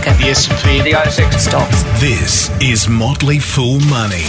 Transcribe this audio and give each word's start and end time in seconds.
market. 0.00 0.18
The 0.22 0.30
S&P. 0.30 0.80
The 0.82 0.92
ASX 0.92 1.34
Stocks. 1.38 1.82
This 2.00 2.50
is 2.60 2.88
Motley 2.88 3.38
Fool 3.38 3.80
Money. 3.80 4.24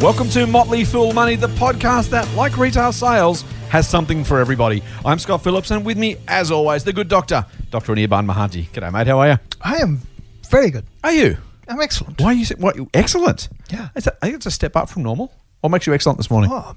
Welcome 0.00 0.28
to 0.30 0.46
Motley 0.46 0.84
Fool 0.84 1.12
Money, 1.12 1.36
the 1.36 1.48
podcast 1.48 2.10
that, 2.10 2.28
like 2.34 2.56
retail 2.56 2.92
sales, 2.92 3.42
has 3.70 3.88
something 3.88 4.24
for 4.24 4.38
everybody. 4.38 4.82
I'm 5.04 5.18
Scott 5.18 5.42
Phillips, 5.42 5.70
and 5.70 5.84
with 5.84 5.96
me, 5.98 6.16
as 6.28 6.50
always, 6.50 6.84
the 6.84 6.92
good 6.92 7.08
doctor, 7.08 7.44
Dr. 7.70 7.94
Anirban 7.94 8.26
Mahanti. 8.30 8.68
G'day, 8.70 8.92
mate. 8.92 9.06
How 9.06 9.18
are 9.20 9.28
you? 9.30 9.38
I 9.60 9.76
am 9.78 10.00
very 10.48 10.70
good. 10.70 10.84
Are 11.02 11.12
you? 11.12 11.36
I'm 11.66 11.80
excellent. 11.80 12.20
Why 12.20 12.28
are 12.28 12.34
you? 12.34 12.44
say- 12.44 12.54
What? 12.58 12.76
Excellent. 12.94 13.48
Yeah. 13.70 13.88
Is 13.96 14.04
that, 14.04 14.18
I 14.22 14.26
think 14.26 14.36
it's 14.36 14.46
a 14.46 14.50
step 14.50 14.76
up 14.76 14.88
from 14.88 15.02
normal. 15.02 15.32
What 15.60 15.70
makes 15.70 15.86
you 15.86 15.94
excellent 15.94 16.18
this 16.18 16.30
morning? 16.30 16.50
Oh, 16.52 16.74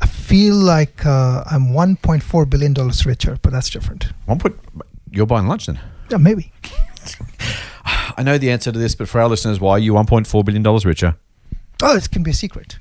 I 0.00 0.06
feel 0.06 0.54
like 0.54 1.04
uh, 1.04 1.42
I'm 1.50 1.68
1.4 1.72 2.48
billion 2.48 2.72
dollars 2.72 3.04
richer, 3.04 3.38
but 3.42 3.52
that's 3.52 3.70
different. 3.70 4.06
One 4.26 4.38
point. 4.38 4.56
You're 5.10 5.26
buying 5.26 5.46
lunch 5.48 5.66
then. 5.66 5.78
Yeah, 6.10 6.16
maybe. 6.18 6.52
I 8.16 8.22
know 8.22 8.38
the 8.38 8.50
answer 8.50 8.70
to 8.72 8.78
this, 8.78 8.94
but 8.94 9.08
for 9.08 9.20
our 9.20 9.28
listeners, 9.28 9.60
why 9.60 9.72
are 9.72 9.78
you 9.78 9.92
1.4 9.94 10.44
billion 10.44 10.62
dollars 10.62 10.84
richer? 10.86 11.16
Oh, 11.82 11.96
it 11.96 12.10
can 12.10 12.22
be 12.22 12.30
a 12.30 12.34
secret. 12.34 12.78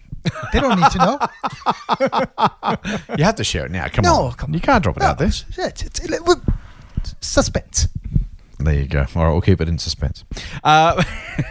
They 0.53 0.59
don't 0.59 0.79
need 0.79 0.91
to 0.91 0.97
know. 0.99 1.19
You 3.17 3.23
have 3.23 3.35
to 3.35 3.43
share 3.43 3.65
it 3.65 3.71
now. 3.71 3.87
Come 3.87 4.03
No, 4.03 4.15
on. 4.25 4.33
come 4.33 4.53
You 4.53 4.59
can't 4.59 4.83
drop 4.83 4.97
it 4.97 5.01
No, 5.01 5.07
out 5.07 5.17
there. 5.17 5.27
it's, 5.29 5.45
it's, 5.57 5.81
it's, 5.83 5.99
it's 5.99 7.15
suspense. 7.21 7.87
There 8.59 8.73
you 8.75 8.87
go. 8.87 9.05
All 9.15 9.23
right, 9.25 9.31
we'll 9.31 9.41
keep 9.41 9.59
it 9.61 9.67
in 9.67 9.77
suspense. 9.79 10.23
Uh, 10.63 11.03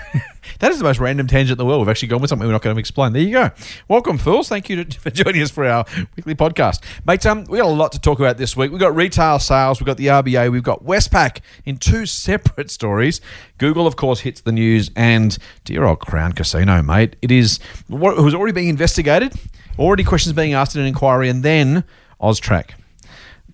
that 0.61 0.71
is 0.71 0.79
the 0.79 0.85
most 0.85 0.99
random 0.99 1.27
tangent 1.27 1.53
in 1.53 1.59
the 1.59 1.67
world. 1.67 1.80
We've 1.80 1.89
actually 1.89 2.09
gone 2.09 2.21
with 2.21 2.29
something 2.29 2.47
we're 2.47 2.53
not 2.53 2.62
going 2.62 2.77
to 2.77 2.80
explain. 2.80 3.12
There 3.12 3.23
you 3.23 3.33
go. 3.33 3.51
Welcome, 3.89 4.19
fools. 4.19 4.49
Thank 4.49 4.69
you 4.69 4.85
to, 4.85 5.01
for 5.01 5.11
joining 5.11 5.43
us 5.43 5.51
for 5.51 5.65
our 5.65 5.85
weekly 6.16 6.35
podcast. 6.35 6.83
Mate, 7.07 7.25
um, 7.27 7.45
we 7.45 7.59
got 7.59 7.66
a 7.66 7.69
lot 7.69 7.93
to 7.93 8.01
talk 8.01 8.19
about 8.19 8.37
this 8.37 8.57
week. 8.57 8.71
We've 8.71 8.80
got 8.80 8.95
retail 8.95 9.39
sales, 9.39 9.80
we've 9.80 9.87
got 9.87 9.97
the 9.97 10.07
RBA, 10.07 10.51
we've 10.51 10.63
got 10.63 10.85
Westpac 10.85 11.41
in 11.65 11.77
two 11.77 12.07
separate 12.21 12.71
stories. 12.71 13.21
Google, 13.59 13.87
of 13.87 13.97
course, 13.97 14.21
hits 14.21 14.41
the 14.43 14.53
news, 14.53 14.91
and 14.97 15.37
dear 15.65 15.85
old 15.85 16.01
Crown 16.01 16.32
Casino, 16.32 16.82
mate. 16.82 17.16
It 17.23 17.30
is 17.30 17.59
what 17.88 18.16
was 18.16 18.35
already 18.35 18.52
being 18.52 18.69
investigated, 18.69 19.35
already 19.79 20.04
questions 20.04 20.32
being 20.32 20.54
asked 20.54 20.75
in 20.75 20.82
an 20.82 20.87
inquiry, 20.87 21.29
and 21.29 21.43
then 21.43 21.85
Austrac. 22.21 22.71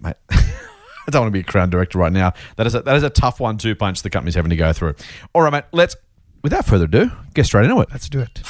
Mate. 0.00 0.17
I 1.06 1.12
don't 1.12 1.23
want 1.23 1.28
to 1.28 1.33
be 1.33 1.41
a 1.41 1.45
crown 1.45 1.71
director 1.71 1.98
right 1.98 2.12
now. 2.12 2.33
That 2.56 2.67
is 2.67 2.75
a, 2.75 2.83
that 2.83 2.97
is 2.97 3.03
a 3.03 3.11
tough 3.11 3.39
one 3.39 3.59
two 3.59 3.75
punch 3.75 4.03
the 4.03 4.11
company's 4.11 4.34
having 4.34 4.50
to 4.50 4.56
go 4.56 4.73
through. 4.73 4.95
All 5.34 5.43
right, 5.43 5.53
mate. 5.53 5.65
Let's, 5.73 5.95
without 6.47 6.64
further 6.64 6.84
ado, 6.84 7.11
get 7.34 7.44
straight 7.44 7.64
into 7.64 7.80
it. 7.80 7.89
Let's 7.91 8.08
do 8.08 8.20
it. 8.20 8.41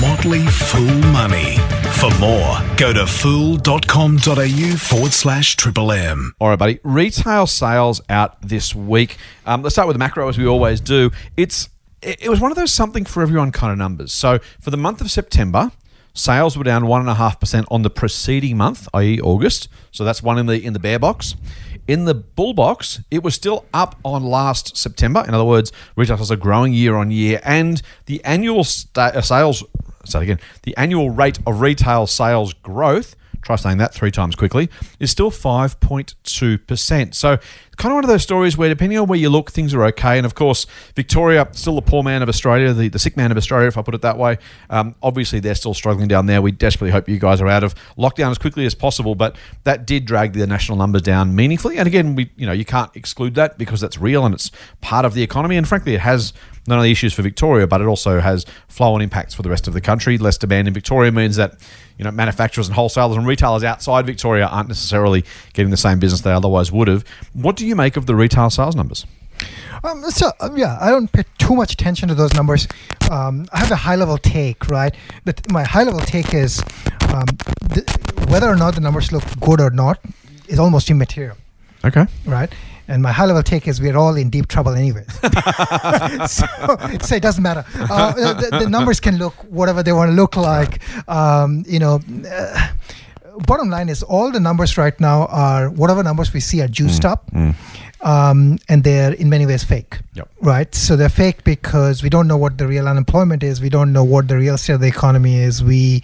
Motley 0.00 0.46
Fool 0.46 1.12
Money. 1.12 1.58
For 1.98 2.08
more, 2.18 2.56
go 2.78 2.94
to 2.94 3.06
fool.com.au 3.06 4.76
forward 4.78 5.12
slash 5.12 5.54
triple 5.56 5.92
M. 5.92 6.34
All 6.40 6.48
right, 6.48 6.58
buddy. 6.58 6.80
Retail 6.82 7.46
sales 7.46 8.00
out 8.08 8.40
this 8.40 8.74
week. 8.74 9.18
Um, 9.44 9.62
let's 9.62 9.74
start 9.74 9.86
with 9.86 9.96
the 9.96 9.98
macro 9.98 10.30
as 10.30 10.38
we 10.38 10.46
always 10.46 10.80
do. 10.80 11.10
It's 11.36 11.68
it, 12.00 12.22
it 12.22 12.28
was 12.30 12.40
one 12.40 12.50
of 12.50 12.56
those 12.56 12.72
something 12.72 13.04
for 13.04 13.22
everyone 13.22 13.52
kind 13.52 13.70
of 13.70 13.76
numbers. 13.76 14.14
So 14.14 14.38
for 14.58 14.70
the 14.70 14.78
month 14.78 15.02
of 15.02 15.10
September, 15.10 15.72
sales 16.14 16.56
were 16.56 16.64
down 16.64 16.86
one 16.86 17.02
and 17.02 17.10
a 17.10 17.14
half 17.14 17.38
percent 17.38 17.66
on 17.70 17.82
the 17.82 17.90
preceding 17.90 18.56
month, 18.56 18.88
i.e., 18.94 19.20
August. 19.20 19.68
So 19.90 20.04
that's 20.04 20.22
one 20.22 20.38
in 20.38 20.46
the 20.46 20.58
in 20.64 20.72
the 20.72 20.78
bear 20.78 20.98
box. 20.98 21.34
In 21.88 22.04
the 22.04 22.14
bull 22.14 22.54
box, 22.54 23.00
it 23.10 23.22
was 23.22 23.34
still 23.34 23.64
up 23.74 23.96
on 24.04 24.22
last 24.22 24.76
September. 24.76 25.24
In 25.26 25.34
other 25.34 25.44
words, 25.44 25.72
retail 25.96 26.16
sales 26.16 26.30
are 26.30 26.36
growing 26.36 26.72
year 26.72 26.96
on 26.96 27.10
year, 27.10 27.40
and 27.44 27.80
the 28.06 28.22
annual 28.24 28.66
uh, 28.96 29.20
sales. 29.20 29.64
Say 30.04 30.22
again. 30.22 30.40
The 30.62 30.76
annual 30.76 31.10
rate 31.10 31.38
of 31.46 31.60
retail 31.60 32.06
sales 32.06 32.52
growth 32.54 33.16
try 33.42 33.56
saying 33.56 33.78
that 33.78 33.94
three 33.94 34.10
times 34.10 34.36
quickly, 34.36 34.68
is 34.98 35.10
still 35.10 35.30
5.2%. 35.30 37.14
So, 37.14 37.38
kind 37.76 37.92
of 37.92 37.96
one 37.96 38.04
of 38.04 38.08
those 38.08 38.22
stories 38.22 38.58
where, 38.58 38.68
depending 38.68 38.98
on 38.98 39.06
where 39.06 39.18
you 39.18 39.30
look, 39.30 39.50
things 39.50 39.72
are 39.72 39.84
okay. 39.84 40.18
And 40.18 40.26
of 40.26 40.34
course, 40.34 40.66
Victoria, 40.94 41.48
still 41.52 41.74
the 41.74 41.82
poor 41.82 42.02
man 42.02 42.22
of 42.22 42.28
Australia, 42.28 42.72
the, 42.72 42.88
the 42.88 42.98
sick 42.98 43.16
man 43.16 43.30
of 43.30 43.36
Australia, 43.38 43.68
if 43.68 43.78
I 43.78 43.82
put 43.82 43.94
it 43.94 44.02
that 44.02 44.18
way. 44.18 44.38
Um, 44.68 44.94
obviously, 45.02 45.40
they're 45.40 45.54
still 45.54 45.74
struggling 45.74 46.06
down 46.06 46.26
there. 46.26 46.42
We 46.42 46.52
desperately 46.52 46.92
hope 46.92 47.08
you 47.08 47.18
guys 47.18 47.40
are 47.40 47.48
out 47.48 47.64
of 47.64 47.74
lockdown 47.96 48.30
as 48.30 48.38
quickly 48.38 48.66
as 48.66 48.74
possible, 48.74 49.14
but 49.14 49.36
that 49.64 49.86
did 49.86 50.04
drag 50.04 50.34
the 50.34 50.46
national 50.46 50.76
numbers 50.76 51.02
down 51.02 51.34
meaningfully. 51.34 51.78
And 51.78 51.86
again, 51.86 52.14
we 52.14 52.30
you 52.36 52.46
know 52.46 52.52
you 52.52 52.64
can't 52.64 52.94
exclude 52.94 53.34
that 53.36 53.56
because 53.56 53.80
that's 53.80 53.98
real 53.98 54.26
and 54.26 54.34
it's 54.34 54.50
part 54.80 55.04
of 55.04 55.14
the 55.14 55.22
economy. 55.22 55.56
And 55.56 55.66
frankly, 55.66 55.94
it 55.94 56.00
has 56.00 56.32
not 56.66 56.76
only 56.76 56.90
issues 56.90 57.12
for 57.12 57.22
Victoria, 57.22 57.66
but 57.66 57.80
it 57.80 57.86
also 57.86 58.20
has 58.20 58.44
flow-on 58.68 59.00
impacts 59.00 59.34
for 59.34 59.42
the 59.42 59.50
rest 59.50 59.66
of 59.66 59.74
the 59.74 59.80
country. 59.80 60.18
Less 60.18 60.36
demand 60.36 60.68
in 60.68 60.74
Victoria 60.74 61.10
means 61.10 61.36
that 61.36 61.54
you 62.00 62.04
know 62.04 62.10
manufacturers 62.10 62.66
and 62.66 62.74
wholesalers 62.74 63.18
and 63.18 63.26
retailers 63.26 63.62
outside 63.62 64.06
Victoria 64.06 64.46
aren't 64.46 64.68
necessarily 64.68 65.22
getting 65.52 65.70
the 65.70 65.76
same 65.76 65.98
business 65.98 66.22
they 66.22 66.32
otherwise 66.32 66.72
would 66.72 66.88
have. 66.88 67.04
What 67.34 67.56
do 67.56 67.66
you 67.66 67.76
make 67.76 67.98
of 67.98 68.06
the 68.06 68.14
retail 68.14 68.48
sales 68.48 68.74
numbers? 68.74 69.04
Um, 69.84 70.02
so 70.10 70.30
um, 70.40 70.56
yeah, 70.56 70.78
I 70.80 70.88
don't 70.90 71.12
pay 71.12 71.24
too 71.36 71.54
much 71.54 71.72
attention 71.74 72.08
to 72.08 72.14
those 72.14 72.32
numbers. 72.32 72.66
Um, 73.10 73.46
I 73.52 73.58
have 73.58 73.70
a 73.70 73.76
high 73.76 73.96
level 73.96 74.16
take, 74.16 74.68
right? 74.68 74.94
But 75.26 75.50
my 75.52 75.62
high 75.62 75.82
level 75.82 76.00
take 76.00 76.32
is 76.32 76.62
um, 77.12 77.26
th- 77.74 77.86
whether 78.28 78.48
or 78.48 78.56
not 78.56 78.74
the 78.76 78.80
numbers 78.80 79.12
look 79.12 79.24
good 79.38 79.60
or 79.60 79.68
not 79.70 79.98
is 80.48 80.58
almost 80.58 80.88
immaterial, 80.90 81.36
Okay. 81.84 82.06
right? 82.24 82.50
And 82.90 83.02
my 83.02 83.12
high 83.12 83.24
level 83.26 83.42
take 83.42 83.68
is 83.68 83.80
we're 83.80 83.96
all 83.96 84.16
in 84.16 84.30
deep 84.30 84.48
trouble 84.48 84.72
anyway. 84.74 85.04
so, 86.26 86.44
so 87.00 87.14
it 87.14 87.22
doesn't 87.22 87.42
matter. 87.42 87.64
Uh, 87.78 88.12
the, 88.34 88.58
the 88.62 88.68
numbers 88.68 88.98
can 89.00 89.16
look 89.16 89.34
whatever 89.44 89.82
they 89.82 89.92
want 89.92 90.10
to 90.10 90.14
look 90.14 90.36
like. 90.36 90.80
Um, 91.08 91.64
you 91.66 91.78
know. 91.78 92.00
Uh, 92.28 92.68
bottom 93.46 93.70
line 93.70 93.88
is 93.88 94.02
all 94.02 94.30
the 94.30 94.40
numbers 94.40 94.76
right 94.76 94.98
now 95.00 95.24
are 95.26 95.70
whatever 95.70 96.02
numbers 96.02 96.34
we 96.34 96.40
see 96.40 96.60
are 96.60 96.68
juiced 96.68 97.06
up 97.06 97.30
um, 98.02 98.58
and 98.68 98.84
they're 98.84 99.14
in 99.14 99.30
many 99.30 99.46
ways 99.46 99.64
fake 99.64 99.98
Yep. 100.14 100.28
right 100.42 100.74
so 100.74 100.94
they're 100.94 101.08
fake 101.08 101.42
because 101.44 102.02
we 102.02 102.10
don't 102.10 102.28
know 102.28 102.36
what 102.36 102.58
the 102.58 102.66
real 102.66 102.86
unemployment 102.86 103.42
is 103.42 103.60
we 103.62 103.70
don't 103.70 103.94
know 103.94 104.04
what 104.04 104.28
the 104.28 104.36
real 104.36 104.58
state 104.58 104.74
of 104.74 104.80
the 104.80 104.88
economy 104.88 105.36
is 105.38 105.64
we 105.64 106.02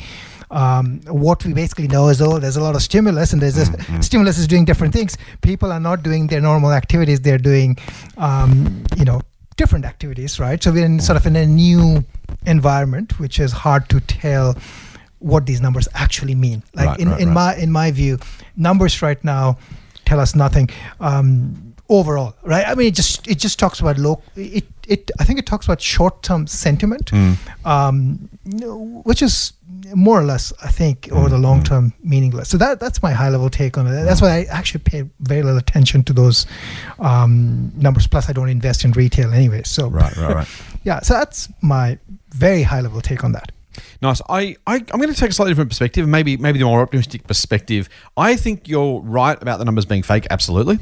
um, 0.56 1.00
what 1.06 1.44
we 1.44 1.52
basically 1.52 1.86
know 1.86 2.08
is 2.08 2.22
oh 2.22 2.38
there's 2.38 2.56
a 2.56 2.62
lot 2.62 2.74
of 2.74 2.82
stimulus 2.82 3.32
and 3.32 3.42
there's 3.42 3.56
this 3.60 3.70
stimulus 4.06 4.38
is 4.38 4.46
doing 4.46 4.64
different 4.64 4.92
things. 4.94 5.18
People 5.42 5.70
are 5.70 5.80
not 5.80 6.02
doing 6.02 6.28
their 6.28 6.40
normal 6.40 6.72
activities. 6.72 7.20
They're 7.20 7.44
doing 7.52 7.76
um, 8.16 8.84
you 8.96 9.04
know 9.04 9.20
different 9.56 9.84
activities 9.84 10.40
right? 10.40 10.62
So 10.62 10.72
we're 10.72 10.84
in 10.86 10.98
sort 11.00 11.16
of 11.16 11.26
in 11.26 11.36
a 11.36 11.46
new 11.46 12.04
environment 12.46 13.18
which 13.20 13.38
is 13.38 13.52
hard 13.52 13.88
to 13.90 14.00
tell 14.00 14.56
what 15.18 15.46
these 15.46 15.60
numbers 15.60 15.88
actually 15.94 16.34
mean. 16.34 16.62
Like 16.74 16.88
Right, 16.88 17.00
in, 17.00 17.08
right, 17.10 17.20
in 17.20 17.28
right. 17.28 17.34
my 17.34 17.56
in 17.56 17.70
my 17.70 17.90
view 17.90 18.18
numbers 18.56 19.02
right 19.02 19.22
now 19.24 19.58
tell 20.06 20.20
us 20.20 20.34
nothing. 20.34 20.70
Um, 21.00 21.65
overall 21.88 22.34
right 22.42 22.66
i 22.66 22.74
mean 22.74 22.88
it 22.88 22.94
just 22.94 23.26
it 23.28 23.38
just 23.38 23.58
talks 23.58 23.80
about 23.80 23.96
low 23.98 24.20
it 24.34 24.64
it 24.88 25.10
i 25.20 25.24
think 25.24 25.38
it 25.38 25.46
talks 25.46 25.66
about 25.66 25.80
short-term 25.80 26.46
sentiment 26.46 27.12
um, 27.64 28.28
which 29.04 29.22
is 29.22 29.52
more 29.94 30.18
or 30.20 30.24
less 30.24 30.52
i 30.62 30.68
think 30.68 31.08
over 31.12 31.28
the 31.28 31.38
long 31.38 31.62
term 31.62 31.92
meaningless 32.02 32.48
so 32.48 32.56
that 32.56 32.80
that's 32.80 33.02
my 33.02 33.12
high 33.12 33.28
level 33.28 33.48
take 33.48 33.78
on 33.78 33.86
it 33.86 34.04
that's 34.04 34.20
why 34.20 34.30
i 34.30 34.44
actually 34.50 34.80
pay 34.80 35.04
very 35.20 35.42
little 35.42 35.58
attention 35.58 36.02
to 36.02 36.12
those 36.12 36.46
um, 36.98 37.70
numbers 37.76 38.06
plus 38.06 38.28
i 38.28 38.32
don't 38.32 38.48
invest 38.48 38.84
in 38.84 38.90
retail 38.92 39.32
anyway 39.32 39.62
so 39.64 39.88
Right, 39.88 40.16
right, 40.16 40.34
right. 40.34 40.48
yeah 40.84 41.00
so 41.00 41.14
that's 41.14 41.48
my 41.62 41.98
very 42.30 42.62
high 42.62 42.80
level 42.80 43.00
take 43.00 43.22
on 43.22 43.32
that 43.32 43.52
Nice. 44.00 44.22
I, 44.28 44.56
I 44.66 44.76
I'm 44.76 45.00
going 45.00 45.12
to 45.12 45.20
take 45.20 45.30
a 45.30 45.32
slightly 45.34 45.50
different 45.50 45.68
perspective, 45.70 46.08
maybe 46.08 46.38
maybe 46.38 46.58
the 46.58 46.64
more 46.64 46.80
optimistic 46.80 47.26
perspective. 47.26 47.90
I 48.16 48.36
think 48.36 48.68
you're 48.68 49.00
right 49.00 49.40
about 49.42 49.58
the 49.58 49.64
numbers 49.66 49.84
being 49.84 50.02
fake. 50.02 50.26
Absolutely. 50.30 50.78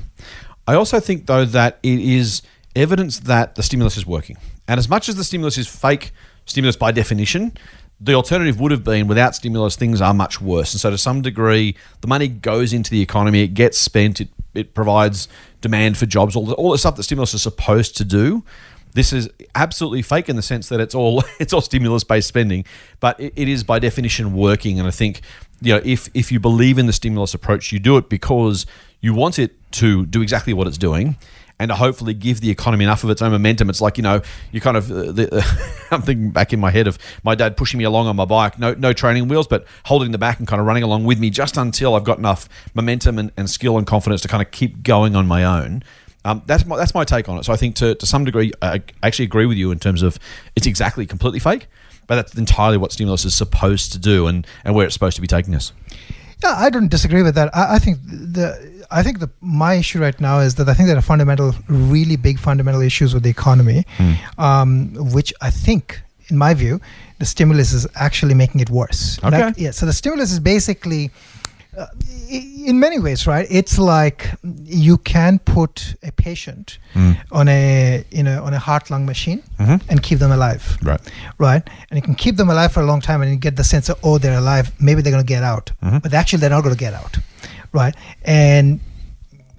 I 0.66 0.75
also 0.75 1.00
think 1.00 1.26
though 1.26 1.44
that 1.44 1.78
it 1.82 1.98
is 1.98 2.42
evidence 2.75 3.20
that 3.20 3.54
the 3.54 3.62
stimulus 3.62 3.97
is 3.97 4.06
working, 4.06 4.36
and 4.66 4.78
as 4.78 4.88
much 4.88 5.08
as 5.08 5.16
the 5.16 5.25
stimulus 5.25 5.58
is 5.58 5.69
fake 5.69 6.12
stimulus 6.47 6.76
by 6.76 6.92
definition. 6.92 7.52
The 8.00 8.14
alternative 8.14 8.60
would 8.60 8.70
have 8.70 8.84
been 8.84 9.06
without 9.06 9.34
stimulus, 9.34 9.76
things 9.76 10.00
are 10.00 10.12
much 10.12 10.41
worse. 10.41 10.72
And 10.74 10.80
so, 10.80 10.91
to 10.91 10.98
some 10.98 11.22
degree, 11.22 11.76
the 12.00 12.06
money 12.06 12.28
goes 12.28 12.72
into 12.72 12.91
the 12.91 13.00
economy, 13.00 13.42
it 13.42 13.54
gets 13.54 13.78
spent, 13.78 14.20
it, 14.20 14.28
it 14.53 14.74
provides 14.74 15.28
demand 15.60 15.97
for 15.97 16.06
jobs, 16.06 16.36
all 16.36 16.47
the, 16.47 16.54
all 16.54 16.72
the 16.72 16.78
stuff 16.78 16.97
that 16.97 17.04
stimulus 17.04 17.34
is 17.34 17.42
supposed 17.42 17.97
to 17.98 18.04
do. 18.04 18.44
This 18.92 19.12
is 19.12 19.28
absolutely 19.56 20.03
fake 20.03 20.28
in 20.28 20.36
the 20.36 20.42
sense 20.42 20.68
that 20.68 20.80
it's 20.80 20.94
all 20.94 21.24
it's 21.41 21.53
all 21.53 21.60
stimulus 21.60 22.04
based 22.04 22.28
spending, 22.28 22.65
but 23.00 23.18
it, 23.18 23.33
it 23.36 23.48
is 23.48 23.65
by 23.65 23.78
definition 23.78 24.34
working. 24.34 24.78
And 24.78 24.86
I 24.86 24.92
think 24.92 25.21
you 25.60 25.74
know 25.74 25.80
if 25.84 26.09
if 26.15 26.30
you 26.30 26.41
believe 26.41 26.78
in 26.78 26.86
the 26.86 26.92
stimulus 26.92 27.34
approach, 27.34 27.72
you 27.72 27.78
do 27.78 27.97
it 27.97 28.09
because 28.09 28.66
you 29.00 29.15
want 29.15 29.39
it 29.39 29.56
to 29.74 30.06
do 30.06 30.22
exactly 30.22 30.53
what 30.53 30.66
it's 30.66 30.78
doing. 30.78 31.16
And 31.56 31.68
to 31.68 31.76
hopefully 31.76 32.15
give 32.15 32.41
the 32.41 32.50
economy 32.50 32.84
enough 32.84 33.04
of 33.04 33.10
its 33.10 33.22
own 33.22 33.30
momentum. 33.30 33.71
It's 33.71 33.80
like 33.80 33.97
you 33.97 34.03
know, 34.03 34.22
you 34.50 34.60
kind 34.60 34.76
of. 34.76 34.91
Uh, 34.91 35.12
the, 35.12 35.86
I'm 35.92 36.03
thinking 36.03 36.30
back 36.30 36.53
in 36.53 36.59
my 36.59 36.72
head 36.72 36.88
of 36.88 36.98
my 37.22 37.36
dad 37.36 37.56
pushing 37.56 37.78
me 37.78 37.84
along 37.84 38.09
on 38.09 38.16
my 38.16 38.24
bike, 38.24 38.59
no 38.59 38.74
no 38.74 38.92
training 38.92 39.28
wheels, 39.28 39.47
but 39.47 39.65
holding 39.84 40.10
the 40.10 40.18
back 40.18 40.41
and 40.41 40.48
kind 40.48 40.59
of 40.59 40.66
running 40.66 40.82
along 40.82 41.04
with 41.04 41.21
me 41.21 41.30
just 41.30 41.56
until 41.56 41.94
I've 41.94 42.03
got 42.03 42.18
enough 42.18 42.48
momentum 42.74 43.21
and, 43.21 43.30
and 43.36 43.48
skill 43.48 43.78
and 43.78 43.86
confidence 43.86 44.21
to 44.22 44.28
kind 44.28 44.42
of 44.42 44.50
keep 44.50 44.82
going 44.82 45.15
on 45.15 45.28
my 45.28 45.44
own. 45.44 45.84
Um, 46.24 46.42
that's 46.47 46.65
my 46.65 46.77
that's 46.77 46.94
my 46.94 47.04
take 47.04 47.28
on 47.28 47.38
it. 47.38 47.44
So 47.44 47.53
I 47.53 47.56
think 47.56 47.77
to, 47.77 47.94
to 47.94 48.06
some 48.06 48.24
degree, 48.24 48.53
I 48.60 48.82
actually 49.03 49.27
agree 49.27 49.47
with 49.47 49.56
you 49.59 49.70
in 49.70 49.78
terms 49.78 50.03
of 50.03 50.18
it's 50.56 50.66
exactly 50.66 51.06
completely 51.06 51.38
fake, 51.38 51.66
but 52.06 52.16
that's 52.16 52.34
entirely 52.34 52.78
what 52.78 52.92
stimulus 52.92 53.24
is 53.24 53.34
supposed 53.34 53.92
to 53.92 53.98
do 53.98 54.27
and, 54.27 54.47
and 54.65 54.74
where 54.74 54.86
it's 54.86 54.94
supposed 54.94 55.16
to 55.16 55.22
be 55.22 55.28
taking 55.28 55.54
us. 55.54 55.72
Yeah, 56.44 56.54
I 56.66 56.70
don't 56.70 56.91
disagree 56.96 57.22
with 57.22 57.34
that. 57.36 57.48
I, 57.56 57.76
I 57.76 57.78
think 57.78 57.98
the 58.36 58.46
I 58.91 59.02
think 59.02 59.18
the 59.24 59.30
my 59.41 59.74
issue 59.82 60.00
right 60.06 60.18
now 60.20 60.36
is 60.46 60.54
that 60.56 60.68
I 60.68 60.74
think 60.74 60.86
there 60.88 60.98
are 60.98 61.08
fundamental, 61.14 61.54
really 61.68 62.16
big 62.16 62.38
fundamental 62.38 62.82
issues 62.82 63.14
with 63.14 63.22
the 63.22 63.30
economy, 63.30 63.84
Hmm. 63.98 64.12
um, 64.48 64.68
which 65.16 65.32
I 65.41 65.50
think, 65.50 66.02
in 66.28 66.36
my 66.38 66.52
view, 66.54 66.80
the 67.18 67.26
stimulus 67.34 67.72
is 67.72 67.86
actually 68.08 68.34
making 68.34 68.60
it 68.60 68.70
worse. 68.70 69.18
Okay. 69.24 69.44
Like, 69.44 69.54
yeah. 69.64 69.72
So 69.72 69.86
the 69.86 69.92
stimulus 70.02 70.30
is 70.32 70.41
basically. 70.41 71.10
Uh, 71.76 71.86
in 72.68 72.78
many 72.80 72.98
ways, 72.98 73.26
right? 73.26 73.47
It's 73.50 73.78
like 73.78 74.30
you 74.65 74.97
can 74.98 75.38
put 75.41 75.94
a 76.03 76.10
patient 76.12 76.78
Mm. 76.94 77.16
on 77.32 77.48
a 77.48 78.04
you 78.10 78.22
know 78.22 78.44
on 78.44 78.54
a 78.54 78.59
heart 78.59 78.91
lung 78.91 79.04
machine 79.06 79.42
Mhm. 79.59 79.80
and 79.88 80.03
keep 80.03 80.18
them 80.21 80.30
alive 80.32 80.62
Right. 80.82 81.00
right? 81.38 81.62
And 81.91 81.97
you 81.98 82.03
can 82.03 82.15
keep 82.15 82.36
them 82.36 82.48
alive 82.50 82.71
for 82.72 82.80
a 82.82 82.86
long 82.86 83.00
time, 83.00 83.21
and 83.22 83.30
you 83.30 83.36
get 83.36 83.56
the 83.56 83.65
sense 83.65 83.88
of 83.88 83.98
oh, 84.04 84.18
they're 84.18 84.38
alive. 84.38 84.71
Maybe 84.78 85.03
they're 85.03 85.12
going 85.12 85.26
to 85.26 85.34
get 85.36 85.42
out, 85.42 85.72
Mhm. 85.82 86.03
but 86.03 86.15
actually 86.15 86.41
they're 86.41 86.56
not 86.56 86.62
going 86.62 86.76
to 86.76 86.84
get 86.84 86.94
out, 86.94 87.18
right? 87.72 87.94
And 88.24 88.80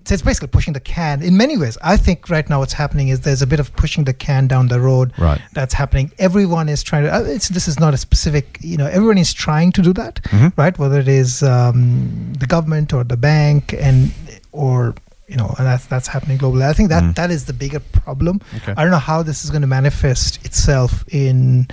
so 0.06 0.14
it's 0.14 0.22
basically 0.24 0.48
pushing 0.50 0.74
the 0.74 0.80
can. 0.80 1.22
In 1.24 1.36
many 1.36 1.58
ways, 1.58 1.78
I 1.84 1.98
think 1.98 2.30
right 2.30 2.48
now 2.50 2.60
what's 2.60 2.74
happening 2.74 3.08
is 3.10 3.22
there's 3.22 3.42
a 3.42 3.48
bit 3.48 3.60
of 3.60 3.76
pushing 3.76 4.04
the 4.06 4.14
can 4.14 4.48
down 4.48 4.68
the 4.68 4.80
road. 4.80 5.12
Right. 5.18 5.42
That's 5.54 5.74
happening. 5.74 6.12
Everyone 6.20 6.70
is 6.70 6.84
trying 6.84 7.04
to. 7.06 7.14
Uh, 7.16 7.22
it's, 7.24 7.50
this 7.50 7.68
is 7.68 7.80
not 7.80 7.94
a 7.94 7.98
specific. 7.98 8.58
You 8.62 8.78
know, 8.78 8.86
everyone 8.88 9.18
is 9.18 9.34
trying 9.34 9.72
to 9.74 9.82
do 9.82 9.94
that, 9.94 10.16
Mhm. 10.26 10.54
right? 10.58 10.78
Whether 10.78 11.00
it 11.00 11.08
is 11.08 11.42
um, 11.44 12.34
the 12.38 12.46
government 12.48 12.94
or 12.94 13.04
the 13.04 13.18
bank, 13.18 13.74
and 13.78 14.12
or 14.52 14.94
you 15.28 15.38
know, 15.38 15.54
and 15.58 15.66
that's 15.66 15.86
that's 15.88 16.08
happening 16.08 16.38
globally. 16.38 16.64
I 16.70 16.74
think 16.74 16.90
that 16.90 17.04
Mhm. 17.04 17.16
that 17.16 17.32
is 17.32 17.46
the 17.46 17.54
bigger 17.54 17.80
problem. 18.04 18.42
Okay. 18.58 18.74
I 18.78 18.82
don't 18.84 18.92
know 18.92 19.00
how 19.14 19.24
this 19.24 19.44
is 19.44 19.50
going 19.50 19.62
to 19.64 19.68
manifest 19.80 20.46
itself 20.46 21.04
in 21.10 21.68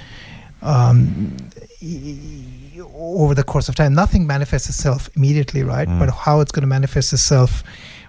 um, 0.63 1.37
over 2.95 3.35
the 3.35 3.43
course 3.45 3.69
of 3.69 3.75
time. 3.75 3.95
Nothing 3.95 4.27
manifests 4.27 4.69
itself 4.69 5.11
immediately, 5.17 5.63
right? 5.65 5.89
Mm. 5.89 5.99
But 5.99 6.11
how 6.11 6.41
it's 6.41 6.53
going 6.53 6.63
to 6.63 6.69
manifest 6.69 7.13
itself, 7.13 7.63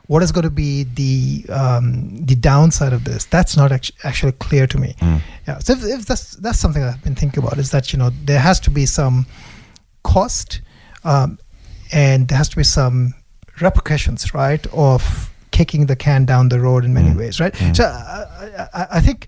what 0.08 0.22
is 0.22 0.32
going 0.32 0.44
to 0.44 0.50
be 0.50 0.84
the 0.84 1.46
um, 1.54 2.18
the 2.26 2.36
downside 2.36 2.94
of 2.94 3.04
this? 3.06 3.26
That's 3.26 3.56
not 3.56 3.72
actu- 3.72 3.94
actually 4.04 4.34
clear 4.34 4.68
to 4.68 4.78
me. 4.78 4.96
Mm. 5.00 5.22
Yeah. 5.48 5.60
So 5.60 5.74
if, 5.74 5.84
if 5.84 6.06
that's 6.06 6.36
that's 6.38 6.60
something 6.60 6.84
I've 6.84 7.04
been 7.04 7.16
thinking 7.16 7.44
about 7.44 7.58
is 7.58 7.72
that 7.72 7.94
you 7.94 8.00
know 8.00 8.12
there 8.26 8.40
has 8.40 8.60
to 8.62 8.70
be 8.70 8.86
some 8.86 9.26
cost, 10.04 10.62
um, 11.06 11.40
and 11.92 12.28
there 12.28 12.38
has 12.38 12.50
to 12.50 12.58
be 12.58 12.64
some 12.64 13.14
repercussions, 13.62 14.34
right, 14.34 14.66
of 14.74 15.30
kicking 15.52 15.86
the 15.86 15.96
can 15.96 16.26
down 16.26 16.50
the 16.50 16.60
road 16.60 16.84
in 16.84 16.94
many 16.94 17.10
Mm. 17.12 17.18
ways, 17.18 17.40
right? 17.40 17.54
Mm. 17.54 17.76
So 17.76 17.84
I, 17.86 18.68
I, 18.74 18.88
I 18.98 19.00
think 19.02 19.28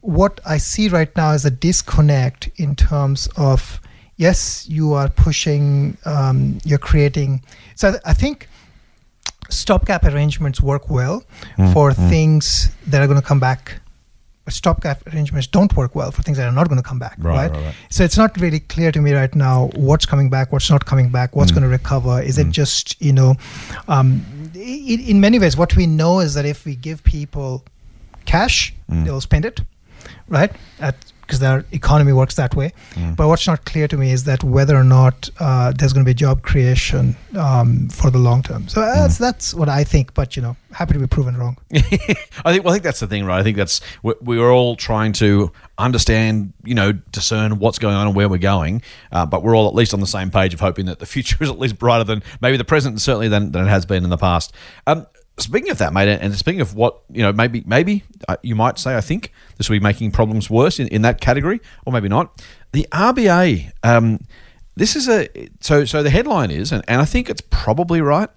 what 0.00 0.40
I 0.46 0.58
see 0.58 0.88
right 0.88 1.14
now 1.16 1.32
is 1.32 1.44
a 1.44 1.50
disconnect 1.50 2.48
in 2.56 2.74
terms 2.76 3.28
of 3.36 3.80
yes, 4.16 4.66
you 4.68 4.92
are 4.94 5.08
pushing, 5.08 5.96
um, 6.04 6.58
you're 6.64 6.78
creating. 6.78 7.42
So 7.74 7.98
I 8.04 8.14
think 8.14 8.48
stopgap 9.48 10.04
arrangements 10.04 10.60
work 10.60 10.90
well 10.90 11.22
Mm, 11.58 11.72
for 11.72 11.90
mm. 11.92 12.08
things 12.08 12.70
that 12.86 13.00
are 13.02 13.06
going 13.06 13.20
to 13.20 13.26
come 13.26 13.40
back. 13.40 13.80
But 14.44 14.54
stopgap 14.54 15.04
arrangements 15.08 15.48
don't 15.48 15.74
work 15.76 15.96
well 15.96 16.12
for 16.12 16.22
things 16.22 16.36
that 16.38 16.46
are 16.46 16.52
not 16.52 16.68
going 16.68 16.80
to 16.80 16.88
come 16.88 17.00
back, 17.00 17.16
Right, 17.18 17.34
right? 17.34 17.50
right, 17.50 17.64
right. 17.64 17.74
So 17.90 18.04
it's 18.04 18.16
not 18.16 18.40
really 18.40 18.60
clear 18.60 18.92
to 18.92 19.00
me 19.00 19.12
right 19.12 19.34
now 19.34 19.70
what's 19.74 20.06
coming 20.06 20.30
back, 20.30 20.52
what's 20.52 20.70
not 20.70 20.84
coming 20.84 21.08
back, 21.08 21.34
what's 21.34 21.50
Mm. 21.50 21.54
going 21.54 21.62
to 21.64 21.68
recover. 21.68 22.22
Is 22.22 22.38
Mm. 22.38 22.42
it 22.48 22.50
just 22.52 22.94
you 23.02 23.12
know, 23.12 23.34
um, 23.88 24.22
in, 24.54 25.00
in 25.00 25.20
many 25.20 25.38
ways, 25.40 25.56
what 25.56 25.74
we 25.74 25.86
know 25.86 26.20
is 26.20 26.34
that 26.34 26.44
if 26.46 26.64
we 26.64 26.76
give 26.76 27.02
people 27.02 27.64
cash, 28.24 28.72
Mm. 28.90 29.04
they'll 29.04 29.20
spend 29.20 29.44
it, 29.44 29.60
right? 30.28 30.52
Because 31.26 31.40
their 31.40 31.64
economy 31.72 32.12
works 32.12 32.36
that 32.36 32.54
way. 32.54 32.72
Mm. 32.94 33.16
But 33.16 33.26
what's 33.28 33.46
not 33.46 33.64
clear 33.64 33.88
to 33.88 33.96
me 33.96 34.12
is 34.12 34.24
that 34.24 34.44
whether 34.44 34.76
or 34.76 34.84
not 34.84 35.28
uh, 35.40 35.72
there's 35.72 35.92
going 35.92 36.04
to 36.04 36.08
be 36.08 36.14
job 36.14 36.42
creation 36.42 37.16
um, 37.36 37.88
for 37.88 38.10
the 38.10 38.18
long 38.18 38.42
term. 38.42 38.68
So 38.68 38.80
that's 38.80 39.18
that's 39.18 39.52
what 39.52 39.68
I 39.68 39.82
think. 39.84 40.14
But 40.14 40.36
you 40.36 40.42
know, 40.42 40.56
happy 40.72 40.92
to 40.94 41.00
be 41.00 41.06
proven 41.06 41.36
wrong. 41.36 41.58
I 41.74 41.80
think. 41.80 42.64
Well, 42.64 42.68
I 42.68 42.72
think 42.72 42.84
that's 42.84 43.00
the 43.00 43.06
thing, 43.08 43.24
right? 43.24 43.40
I 43.40 43.42
think 43.42 43.56
that's 43.56 43.80
we- 44.02 44.14
we're 44.20 44.52
all 44.52 44.76
trying 44.76 45.12
to 45.14 45.50
understand, 45.78 46.52
you 46.64 46.74
know, 46.74 46.92
discern 46.92 47.58
what's 47.58 47.78
going 47.78 47.94
on 47.94 48.06
and 48.06 48.16
where 48.16 48.28
we're 48.28 48.38
going. 48.38 48.82
Uh, 49.12 49.26
but 49.26 49.42
we're 49.42 49.56
all 49.56 49.68
at 49.68 49.74
least 49.74 49.92
on 49.92 50.00
the 50.00 50.06
same 50.06 50.30
page 50.30 50.54
of 50.54 50.60
hoping 50.60 50.86
that 50.86 50.98
the 51.00 51.06
future 51.06 51.36
is 51.42 51.50
at 51.50 51.58
least 51.58 51.78
brighter 51.78 52.04
than 52.04 52.22
maybe 52.40 52.56
the 52.56 52.64
present, 52.64 52.92
and 52.94 53.02
certainly 53.02 53.28
than, 53.28 53.52
than 53.52 53.66
it 53.66 53.68
has 53.68 53.84
been 53.84 54.04
in 54.04 54.10
the 54.10 54.16
past. 54.16 54.52
Um, 54.86 55.06
speaking 55.38 55.70
of 55.70 55.78
that, 55.78 55.92
mate, 55.92 56.08
and 56.08 56.34
speaking 56.34 56.60
of 56.60 56.74
what 56.74 57.00
you 57.10 57.22
know, 57.22 57.32
maybe 57.32 57.62
maybe 57.66 58.04
uh, 58.28 58.36
you 58.42 58.54
might 58.54 58.78
say, 58.78 58.96
I 58.96 59.00
think 59.00 59.32
this 59.56 59.68
will 59.68 59.76
be 59.76 59.82
making 59.82 60.12
problems 60.12 60.48
worse 60.50 60.78
in, 60.78 60.88
in 60.88 61.02
that 61.02 61.20
category, 61.20 61.60
or 61.84 61.92
maybe 61.92 62.08
not. 62.08 62.42
The 62.72 62.86
RBA. 62.92 63.72
Um, 63.82 64.20
this 64.76 64.94
is 64.94 65.08
a 65.08 65.28
so 65.60 65.84
so 65.84 66.02
the 66.02 66.10
headline 66.10 66.50
is, 66.50 66.72
and, 66.72 66.84
and 66.86 67.00
I 67.00 67.04
think 67.04 67.30
it's 67.30 67.42
probably 67.50 68.00
right. 68.00 68.28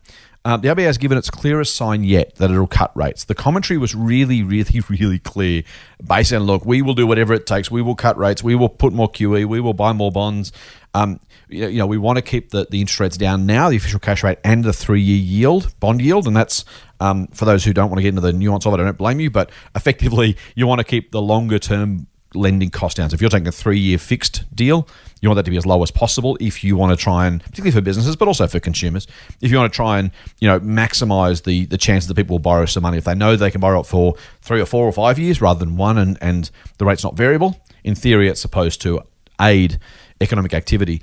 Uh, 0.46 0.56
the 0.56 0.70
RBA 0.70 0.86
has 0.86 0.98
given 0.98 1.18
its 1.18 1.30
clearest 1.30 1.76
sign 1.76 2.06
yet 2.06 2.36
that 2.36 2.50
it'll 2.50 2.66
cut 2.66 2.96
rates. 2.96 3.26
The 3.26 3.36
commentary 3.36 3.78
was 3.78 3.94
really, 3.94 4.42
really, 4.42 4.82
really 4.90 5.20
clear. 5.20 5.64
On, 6.10 6.40
look, 6.40 6.66
we 6.66 6.82
will 6.82 6.94
do 6.94 7.06
whatever 7.06 7.34
it 7.34 7.46
takes. 7.46 7.70
We 7.70 7.82
will 7.82 7.96
cut 7.96 8.18
rates. 8.18 8.42
We 8.42 8.56
will 8.56 8.70
put 8.70 8.94
more 8.94 9.12
QE. 9.12 9.46
We 9.46 9.60
will 9.60 9.74
buy 9.74 9.92
more 9.92 10.12
bonds. 10.12 10.54
Um, 10.94 11.20
you 11.50 11.80
know, 11.80 11.88
we 11.88 11.98
want 11.98 12.18
to 12.18 12.22
keep 12.22 12.52
the, 12.52 12.68
the 12.70 12.80
interest 12.80 13.00
rates 13.00 13.18
down 13.18 13.46
now, 13.46 13.70
the 13.70 13.78
official 13.78 14.00
cash 14.00 14.24
rate 14.24 14.38
and 14.44 14.64
the 14.64 14.74
three 14.74 15.02
year 15.02 15.18
yield, 15.18 15.74
bond 15.80 16.02
yield. 16.02 16.28
And 16.28 16.36
that's 16.36 16.64
um, 17.00 17.28
for 17.28 17.46
those 17.46 17.64
who 17.64 17.74
don't 17.74 17.90
want 17.90 17.98
to 17.98 18.04
get 18.04 18.10
into 18.10 18.22
the 18.22 18.34
nuance 18.34 18.66
of 18.66 18.74
it, 18.74 18.80
I 18.80 18.84
don't 18.84 18.98
blame 18.98 19.20
you. 19.20 19.30
But 19.30 19.52
effectively, 19.76 20.38
you 20.56 20.68
want 20.68 20.80
to 20.80 20.86
keep 20.86 21.12
the 21.12 21.22
longer 21.22 21.60
term 21.60 22.08
lending 22.36 22.70
cost 22.70 22.98
down. 22.98 23.10
So 23.10 23.16
if 23.16 23.22
you're 23.22 23.30
taking 23.30 23.48
a 23.48 23.52
three 23.52 23.80
year 23.80 23.98
fixed 23.98 24.44
deal, 24.56 24.88
you 25.22 25.28
want 25.28 25.38
that 25.38 25.46
to 25.46 25.52
be 25.52 25.58
as 25.58 25.66
low 25.66 25.82
as 25.82 25.92
possible 25.92 26.38
if 26.40 26.64
you 26.64 26.78
want 26.78 26.98
to 26.98 27.02
try 27.04 27.26
and 27.26 27.42
particularly 27.42 27.72
for 27.72 27.82
businesses, 27.82 28.16
but 28.16 28.28
also 28.28 28.48
for 28.48 28.60
consumers, 28.60 29.08
if 29.42 29.52
you 29.52 29.58
want 29.58 29.72
to 29.72 29.76
try 29.76 30.00
and, 30.00 30.12
you 30.40 30.48
know, 30.48 30.60
maximize 30.60 31.44
the 31.44 31.66
the 31.66 31.78
chances 31.78 32.08
that 32.08 32.16
people 32.16 32.36
will 32.36 32.40
borrow 32.40 32.66
some 32.66 32.84
money 32.84 32.98
if 32.98 33.04
they 33.06 33.16
know 33.16 33.36
they 33.36 33.52
can 33.52 33.62
borrow 33.62 33.80
it 33.80 33.86
for 33.86 34.16
three 34.42 34.62
or 34.62 34.66
four 34.66 34.86
or 34.86 34.92
five 34.92 35.18
years 35.18 35.42
rather 35.42 35.60
than 35.60 35.76
one 35.76 35.98
and, 35.98 36.18
and 36.22 36.52
the 36.78 36.86
rate's 36.86 37.04
not 37.04 37.16
variable. 37.16 37.60
In 37.84 37.96
theory 37.96 38.28
it's 38.28 38.42
supposed 38.42 38.82
to 38.82 39.02
aid 39.42 39.80
economic 40.22 40.54
activity. 40.54 41.02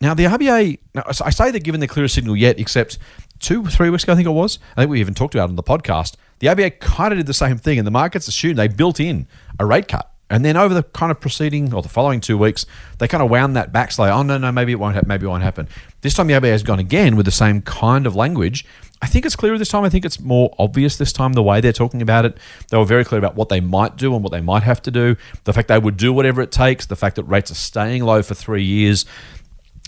Now 0.00 0.14
the 0.14 0.24
RBA, 0.24 0.78
now 0.94 1.04
I 1.06 1.30
say 1.30 1.50
they're 1.50 1.60
given 1.60 1.80
the 1.80 1.86
clearest 1.86 2.14
signal 2.14 2.36
yet, 2.36 2.60
except 2.60 2.98
two, 3.38 3.64
three 3.64 3.90
weeks 3.90 4.04
ago, 4.04 4.12
I 4.12 4.16
think 4.16 4.26
it 4.26 4.32
was. 4.32 4.58
I 4.76 4.82
think 4.82 4.90
we 4.90 5.00
even 5.00 5.14
talked 5.14 5.34
about 5.34 5.44
it 5.44 5.50
on 5.50 5.56
the 5.56 5.62
podcast. 5.62 6.16
The 6.38 6.48
RBA 6.48 6.80
kind 6.80 7.12
of 7.12 7.18
did 7.18 7.26
the 7.26 7.34
same 7.34 7.56
thing, 7.56 7.78
and 7.78 7.86
the 7.86 7.92
markets 7.92 8.28
assumed 8.28 8.58
they 8.58 8.68
built 8.68 9.00
in 9.00 9.26
a 9.58 9.64
rate 9.64 9.88
cut. 9.88 10.10
And 10.28 10.44
then 10.44 10.56
over 10.56 10.74
the 10.74 10.82
kind 10.82 11.12
of 11.12 11.20
preceding 11.20 11.72
or 11.72 11.82
the 11.82 11.88
following 11.88 12.20
two 12.20 12.36
weeks, 12.36 12.66
they 12.98 13.06
kind 13.06 13.22
of 13.22 13.30
wound 13.30 13.54
that 13.54 13.72
back. 13.72 13.96
Like, 13.96 14.12
oh 14.12 14.22
no, 14.22 14.38
no, 14.38 14.50
maybe 14.50 14.72
it 14.72 14.74
won't 14.80 14.94
happen. 14.94 15.08
Maybe 15.08 15.24
it 15.24 15.28
won't 15.28 15.44
happen. 15.44 15.68
This 16.00 16.14
time, 16.14 16.26
the 16.26 16.34
RBA 16.34 16.50
has 16.50 16.64
gone 16.64 16.80
again 16.80 17.14
with 17.16 17.26
the 17.26 17.32
same 17.32 17.62
kind 17.62 18.06
of 18.06 18.16
language. 18.16 18.66
I 19.02 19.06
think 19.06 19.24
it's 19.24 19.36
clearer 19.36 19.56
this 19.56 19.68
time. 19.68 19.84
I 19.84 19.88
think 19.88 20.04
it's 20.04 20.18
more 20.18 20.52
obvious 20.58 20.96
this 20.96 21.12
time 21.12 21.34
the 21.34 21.42
way 21.42 21.60
they're 21.60 21.72
talking 21.72 22.02
about 22.02 22.24
it. 22.24 22.38
They 22.70 22.76
were 22.76 22.84
very 22.84 23.04
clear 23.04 23.18
about 23.18 23.36
what 23.36 23.50
they 23.50 23.60
might 23.60 23.96
do 23.96 24.14
and 24.14 24.24
what 24.24 24.32
they 24.32 24.40
might 24.40 24.62
have 24.64 24.82
to 24.82 24.90
do. 24.90 25.16
The 25.44 25.52
fact 25.52 25.68
they 25.68 25.78
would 25.78 25.96
do 25.96 26.12
whatever 26.12 26.42
it 26.42 26.50
takes. 26.50 26.86
The 26.86 26.96
fact 26.96 27.16
that 27.16 27.24
rates 27.24 27.50
are 27.50 27.56
staying 27.56 28.02
low 28.02 28.22
for 28.22 28.34
three 28.34 28.64
years. 28.64 29.04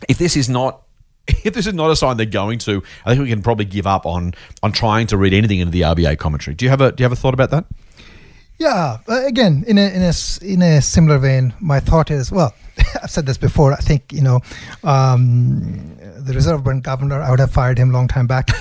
If 0.08 0.18
this 0.18 0.36
is 0.36 0.48
not 0.48 0.82
if 1.44 1.54
this 1.54 1.66
is 1.66 1.74
not 1.74 1.90
a 1.90 1.96
sign 1.96 2.16
they're 2.16 2.26
going 2.26 2.58
to, 2.60 2.82
I 3.04 3.10
think 3.10 3.22
we 3.22 3.28
can 3.28 3.42
probably 3.42 3.64
give 3.64 3.86
up 3.86 4.06
on 4.06 4.34
on 4.62 4.72
trying 4.72 5.06
to 5.08 5.16
read 5.16 5.34
anything 5.34 5.60
into 5.60 5.72
the 5.72 5.82
RBA 5.82 6.18
commentary. 6.18 6.54
Do 6.54 6.64
you 6.64 6.70
have 6.70 6.80
a 6.80 6.92
do 6.92 7.02
you 7.02 7.04
have 7.04 7.12
a 7.12 7.16
thought 7.16 7.34
about 7.34 7.50
that? 7.50 7.64
Yeah. 8.58 8.98
Uh, 9.08 9.24
again, 9.26 9.64
in 9.66 9.78
a 9.78 9.88
in 9.88 10.02
a 10.02 10.12
in 10.42 10.62
a 10.62 10.82
similar 10.82 11.18
vein, 11.18 11.54
my 11.60 11.80
thought 11.80 12.10
is 12.10 12.32
well. 12.32 12.54
I've 13.02 13.10
said 13.10 13.26
this 13.26 13.38
before. 13.38 13.72
I 13.72 13.76
think 13.76 14.12
you 14.12 14.22
know 14.22 14.40
um, 14.84 15.96
the 15.98 16.32
Reserve 16.34 16.64
Bank 16.64 16.84
governor. 16.84 17.20
I 17.20 17.30
would 17.30 17.40
have 17.40 17.52
fired 17.52 17.78
him 17.78 17.90
a 17.90 17.92
long 17.92 18.08
time 18.08 18.26
back. 18.26 18.50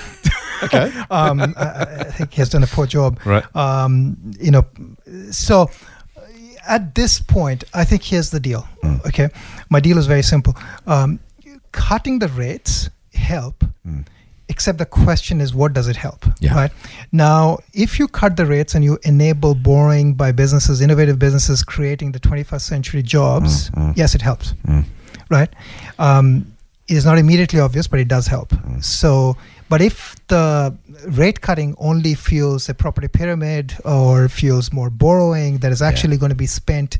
Okay. 0.60 0.90
um, 1.08 1.54
I, 1.56 1.86
I 2.00 2.04
think 2.10 2.32
he 2.32 2.40
has 2.40 2.48
done 2.48 2.64
a 2.64 2.66
poor 2.66 2.84
job. 2.84 3.20
Right. 3.24 3.44
Um, 3.54 4.16
you 4.40 4.50
know, 4.50 4.66
so 5.30 5.70
at 6.68 6.96
this 6.96 7.20
point, 7.20 7.62
I 7.74 7.84
think 7.84 8.02
here's 8.02 8.30
the 8.30 8.40
deal. 8.40 8.66
Mm. 8.82 9.06
Okay, 9.06 9.28
my 9.70 9.78
deal 9.78 9.98
is 9.98 10.08
very 10.08 10.22
simple. 10.22 10.56
Um, 10.84 11.20
cutting 11.72 12.18
the 12.18 12.28
rates 12.28 12.90
help. 13.14 13.64
Except 14.50 14.78
the 14.78 14.86
question 14.86 15.42
is, 15.42 15.54
what 15.54 15.74
does 15.74 15.88
it 15.88 15.96
help? 15.96 16.20
Mm. 16.22 16.34
Yeah. 16.40 16.54
Right 16.54 16.72
now, 17.12 17.58
if 17.74 17.98
you 17.98 18.08
cut 18.08 18.36
the 18.38 18.46
rates 18.46 18.74
and 18.74 18.82
you 18.82 18.98
enable 19.04 19.54
borrowing 19.54 20.14
by 20.14 20.32
businesses, 20.32 20.80
innovative 20.80 21.18
businesses 21.18 21.62
creating 21.62 22.12
the 22.12 22.18
21st 22.20 22.62
century 22.62 23.02
jobs, 23.02 23.68
Mm, 23.70 23.88
mm. 23.90 23.96
yes, 23.96 24.14
it 24.14 24.22
helps 24.22 24.54
Mm. 24.66 24.84
right? 25.28 25.50
Um, 25.98 26.46
it 26.88 26.96
is 26.96 27.04
not 27.04 27.18
immediately 27.18 27.60
obvious, 27.60 27.86
but 27.86 28.00
it 28.00 28.08
does 28.08 28.26
help. 28.26 28.48
Mm. 28.48 28.82
So, 28.82 29.36
but 29.68 29.82
if 29.82 30.16
the 30.28 30.74
rate 31.06 31.42
cutting 31.42 31.74
only 31.78 32.14
fuels 32.14 32.70
a 32.70 32.74
property 32.74 33.08
pyramid 33.08 33.74
or 33.84 34.30
fuels 34.30 34.72
more 34.72 34.88
borrowing 34.88 35.58
that 35.58 35.72
is 35.72 35.82
actually 35.82 36.16
going 36.16 36.30
to 36.30 36.34
be 36.36 36.46
spent 36.46 36.96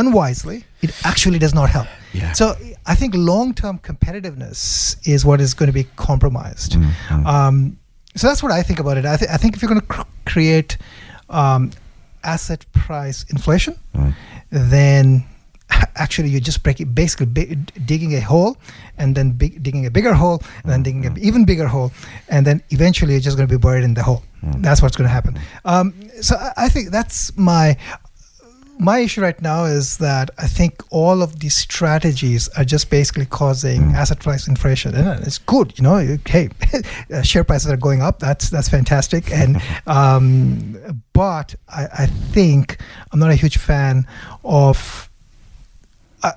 unwisely, 0.00 0.64
it 0.82 0.90
actually 1.04 1.38
does 1.40 1.54
not 1.54 1.68
help. 1.70 1.88
Yeah. 2.12 2.32
So, 2.32 2.54
I 2.86 2.94
think 2.94 3.14
long 3.16 3.52
term 3.54 3.78
competitiveness 3.78 4.96
is 5.06 5.24
what 5.24 5.40
is 5.40 5.54
going 5.54 5.66
to 5.66 5.72
be 5.72 5.84
compromised. 5.96 6.72
Mm, 6.72 6.90
mm. 7.08 7.26
Um, 7.26 7.78
so 8.14 8.28
that's 8.28 8.42
what 8.42 8.52
I 8.52 8.62
think 8.62 8.78
about 8.78 8.96
it. 8.96 9.04
I, 9.04 9.16
th- 9.16 9.30
I 9.30 9.36
think 9.36 9.56
if 9.56 9.62
you're 9.62 9.68
going 9.68 9.80
to 9.80 9.86
cr- 9.86 10.08
create 10.24 10.76
um, 11.28 11.70
asset 12.24 12.64
price 12.72 13.24
inflation, 13.30 13.74
Mm. 13.94 14.14
then 14.50 15.24
actually 15.96 16.28
you're 16.30 16.40
just 16.50 16.62
breaking 16.62 16.92
basically 16.94 17.26
bi- 17.26 17.56
digging 17.84 18.14
a 18.14 18.20
hole 18.20 18.56
and 18.98 19.14
then 19.16 19.32
big, 19.32 19.62
digging 19.62 19.84
a 19.86 19.90
bigger 19.90 20.14
hole 20.14 20.40
and 20.62 20.70
then 20.72 20.82
digging 20.82 21.04
an 21.06 21.18
even 21.18 21.44
bigger 21.44 21.66
hole 21.66 21.90
and 22.28 22.46
then 22.46 22.62
eventually 22.70 23.12
you're 23.14 23.20
just 23.28 23.36
going 23.36 23.48
to 23.48 23.52
be 23.52 23.60
buried 23.60 23.82
in 23.84 23.94
the 23.94 24.02
hole 24.02 24.22
that's 24.62 24.80
what's 24.80 24.94
going 24.96 25.08
to 25.08 25.12
happen 25.12 25.36
um, 25.64 25.92
so 26.22 26.36
I, 26.36 26.52
I 26.66 26.68
think 26.68 26.90
that's 26.92 27.36
my 27.36 27.76
my 28.78 28.98
issue 28.98 29.22
right 29.22 29.40
now 29.40 29.64
is 29.64 29.98
that 29.98 30.30
I 30.38 30.46
think 30.46 30.82
all 30.90 31.22
of 31.22 31.40
these 31.40 31.54
strategies 31.54 32.48
are 32.56 32.64
just 32.64 32.90
basically 32.90 33.26
causing 33.26 33.92
asset 33.92 34.20
price 34.20 34.48
inflation, 34.48 34.94
and 34.94 35.26
it's 35.26 35.38
good, 35.38 35.78
you 35.78 35.82
know. 35.82 36.18
Hey, 36.26 36.50
uh, 37.12 37.22
share 37.22 37.44
prices 37.44 37.70
are 37.70 37.76
going 37.76 38.02
up. 38.02 38.18
That's 38.18 38.50
that's 38.50 38.68
fantastic, 38.68 39.32
and 39.32 39.62
um, 39.86 41.00
but 41.12 41.54
I, 41.68 41.86
I 42.00 42.06
think 42.06 42.78
I'm 43.12 43.18
not 43.18 43.30
a 43.30 43.34
huge 43.34 43.58
fan 43.58 44.06
of. 44.44 45.10
Uh, 46.22 46.32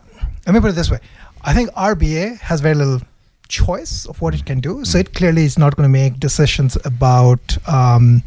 let 0.46 0.54
me 0.54 0.62
put 0.62 0.70
it 0.70 0.76
this 0.76 0.92
way: 0.92 1.00
I 1.44 1.54
think 1.54 1.70
RBA 1.72 2.40
has 2.40 2.62
very 2.62 2.76
little 2.76 3.02
choice 3.48 4.06
of 4.06 4.22
what 4.22 4.34
it 4.34 4.46
can 4.46 4.60
do, 4.60 4.86
so 4.86 4.98
it 4.98 5.14
clearly 5.14 5.44
is 5.44 5.58
not 5.58 5.76
going 5.76 5.88
to 5.88 5.92
make 5.92 6.20
decisions 6.20 6.78
about. 6.86 7.58
Um, 7.68 8.24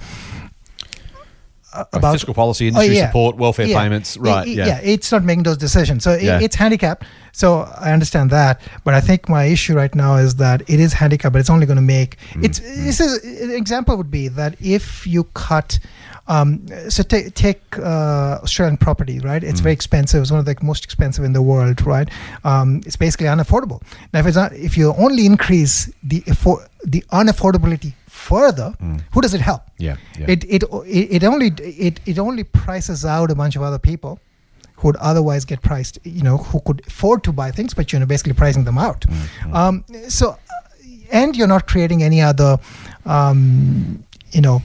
About 1.93 2.12
fiscal 2.12 2.35
policy, 2.35 2.69
industry 2.69 2.97
support, 2.97 3.37
welfare 3.37 3.67
Yeah. 3.67 3.81
payments, 3.81 4.17
right? 4.19 4.43
I- 4.47 4.50
yeah. 4.50 4.81
it's 4.83 5.11
not 5.11 5.25
making 5.25 5.45
those 5.45 5.57
decisions. 5.57 6.05
So 6.05 6.12
i- 6.12 6.17
Yeah. 6.19 6.38
it's 6.41 6.57
handicapped. 6.57 7.05
So 7.33 7.62
I 7.81 7.93
understand 7.93 8.29
that, 8.31 8.61
but 8.85 8.93
I 8.93 9.00
think 9.00 9.29
my 9.29 9.45
issue 9.45 9.75
right 9.75 9.95
now 9.95 10.17
is 10.17 10.35
that 10.35 10.62
it 10.69 10.79
is 10.81 10.93
handicapped, 10.93 11.33
but 11.33 11.41
it's 11.41 11.49
only 11.49 11.64
going 11.67 11.76
to 11.76 11.83
make 11.99 12.17
it's. 12.43 12.59
This 12.59 13.00
is 13.00 13.12
an 13.43 13.50
example 13.50 13.97
would 13.97 14.11
be 14.11 14.29
that 14.29 14.55
if 14.61 15.07
you 15.07 15.25
cut. 15.33 15.79
Um, 16.29 16.61
so 16.88 17.02
take 17.02 17.35
take 17.35 17.61
uh, 17.79 18.38
Australian 18.45 18.76
property, 18.76 19.19
right? 19.19 19.43
It's 19.43 19.61
very 19.61 19.73
expensive. 19.73 20.23
It's 20.23 20.31
one 20.31 20.38
of 20.41 20.47
the 20.47 20.57
most 20.62 20.85
expensive 20.85 21.25
in 21.25 21.33
the 21.33 21.43
world, 21.43 21.85
right? 21.87 22.09
Um, 22.45 22.81
it's 22.87 22.97
basically 22.97 23.26
unaffordable. 23.26 23.81
Now, 24.12 24.21
if 24.21 24.26
it's 24.26 24.37
not, 24.37 24.52
if 24.52 24.76
you 24.76 24.95
only 24.99 25.25
increase 25.26 25.91
the 26.02 26.21
affor- 26.23 26.64
the 26.85 27.02
unaffordability 27.12 27.95
further, 28.31 28.69
who 29.12 29.21
does 29.25 29.35
it 29.35 29.41
help? 29.50 29.62
Yeah, 29.79 29.97
yeah. 30.19 30.26
It, 30.35 30.45
it 30.57 30.62
it 31.14 31.23
only 31.33 31.49
it 31.87 32.00
it 32.07 32.19
only 32.19 32.45
prices 32.45 33.05
out 33.05 33.31
a 33.31 33.35
bunch 33.43 33.57
of 33.57 33.62
other 33.69 33.79
people 33.91 34.12
who 34.76 34.88
would 34.88 34.97
otherwise 35.11 35.45
get 35.45 35.61
priced, 35.62 35.99
you 36.05 36.23
know, 36.23 36.37
who 36.50 36.61
could 36.67 36.81
afford 36.87 37.23
to 37.25 37.33
buy 37.33 37.50
things, 37.59 37.75
but 37.75 37.85
you're 37.93 38.07
basically 38.07 38.33
pricing 38.43 38.64
them 38.64 38.79
out. 38.79 39.05
Um, 39.52 39.85
so, 40.09 40.37
and 41.12 41.37
you're 41.37 41.52
not 41.57 41.67
creating 41.73 42.02
any 42.02 42.21
other, 42.31 42.59
um, 43.07 44.02
you 44.33 44.41
know, 44.47 44.62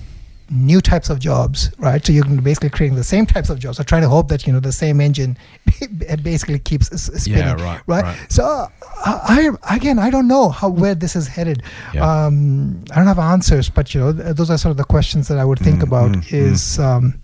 new 0.49 0.79
types 0.81 1.09
of 1.09 1.19
jobs, 1.19 1.71
right? 1.77 2.05
So 2.05 2.13
you're 2.13 2.25
basically 2.25 2.69
creating 2.69 2.95
the 2.95 3.03
same 3.03 3.25
types 3.25 3.49
of 3.49 3.59
jobs. 3.59 3.77
So 3.77 3.83
trying 3.83 4.03
to 4.03 4.09
hope 4.09 4.29
that 4.29 4.47
you 4.47 4.53
know 4.53 4.59
the 4.59 4.71
same 4.71 5.01
engine 5.01 5.37
basically 6.23 6.59
keeps 6.59 6.87
spinning, 7.23 7.57
right, 7.57 7.81
right. 7.87 8.17
So 8.31 8.43
uh, 8.45 8.67
I, 9.05 9.51
again, 9.69 9.99
I 9.99 10.09
don't 10.09 10.27
know 10.27 10.49
how 10.49 10.69
where 10.69 10.95
this 10.95 11.15
is 11.15 11.27
headed. 11.27 11.63
Yeah. 11.93 12.25
Um, 12.25 12.83
I 12.91 12.95
don't 12.95 13.07
have 13.07 13.19
answers, 13.19 13.69
but 13.69 13.93
you 13.93 13.99
know, 14.01 14.13
th- 14.13 14.35
those 14.35 14.49
are 14.49 14.57
sort 14.57 14.71
of 14.71 14.77
the 14.77 14.85
questions 14.85 15.27
that 15.27 15.37
I 15.37 15.45
would 15.45 15.59
think 15.59 15.79
Mm, 15.79 15.83
about. 15.83 16.11
mm, 16.11 16.33
is 16.33 16.79
um, 16.79 17.21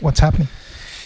what's 0.00 0.20
happening? 0.20 0.48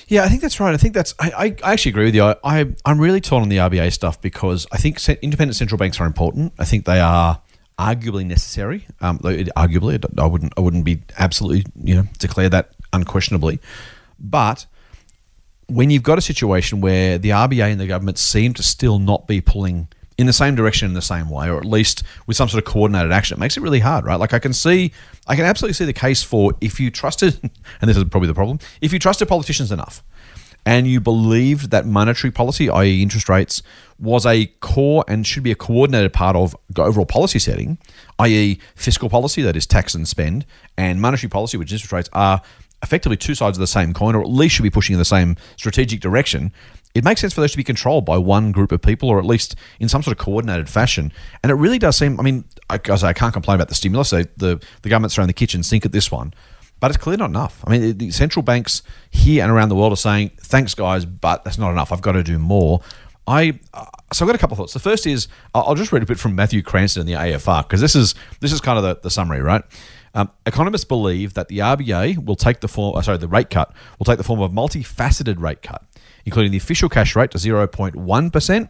Yeah, 0.09 0.23
I 0.23 0.29
think 0.29 0.41
that's 0.41 0.61
right. 0.61 0.73
I 0.73 0.77
think 0.77 0.95
that's. 0.95 1.15
I, 1.19 1.57
I, 1.65 1.73
actually 1.73 1.91
agree 1.91 2.05
with 2.05 2.15
you. 2.15 2.23
I, 2.23 2.37
I 2.45 2.67
I'm 2.85 3.01
really 3.01 3.21
torn 3.21 3.43
on 3.43 3.49
the 3.49 3.57
RBA 3.57 3.93
stuff 3.93 4.21
because 4.21 4.65
I 4.71 4.77
think 4.77 5.01
independent 5.21 5.57
central 5.57 5.79
banks 5.79 5.99
are 6.01 6.07
important. 6.07 6.53
I 6.61 6.65
think 6.65 6.85
they 6.85 7.01
are 7.01 7.41
arguably 7.79 8.25
necessary. 8.27 8.87
Um, 9.01 9.19
arguably, 9.19 10.05
I 10.19 10.27
wouldn't 10.27 10.53
I 10.57 10.61
wouldn't 10.61 10.85
be 10.85 11.03
absolutely 11.19 11.71
you 11.83 11.95
know 11.97 12.05
declare 12.19 12.49
that 12.49 12.71
unquestionably, 12.93 13.61
but 14.19 14.67
when 15.69 15.91
you've 15.91 16.03
got 16.03 16.17
a 16.17 16.23
situation 16.23 16.81
where 16.81 17.19
the 17.19 17.31
RBA 17.31 17.73
and 17.73 17.81
the 17.81 17.87
government 17.87 18.19
seem 18.19 18.55
to 18.55 18.63
still 18.63 18.99
not 18.99 19.27
be 19.27 19.41
pulling 19.41 19.89
in 20.19 20.27
the 20.27 20.33
same 20.33 20.55
direction 20.55 20.89
in 20.89 20.95
the 20.95 21.03
same 21.03 21.29
way, 21.29 21.51
or 21.51 21.59
at 21.59 21.65
least 21.65 22.03
with 22.27 22.37
some 22.37 22.49
sort 22.49 22.65
of 22.65 22.73
coordinated 22.73 23.13
action, 23.13 23.37
it 23.37 23.41
makes 23.41 23.57
it 23.57 23.61
really 23.61 23.81
hard, 23.81 24.05
right? 24.05 24.19
Like 24.19 24.33
I 24.33 24.39
can 24.39 24.53
see, 24.53 24.93
I 25.27 25.37
can 25.37 25.45
absolutely 25.45 25.75
see 25.75 25.85
the 25.85 25.93
case 25.93 26.23
for 26.23 26.53
if 26.61 26.81
you 26.81 26.91
trusted, 26.91 27.39
and 27.81 27.89
this 27.89 27.97
is 27.97 28.05
probably 28.05 28.29
the 28.29 28.35
problem, 28.35 28.59
if 28.81 28.93
you 28.93 28.99
trusted 28.99 29.29
politicians 29.29 29.73
enough 29.73 30.03
and 30.67 30.89
you 30.89 31.01
believed 31.01 31.71
that 31.71 31.87
monetary 31.87 32.33
policy, 32.33 32.69
i.e., 32.69 33.01
interest 33.01 33.29
rates, 33.29 33.63
was 34.01 34.27
a 34.27 34.47
core 34.61 35.05
and 35.07 35.25
should 35.25 35.45
be 35.45 35.53
a 35.53 35.55
coordinated 35.55 36.13
part 36.13 36.35
of 36.35 36.57
overall 36.77 37.07
policy 37.07 37.39
setting, 37.39 37.79
i.e., 38.19 38.59
fiscal 38.75 39.09
policy, 39.09 39.41
that 39.43 39.57
is 39.57 39.65
tax 39.65 39.95
and 39.95 40.09
spend, 40.09 40.45
and 40.77 41.01
monetary 41.01 41.31
policy, 41.31 41.57
which 41.57 41.69
is 41.69 41.75
interest 41.75 41.93
rates, 41.93 42.09
are 42.13 42.43
effectively 42.83 43.17
two 43.17 43.35
sides 43.35 43.57
of 43.57 43.61
the 43.61 43.67
same 43.67 43.95
coin, 43.95 44.17
or 44.17 44.21
at 44.21 44.29
least 44.29 44.57
should 44.57 44.65
be 44.65 44.71
pushing 44.71 44.95
in 44.95 44.99
the 44.99 45.05
same 45.05 45.37
strategic 45.57 46.01
direction. 46.01 46.53
It 46.95 47.05
makes 47.05 47.21
sense 47.21 47.33
for 47.33 47.43
those 47.43 47.53
to 47.53 47.57
be 47.57 47.65
controlled 47.65 48.05
by 48.05 48.19
one 48.19 48.53
group 48.53 48.73
of 48.73 48.83
people, 48.83 49.09
or 49.09 49.19
at 49.19 49.25
least 49.25 49.55
in 49.79 49.89
some 49.89 50.03
sort 50.03 50.19
of 50.19 50.25
coordinated 50.25 50.69
fashion. 50.69 51.13
And 51.43 51.53
it 51.53 51.55
really 51.55 51.79
does 51.79 51.97
seem. 51.97 52.19
I 52.19 52.23
mean, 52.23 52.45
I, 52.71 52.75
I 52.75 53.13
can't 53.13 53.33
complain 53.33 53.55
about 53.55 53.69
the 53.69 53.75
stimulus. 53.75 54.11
They, 54.11 54.25
the 54.37 54.61
the 54.83 54.89
government's 54.89 55.15
throwing 55.15 55.29
the 55.29 55.35
kitchen 55.35 55.63
sink 55.63 55.85
at 55.85 55.93
this 55.93 56.11
one, 56.11 56.33
but 56.81 56.91
it's 56.91 56.99
clearly 56.99 57.19
not 57.19 57.31
enough. 57.31 57.63
I 57.67 57.71
mean, 57.71 57.99
the- 57.99 58.11
central 58.11 58.43
banks 58.43 58.83
here 59.11 59.43
and 59.43 59.51
around 59.51 59.69
the 59.69 59.77
world 59.77 59.93
are 59.93 59.97
saying, 59.97 60.33
"Thanks, 60.39 60.75
guys, 60.75 61.05
but 61.05 61.45
that's 61.45 61.59
not 61.59 61.71
enough. 61.71 61.93
I've 61.93 62.03
got 62.03 62.13
to 62.13 62.23
do 62.23 62.39
more." 62.39 62.81
I 63.27 63.59
uh, 63.75 63.87
so 64.13 64.25
I've 64.25 64.29
got 64.29 64.37
a 64.37 64.39
couple 64.39 64.55
of 64.55 64.59
thoughts. 64.59 64.73
The 64.73 64.79
first 64.79 65.07
is 65.07 65.27
I'll 65.55 65.75
just 65.75 65.91
read 65.93 66.03
a 66.03 66.07
bit 66.07 66.19
from 66.19 66.35
Matthew 66.37 66.63
Cranston 66.63 67.01
in 67.01 67.07
the 67.07 67.15
AFR 67.15 67.63
because 67.65 67.81
this 67.81 67.97
is 67.97 68.15
this 68.41 68.53
is 68.53 68.61
kind 68.61 68.79
of 68.79 68.85
the, 68.85 69.01
the 69.03 69.11
summary, 69.11 69.41
right? 69.41 69.63
Um, 70.15 70.31
economists 70.47 70.85
believe 70.85 71.35
that 71.35 71.49
the 71.49 71.59
RBA 71.59 72.25
will 72.25 72.37
take 72.37 72.61
the 72.61 72.69
form, 72.69 72.97
uh, 72.97 73.03
sorry, 73.03 73.19
the 73.19 73.29
rate 73.29 73.51
cut 73.51 73.73
will 73.99 74.07
take 74.07 74.17
the 74.17 74.25
form 74.25 74.41
of 74.41 74.51
a 74.51 74.55
multifaceted 74.55 75.39
rate 75.39 75.61
cut, 75.61 75.85
including 76.25 76.53
the 76.53 76.57
official 76.57 76.89
cash 76.89 77.15
rate 77.15 77.33
to 77.33 77.39
0.1% 77.39 78.69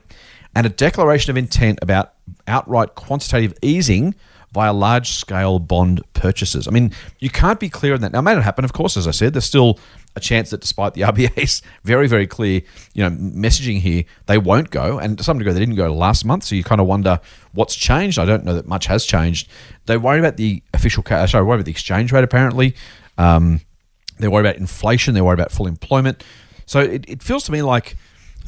and 0.57 0.67
a 0.67 0.69
declaration 0.69 1.31
of 1.31 1.37
intent 1.37 1.79
about 1.83 2.15
outright 2.49 2.97
quantitative 2.97 3.55
easing 3.63 4.15
via 4.53 4.73
large 4.73 5.11
scale 5.11 5.59
bond 5.59 6.03
purchases. 6.15 6.67
I 6.67 6.71
mean, 6.71 6.93
you 7.19 7.31
can't 7.31 7.61
be 7.61 7.69
clearer 7.69 7.99
than 7.99 8.13
that. 8.13 8.13
Now, 8.13 8.21
it 8.21 8.23
may 8.23 8.35
not 8.35 8.45
happen, 8.45 8.65
of 8.65 8.73
course, 8.73 8.97
as 8.97 9.07
I 9.07 9.11
said, 9.11 9.35
there's 9.35 9.45
still 9.45 9.79
a 10.15 10.21
chance 10.21 10.51
that 10.51 10.61
despite 10.61 10.95
the 10.95 11.01
RBA's 11.03 11.63
very, 11.85 12.09
very 12.09 12.27
clear, 12.27 12.63
you 12.95 13.03
know, 13.03 13.11
messaging 13.11 13.81
here, 13.81 14.05
they 14.27 14.39
won't 14.39 14.71
go. 14.71 14.99
And 14.99 15.19
to 15.19 15.25
some 15.25 15.39
degree, 15.39 15.53
they 15.53 15.61
didn't 15.61 15.75
go 15.75 15.93
last 15.93 16.25
month. 16.25 16.45
So 16.45 16.55
you 16.55 16.65
kind 16.65 16.81
of 16.81 16.87
wonder 16.87 17.21
what's 17.53 17.75
changed. 17.75 18.19
I 18.19 18.25
don't 18.25 18.45
know 18.45 18.55
that 18.55 18.67
much 18.67 18.87
has 18.87 19.05
changed. 19.05 19.49
They 19.87 19.97
worry 19.97 20.19
about 20.19 20.37
the 20.37 20.63
official, 20.73 21.03
ca- 21.03 21.27
sorry, 21.27 21.45
worry 21.45 21.57
about 21.57 21.67
the 21.67 21.71
exchange 21.71 22.13
rate, 22.13 22.25
apparently. 22.25 22.75
Um, 23.19 23.61
they 24.19 24.29
worry 24.29 24.41
about 24.41 24.57
inflation. 24.57 25.15
They 25.15 25.21
worry 25.21 25.35
about 25.35 25.53
full 25.53 25.67
employment. 25.67 26.25
So 26.65 26.81
it, 26.81 27.05
it 27.09 27.23
feels 27.23 27.45
to 27.45 27.53
me 27.53 27.63
like, 27.63 27.97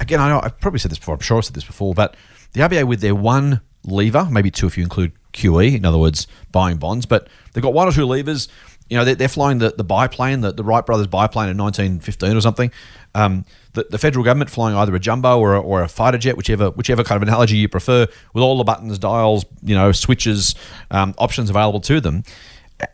again, 0.01 0.21
I 0.21 0.29
know 0.29 0.41
I've 0.43 0.59
probably 0.59 0.81
said 0.81 0.91
this 0.91 0.99
before. 0.99 1.15
I'm 1.15 1.21
sure 1.21 1.39
I've 1.39 1.45
said 1.45 1.55
this 1.55 1.65
before, 1.65 1.95
but 1.95 2.17
the 2.53 2.63
RBA 2.63 2.85
with 2.85 3.01
their 3.01 3.15
one 3.15 3.61
lever, 3.85 4.27
maybe 4.31 4.51
two 4.51 4.67
if 4.67 4.77
you 4.77 4.85
include 4.85 5.13
QE, 5.39 5.75
in 5.77 5.85
other 5.85 5.99
words, 5.99 6.27
buying 6.53 6.77
bonds, 6.77 7.07
but 7.07 7.29
they've 7.53 7.63
got 7.63 7.73
one 7.73 7.89
or 7.89 7.93
two 7.93 8.05
levers. 8.05 8.49
You 8.91 8.97
know, 8.97 9.05
they're, 9.05 9.15
they're 9.15 9.29
flying 9.29 9.59
the, 9.59 9.71
the 9.71 9.85
biplane, 9.85 10.41
the, 10.41 10.53
the 10.53 10.65
Wright 10.65 10.85
brothers 10.85 11.07
biplane 11.07 11.51
in 11.51 11.59
1915 11.59 12.37
or 12.37 12.41
something. 12.41 12.71
Um, 13.15 13.45
the, 13.75 13.87
the 13.91 13.99
federal 13.99 14.25
government 14.25 14.51
flying 14.51 14.77
either 14.77 14.95
a 14.95 14.99
jumbo 14.99 15.39
or 15.39 15.55
a, 15.55 15.61
or 15.61 15.83
a 15.83 15.89
fighter 15.89 16.19
jet, 16.19 16.37
whichever 16.37 16.71
whichever 16.71 17.05
kind 17.05 17.23
of 17.23 17.29
analogy 17.29 17.57
you 17.57 17.69
prefer, 17.69 18.07
with 18.33 18.43
all 18.43 18.57
the 18.59 18.65
buttons, 18.65 18.99
dials, 18.99 19.45
you 19.63 19.75
know, 19.75 19.93
switches, 19.93 20.55
um, 20.91 21.15
options 21.19 21.51
available 21.51 21.81
to 21.81 22.01
them. 22.01 22.25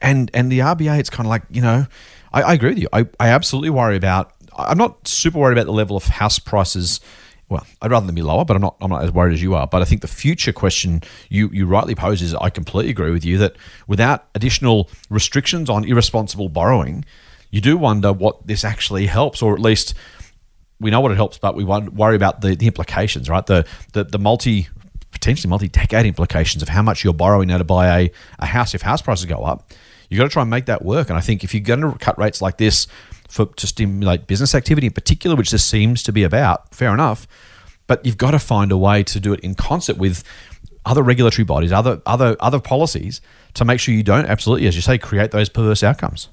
And 0.01 0.31
and 0.35 0.51
the 0.51 0.61
RBA, 0.61 0.99
it's 0.99 1.11
kind 1.11 1.27
of 1.27 1.31
like 1.31 1.43
you 1.51 1.63
know, 1.63 1.87
I, 2.33 2.43
I 2.43 2.53
agree 2.55 2.71
with 2.71 2.79
you. 2.79 2.89
I, 2.93 3.07
I 3.21 3.29
absolutely 3.29 3.71
worry 3.71 3.97
about. 3.97 4.33
I'm 4.57 4.79
not 4.79 5.09
super 5.09 5.39
worried 5.39 5.59
about 5.59 5.67
the 5.67 5.73
level 5.73 5.97
of 5.97 6.05
house 6.05 6.39
prices. 6.39 7.01
Well, 7.49 7.67
I'd 7.83 7.91
rather 7.91 8.07
them 8.07 8.15
be 8.15 8.23
lower, 8.23 8.45
but 8.45 8.57
I'm 8.57 8.63
not. 8.63 8.77
I'm 8.81 8.91
not 8.91 9.05
as 9.05 9.13
worried 9.13 9.35
as 9.35 9.43
you 9.43 9.55
are. 9.55 9.67
But 9.67 9.83
I 9.83 9.85
think 9.85 10.01
the 10.01 10.09
future 10.09 10.53
question 10.53 11.03
you 11.29 11.51
you 11.53 11.67
rightly 11.67 11.95
pose 11.95 12.23
is 12.23 12.35
I 12.35 12.51
completely 12.51 12.91
agree 12.91 13.11
with 13.11 13.25
you 13.25 13.39
that 13.39 13.57
without 13.87 14.27
additional 14.35 14.89
restrictions 15.11 15.69
on 15.69 15.85
irresponsible 15.85 16.49
borrowing, 16.49 17.05
you 17.51 17.61
do 17.61 17.77
wonder 17.77 18.13
what 18.13 18.47
this 18.47 18.65
actually 18.65 19.07
helps, 19.07 19.43
or 19.43 19.53
at 19.55 19.61
least 19.61 19.95
we 20.81 20.91
know 20.91 21.01
what 21.01 21.13
it 21.13 21.17
helps, 21.17 21.39
but 21.39 21.55
we 21.55 21.65
worry 21.65 22.17
about 22.17 22.41
the, 22.41 22.57
the 22.57 22.67
implications, 22.67 23.29
right? 23.29 23.45
The 23.45 23.67
the 23.93 24.05
the 24.05 24.19
multi 24.19 24.69
potentially 25.11 25.49
multi-decade 25.49 26.07
implications 26.07 26.63
of 26.63 26.69
how 26.69 26.83
much 26.83 27.05
you're 27.05 27.15
borrowing 27.15 27.49
now 27.49 27.59
to 27.59 27.65
buy 27.65 28.01
a, 28.01 28.11
a 28.41 28.47
house 28.47 28.75
if 28.75 28.83
house 28.83 29.01
prices 29.01 29.25
go 29.27 29.45
up. 29.45 29.73
You've 30.11 30.19
got 30.19 30.25
to 30.25 30.31
try 30.31 30.43
and 30.43 30.51
make 30.51 30.67
that 30.67 30.85
work. 30.85 31.09
And 31.09 31.17
I 31.17 31.21
think 31.21 31.45
if 31.45 31.55
you're 31.55 31.63
going 31.63 31.81
to 31.81 31.97
cut 31.99 32.19
rates 32.19 32.43
like 32.43 32.59
this 32.59 32.87
for 33.35 33.47
to 33.47 33.67
stimulate 33.67 34.29
business 34.29 34.55
activity 34.55 34.87
in 34.87 34.93
particular, 34.93 35.35
which 35.35 35.51
this 35.51 35.65
seems 35.65 36.03
to 36.05 36.13
be 36.13 36.23
about, 36.23 36.73
fair 36.73 36.95
enough. 36.95 37.27
But 37.89 38.07
you've 38.07 38.17
got 38.17 38.31
to 38.31 38.39
find 38.39 38.71
a 38.71 38.77
way 38.77 39.03
to 39.03 39.19
do 39.19 39.33
it 39.33 39.41
in 39.41 39.55
concert 39.57 39.97
with 39.99 40.23
other 40.87 41.03
regulatory 41.03 41.45
bodies, 41.45 41.73
other 41.73 42.01
other 42.07 42.37
other 42.39 42.61
policies 42.61 43.21
to 43.55 43.65
make 43.65 43.81
sure 43.81 43.93
you 43.93 44.05
don't 44.05 44.27
absolutely, 44.27 44.69
as 44.69 44.77
you 44.77 44.83
say, 44.83 44.99
create 44.99 45.33
those 45.33 45.49
perverse 45.49 45.83
outcomes. 45.83 46.29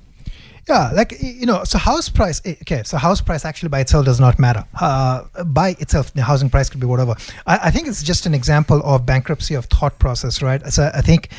Yeah, 0.70 0.92
like 0.94 1.18
you 1.20 1.48
know, 1.48 1.64
so 1.64 1.80
house 1.80 2.08
price. 2.08 2.40
eh, 2.46 2.56
Okay, 2.62 2.84
so 2.86 2.98
house 2.98 3.20
price 3.20 3.46
actually 3.46 3.70
by 3.70 3.80
itself 3.80 4.06
does 4.06 4.20
not 4.20 4.38
matter. 4.38 4.64
Uh, 4.80 5.24
by 5.46 5.70
itself, 5.80 6.14
the 6.14 6.22
housing 6.22 6.52
price 6.52 6.70
could 6.70 6.80
be 6.80 6.86
whatever. 6.88 7.16
I, 7.48 7.56
I 7.64 7.72
think 7.72 7.88
it's 7.88 8.04
just 8.04 8.28
an 8.28 8.36
example 8.36 8.80
of 8.84 9.04
bankruptcy 9.06 9.56
of 9.56 9.66
thought 9.66 9.98
process, 9.98 10.44
right? 10.44 10.62
So 10.68 10.92
I 10.94 11.02
think 11.02 11.30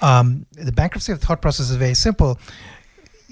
um, 0.00 0.46
the 0.52 0.72
bankruptcy 0.72 1.12
of 1.12 1.20
thought 1.20 1.42
process 1.42 1.68
is 1.68 1.76
very 1.76 1.94
simple. 1.94 2.38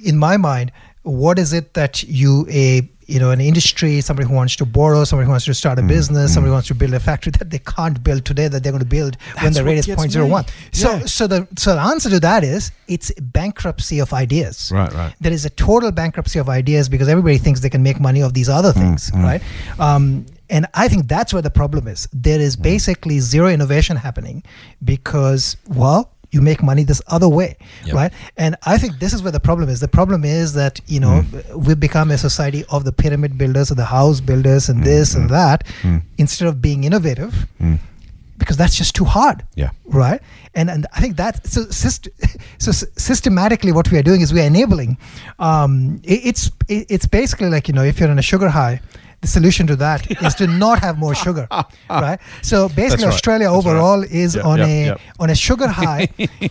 In 0.04 0.18
my 0.18 0.36
mind, 0.36 0.72
what 1.02 1.38
is 1.38 1.52
it 1.52 1.74
that 1.74 2.02
you 2.04 2.46
a 2.50 2.88
you 3.06 3.18
know 3.18 3.30
an 3.32 3.40
industry, 3.40 4.00
somebody 4.00 4.28
who 4.28 4.34
wants 4.34 4.54
to 4.56 4.64
borrow, 4.64 5.02
somebody 5.04 5.24
who 5.26 5.30
wants 5.30 5.44
to 5.46 5.54
start 5.54 5.78
a 5.78 5.82
business, 5.82 6.32
somebody 6.34 6.50
who 6.50 6.52
wants 6.52 6.68
to 6.68 6.74
build 6.76 6.94
a 6.94 7.00
factory 7.00 7.32
that 7.38 7.50
they 7.50 7.58
can't 7.58 8.04
build 8.04 8.24
today 8.24 8.46
that 8.46 8.62
they're 8.62 8.70
going 8.70 8.80
to 8.84 8.86
build 8.88 9.16
when 9.42 9.52
the 9.52 9.64
rate 9.64 9.78
is 9.78 9.86
gets 9.86 10.00
0.01. 10.14 10.46
me. 10.46 10.52
So 10.72 10.90
Yeah. 10.92 11.04
so 11.06 11.26
the 11.26 11.48
so 11.58 11.74
the 11.74 11.80
answer 11.80 12.08
to 12.10 12.20
that 12.20 12.44
is 12.44 12.70
it's 12.86 13.10
bankruptcy 13.20 13.98
of 13.98 14.12
ideas. 14.12 14.70
Right, 14.72 14.92
right. 14.92 15.14
There 15.20 15.32
is 15.32 15.44
a 15.44 15.50
total 15.50 15.90
bankruptcy 15.90 16.38
of 16.38 16.48
ideas 16.48 16.88
because 16.88 17.08
everybody 17.08 17.38
thinks 17.38 17.60
they 17.60 17.70
can 17.70 17.82
make 17.82 17.98
money 17.98 18.22
off 18.22 18.32
these 18.32 18.48
other 18.48 18.72
Mm, 18.72 18.80
things, 18.80 19.10
right? 19.14 19.42
Um, 19.80 20.26
and 20.48 20.66
I 20.74 20.86
think 20.88 21.08
that's 21.08 21.32
where 21.32 21.42
the 21.42 21.50
problem 21.50 21.88
is. 21.88 22.08
There 22.12 22.40
is 22.40 22.56
Mm. 22.56 22.62
basically 22.62 23.18
zero 23.20 23.48
innovation 23.48 23.96
happening 23.96 24.42
because, 24.84 25.56
well, 25.68 26.10
you 26.32 26.40
make 26.40 26.62
money 26.62 26.84
this 26.84 27.02
other 27.08 27.28
way, 27.28 27.56
Yep. 27.86 27.94
right? 27.94 28.12
And 28.36 28.56
I 28.64 28.78
think 28.78 28.98
this 29.00 29.12
is 29.12 29.22
where 29.22 29.32
the 29.32 29.40
problem 29.40 29.68
is. 29.68 29.80
The 29.80 29.88
problem 29.88 30.24
is 30.24 30.52
that 30.54 30.80
you 30.86 31.00
know 31.00 31.22
Mm. 31.22 31.54
we've 31.66 31.80
become 31.80 32.10
a 32.10 32.18
society 32.18 32.64
of 32.70 32.84
the 32.84 32.92
pyramid 32.92 33.36
builders, 33.36 33.70
of 33.70 33.76
the 33.76 33.86
house 33.86 34.20
builders, 34.20 34.68
and 34.68 34.84
this 34.84 35.14
and 35.14 35.28
that, 35.30 35.64
Mm. 35.82 36.02
instead 36.18 36.46
of 36.48 36.60
being 36.62 36.84
innovative, 36.84 37.46
Mm. 37.60 37.78
because 38.38 38.56
that's 38.56 38.76
just 38.76 38.94
too 38.94 39.04
hard 39.04 39.42
Yeah. 39.54 39.70
right 39.84 40.20
and 40.54 40.70
and 40.70 40.86
i 40.96 41.00
think 41.02 41.16
that 41.16 41.46
so 41.46 41.60
syst- 41.66 42.08
so 42.64 42.70
s- 42.70 42.86
systematically 42.96 43.70
what 43.78 43.90
we 43.92 43.98
are 43.98 44.02
doing 44.02 44.20
is 44.22 44.32
we 44.32 44.40
are 44.40 44.46
enabling 44.54 44.96
um 45.38 46.00
it, 46.02 46.20
it's 46.30 46.50
it, 46.68 46.86
it's 46.88 47.06
basically 47.06 47.48
like 47.50 47.68
you 47.68 47.74
know 47.74 47.84
if 47.84 48.00
you're 48.00 48.10
on 48.10 48.18
a 48.18 48.22
sugar 48.32 48.48
high 48.48 48.80
the 49.22 49.26
solution 49.28 49.66
to 49.66 49.76
that 49.76 50.10
is 50.26 50.34
to 50.34 50.46
not 50.46 50.78
have 50.80 50.98
more 50.98 51.14
sugar 51.14 51.46
right 51.90 52.18
so 52.42 52.68
basically 52.70 53.04
right. 53.04 53.12
australia 53.14 53.48
That's 53.50 53.64
right. 53.66 53.70
overall 53.72 54.02
is 54.02 54.34
Yep, 54.36 54.44
on 54.44 54.58
yep, 54.58 54.68
a 54.68 54.84
yep. 54.86 55.00
on 55.18 55.30
a 55.30 55.34
sugar 55.34 55.68
high 55.82 56.08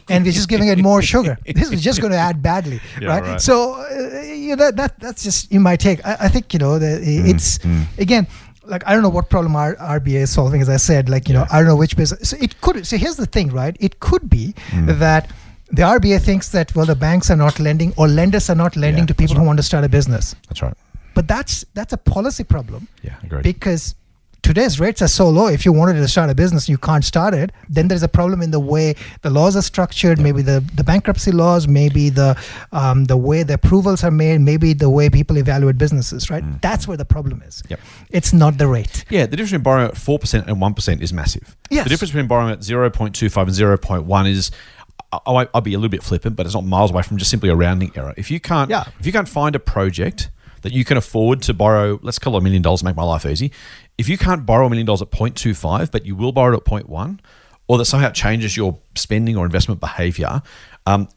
and 0.09 0.23
we're 0.25 0.31
just 0.39 0.49
giving 0.49 0.67
it 0.67 0.77
more 0.89 1.01
sugar 1.01 1.37
this 1.45 1.71
is 1.71 1.81
just 1.81 1.99
going 2.01 2.11
to 2.11 2.17
add 2.29 2.41
badly 2.43 2.79
Yeah, 3.01 3.07
right? 3.09 3.23
right. 3.23 3.41
so 3.41 3.55
uh, 3.73 4.21
you 4.21 4.49
know, 4.55 4.55
that, 4.63 4.75
that 4.77 4.99
that's 4.99 5.23
just 5.23 5.51
in 5.51 5.61
my 5.63 5.75
take 5.75 6.05
I, 6.05 6.13
I 6.21 6.29
think 6.29 6.53
you 6.53 6.59
know 6.59 6.77
the, 6.79 6.91
Mm, 6.99 7.29
it's 7.33 7.59
again 7.97 8.27
like 8.73 8.83
I 8.87 8.93
don't 8.93 9.01
know 9.01 9.09
what 9.17 9.29
problem 9.31 9.55
our 9.55 9.75
RBA 9.75 10.19
is 10.25 10.29
solving. 10.31 10.61
As 10.61 10.69
I 10.69 10.77
said, 10.77 11.09
like 11.09 11.27
you 11.27 11.33
know, 11.33 11.45
I 11.51 11.57
don't 11.57 11.67
know 11.67 11.75
which 11.75 11.95
business. 11.97 12.29
So 12.29 12.37
it 12.39 12.61
could. 12.61 12.85
So 12.85 12.97
here's 12.97 13.15
the 13.15 13.25
thing, 13.25 13.47
right? 13.61 13.75
It 13.79 13.99
could 13.99 14.29
be 14.29 14.53
Mm. 14.69 14.99
that 14.99 15.31
the 15.71 15.81
RBA 15.81 16.19
thinks 16.21 16.49
that 16.49 16.75
well, 16.75 16.85
the 16.85 16.95
banks 16.95 17.31
are 17.31 17.35
not 17.35 17.59
lending 17.59 17.93
or 17.97 18.07
lenders 18.07 18.47
are 18.51 18.59
not 18.63 18.75
lending 18.75 19.03
Yeah, 19.05 19.07
to 19.07 19.15
people 19.15 19.33
that's 19.33 19.39
who 19.41 19.47
want 19.47 19.57
to 19.57 19.63
start 19.63 19.83
a 19.85 19.89
business. 19.89 20.35
That's 20.49 20.61
right. 20.61 20.75
But 21.19 21.27
that's 21.27 21.65
that's 21.77 21.91
a 21.93 21.97
policy 22.15 22.45
problem 22.45 22.87
Yeah, 23.07 23.15
agreed. 23.23 23.43
because 23.43 23.95
today's 24.41 24.79
rates 24.79 25.01
are 25.01 25.09
so 25.09 25.27
low. 25.39 25.47
If 25.47 25.65
you 25.65 25.73
wanted 25.73 25.95
to 26.03 26.07
start 26.07 26.29
a 26.29 26.35
business, 26.43 26.69
you 26.69 26.77
can't 26.77 27.03
start 27.03 27.33
it. 27.33 27.51
Then 27.75 27.89
there's 27.89 28.03
a 28.03 28.07
problem 28.19 28.41
in 28.41 28.51
the 28.51 28.59
way 28.73 28.95
the 29.21 29.29
laws 29.29 29.57
are 29.57 29.61
structured. 29.61 30.17
Maybe 30.27 30.41
the, 30.41 30.57
the 30.79 30.83
bankruptcy 30.91 31.31
laws. 31.33 31.67
Maybe 31.67 32.09
the 32.09 32.29
um, 32.71 33.03
the 33.13 33.17
way 33.17 33.43
the 33.43 33.55
approvals 33.55 34.01
are 34.07 34.11
made. 34.25 34.39
Maybe 34.51 34.69
the 34.73 34.89
way 34.97 35.09
people 35.09 35.37
evaluate 35.37 35.77
businesses. 35.77 36.29
Right. 36.29 36.43
That's 36.61 36.87
where 36.87 36.95
the 37.03 37.09
problem 37.15 37.41
is. 37.49 37.63
Yep. 37.69 37.79
It's 38.11 38.31
not 38.31 38.57
the 38.57 38.67
rate. 38.67 39.03
Yeah, 39.09 39.25
the 39.25 39.35
difference 39.35 39.51
between 39.51 39.63
borrowing 39.63 39.87
at 39.89 39.97
four 39.97 40.19
percent 40.19 40.47
and 40.47 40.61
one 40.61 40.73
percent 40.73 41.01
is 41.01 41.11
massive. 41.11 41.57
Yes. 41.69 41.83
The 41.83 41.89
difference 41.89 42.11
between 42.11 42.27
borrowing 42.27 42.53
at 42.53 42.63
zero 42.63 42.89
point 42.89 43.13
two 43.13 43.29
five 43.29 43.47
and 43.47 43.55
zero 43.55 43.77
point 43.77 44.03
one 44.05 44.25
is. 44.25 44.51
I- 45.11 45.19
I- 45.41 45.47
I'll 45.55 45.61
be 45.61 45.73
a 45.73 45.79
little 45.79 45.89
bit 45.97 46.03
flippant, 46.03 46.35
but 46.37 46.45
it's 46.45 46.53
not 46.55 46.63
miles 46.65 46.91
away 46.91 47.01
from 47.01 47.17
just 47.17 47.31
simply 47.31 47.49
a 47.49 47.55
rounding 47.55 47.91
error. 47.95 48.13
If 48.15 48.29
you 48.31 48.39
can't, 48.39 48.69
Yeah. 48.69 48.83
if 48.99 49.05
you 49.07 49.11
can't 49.11 49.27
find 49.27 49.55
a 49.55 49.59
project 49.59 50.29
that 50.61 50.73
you 50.73 50.85
can 50.85 50.97
afford 50.97 51.41
to 51.43 51.53
borrow, 51.53 51.99
let's 52.01 52.19
call 52.19 52.35
it 52.35 52.39
a 52.39 52.41
million 52.41 52.61
dollars 52.61 52.79
to 52.79 52.85
make 52.85 52.95
my 52.95 53.03
life 53.03 53.25
easy. 53.25 53.51
If 53.97 54.09
you 54.09 54.17
can't 54.17 54.45
borrow 54.45 54.67
a 54.67 54.69
million 54.69 54.85
dollars 54.85 55.01
at 55.01 55.11
0.25, 55.11 55.91
but 55.91 56.05
you 56.05 56.15
will 56.15 56.31
borrow 56.31 56.53
it 56.53 56.57
at 56.57 56.65
0.1, 56.65 57.19
or 57.67 57.77
that 57.77 57.85
somehow 57.85 58.07
it 58.07 58.15
changes 58.15 58.57
your 58.57 58.79
spending 58.95 59.37
or 59.37 59.45
investment 59.45 59.79
behavior, 59.79 60.41
um, 60.85 61.07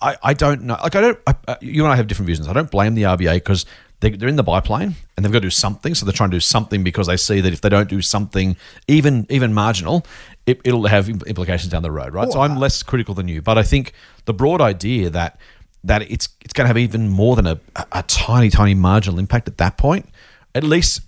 I, 0.00 0.16
I 0.22 0.34
don't 0.34 0.62
know. 0.62 0.78
Like 0.82 0.94
I 0.96 1.00
don't. 1.00 1.18
I, 1.26 1.34
uh, 1.48 1.56
you 1.60 1.84
and 1.84 1.92
I 1.92 1.96
have 1.96 2.06
different 2.06 2.26
visions. 2.26 2.48
I 2.48 2.52
don't 2.52 2.70
blame 2.70 2.94
the 2.94 3.02
RBA 3.02 3.34
because 3.34 3.66
they, 4.00 4.10
they're 4.10 4.28
in 4.28 4.36
the 4.36 4.42
biplane 4.42 4.94
and 5.16 5.24
they've 5.24 5.32
got 5.32 5.38
to 5.40 5.46
do 5.46 5.50
something. 5.50 5.94
So 5.94 6.06
they're 6.06 6.12
trying 6.12 6.30
to 6.30 6.36
do 6.36 6.40
something 6.40 6.82
because 6.82 7.06
they 7.06 7.16
see 7.16 7.40
that 7.40 7.52
if 7.52 7.60
they 7.60 7.68
don't 7.68 7.88
do 7.88 8.00
something, 8.00 8.56
even 8.88 9.26
even 9.28 9.52
marginal, 9.52 10.06
it, 10.46 10.60
it'll 10.64 10.86
have 10.86 11.08
implications 11.08 11.70
down 11.70 11.82
the 11.82 11.90
road, 11.90 12.14
right? 12.14 12.30
so 12.32 12.40
I'm 12.40 12.56
less 12.56 12.82
critical 12.82 13.14
than 13.14 13.28
you, 13.28 13.42
but 13.42 13.58
I 13.58 13.62
think 13.62 13.92
the 14.24 14.32
broad 14.34 14.60
idea 14.60 15.10
that 15.10 15.38
that 15.84 16.02
it's 16.02 16.28
it's 16.42 16.52
going 16.52 16.64
to 16.64 16.68
have 16.68 16.78
even 16.78 17.08
more 17.08 17.36
than 17.36 17.46
a, 17.46 17.60
a, 17.92 18.02
tiny 18.02 18.50
tiny 18.50 18.74
marginal 18.74 19.18
impact 19.18 19.48
at 19.48 19.58
that 19.58 19.76
point. 19.76 20.06
At 20.52 20.64
least, 20.64 21.02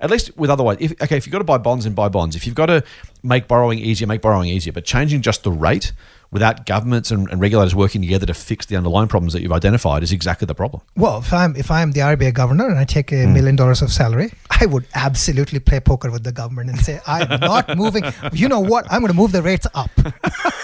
at 0.00 0.10
least 0.10 0.34
with 0.38 0.48
otherwise, 0.48 0.78
if, 0.80 0.92
okay, 1.02 1.18
if 1.18 1.26
you've 1.26 1.32
got 1.32 1.38
to 1.38 1.44
buy 1.44 1.58
bonds 1.58 1.84
and 1.84 1.94
buy 1.94 2.08
bonds, 2.08 2.34
if 2.34 2.46
you've 2.46 2.54
got 2.54 2.66
to 2.66 2.82
make 3.22 3.46
borrowing 3.46 3.78
easier, 3.78 4.06
make 4.06 4.22
borrowing 4.22 4.48
easier, 4.48 4.72
but 4.72 4.86
changing 4.86 5.20
just 5.20 5.42
the 5.42 5.52
rate 5.52 5.92
without 6.30 6.66
governments 6.66 7.10
and, 7.10 7.28
and 7.30 7.40
regulators 7.40 7.74
working 7.74 8.00
together 8.02 8.26
to 8.26 8.34
fix 8.34 8.66
the 8.66 8.76
underlying 8.76 9.08
problems 9.08 9.32
that 9.32 9.42
you've 9.42 9.52
identified 9.52 10.02
is 10.02 10.12
exactly 10.12 10.46
the 10.46 10.54
problem. 10.54 10.82
Well, 10.96 11.18
if 11.18 11.32
I'm 11.32 11.56
if 11.56 11.70
I'm 11.70 11.92
the 11.92 12.00
RBA 12.00 12.34
governor 12.34 12.68
and 12.68 12.78
I 12.78 12.84
take 12.84 13.12
a 13.12 13.26
million 13.26 13.56
dollars 13.56 13.82
of 13.82 13.92
salary, 13.92 14.32
I 14.50 14.66
would 14.66 14.86
absolutely 14.94 15.60
play 15.60 15.80
poker 15.80 16.10
with 16.10 16.24
the 16.24 16.32
government 16.32 16.70
and 16.70 16.78
say, 16.78 17.00
I'm 17.06 17.40
not 17.40 17.76
moving. 17.82 18.04
You 18.32 18.48
know 18.48 18.60
what? 18.60 18.86
I'm 18.90 19.00
going 19.00 19.12
to 19.12 19.16
move 19.16 19.32
the 19.32 19.42
rates 19.42 19.66
up. 19.74 19.90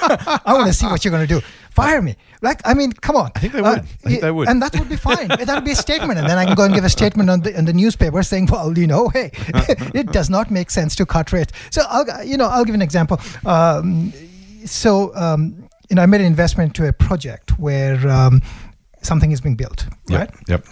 I 0.03 0.53
want 0.53 0.67
to 0.67 0.73
see 0.73 0.87
what 0.87 1.05
you're 1.05 1.13
going 1.13 1.27
to 1.27 1.35
do. 1.41 1.47
Fire 1.71 2.03
me. 2.03 2.17
Like, 2.43 2.61
I 2.65 2.75
mean, 2.75 2.93
come 2.93 3.17
on. 3.17 3.31
I 3.35 3.41
think 3.41 3.53
they 3.53 3.63
would. 3.63 3.79
I 3.79 3.83
think 3.83 4.21
they 4.21 4.31
would. 4.31 4.49
And 4.49 4.61
that 4.61 4.79
would 4.79 4.89
be 4.89 4.97
fine. 4.97 5.29
that 5.29 5.49
would 5.55 5.65
be 5.65 5.73
a 5.73 5.77
statement. 5.77 6.19
And 6.19 6.29
then 6.29 6.39
I 6.39 6.45
can 6.45 6.55
go 6.55 6.65
and 6.65 6.75
give 6.75 6.85
a 6.85 6.91
statement 6.91 7.31
on 7.31 7.41
the, 7.41 7.57
on 7.57 7.65
the 7.65 7.73
newspaper 7.73 8.23
saying, 8.23 8.47
well, 8.51 8.77
you 8.77 8.87
know, 8.87 9.09
hey, 9.09 9.31
it 9.95 10.13
does 10.13 10.29
not 10.29 10.51
make 10.51 10.71
sense 10.71 10.95
to 10.97 11.07
cut 11.07 11.33
rates. 11.33 11.53
So, 11.71 11.83
I'll, 11.89 12.25
you 12.25 12.37
know, 12.37 12.47
I'll 12.47 12.65
give 12.65 12.75
an 12.75 12.83
example. 12.83 13.21
Um, 13.47 14.13
so, 14.67 15.15
um, 15.17 15.69
you 15.89 15.97
know, 15.97 16.03
I 16.03 16.07
made 16.07 16.21
an 16.21 16.27
investment 16.27 16.75
to 16.77 16.87
a 16.89 16.93
project 16.93 17.59
where 17.59 18.07
um, 18.09 18.43
something 19.03 19.33
is 19.33 19.41
being 19.41 19.57
built, 19.57 19.87
right? 20.11 20.31
Yep. 20.49 20.65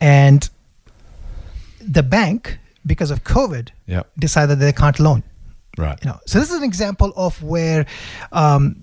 and 0.00 0.48
the 1.80 2.02
bank 2.02 2.58
because 2.86 3.10
of 3.10 3.24
covid 3.24 3.68
Yep. 3.86 4.10
decided 4.18 4.58
they 4.58 4.72
can't 4.72 4.98
loan 5.00 5.22
Right. 5.76 5.98
you 6.02 6.10
know 6.10 6.18
so 6.26 6.38
this 6.40 6.50
is 6.50 6.56
an 6.56 6.64
example 6.64 7.12
of 7.16 7.40
where 7.42 7.86
um, 8.32 8.76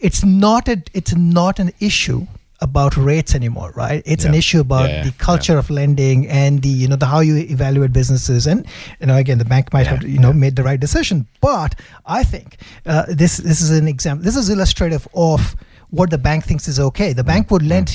it's 0.00 0.22
not 0.24 0.68
a 0.68 0.82
it's 0.94 1.14
not 1.14 1.58
an 1.58 1.70
issue 1.80 2.26
about 2.68 2.96
rates 2.96 3.34
anymore 3.40 3.70
right? 3.84 4.02
It's 4.12 4.24
an 4.30 4.34
issue 4.42 4.60
about 4.60 4.88
Yeah, 4.88 4.96
yeah, 4.96 5.04
the 5.08 5.12
culture 5.28 5.58
of 5.62 5.66
lending 5.78 6.18
and 6.42 6.62
the 6.66 6.72
you 6.82 6.86
know 6.90 6.96
the 7.04 7.10
how 7.14 7.20
you 7.28 7.36
evaluate 7.56 7.92
businesses. 8.00 8.46
And 8.52 8.60
you 9.00 9.06
know 9.08 9.16
again 9.24 9.38
the 9.44 9.50
bank 9.54 9.72
might 9.74 9.86
Yeah, 9.86 9.96
have 9.96 10.02
you 10.14 10.20
know 10.24 10.32
made 10.44 10.54
the 10.60 10.64
right 10.70 10.80
decision. 10.86 11.26
But 11.40 11.70
i 12.20 12.22
think 12.32 12.48
uh, 12.92 13.04
this 13.22 13.32
this 13.48 13.60
is 13.66 13.70
an 13.80 13.88
example 13.94 14.22
this 14.28 14.36
is 14.42 14.46
illustrative 14.54 15.04
of 15.30 15.40
what 15.98 16.08
the 16.14 16.18
bank 16.28 16.40
thinks 16.50 16.64
is 16.72 16.78
okay. 16.88 17.12
The 17.12 17.24
bank 17.32 17.50
would 17.52 17.64
lend 17.74 17.90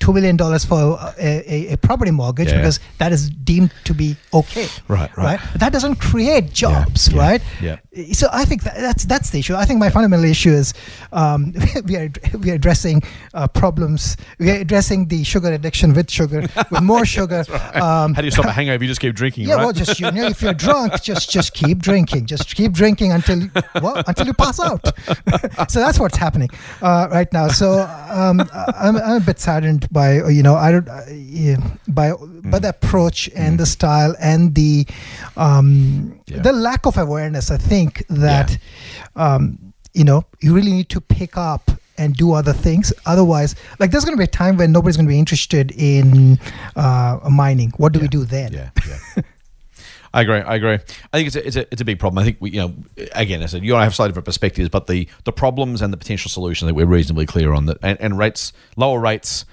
two 0.00 0.12
million 0.12 0.36
dollars 0.36 0.64
for 0.64 0.98
a, 1.18 1.44
a, 1.48 1.72
a 1.72 1.76
property 1.78 2.10
mortgage 2.10 2.48
Yeah, 2.48 2.54
yeah. 2.54 2.60
because 2.60 2.80
that 2.98 3.12
is 3.12 3.30
deemed 3.30 3.72
to 3.84 3.94
be 3.94 4.16
okay 4.32 4.66
Right, 4.88 5.14
right. 5.16 5.40
But 5.52 5.60
that 5.60 5.72
doesn't 5.72 5.96
create 5.96 6.52
jobs 6.52 7.12
yeah, 7.12 7.18
right 7.20 7.42
yeah. 7.62 7.76
so 8.12 8.28
I 8.32 8.44
think 8.44 8.62
that, 8.64 8.76
that's 8.76 9.04
that's 9.04 9.30
the 9.30 9.38
issue. 9.38 9.54
I 9.54 9.64
think 9.64 9.78
my 9.80 9.90
fundamental 9.90 10.24
issue 10.28 10.50
is 10.52 10.74
um, 11.12 11.54
we 11.86 11.96
are 11.96 12.08
we 12.40 12.50
are 12.50 12.54
addressing 12.54 13.02
uh, 13.34 13.46
problems. 13.48 14.16
We 14.38 14.50
are 14.50 14.56
addressing 14.56 15.08
the 15.08 15.22
sugar 15.24 15.52
addiction 15.52 15.94
with 15.94 16.10
sugar, 16.10 16.40
with 16.70 16.82
more 16.82 17.04
sugar. 17.16 17.44
Um, 17.74 18.14
How 18.14 18.20
do 18.20 18.24
you 18.24 18.30
stop 18.30 18.46
a 18.46 18.52
hangover? 18.58 18.82
You 18.84 18.88
just 18.88 19.00
keep 19.00 19.14
drinking, 19.14 19.46
yeah, 19.46 19.54
right? 19.54 19.64
well, 19.64 19.72
just 19.72 20.00
you 20.00 20.10
know, 20.10 20.26
if 20.26 20.42
you're 20.42 20.54
drunk, 20.54 21.00
just 21.02 21.30
just 21.30 21.54
keep 21.54 21.78
drinking. 21.78 22.26
Just 22.26 22.54
keep 22.54 22.72
drinking 22.72 23.12
until 23.12 23.48
well 23.80 24.02
until 24.06 24.26
you 24.26 24.34
pass 24.34 24.58
out. 24.60 24.84
so 25.70 25.80
that's 25.80 25.98
what's 26.00 26.16
happening 26.16 26.50
uh, 26.82 27.08
right 27.10 27.32
now. 27.32 27.48
So 27.48 27.80
um, 28.10 28.40
I'm, 28.76 28.96
I'm 28.96 29.16
a 29.22 29.24
bit 29.24 29.38
saddened 29.38 29.83
by 29.90 30.14
you 30.28 30.42
know 30.42 30.54
I 30.54 30.72
don't 30.72 30.88
uh, 30.88 31.02
yeah, 31.10 31.56
by 31.88 32.12
by 32.44 32.58
the 32.58 32.70
approach 32.70 33.28
and 33.34 33.58
the 33.58 33.66
style 33.66 34.14
and 34.20 34.54
the 34.54 34.86
um, 35.36 36.20
Yeah. 36.26 36.42
the 36.42 36.52
lack 36.52 36.86
of 36.86 36.96
awareness. 36.98 37.50
I 37.50 37.56
think 37.58 38.04
that 38.08 38.58
um, 39.16 39.58
you 39.92 40.04
know 40.04 40.24
you 40.40 40.54
really 40.54 40.72
need 40.72 40.88
to 40.90 41.00
pick 41.00 41.36
up 41.36 41.70
and 41.96 42.14
do 42.16 42.32
other 42.32 42.52
things 42.52 42.92
otherwise 43.06 43.54
like 43.78 43.92
there's 43.92 44.04
going 44.04 44.16
to 44.16 44.18
be 44.18 44.24
a 44.24 44.26
time 44.26 44.56
when 44.56 44.72
nobody's 44.72 44.96
going 44.96 45.06
to 45.06 45.12
be 45.12 45.18
interested 45.18 45.70
in 45.76 46.40
uh, 46.74 47.20
mining 47.30 47.70
what 47.76 47.92
do 47.92 48.00
we 48.00 48.08
do 48.08 48.24
then 48.24 48.52
Yeah, 48.52 48.70
yeah. 48.88 49.22
I 50.12 50.20
agree. 50.22 50.38
I 50.40 50.54
agree. 50.56 50.74
I 50.74 51.16
think 51.16 51.26
it's 51.28 51.36
a, 51.36 51.46
it's 51.46 51.56
a, 51.56 51.72
it's 51.72 51.80
a 51.82 51.84
big 51.84 51.98
problem. 51.98 52.20
I 52.22 52.24
think 52.24 52.36
we, 52.40 52.50
you 52.50 52.60
know, 52.60 52.74
again, 53.12 53.42
as 53.42 53.50
I 53.52 53.58
said, 53.58 53.64
you 53.64 53.74
and 53.74 53.80
I 53.80 53.84
have 53.84 53.94
slightly 53.96 54.10
different 54.10 54.26
perspectives, 54.26 54.68
but 54.68 54.86
the, 54.86 55.08
the 55.24 55.32
problems 55.32 55.82
and 55.82 55.92
the 55.92 55.96
potential 55.96 56.28
solutions 56.30 56.68
that 56.68 56.74
we're 56.74 56.86
reasonably 56.86 57.26
clear 57.26 57.52
on 57.52 57.66
that, 57.66 57.78
and, 57.82 58.00
and 58.00 58.16
rates, 58.16 58.52
lower 58.76 59.00
rates, 59.00 59.44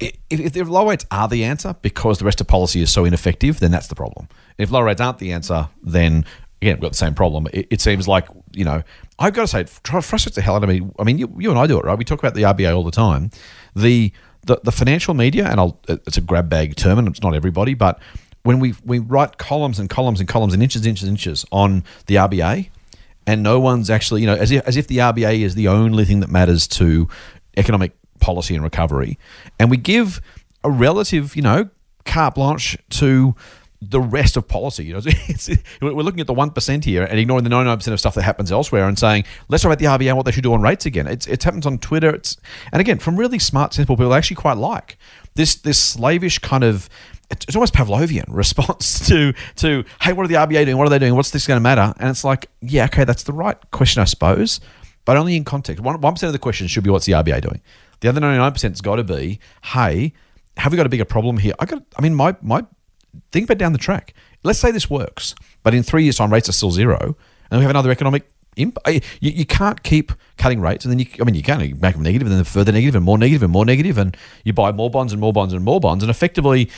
if, 0.00 0.56
if 0.56 0.68
lower 0.68 0.90
rates 0.90 1.06
are 1.10 1.28
the 1.28 1.44
answer 1.44 1.74
because 1.82 2.18
the 2.18 2.24
rest 2.24 2.40
of 2.40 2.46
policy 2.46 2.80
is 2.80 2.90
so 2.90 3.04
ineffective, 3.04 3.60
then 3.60 3.70
that's 3.70 3.88
the 3.88 3.94
problem. 3.94 4.28
If 4.56 4.70
low 4.70 4.80
rates 4.80 5.00
aren't 5.00 5.18
the 5.18 5.32
answer, 5.32 5.68
then 5.82 6.24
again, 6.62 6.76
we've 6.76 6.82
got 6.82 6.92
the 6.92 6.98
same 6.98 7.14
problem. 7.14 7.48
It, 7.52 7.66
it 7.70 7.80
seems 7.80 8.06
like, 8.06 8.28
you 8.52 8.64
know, 8.64 8.82
I've 9.18 9.34
got 9.34 9.42
to 9.42 9.48
say, 9.48 9.60
it 9.62 9.68
frustrates 9.68 10.36
the 10.36 10.42
hell 10.42 10.56
out 10.56 10.62
of 10.62 10.68
me. 10.68 10.88
I 10.98 11.04
mean, 11.04 11.18
you, 11.18 11.34
you 11.38 11.50
and 11.50 11.58
I 11.58 11.66
do 11.66 11.78
it, 11.78 11.84
right? 11.84 11.98
We 11.98 12.04
talk 12.04 12.18
about 12.18 12.34
the 12.34 12.42
RBA 12.42 12.74
all 12.74 12.84
the 12.84 12.90
time. 12.90 13.30
The, 13.74 14.12
the, 14.42 14.60
the 14.62 14.72
financial 14.72 15.14
media, 15.14 15.46
and 15.46 15.60
I'll, 15.60 15.80
it's 15.88 16.16
a 16.16 16.20
grab 16.20 16.48
bag 16.48 16.76
term, 16.76 16.98
and 16.98 17.08
it's 17.08 17.22
not 17.22 17.34
everybody, 17.34 17.74
but 17.74 18.00
when 18.44 18.60
we, 18.60 18.74
we 18.84 18.98
write 18.98 19.38
columns 19.38 19.78
and 19.78 19.90
columns 19.90 20.20
and 20.20 20.28
columns 20.28 20.54
and 20.54 20.62
inches, 20.62 20.86
inches, 20.86 21.08
inches 21.08 21.44
on 21.50 21.84
the 22.06 22.14
RBA, 22.16 22.70
and 23.26 23.42
no 23.42 23.60
one's 23.60 23.90
actually, 23.90 24.22
you 24.22 24.26
know, 24.26 24.36
as 24.36 24.50
if, 24.50 24.66
as 24.66 24.76
if 24.76 24.86
the 24.86 24.98
RBA 24.98 25.40
is 25.40 25.54
the 25.54 25.68
only 25.68 26.04
thing 26.04 26.20
that 26.20 26.30
matters 26.30 26.66
to 26.68 27.08
economic 27.56 27.92
policy 28.20 28.54
and 28.54 28.64
recovery. 28.64 29.18
And 29.58 29.70
we 29.70 29.76
give 29.76 30.20
a 30.64 30.70
relative, 30.70 31.36
you 31.36 31.42
know, 31.42 31.68
carte 32.04 32.34
blanche 32.34 32.76
to 32.90 33.34
the 33.80 34.00
rest 34.00 34.36
of 34.36 34.48
policy. 34.48 34.84
You 34.84 34.94
know, 34.94 35.00
it's, 35.04 35.48
we're 35.80 35.92
looking 35.92 36.20
at 36.20 36.26
the 36.26 36.34
one 36.34 36.50
percent 36.50 36.84
here 36.84 37.04
and 37.04 37.18
ignoring 37.18 37.44
the 37.44 37.50
ninety 37.50 37.68
nine 37.68 37.76
percent 37.78 37.94
of 37.94 38.00
stuff 38.00 38.14
that 38.14 38.22
happens 38.22 38.50
elsewhere, 38.50 38.88
and 38.88 38.98
saying 38.98 39.24
let's 39.48 39.62
talk 39.62 39.72
about 39.72 39.78
the 39.78 39.86
RBA 39.86 40.08
and 40.08 40.16
what 40.16 40.26
they 40.26 40.32
should 40.32 40.42
do 40.42 40.52
on 40.52 40.62
rates 40.62 40.86
again. 40.86 41.06
It's 41.06 41.26
it 41.26 41.42
happens 41.42 41.66
on 41.66 41.78
Twitter. 41.78 42.10
It's 42.10 42.36
and 42.72 42.80
again 42.80 42.98
from 42.98 43.16
really 43.16 43.38
smart, 43.38 43.74
sensible 43.74 43.96
people 43.96 44.12
I 44.12 44.18
actually 44.18 44.36
quite 44.36 44.56
like 44.56 44.98
this 45.34 45.56
this 45.56 45.78
slavish 45.78 46.38
kind 46.38 46.64
of. 46.64 46.88
It's 47.30 47.44
it's 47.44 47.56
almost 47.56 47.74
Pavlovian 47.74 48.24
response 48.28 49.06
to 49.08 49.34
to 49.56 49.84
hey, 50.00 50.12
what 50.12 50.24
are 50.24 50.28
the 50.28 50.34
RBA 50.34 50.64
doing? 50.64 50.78
What 50.78 50.86
are 50.86 50.90
they 50.90 50.98
doing? 50.98 51.14
What's 51.14 51.30
this 51.30 51.46
going 51.46 51.58
to 51.58 51.62
matter? 51.62 51.92
And 51.98 52.08
it's 52.08 52.24
like, 52.24 52.48
yeah, 52.62 52.86
okay, 52.86 53.04
that's 53.04 53.24
the 53.24 53.34
right 53.34 53.58
question, 53.70 54.00
I 54.00 54.06
suppose, 54.06 54.60
but 55.04 55.16
only 55.16 55.36
in 55.36 55.44
context. 55.44 55.82
One 55.82 56.00
percent 56.00 56.28
of 56.28 56.32
the 56.32 56.38
question 56.38 56.66
should 56.68 56.84
be 56.84 56.90
what's 56.90 57.06
the 57.06 57.12
RBA 57.12 57.42
doing. 57.42 57.60
The 58.00 58.08
other 58.08 58.20
ninety 58.20 58.38
nine 58.38 58.52
percent 58.52 58.72
has 58.72 58.80
got 58.80 58.96
to 58.96 59.04
be, 59.04 59.40
hey, 59.62 60.12
have 60.56 60.72
we 60.72 60.76
got 60.76 60.86
a 60.86 60.90
bigger 60.90 61.04
problem 61.04 61.38
here? 61.38 61.54
I 61.58 61.66
got. 61.66 61.82
I 61.96 62.02
mean, 62.02 62.14
my 62.14 62.36
my 62.42 62.64
think 63.32 63.44
about 63.44 63.58
down 63.58 63.72
the 63.72 63.78
track. 63.78 64.14
Let's 64.42 64.58
say 64.58 64.70
this 64.70 64.88
works, 64.88 65.34
but 65.62 65.74
in 65.74 65.82
three 65.82 66.04
years' 66.04 66.16
time, 66.16 66.32
rates 66.32 66.48
are 66.48 66.52
still 66.52 66.70
zero, 66.70 67.16
and 67.50 67.58
we 67.58 67.62
have 67.62 67.70
another 67.70 67.90
economic. 67.90 68.28
Imp- 68.56 68.78
uh, 68.84 68.90
you, 68.90 69.30
you 69.30 69.46
can't 69.46 69.82
keep 69.82 70.12
cutting 70.36 70.60
rates, 70.60 70.84
and 70.84 70.92
then 70.92 70.98
you. 70.98 71.06
I 71.20 71.24
mean, 71.24 71.34
you 71.34 71.42
can 71.42 71.58
make 71.58 71.94
them 71.94 72.02
negative, 72.02 72.26
and 72.26 72.36
then 72.36 72.44
further 72.44 72.72
negative, 72.72 72.94
and 72.94 73.04
more 73.04 73.18
negative, 73.18 73.42
and 73.42 73.52
more 73.52 73.64
negative, 73.64 73.98
and 73.98 74.16
you 74.44 74.52
buy 74.52 74.72
more 74.72 74.90
bonds 74.90 75.12
and 75.12 75.20
more 75.20 75.32
bonds 75.32 75.54
and 75.54 75.64
more 75.64 75.80
bonds, 75.80 76.02
and 76.04 76.10
effectively, 76.10 76.70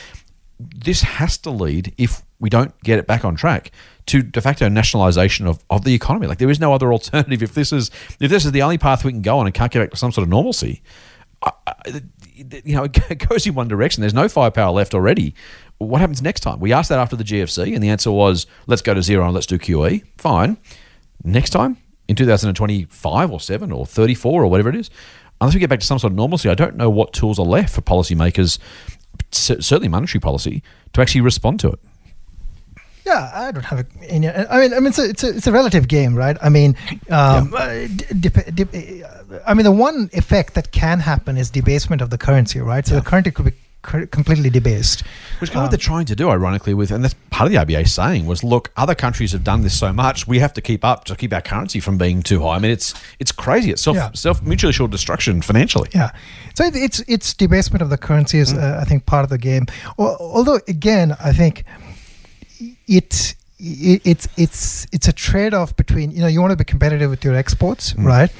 this 0.58 1.02
has 1.02 1.38
to 1.38 1.50
lead 1.50 1.94
if 1.96 2.22
we 2.38 2.50
don't 2.50 2.78
get 2.82 2.98
it 2.98 3.06
back 3.06 3.24
on 3.24 3.34
track 3.34 3.70
to 4.06 4.22
de 4.22 4.40
facto 4.40 4.68
nationalisation 4.68 5.46
of, 5.46 5.62
of 5.70 5.84
the 5.84 5.94
economy. 5.94 6.26
Like 6.26 6.38
there 6.38 6.50
is 6.50 6.60
no 6.60 6.72
other 6.72 6.92
alternative. 6.92 7.42
If 7.42 7.54
this 7.54 7.72
is 7.72 7.90
if 8.18 8.30
this 8.30 8.44
is 8.44 8.52
the 8.52 8.62
only 8.62 8.78
path 8.78 9.04
we 9.04 9.12
can 9.12 9.22
go 9.22 9.38
on 9.38 9.46
and 9.46 9.54
can't 9.54 9.70
get 9.70 9.80
back 9.80 9.90
to 9.90 9.96
some 9.96 10.12
sort 10.12 10.24
of 10.24 10.28
normalcy, 10.28 10.82
you 12.64 12.74
know, 12.74 12.84
it 13.10 13.28
goes 13.28 13.46
in 13.46 13.54
one 13.54 13.68
direction. 13.68 14.00
There's 14.00 14.14
no 14.14 14.28
firepower 14.28 14.72
left 14.72 14.94
already. 14.94 15.34
What 15.78 16.00
happens 16.00 16.20
next 16.20 16.40
time? 16.40 16.60
We 16.60 16.72
asked 16.72 16.90
that 16.90 16.98
after 16.98 17.16
the 17.16 17.24
GFC, 17.24 17.74
and 17.74 17.82
the 17.82 17.88
answer 17.88 18.10
was 18.10 18.46
let's 18.66 18.82
go 18.82 18.94
to 18.94 19.02
zero 19.02 19.24
and 19.24 19.34
let's 19.34 19.46
do 19.46 19.58
QE. 19.58 20.04
Fine. 20.18 20.58
Next 21.24 21.50
time 21.50 21.78
in 22.08 22.16
2025 22.16 23.30
or 23.30 23.40
7 23.40 23.72
or 23.72 23.86
34 23.86 24.42
or 24.42 24.46
whatever 24.48 24.68
it 24.68 24.76
is, 24.76 24.90
unless 25.40 25.54
we 25.54 25.60
get 25.60 25.70
back 25.70 25.80
to 25.80 25.86
some 25.86 25.98
sort 25.98 26.12
of 26.12 26.16
normalcy, 26.16 26.48
I 26.48 26.54
don't 26.54 26.76
know 26.76 26.90
what 26.90 27.12
tools 27.12 27.38
are 27.38 27.46
left 27.46 27.74
for 27.74 27.82
policymakers, 27.82 28.58
certainly 29.30 29.88
monetary 29.88 30.20
policy, 30.20 30.62
to 30.92 31.00
actually 31.00 31.22
respond 31.22 31.60
to 31.60 31.68
it. 31.68 31.78
Yeah, 33.06 33.30
I 33.34 33.50
don't 33.50 33.64
have 33.64 33.80
a, 33.80 33.86
any. 34.08 34.28
I 34.28 34.60
mean, 34.60 34.74
I 34.74 34.78
mean, 34.78 34.88
it's 34.88 34.98
a, 34.98 35.08
it's 35.08 35.24
a, 35.24 35.28
it's 35.36 35.46
a 35.46 35.52
relative 35.52 35.88
game, 35.88 36.14
right? 36.14 36.36
I 36.42 36.48
mean, 36.48 36.76
um, 37.08 37.54
uh, 37.56 37.86
dep- 38.20 38.54
dep- 38.54 38.74
I 39.46 39.54
mean, 39.54 39.64
the 39.64 39.72
one 39.72 40.10
effect 40.12 40.54
that 40.54 40.72
can 40.72 41.00
happen 41.00 41.36
is 41.36 41.50
debasement 41.50 42.02
of 42.02 42.10
the 42.10 42.18
currency, 42.18 42.60
right? 42.60 42.86
So 42.86 42.94
Yeah. 42.94 43.00
the 43.00 43.06
currency 43.06 43.30
could 43.30 43.46
be 43.46 43.52
completely 43.82 44.50
debased. 44.50 45.02
Which 45.40 45.50
is 45.50 45.56
of 45.56 45.56
what 45.56 45.64
um, 45.64 45.70
they're 45.70 45.78
trying 45.78 46.04
to 46.06 46.16
do, 46.16 46.28
ironically, 46.28 46.74
with, 46.74 46.90
and 46.90 47.02
that's 47.02 47.14
part 47.30 47.46
of 47.46 47.52
the 47.52 47.58
RBA 47.58 47.88
saying 47.88 48.26
was, 48.26 48.44
look, 48.44 48.70
other 48.76 48.94
countries 48.94 49.32
have 49.32 49.42
done 49.42 49.62
this 49.62 49.78
so 49.78 49.92
much, 49.92 50.26
we 50.26 50.38
have 50.38 50.52
to 50.54 50.60
keep 50.60 50.84
up 50.84 51.04
to 51.06 51.16
keep 51.16 51.32
our 51.32 51.40
currency 51.40 51.80
from 51.80 51.96
being 51.96 52.22
too 52.22 52.42
high. 52.42 52.56
I 52.56 52.58
mean, 52.58 52.70
it's 52.70 52.94
it's 53.18 53.32
crazy. 53.32 53.70
It's 53.70 53.82
self 53.82 53.96
Yeah. 53.96 54.10
self 54.12 54.42
mutually 54.42 54.70
assured 54.70 54.90
destruction 54.90 55.40
financially. 55.42 55.88
Yeah, 55.94 56.10
so 56.54 56.64
it, 56.64 56.76
it's 56.76 57.00
it's 57.08 57.32
debasement 57.32 57.80
of 57.82 57.88
the 57.88 57.98
currency 57.98 58.38
is 58.38 58.52
mm. 58.52 58.62
uh, 58.62 58.80
I 58.80 58.84
think 58.84 59.06
part 59.06 59.24
of 59.24 59.30
the 59.30 59.38
game. 59.38 59.66
Although 59.98 60.60
again, 60.68 61.16
I 61.24 61.32
think 61.32 61.64
it. 62.86 63.34
it 63.58 64.02
it's 64.04 64.26
it's 64.38 64.86
it's 64.90 65.06
a 65.06 65.12
trade-off 65.12 65.76
between 65.76 66.10
you 66.12 66.20
know 66.22 66.26
you 66.26 66.40
want 66.40 66.50
to 66.50 66.56
be 66.56 66.64
competitive 66.64 67.10
with 67.10 67.22
your 67.22 67.34
exports 67.34 67.92
mm. 67.92 68.06
right 68.06 68.30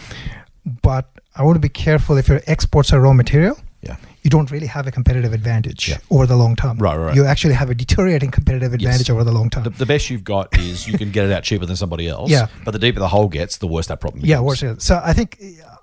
but 0.83 1.09
i 1.37 1.43
want 1.43 1.57
to 1.57 1.61
be 1.61 1.69
careful 1.69 2.17
if 2.17 2.29
your 2.29 2.41
exports 2.47 2.93
are 2.93 3.01
raw 3.01 3.13
material 3.13 3.57
Yeah. 3.83 3.97
you 4.23 4.31
don't 4.35 4.51
really 4.51 4.67
have 4.67 4.87
a 4.87 4.91
competitive 4.91 5.33
advantage 5.33 5.89
Yeah. 5.89 5.99
over 6.11 6.27
the 6.27 6.37
long 6.37 6.55
term 6.57 6.77
Right, 6.79 6.99
right, 6.99 7.15
you 7.17 7.25
actually 7.25 7.55
have 7.55 7.71
a 7.71 7.75
deteriorating 7.75 8.31
competitive 8.31 8.73
advantage 8.75 9.09
over 9.15 9.25
the 9.25 9.33
long 9.33 9.49
term 9.51 9.63
The, 9.65 9.71
the 9.71 9.87
best 9.87 10.11
you've 10.11 10.25
got 10.35 10.47
is 10.59 10.87
you 10.89 10.99
can 10.99 11.11
get 11.11 11.25
it 11.27 11.33
out 11.33 11.43
cheaper 11.45 11.67
than 11.67 11.77
somebody 11.77 12.07
else. 12.09 12.31
Yeah. 12.31 12.47
But 12.65 12.73
the 12.73 12.79
deeper 12.79 13.01
the 13.01 13.09
hole 13.09 13.29
gets, 13.29 13.57
the 13.59 13.67
worse 13.67 13.87
that 13.87 14.01
problem 14.01 14.21
Yeah, 14.33 14.41
worse. 14.41 14.61
yet. 14.63 14.83
So 14.83 15.01
I 15.11 15.13
think 15.15 15.31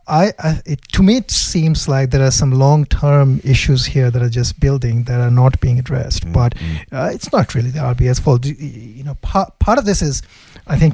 I, 0.08 0.32
I 0.48 0.62
it, 0.74 0.80
to 0.96 1.02
me 1.08 1.14
it 1.18 1.32
seems 1.32 1.88
like 1.88 2.12
there 2.12 2.24
are 2.30 2.32
some 2.42 2.52
long-term 2.52 3.42
issues 3.44 3.82
here 3.96 4.10
that 4.12 4.22
are 4.22 4.30
just 4.42 4.60
building 4.60 5.06
that 5.06 5.20
are 5.20 5.32
not 5.32 5.60
being 5.60 5.80
addressed. 5.80 6.24
Mm, 6.26 6.34
But 6.40 6.52
uh, 6.92 7.10
it's 7.16 7.32
not 7.32 7.56
really 7.56 7.72
the 7.72 7.80
RBA's 7.94 8.20
fault. 8.20 8.46
You 8.46 9.04
know, 9.08 9.16
part 9.22 9.58
part 9.60 9.78
of 9.80 9.86
this 9.86 10.02
is, 10.02 10.22
I 10.68 10.78
think, 10.82 10.94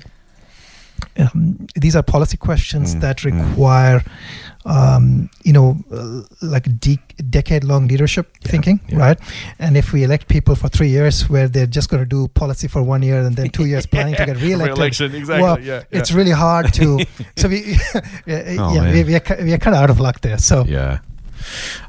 um, 1.17 1.67
these 1.75 1.95
are 1.95 2.03
policy 2.03 2.37
questions 2.37 2.95
Mm, 2.95 3.01
that 3.01 3.17
mm. 3.17 3.25
require. 3.49 4.03
Um, 4.65 5.29
you 5.43 5.51
know, 5.51 5.75
uh, 5.91 6.21
like 6.41 6.79
de- 6.79 6.97
decade-long 7.29 7.89
leadership 7.89 8.31
Yeah, 8.45 8.51
thinking, 8.51 8.79
yeah. 8.87 8.97
right? 8.97 9.19
And 9.59 9.75
if 9.75 9.91
we 9.91 10.05
elect 10.05 10.29
people 10.29 10.55
for 10.55 10.69
three 10.69 10.87
years, 10.87 11.29
where 11.29 11.49
they're 11.49 11.65
just 11.67 11.89
going 11.89 12.01
to 12.01 12.07
do 12.07 12.29
policy 12.29 12.69
for 12.69 12.81
one 12.81 13.01
year 13.03 13.19
and 13.19 13.35
then 13.35 13.49
two 13.49 13.65
years 13.65 13.85
planning 13.93 14.15
to 14.15 14.25
get 14.25 14.37
reelected, 14.37 14.77
Re-election, 14.77 15.15
exactly, 15.15 15.43
well, 15.43 15.59
yeah, 15.59 15.83
it's 15.91 16.13
really 16.13 16.31
hard 16.31 16.73
to. 16.75 17.05
so 17.35 17.49
we, 17.49 17.75
yeah, 18.25 18.55
Oh, 18.57 18.73
yeah 18.73 18.91
we, 18.93 19.03
we, 19.03 19.15
are, 19.15 19.37
we 19.41 19.51
are 19.51 19.57
kind 19.57 19.75
of 19.75 19.83
out 19.83 19.89
of 19.89 19.99
luck 19.99 20.21
there. 20.21 20.37
So 20.37 20.63
Yeah. 20.63 20.99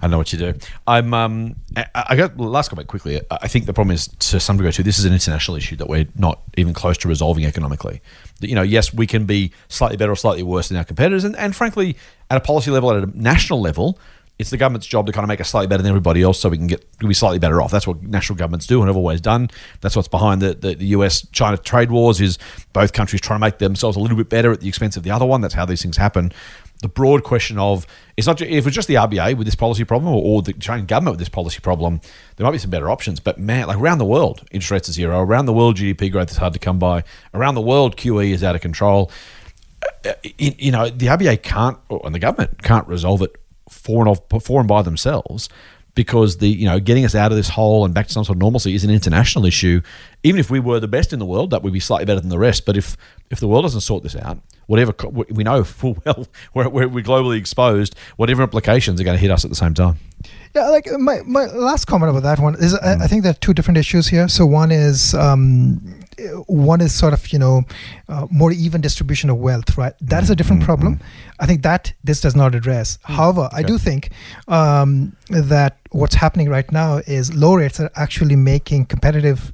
I 0.03 0.07
know 0.07 0.19
what 0.19 0.33
you 0.33 0.39
do. 0.39 0.55
I'm. 0.87 1.15
Um, 1.15 1.57
I, 1.77 1.87
I 1.95 2.17
got 2.17 2.37
last 2.39 2.69
comment 2.69 2.89
quickly. 2.89 3.21
I 3.31 3.49
think 3.49 3.67
the 3.67 3.73
problem 3.73 3.95
is 3.95 4.09
to 4.09 4.41
some 4.41 4.57
degree 4.57 4.73
too. 4.73 4.83
This 4.83 4.99
is 4.99 5.05
an 5.05 5.13
international 5.13 5.57
issue 5.57 5.77
that 5.77 5.89
we're 5.89 6.07
not 6.17 6.43
even 6.57 6.75
close 6.75 6.99
to 6.99 7.09
resolving 7.09 7.45
economically. 7.45 8.01
You 8.41 8.55
know, 8.55 8.63
yes, 8.63 8.93
we 8.93 9.07
can 9.07 9.27
be 9.27 9.53
slightly 9.69 9.97
better 9.97 10.13
or 10.13 10.17
slightly 10.17 10.43
worse 10.43 10.69
than 10.69 10.77
our 10.77 10.85
competitors, 10.85 11.25
and, 11.25 11.37
and 11.37 11.55
frankly, 11.55 11.97
at 12.31 12.37
a 12.37 12.41
policy 12.41 12.71
level, 12.71 12.91
at 12.91 13.03
a 13.03 13.19
national 13.21 13.61
level, 13.61 13.99
it's 14.39 14.51
the 14.51 14.57
government's 14.57 14.87
job 14.87 15.07
to 15.07 15.13
kind 15.13 15.23
of 15.23 15.29
make 15.29 15.41
us 15.41 15.49
slightly 15.49 15.69
better 15.69 15.83
than 15.83 15.91
everybody 15.91 16.23
else, 16.23 16.41
so 16.41 16.49
we 16.49 16.59
can 16.59 16.67
get 16.67 16.85
be 16.99 17.15
slightly 17.15 17.39
better 17.39 17.63
off. 17.63 17.71
That's 17.71 17.87
what 17.87 18.03
national 18.03 18.37
governments 18.37 18.67
do 18.67 18.81
and 18.81 18.89
have 18.89 18.97
always 18.97 19.21
done. 19.21 19.49
That's 19.81 19.95
what's 19.95 20.09
behind 20.09 20.43
the, 20.43 20.55
the, 20.55 20.75
the 20.75 20.87
US 20.87 21.27
China 21.29 21.57
trade 21.57 21.91
wars. 21.91 22.21
Is 22.21 22.39
both 22.73 22.93
countries 22.93 23.21
trying 23.21 23.39
to 23.39 23.47
make 23.47 23.59
themselves 23.59 23.97
a 23.97 24.01
little 24.01 24.17
bit 24.17 24.29
better 24.29 24.51
at 24.51 24.61
the 24.61 24.69
expense 24.69 24.97
of 24.97 25.05
the 25.05 25.11
other 25.11 25.25
one. 25.25 25.41
That's 25.41 25.55
how 25.55 25.67
these 25.67 25.83
things 25.83 25.97
happen 25.97 26.33
the 26.83 26.89
broad 26.89 27.25
question 27.25 27.59
of 27.59 27.87
it's 28.17 28.27
not 28.27 28.41
if 28.41 28.67
it's 28.67 28.75
just 28.75 28.89
the 28.89 28.95
RBA 28.95 29.37
with 29.37 29.47
this 29.47 29.55
policy 29.55 29.85
problem 29.85 30.13
or, 30.13 30.23
or 30.23 30.43
the 30.43 30.53
Chinese 30.55 30.87
government 30.87 31.15
with 31.15 31.19
this 31.19 31.29
policy 31.29 31.61
problem, 31.61 32.01
there 32.37 32.45
might 32.45 32.53
be 32.53 32.59
some 32.59 32.71
better 32.71 32.91
options. 32.91 33.21
But 33.21 33.39
man, 33.39 33.67
like 33.69 33.79
around 33.79 33.99
the 33.99 34.05
world, 34.05 34.47
interest 34.51 34.71
rates 34.71 34.89
are 34.89 34.93
zero. 34.93 35.21
Around 35.21 35.47
the 35.47 35.53
world, 35.53 35.77
GDP 35.77 36.11
growth 36.11 36.31
is 36.31 36.37
hard 36.37 36.53
to 36.53 36.59
come 36.59 36.79
by. 36.79 37.05
Around 37.33 37.55
the 37.55 37.63
world, 37.63 37.97
QE 37.97 38.31
is 38.31 38.45
out 38.45 38.55
of 38.55 38.61
control. 38.61 39.11
Uh, 40.05 40.13
you 40.39 40.53
you 40.59 40.73
know, 40.73 40.89
the 40.89 41.07
RBA 41.07 41.43
can't, 41.43 41.79
and 42.05 42.15
the 42.15 42.19
government 42.19 42.63
can't 42.63 42.87
resolve 42.89 43.23
it 43.23 43.37
for 43.69 44.07
and 44.07 44.09
of 44.09 44.43
for 44.43 44.61
and 44.61 44.69
by 44.69 44.83
themselves 44.83 45.49
because 45.95 46.39
the 46.39 46.49
you 46.49 46.67
know 46.67 46.81
getting 46.81 47.05
us 47.05 47.15
out 47.15 47.31
of 47.31 47.37
this 47.37 47.49
hole 47.49 47.85
and 47.85 47.95
back 47.95 48.07
to 48.07 48.13
some 48.13 48.25
sort 48.25 48.37
of 48.37 48.41
normalcy 48.41 48.75
is 48.75 48.85
an 48.85 48.91
international 48.91 49.47
issue. 49.47 49.81
Even 50.23 50.41
if 50.41 50.51
we 50.51 50.61
were 50.61 50.81
the 50.81 50.89
best 50.89 51.13
in 51.13 51.19
the 51.19 51.27
world, 51.27 51.51
that 51.51 51.63
would 51.63 51.73
be 51.73 51.81
slightly 51.81 52.05
better 52.05 52.21
than 52.21 52.31
the 52.31 52.39
rest. 52.39 52.67
But 52.67 52.77
if 52.77 52.97
if 53.31 53.41
the 53.41 53.49
world 53.49 53.65
doesn't 53.65 53.83
sort 53.83 54.03
this 54.03 54.17
out, 54.17 54.39
whatever 54.67 54.95
we 55.31 55.45
know 55.45 55.65
full 55.65 55.97
well 56.05 56.27
we're, 56.55 56.69
we're, 56.69 57.03
globally 57.03 57.39
exposed, 57.39 57.95
whatever 58.17 58.43
implications 58.43 59.01
are 59.01 59.05
going 59.05 59.17
to 59.17 59.21
hit 59.21 59.31
us 59.31 59.45
at 59.45 59.51
the 59.51 59.57
same 59.57 59.75
time. 59.75 59.97
yeah, 60.55 60.69
like 60.69 60.87
my, 60.99 61.21
my 61.27 61.47
last 61.47 61.87
comment 61.87 62.11
about 62.11 62.23
that 62.23 62.41
one 62.41 62.55
is 62.57 62.75
Mm. 62.75 63.01
I, 63.01 63.05
I 63.05 63.07
think 63.07 63.23
there 63.23 63.31
are 63.31 63.35
two 63.35 63.55
different 63.55 63.79
issues 63.79 64.09
here. 64.09 64.29
So 64.29 64.47
one 64.47 64.71
is 64.71 65.15
um, 65.15 66.01
one 66.47 66.81
is 66.81 66.93
sort 66.95 67.13
of 67.13 67.33
you 67.33 67.39
know 67.39 67.63
uh, 68.09 68.27
more 68.31 68.53
even 68.53 68.81
distribution 68.81 69.31
of 69.31 69.37
wealth, 69.39 69.77
right? 69.79 69.95
That 70.01 70.23
is 70.23 70.31
a 70.31 70.37
different 70.37 70.63
Mm, 70.63 70.67
problem. 70.67 71.01
I 71.41 71.47
think 71.47 71.63
that 71.63 71.93
this 72.05 72.21
does 72.21 72.35
not 72.37 72.55
address. 72.55 72.99
However, 73.03 73.49
I 73.53 73.63
do 73.63 73.79
think 73.79 74.11
um, 74.49 75.17
that 75.31 75.79
what's 75.91 76.15
happening 76.15 76.49
right 76.49 76.71
now 76.73 76.99
is 77.07 77.35
low 77.35 77.55
rates 77.55 77.81
are 77.81 77.91
actually 77.95 78.37
making 78.37 78.87
competitive. 78.87 79.53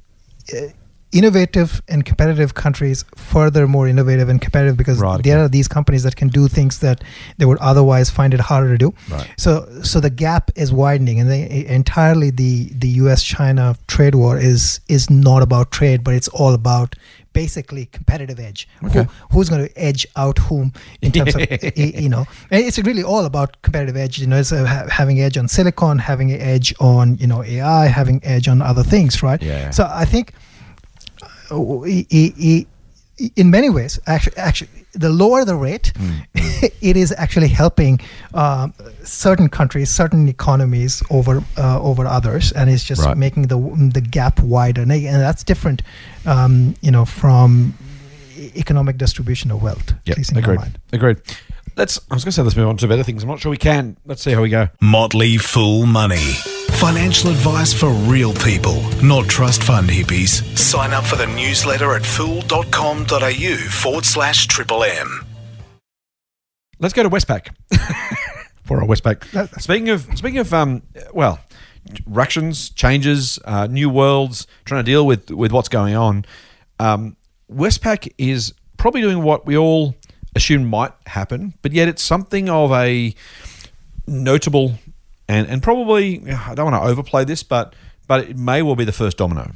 Innovative 1.13 1.81
and 1.89 2.05
competitive 2.05 2.53
countries 2.53 3.03
further 3.15 3.67
more 3.67 3.85
innovative 3.85 4.29
and 4.29 4.39
competitive 4.39 4.77
because 4.77 4.97
Right, 4.97 5.21
there 5.21 5.39
are 5.43 5.49
these 5.49 5.67
companies 5.67 6.03
that 6.03 6.15
can 6.15 6.29
do 6.29 6.47
things 6.47 6.79
that 6.79 7.03
they 7.37 7.45
would 7.45 7.57
otherwise 7.57 8.09
find 8.09 8.33
it 8.33 8.39
harder 8.39 8.69
to 8.69 8.77
do 8.77 8.93
Right. 9.09 9.27
so 9.37 9.67
so 9.83 9.99
the 9.99 10.09
gap 10.09 10.51
is 10.55 10.71
widening 10.71 11.19
and 11.19 11.29
they, 11.29 11.65
entirely 11.67 12.29
the 12.29 12.69
the 12.73 12.87
US 13.03 13.23
China 13.23 13.75
trade 13.87 14.15
war 14.15 14.37
is 14.37 14.79
is 14.87 15.09
not 15.09 15.41
about 15.43 15.71
trade 15.71 16.01
but 16.05 16.13
it's 16.13 16.29
all 16.29 16.53
about 16.53 16.95
basically 17.33 17.87
competitive 17.87 18.39
edge 18.39 18.67
Okay. 18.83 19.03
Who, 19.03 19.09
who's 19.31 19.49
going 19.49 19.67
to 19.67 19.77
edge 19.77 20.07
out 20.15 20.37
whom 20.37 20.71
in 21.01 21.11
terms 21.11 21.35
of 21.35 21.41
you 21.77 22.07
know 22.07 22.25
it's 22.51 22.79
really 22.79 23.03
all 23.03 23.25
about 23.25 23.61
competitive 23.63 23.97
edge 23.97 24.17
you 24.19 24.27
know 24.27 24.37
it's 24.37 24.53
uh, 24.53 24.65
ha- 24.65 24.87
having 24.89 25.19
edge 25.19 25.37
on 25.37 25.49
silicon 25.49 25.97
having 25.99 26.31
edge 26.31 26.73
on 26.79 27.17
you 27.17 27.27
know 27.27 27.43
AI 27.43 27.87
having 27.87 28.21
edge 28.23 28.47
on 28.47 28.61
other 28.61 28.83
things 28.83 29.21
right 29.21 29.41
Yeah. 29.41 29.71
so 29.71 29.83
I 29.91 30.05
think 30.05 30.31
uh, 31.51 32.65
in 33.35 33.51
many 33.51 33.69
ways, 33.69 33.99
actually, 34.07 34.37
actually, 34.37 34.69
the 34.93 35.09
lower 35.09 35.45
the 35.45 35.55
rate, 35.55 35.93
it 36.81 36.97
is 36.97 37.13
actually 37.17 37.47
helping 37.49 37.99
um, 38.33 38.73
certain 39.03 39.47
countries, 39.49 39.89
certain 39.89 40.27
economies 40.27 41.03
over 41.09 41.43
uh, 41.57 41.79
over 41.81 42.05
others, 42.07 42.51
and 42.53 42.69
it's 42.69 42.83
just 42.83 43.05
Right. 43.05 43.17
making 43.17 43.43
the 43.47 43.57
the 43.93 44.01
gap 44.01 44.39
wider, 44.39 44.81
and, 44.81 44.91
and 44.91 45.21
that's 45.21 45.43
different, 45.43 45.81
um, 46.25 46.73
you 46.81 46.91
know, 46.91 47.05
from 47.05 47.73
economic 48.55 48.97
distribution 48.97 49.51
of 49.51 49.61
wealth. 49.61 49.91
at 49.91 50.07
Yep, 50.07 50.17
least 50.17 50.31
in 50.31 50.35
my 50.35 50.41
agreed. 50.41 50.79
Agreed. 50.93 51.17
Let's. 51.75 51.99
I 52.09 52.13
was 52.13 52.23
going 52.23 52.31
to 52.31 52.35
say 52.35 52.41
let's 52.41 52.55
move 52.55 52.67
on 52.67 52.77
to 52.77 52.87
better 52.87 53.03
things. 53.03 53.23
I'm 53.23 53.29
not 53.29 53.39
sure 53.39 53.49
we 53.49 53.57
can. 53.57 53.97
Let's 54.05 54.21
see 54.21 54.31
how 54.31 54.41
we 54.41 54.49
go. 54.49 54.69
Motley 54.81 55.37
Fool 55.37 55.85
Money. 55.85 56.33
Financial 56.81 57.29
advice 57.29 57.73
for 57.73 57.89
real 57.89 58.33
people, 58.33 58.81
not 59.03 59.27
trust 59.27 59.61
fund 59.61 59.87
hippies. 59.87 60.57
Sign 60.57 60.93
up 60.93 61.05
for 61.05 61.15
the 61.15 61.27
newsletter 61.27 61.93
at 61.93 62.03
fool.com.au 62.03 63.55
forward 63.69 64.05
slash 64.05 64.47
triple 64.47 64.83
M. 64.83 65.25
Let's 66.79 66.95
go 66.95 67.03
to 67.03 67.09
Westpac. 67.09 67.49
For 68.63 68.81
our 68.81 68.87
Westpac. 68.87 69.61
Speaking 69.61 69.89
of 69.89 70.07
speaking 70.15 70.39
of 70.39 70.51
um, 70.53 70.81
well, 71.13 71.39
ructions, 72.07 72.69
changes, 72.69 73.37
uh, 73.45 73.67
new 73.67 73.89
worlds, 73.89 74.47
trying 74.65 74.83
to 74.83 74.91
deal 74.91 75.05
with 75.05 75.29
with 75.29 75.51
what's 75.51 75.69
going 75.69 75.95
on. 75.95 76.25
Um, 76.79 77.17
Westpac 77.51 78.11
is 78.17 78.53
probably 78.77 79.01
doing 79.01 79.21
what 79.21 79.45
we 79.45 79.57
all 79.57 79.95
assumed 80.35 80.67
might 80.67 80.93
happen, 81.07 81.53
but 81.61 81.71
yet 81.71 81.87
it's 81.87 82.03
something 82.03 82.49
of 82.49 82.71
a 82.71 83.13
notable 84.07 84.75
and 85.27 85.47
and 85.47 85.63
probably 85.63 86.21
I 86.29 86.55
don't 86.55 86.71
want 86.71 86.83
to 86.83 86.89
overplay 86.89 87.23
this, 87.23 87.43
but 87.43 87.73
but 88.07 88.29
it 88.29 88.37
may 88.37 88.61
well 88.61 88.75
be 88.75 88.85
the 88.85 88.91
first 88.91 89.17
domino. 89.17 89.51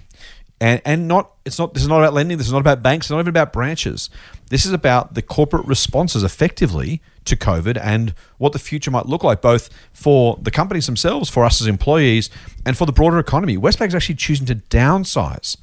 And 0.61 0.81
and 0.85 1.07
not 1.07 1.31
it's 1.43 1.59
not 1.59 1.73
this 1.73 1.83
is 1.83 1.89
not 1.89 1.99
about 1.99 2.13
lending, 2.13 2.37
this 2.37 2.47
is 2.47 2.53
not 2.53 2.61
about 2.61 2.81
banks, 2.81 3.07
it's 3.07 3.11
not 3.11 3.19
even 3.19 3.29
about 3.29 3.51
branches. 3.51 4.09
This 4.49 4.65
is 4.65 4.71
about 4.71 5.13
the 5.13 5.21
corporate 5.21 5.65
responses 5.65 6.23
effectively 6.23 7.01
to 7.25 7.35
COVID 7.35 7.77
and 7.81 8.13
what 8.37 8.53
the 8.53 8.59
future 8.59 8.91
might 8.91 9.07
look 9.07 9.23
like, 9.23 9.41
both 9.41 9.69
for 9.91 10.37
the 10.41 10.51
companies 10.51 10.85
themselves, 10.85 11.29
for 11.29 11.43
us 11.43 11.59
as 11.59 11.67
employees, 11.67 12.29
and 12.65 12.77
for 12.77 12.85
the 12.85 12.93
broader 12.93 13.19
economy. 13.19 13.57
Westpac 13.57 13.87
is 13.87 13.95
actually 13.95 14.15
choosing 14.15 14.45
to 14.45 14.55
downsize 14.55 15.57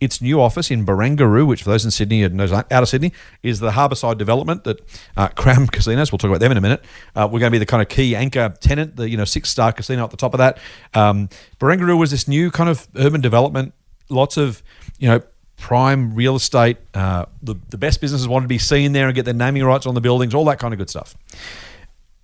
its 0.00 0.20
new 0.20 0.40
office 0.40 0.70
in 0.70 0.84
Barangaroo, 0.84 1.46
which 1.46 1.62
for 1.62 1.70
those 1.70 1.84
in 1.84 1.90
Sydney 1.90 2.22
and 2.22 2.38
those 2.38 2.52
out 2.52 2.70
of 2.70 2.88
Sydney, 2.88 3.12
is 3.42 3.60
the 3.60 3.70
harbourside 3.70 4.18
development 4.18 4.64
that 4.64 4.80
uh, 5.16 5.28
Crown 5.28 5.66
Casinos. 5.72 6.12
We'll 6.12 6.18
talk 6.18 6.28
about 6.30 6.40
them 6.40 6.52
in 6.52 6.58
a 6.58 6.60
minute. 6.60 6.84
Uh, 7.14 7.28
we're 7.30 7.40
going 7.40 7.50
to 7.50 7.54
be 7.54 7.58
the 7.58 7.66
kind 7.66 7.82
of 7.82 7.88
key 7.88 8.14
anchor 8.14 8.54
tenant, 8.60 8.96
the 8.96 9.08
you 9.08 9.16
know 9.16 9.24
six 9.24 9.50
star 9.50 9.72
casino 9.72 10.04
at 10.04 10.10
the 10.10 10.16
top 10.16 10.34
of 10.34 10.38
that. 10.38 10.58
Um, 10.94 11.28
Barangaroo 11.58 11.98
was 11.98 12.10
this 12.10 12.28
new 12.28 12.50
kind 12.50 12.68
of 12.68 12.86
urban 12.96 13.20
development. 13.20 13.74
Lots 14.10 14.36
of 14.36 14.62
you 14.98 15.08
know 15.08 15.22
prime 15.56 16.14
real 16.14 16.36
estate. 16.36 16.76
Uh, 16.92 17.26
the, 17.42 17.54
the 17.70 17.78
best 17.78 18.00
businesses 18.00 18.28
wanted 18.28 18.44
to 18.44 18.48
be 18.48 18.58
seen 18.58 18.92
there 18.92 19.06
and 19.06 19.14
get 19.14 19.24
their 19.24 19.34
naming 19.34 19.64
rights 19.64 19.86
on 19.86 19.94
the 19.94 20.00
buildings, 20.00 20.34
all 20.34 20.44
that 20.44 20.58
kind 20.58 20.74
of 20.74 20.78
good 20.78 20.90
stuff. 20.90 21.16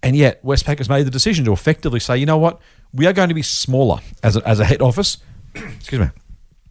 And 0.03 0.17
yet, 0.17 0.43
Westpac 0.45 0.79
has 0.79 0.89
made 0.89 1.07
the 1.07 1.11
decision 1.11 1.45
to 1.45 1.53
effectively 1.53 2.01
say, 2.01 2.17
you 2.17 2.27
know 2.27 2.39
what, 2.39 2.61
we 2.93 3.07
are 3.07 3.13
going 3.13 3.29
to 3.29 3.35
be 3.35 3.43
smaller 3.43 4.01
as 4.23 4.37
a, 4.37 4.47
as 4.49 4.59
a 4.59 4.65
head 4.65 4.81
office, 4.81 5.19
excuse 5.55 6.01
me, 6.01 6.09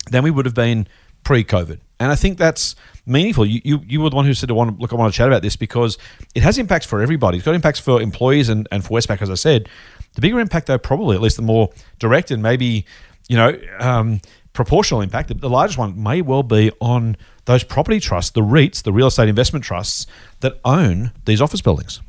than 0.10 0.24
we 0.24 0.32
would 0.32 0.46
have 0.46 0.56
been 0.56 0.88
pre-COVID. 1.24 1.80
And 2.00 2.12
I 2.12 2.16
think 2.16 2.38
that's 2.38 2.76
meaningful. 3.06 3.46
You, 3.46 3.62
you, 3.64 3.82
you 3.86 4.02
were 4.02 4.10
the 4.10 4.16
one 4.16 4.26
who 4.26 4.34
said, 4.34 4.50
I 4.50 4.54
want 4.54 4.76
to, 4.76 4.82
look, 4.82 4.94
I 4.94 4.96
want 4.96 5.14
to 5.14 5.18
chat 5.18 5.28
about 5.28 5.42
this 5.42 5.56
because 5.56 5.98
it 6.34 6.44
has 6.44 6.58
impacts 6.58 6.86
for 6.86 7.02
everybody. 7.02 7.38
It's 7.38 7.46
got 7.46 7.56
impacts 7.56 7.80
for 7.80 8.02
employees 8.02 8.50
and, 8.50 8.68
and 8.72 8.84
for 8.84 8.98
Westpac, 8.98 9.22
as 9.22 9.30
I 9.30 9.36
said. 9.36 9.68
The 10.14 10.22
bigger 10.22 10.40
impact, 10.40 10.68
though, 10.68 10.78
probably, 10.78 11.16
at 11.16 11.22
least 11.22 11.36
the 11.36 11.42
more 11.42 11.70
direct 12.00 12.32
and 12.32 12.42
maybe, 12.42 12.86
you 13.28 13.36
know, 13.36 13.60
um, 13.80 14.22
proportional 14.54 15.02
impact, 15.02 15.38
the 15.40 15.50
largest 15.50 15.78
one 15.78 16.02
may 16.02 16.22
well 16.22 16.44
be 16.44 16.72
on 16.80 17.16
those 17.46 17.64
property 17.64 18.00
trusts, 18.00 18.32
the 18.32 18.42
REITs, 18.42 18.84
the 18.84 18.94
real 18.94 19.08
estate 19.08 19.30
investment 19.30 19.66
trusts 19.66 20.08
that 20.40 20.60
own 20.64 21.12
these 21.26 21.42
office 21.42 21.62
buildings. 21.62 22.02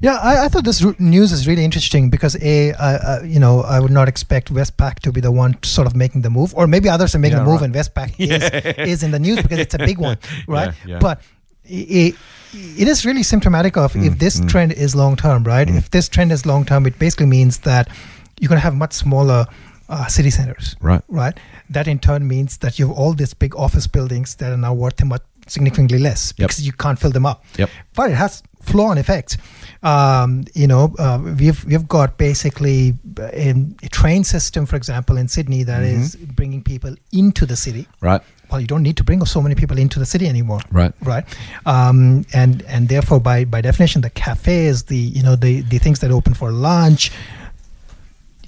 Yeah, 0.00 0.16
I, 0.16 0.44
I 0.44 0.48
thought 0.48 0.64
this 0.64 0.82
news 0.98 1.32
is 1.32 1.46
really 1.46 1.64
interesting 1.64 2.10
because 2.10 2.36
a, 2.42 2.72
uh, 2.72 3.22
you 3.22 3.38
know, 3.40 3.62
I 3.62 3.80
would 3.80 3.90
not 3.90 4.08
expect 4.08 4.52
Westpac 4.52 5.00
to 5.00 5.12
be 5.12 5.20
the 5.20 5.30
one 5.32 5.56
sort 5.62 5.86
of 5.86 5.94
making 5.96 6.22
the 6.22 6.30
move, 6.30 6.54
or 6.54 6.66
maybe 6.66 6.88
others 6.88 7.14
are 7.14 7.18
making 7.18 7.38
Yeah, 7.38 7.44
a 7.44 7.46
move, 7.46 7.60
right. 7.60 7.66
and 7.66 7.74
Westpac 7.74 8.14
is, 8.18 8.86
is 8.88 9.02
in 9.02 9.10
the 9.10 9.18
news 9.18 9.40
because 9.42 9.58
it's 9.58 9.74
a 9.74 9.78
big 9.78 9.98
one, 9.98 10.18
right? 10.46 10.74
Yeah, 10.84 10.92
yeah. 10.94 10.98
But 11.00 11.20
it, 11.64 12.14
it 12.52 12.88
is 12.88 13.04
really 13.04 13.22
symptomatic 13.22 13.76
of 13.76 13.92
Mm, 13.94 14.06
if 14.06 14.18
this 14.18 14.40
trend 14.46 14.72
is 14.72 14.94
long 14.94 15.16
term, 15.16 15.44
right? 15.44 15.68
If 15.68 15.90
this 15.90 16.08
trend 16.08 16.32
is 16.32 16.44
long 16.46 16.64
term, 16.64 16.86
it 16.86 16.98
basically 16.98 17.26
means 17.26 17.58
that 17.60 17.88
you're 18.40 18.48
going 18.48 18.58
to 18.60 18.64
have 18.64 18.74
much 18.76 18.92
smaller 18.92 19.46
uh, 19.88 20.06
city 20.08 20.30
centers, 20.30 20.74
Right. 20.80 21.00
Right. 21.08 21.38
That 21.70 21.86
in 21.86 21.98
turn 22.00 22.26
means 22.26 22.58
that 22.58 22.78
you 22.78 22.88
have 22.88 22.96
all 22.96 23.12
these 23.14 23.34
big 23.34 23.54
office 23.56 23.86
buildings 23.86 24.34
that 24.36 24.52
are 24.52 24.56
now 24.56 24.74
worth 24.74 25.02
much 25.04 25.22
significantly 25.46 25.98
less 25.98 26.32
Yep. 26.36 26.48
because 26.48 26.66
you 26.66 26.72
can't 26.72 26.98
fill 26.98 27.10
them 27.12 27.26
up. 27.26 27.44
Yep. 27.56 27.70
But 27.94 28.10
it 28.10 28.14
has 28.14 28.42
flow-on 28.62 28.98
effects. 28.98 29.36
Um, 29.82 30.44
you 30.54 30.66
know, 30.66 30.94
uh, 30.98 31.20
we've 31.38 31.64
we've 31.66 31.86
got 31.86 32.18
basically 32.18 32.94
a, 33.18 33.54
a 33.82 33.88
train 33.88 34.24
system, 34.24 34.66
for 34.66 34.76
example, 34.76 35.16
in 35.16 35.28
Sydney 35.28 35.62
that 35.64 35.82
is 35.82 36.16
bringing 36.16 36.62
people 36.62 36.94
into 37.12 37.46
the 37.46 37.56
city. 37.56 37.86
Right. 38.00 38.20
Well, 38.50 38.60
you 38.60 38.66
don't 38.66 38.82
need 38.82 38.96
to 38.96 39.04
bring 39.04 39.24
so 39.24 39.40
many 39.42 39.54
people 39.54 39.76
into 39.78 39.98
the 39.98 40.06
city 40.06 40.28
anymore 40.28 40.60
Right. 40.70 40.92
right 41.02 41.24
um, 41.66 42.24
and 42.32 42.62
and 42.68 42.88
therefore 42.88 43.18
by 43.18 43.44
by 43.44 43.60
definition 43.60 44.02
the 44.02 44.10
cafes 44.10 44.84
the 44.84 44.96
you 44.96 45.20
know 45.24 45.34
the 45.34 45.62
the 45.62 45.78
things 45.78 45.98
that 45.98 46.12
open 46.12 46.32
for 46.32 46.52
lunch 46.52 47.10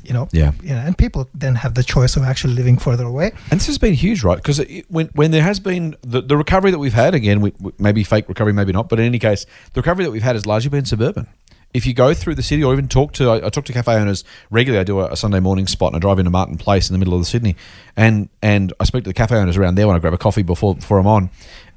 you 0.09 0.15
know 0.15 0.27
Yeah. 0.33 0.53
you 0.63 0.71
know, 0.71 0.83
and 0.87 0.97
people 0.97 1.29
then 1.35 1.55
have 1.57 1.75
the 1.75 1.83
choice 1.85 2.17
of 2.17 2.23
actually 2.25 2.55
living 2.55 2.79
further 2.79 3.05
away 3.05 3.29
And 3.51 3.61
this 3.61 3.67
has 3.67 3.79
been 3.79 3.95
huge, 3.95 4.25
right? 4.25 4.37
Because 4.43 4.61
when 4.89 5.07
when 5.15 5.31
there 5.31 5.43
has 5.51 5.61
been 5.61 5.95
the, 6.03 6.21
the 6.23 6.37
recovery 6.37 6.71
that 6.73 6.79
we've 6.79 6.95
had, 7.05 7.15
again, 7.15 7.41
we, 7.41 7.53
we- 7.61 7.73
maybe 7.79 8.03
fake 8.05 8.29
recovery, 8.29 8.53
maybe 8.53 8.73
not, 8.73 8.89
but 8.89 8.99
in 8.99 9.05
any 9.07 9.19
case, 9.19 9.47
the 9.75 9.81
recovery 9.83 10.05
that 10.05 10.11
we've 10.11 10.23
had 10.31 10.35
has 10.37 10.47
largely 10.47 10.71
been 10.71 10.85
suburban. 10.87 11.27
If 11.75 11.85
you 11.87 11.93
go 11.93 12.15
through 12.15 12.37
the 12.37 12.43
city 12.43 12.65
or 12.65 12.73
even 12.73 12.89
talk 12.89 13.13
to, 13.19 13.29
I, 13.29 13.47
I 13.47 13.49
talk 13.51 13.67
to 13.67 13.73
cafe 13.75 13.93
owners 13.95 14.25
regularly. 14.51 14.81
I 14.81 14.85
do 14.85 15.01
a, 15.01 15.13
a 15.13 15.17
Sunday 15.17 15.39
morning 15.41 15.67
spot 15.67 15.89
and 15.93 15.97
I 15.97 16.01
drive 16.01 16.19
into 16.19 16.31
Martin 16.31 16.57
Place 16.57 16.89
in 16.89 16.95
the 16.95 16.99
middle 16.99 17.13
of 17.15 17.21
the 17.21 17.27
Sydney, 17.27 17.55
and 17.97 18.31
and 18.43 18.73
I 18.81 18.85
speak 18.85 19.05
to 19.05 19.11
the 19.11 19.15
cafe 19.23 19.37
owners 19.37 19.57
around 19.59 19.75
there 19.75 19.87
when 19.87 19.95
I 19.95 19.99
grab 19.99 20.15
a 20.15 20.19
coffee 20.19 20.43
before 20.43 20.75
before 20.77 20.99
I'm 20.99 21.07
on, 21.07 21.29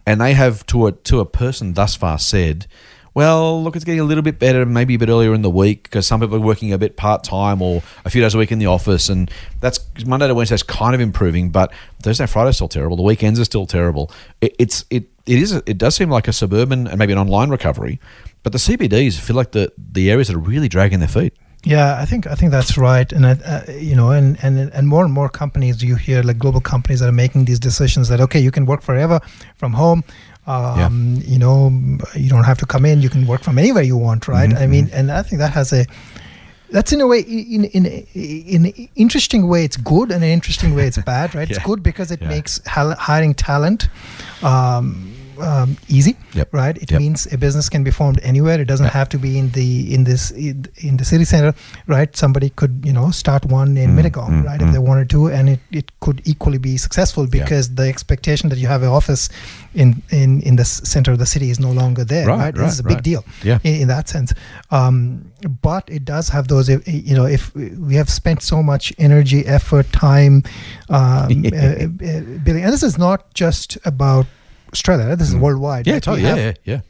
and 0.07 0.21
they 0.21 0.33
have 0.33 0.65
to 0.67 0.87
a 0.87 0.91
to 0.93 1.19
a 1.19 1.25
person 1.25 1.73
thus 1.73 1.93
far 1.97 2.17
said, 2.19 2.67
well, 3.13 3.61
look, 3.61 3.75
it's 3.75 3.83
getting 3.83 3.99
a 3.99 4.05
little 4.05 4.21
bit 4.21 4.39
better, 4.39 4.65
maybe 4.65 4.95
a 4.95 4.99
bit 4.99 5.09
earlier 5.09 5.33
in 5.33 5.41
the 5.41 5.49
week 5.49 5.83
because 5.83 6.07
some 6.07 6.21
people 6.21 6.37
are 6.37 6.41
working 6.41 6.71
a 6.71 6.77
bit 6.77 6.95
part 6.95 7.23
time 7.23 7.61
or 7.61 7.83
a 8.05 8.09
few 8.09 8.21
days 8.21 8.33
a 8.33 8.37
week 8.37 8.51
in 8.51 8.59
the 8.59 8.67
office, 8.67 9.09
and 9.09 9.29
that's 9.59 9.79
Monday 10.05 10.27
to 10.27 10.33
Wednesday 10.33 10.55
is 10.55 10.63
kind 10.63 10.95
of 10.95 11.01
improving, 11.01 11.49
but 11.49 11.73
Thursday, 12.01 12.25
Friday's 12.25 12.55
still 12.55 12.69
terrible. 12.69 12.95
The 12.95 13.03
weekends 13.03 13.39
are 13.39 13.45
still 13.45 13.65
terrible. 13.65 14.11
It, 14.39 14.55
it's 14.59 14.85
it 14.89 15.09
it 15.25 15.39
is 15.39 15.51
it 15.51 15.77
does 15.77 15.95
seem 15.95 16.09
like 16.09 16.27
a 16.27 16.33
suburban 16.33 16.87
and 16.87 16.97
maybe 16.97 17.11
an 17.11 17.19
online 17.19 17.49
recovery, 17.49 17.99
but 18.43 18.53
the 18.53 18.59
CBDs 18.59 19.19
feel 19.19 19.35
like 19.35 19.51
the 19.51 19.71
the 19.77 20.09
areas 20.09 20.27
that 20.27 20.35
are 20.35 20.39
really 20.39 20.69
dragging 20.69 20.99
their 20.99 21.09
feet. 21.09 21.33
yeah 21.63 22.01
i 22.01 22.05
think 22.05 22.25
i 22.25 22.33
think 22.33 22.51
that's 22.51 22.75
right 22.77 23.11
and 23.13 23.23
uh, 23.25 23.61
you 23.69 23.95
know 23.95 24.09
and, 24.09 24.37
and 24.41 24.57
and 24.73 24.87
more 24.87 25.03
and 25.05 25.13
more 25.13 25.29
companies 25.29 25.83
you 25.83 25.95
hear 25.95 26.23
like 26.23 26.39
global 26.39 26.61
companies 26.61 26.99
that 27.01 27.09
are 27.09 27.19
making 27.25 27.45
these 27.45 27.59
decisions 27.59 28.09
that 28.09 28.19
okay 28.19 28.39
you 28.39 28.51
can 28.51 28.65
work 28.65 28.81
forever 28.81 29.19
from 29.55 29.73
home 29.73 30.03
um, 30.47 31.21
you 31.23 31.37
know 31.37 31.69
you 32.15 32.29
don't 32.29 32.43
have 32.45 32.57
to 32.59 32.65
come 32.65 32.85
in. 32.85 33.01
You 33.01 33.09
can 33.09 33.27
work 33.27 33.43
from 33.43 33.57
anywhere 33.59 33.83
you 33.83 33.97
want 33.97 34.27
right? 34.27 34.49
Mm-hmm, 34.49 34.63
i 34.63 34.67
mean 34.67 34.89
and 34.91 35.11
i 35.11 35.21
think 35.21 35.39
that 35.39 35.51
has 35.51 35.71
a 35.73 35.85
that's 36.71 36.91
in 36.93 37.01
a 37.01 37.07
way 37.07 37.19
in 37.19 37.65
in 37.65 37.85
in 38.15 38.65
an 38.65 38.73
interesting 38.95 39.47
way 39.47 39.63
it's 39.65 39.77
good 39.77 40.09
and 40.11 40.23
in 40.23 40.29
an 40.29 40.33
interesting 40.33 40.73
way 40.73 40.87
it's 40.87 40.97
bad 40.97 41.35
right? 41.35 41.49
It's 41.49 41.59
good 41.69 41.83
because 41.83 42.11
it 42.11 42.21
Yeah. 42.21 42.29
makes 42.29 42.59
hiring 42.65 43.33
talent 43.35 43.89
um, 44.41 45.10
um, 45.49 45.69
easy 45.97 46.13
Yep. 46.33 46.47
right 46.53 46.75
it 46.83 46.89
Yep. 46.91 46.99
means 47.03 47.19
a 47.31 47.37
business 47.37 47.67
can 47.69 47.83
be 47.83 47.91
formed 47.91 48.19
anywhere 48.31 48.57
it 48.61 48.67
doesn't 48.73 48.85
Yep. 48.91 48.93
have 48.99 49.09
to 49.09 49.17
be 49.25 49.31
in 49.41 49.47
the 49.51 49.69
in 49.95 50.03
this 50.09 50.31
in, 50.31 50.97
the 50.97 51.05
city 51.05 51.25
center 51.25 51.51
right 51.87 52.15
somebody 52.23 52.49
could 52.59 52.73
you 52.89 52.93
know 52.97 53.07
start 53.11 53.45
one 53.45 53.71
in 53.83 53.89
Mm, 53.91 53.97
Mittagong 53.99 54.31
mm, 54.31 54.45
right 54.49 54.59
mm. 54.61 54.67
if 54.67 54.73
they 54.73 54.79
wanted 54.89 55.09
to 55.15 55.19
and 55.29 55.49
it, 55.49 55.59
it 55.71 55.87
could 55.99 56.21
equally 56.25 56.57
be 56.69 56.77
successful 56.77 57.23
Yeah. 57.25 57.43
because 57.43 57.65
the 57.81 57.87
expectation 57.95 58.49
that 58.49 58.59
you 58.63 58.67
have 58.67 58.83
an 58.83 58.89
office 58.99 59.23
in 59.73 59.87
in 60.21 60.41
in 60.49 60.55
the 60.61 60.65
center 60.65 61.11
of 61.15 61.19
the 61.23 61.25
city 61.35 61.49
is 61.49 61.59
no 61.59 61.71
longer 61.81 62.03
there 62.13 62.27
Right, 62.27 62.37
right, 62.37 62.45
right, 62.57 62.63
this 62.65 62.73
is 62.73 62.79
a 62.79 62.83
big 62.93 62.99
right. 62.99 63.09
deal 63.11 63.23
Yeah. 63.49 63.59
in, 63.63 63.73
in 63.83 63.87
that 63.95 64.05
sense. 64.09 64.33
Um, 64.69 65.31
but 65.61 65.83
it 65.97 66.03
does 66.05 66.29
have 66.29 66.47
those, 66.47 66.69
you 67.09 67.15
know, 67.17 67.25
if 67.25 67.43
we 67.89 67.95
have 67.95 68.09
spent 68.09 68.41
so 68.41 68.61
much 68.71 68.93
energy, 68.97 69.39
effort, 69.45 69.91
time, 69.91 70.43
um, 70.89 71.43
uh, 71.53 71.57
uh, 71.57 71.87
building, 72.43 72.63
and 72.65 72.73
this 72.73 72.83
is 72.83 72.97
not 72.97 73.33
just 73.33 73.77
about 73.85 74.25
Australia, 74.73 75.15
this 75.15 75.29
is 75.29 75.35
worldwide. 75.35 75.85
Mm. 75.85 75.87
Yeah, 75.87 75.93
right? 75.93 76.03
totally. 76.03 76.23
Yeah, 76.27 76.35
yeah, 76.35 76.53
yeah. 76.65 76.81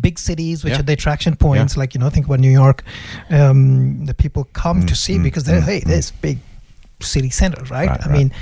Big 0.00 0.18
cities, 0.18 0.64
which 0.64 0.72
Yeah. 0.74 0.80
are 0.80 0.82
the 0.84 0.92
attraction 0.92 1.36
points, 1.36 1.76
like, 1.76 1.94
you 1.94 2.00
know, 2.00 2.08
think 2.10 2.26
about 2.26 2.40
New 2.40 2.50
York, 2.50 2.82
um, 3.30 4.06
the 4.06 4.14
people 4.14 4.44
come 4.52 4.86
to 4.86 4.94
Mm, 4.94 4.96
see 4.96 5.16
mm, 5.18 5.22
because 5.22 5.44
they're, 5.44 5.60
mm, 5.60 5.64
hey, 5.64 5.80
mm. 5.80 5.84
there's 5.84 6.10
big 6.12 6.38
city 7.00 7.30
centers, 7.30 7.70
right? 7.70 7.88
Right, 7.88 8.00
I 8.06 8.08
right. 8.08 8.18
mean, 8.18 8.32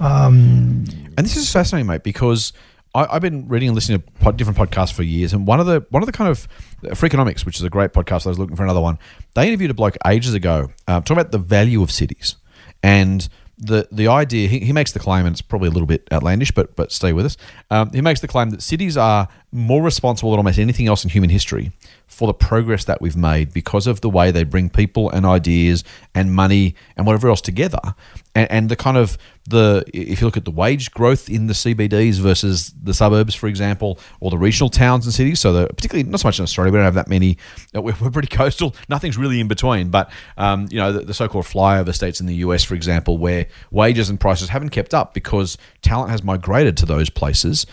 um, 0.00 0.84
And 1.16 1.24
this 1.26 1.36
is 1.36 1.50
fascinating, 1.50 1.86
mate, 1.86 2.02
because 2.02 2.52
I, 2.94 3.06
I've 3.10 3.22
been 3.22 3.48
reading 3.48 3.68
and 3.70 3.74
listening 3.74 4.00
to 4.00 4.10
pod, 4.20 4.36
different 4.36 4.58
podcasts 4.58 4.92
for 4.92 5.02
years, 5.02 5.32
and 5.32 5.46
one 5.46 5.58
of 5.60 5.66
the 5.66 5.84
one 5.90 6.02
of 6.02 6.06
the 6.06 6.12
kind 6.12 6.30
of 6.30 6.46
Freakonomics, 6.82 7.46
which 7.46 7.56
is 7.56 7.62
a 7.62 7.70
great 7.70 7.92
podcast. 7.92 8.26
I 8.26 8.28
was 8.28 8.38
looking 8.38 8.56
for 8.56 8.62
another 8.64 8.80
one. 8.80 8.98
They 9.34 9.46
interviewed 9.48 9.70
a 9.70 9.74
bloke 9.74 9.96
ages 10.06 10.34
ago 10.34 10.70
uh, 10.86 11.00
talking 11.00 11.18
about 11.18 11.32
the 11.32 11.38
value 11.38 11.82
of 11.82 11.90
cities 11.90 12.36
and 12.82 13.26
the 13.58 13.88
the 13.92 14.08
idea. 14.08 14.48
He, 14.48 14.60
he 14.60 14.72
makes 14.72 14.92
the 14.92 14.98
claim, 14.98 15.26
and 15.26 15.34
it's 15.34 15.42
probably 15.42 15.68
a 15.68 15.70
little 15.70 15.86
bit 15.86 16.06
outlandish, 16.12 16.50
but 16.50 16.74
but 16.76 16.92
stay 16.92 17.12
with 17.12 17.26
us. 17.26 17.36
Um, 17.70 17.90
he 17.92 18.00
makes 18.00 18.20
the 18.20 18.28
claim 18.28 18.50
that 18.50 18.62
cities 18.62 18.96
are 18.96 19.28
more 19.54 19.82
responsible 19.82 20.32
than 20.32 20.38
almost 20.38 20.58
anything 20.58 20.88
else 20.88 21.04
in 21.04 21.10
human 21.10 21.30
history 21.30 21.70
for 22.06 22.26
the 22.26 22.34
progress 22.34 22.84
that 22.84 23.00
we've 23.00 23.16
made 23.16 23.52
because 23.52 23.86
of 23.86 24.00
the 24.00 24.10
way 24.10 24.30
they 24.30 24.44
bring 24.44 24.68
people 24.68 25.08
and 25.10 25.24
ideas 25.24 25.84
and 26.14 26.34
money 26.34 26.74
and 26.96 27.06
whatever 27.06 27.28
else 27.28 27.40
together 27.40 27.94
and, 28.34 28.50
and 28.50 28.68
the 28.68 28.76
kind 28.76 28.96
of 28.96 29.16
the 29.48 29.84
if 29.92 30.20
you 30.20 30.26
look 30.26 30.36
at 30.36 30.44
the 30.44 30.50
wage 30.50 30.90
growth 30.90 31.28
in 31.28 31.46
the 31.46 31.52
CBDs 31.52 32.18
versus 32.18 32.72
the 32.82 32.94
suburbs, 32.94 33.34
for 33.34 33.46
example, 33.46 33.98
or 34.20 34.30
the 34.30 34.38
regional 34.38 34.70
towns 34.70 35.06
and 35.06 35.14
cities. 35.14 35.40
So, 35.40 35.52
the, 35.52 35.66
particularly 35.68 36.08
not 36.08 36.20
so 36.20 36.28
much 36.28 36.38
in 36.38 36.42
Australia, 36.42 36.72
we 36.72 36.78
don't 36.78 36.84
have 36.84 36.94
that 36.94 37.08
many. 37.08 37.38
uh, 37.76 37.82
We're, 37.82 37.94
we're 38.00 38.10
pretty 38.10 38.28
coastal. 38.36 38.74
Nothing's 38.88 39.18
really 39.18 39.40
in 39.40 39.48
between. 39.48 39.90
But 39.90 40.10
um, 40.36 40.66
you 40.70 40.78
know, 40.78 40.92
the, 40.92 41.00
the 41.00 41.14
so-called 41.14 41.44
flyover 41.44 41.94
states 41.94 42.20
in 42.20 42.26
the 42.26 42.36
US, 42.36 42.64
for 42.64 42.74
example, 42.74 43.18
where 43.18 43.46
wages 43.70 44.08
and 44.08 44.18
prices 44.18 44.48
haven't 44.48 44.70
kept 44.70 44.94
up 44.94 45.14
because 45.14 45.58
talent 45.82 46.10
has 46.10 46.24
migrated 46.24 46.76
to 46.78 46.86
those 46.86 47.10
places. 47.10 47.66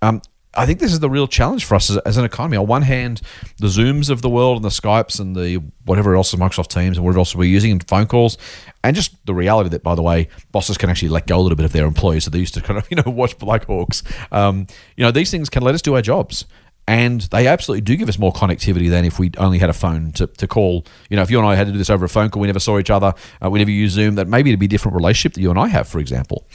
Um, 0.00 0.22
I 0.54 0.66
think 0.66 0.80
this 0.80 0.92
is 0.92 1.00
the 1.00 1.10
real 1.10 1.28
challenge 1.28 1.64
for 1.64 1.74
us 1.74 1.90
as, 1.90 1.98
as 1.98 2.16
an 2.16 2.24
economy. 2.24 2.56
On 2.56 2.66
one 2.66 2.82
hand, 2.82 3.20
the 3.58 3.66
Zooms 3.66 4.10
of 4.10 4.22
the 4.22 4.30
world 4.30 4.56
and 4.56 4.64
the 4.64 4.70
Skypes 4.70 5.20
and 5.20 5.36
the 5.36 5.56
whatever 5.84 6.14
else 6.16 6.32
is 6.32 6.40
Microsoft 6.40 6.68
Teams 6.68 6.96
and 6.96 7.04
whatever 7.04 7.20
else 7.20 7.34
we're 7.34 7.44
using 7.44 7.70
and 7.70 7.86
phone 7.86 8.06
calls, 8.06 8.38
and 8.82 8.96
just 8.96 9.14
the 9.26 9.34
reality 9.34 9.70
that, 9.70 9.82
by 9.82 9.94
the 9.94 10.02
way, 10.02 10.28
bosses 10.50 10.78
can 10.78 10.90
actually 10.90 11.10
let 11.10 11.26
go 11.26 11.38
a 11.38 11.42
little 11.42 11.56
bit 11.56 11.66
of 11.66 11.72
their 11.72 11.86
employees. 11.86 12.24
So 12.24 12.30
they 12.30 12.38
used 12.38 12.54
to 12.54 12.60
kind 12.60 12.78
of, 12.78 12.86
you 12.90 12.96
know, 12.96 13.10
watch 13.10 13.38
Black 13.38 13.66
Hawks. 13.66 14.02
Um, 14.32 14.66
you 14.96 15.04
know, 15.04 15.10
these 15.10 15.30
things 15.30 15.48
can 15.48 15.62
let 15.62 15.74
us 15.74 15.82
do 15.82 15.94
our 15.94 16.02
jobs. 16.02 16.44
And 16.86 17.20
they 17.20 17.46
absolutely 17.46 17.82
do 17.82 17.96
give 17.96 18.08
us 18.08 18.18
more 18.18 18.32
connectivity 18.32 18.88
than 18.88 19.04
if 19.04 19.18
we 19.18 19.30
only 19.36 19.58
had 19.58 19.68
a 19.68 19.74
phone 19.74 20.10
to, 20.12 20.26
to 20.26 20.46
call. 20.46 20.86
You 21.10 21.16
know, 21.16 21.22
if 21.22 21.30
you 21.30 21.38
and 21.38 21.46
I 21.46 21.54
had 21.54 21.66
to 21.66 21.72
do 21.72 21.76
this 21.76 21.90
over 21.90 22.06
a 22.06 22.08
phone 22.08 22.30
call, 22.30 22.40
we 22.40 22.46
never 22.46 22.60
saw 22.60 22.78
each 22.78 22.88
other, 22.88 23.12
uh, 23.44 23.50
we 23.50 23.58
never 23.58 23.70
used 23.70 23.94
Zoom, 23.94 24.14
that 24.14 24.26
maybe 24.26 24.48
it'd 24.48 24.58
be 24.58 24.64
a 24.64 24.70
different 24.70 24.96
relationship 24.96 25.34
that 25.34 25.42
you 25.42 25.50
and 25.50 25.58
I 25.58 25.68
have, 25.68 25.86
for 25.86 25.98
example 25.98 26.46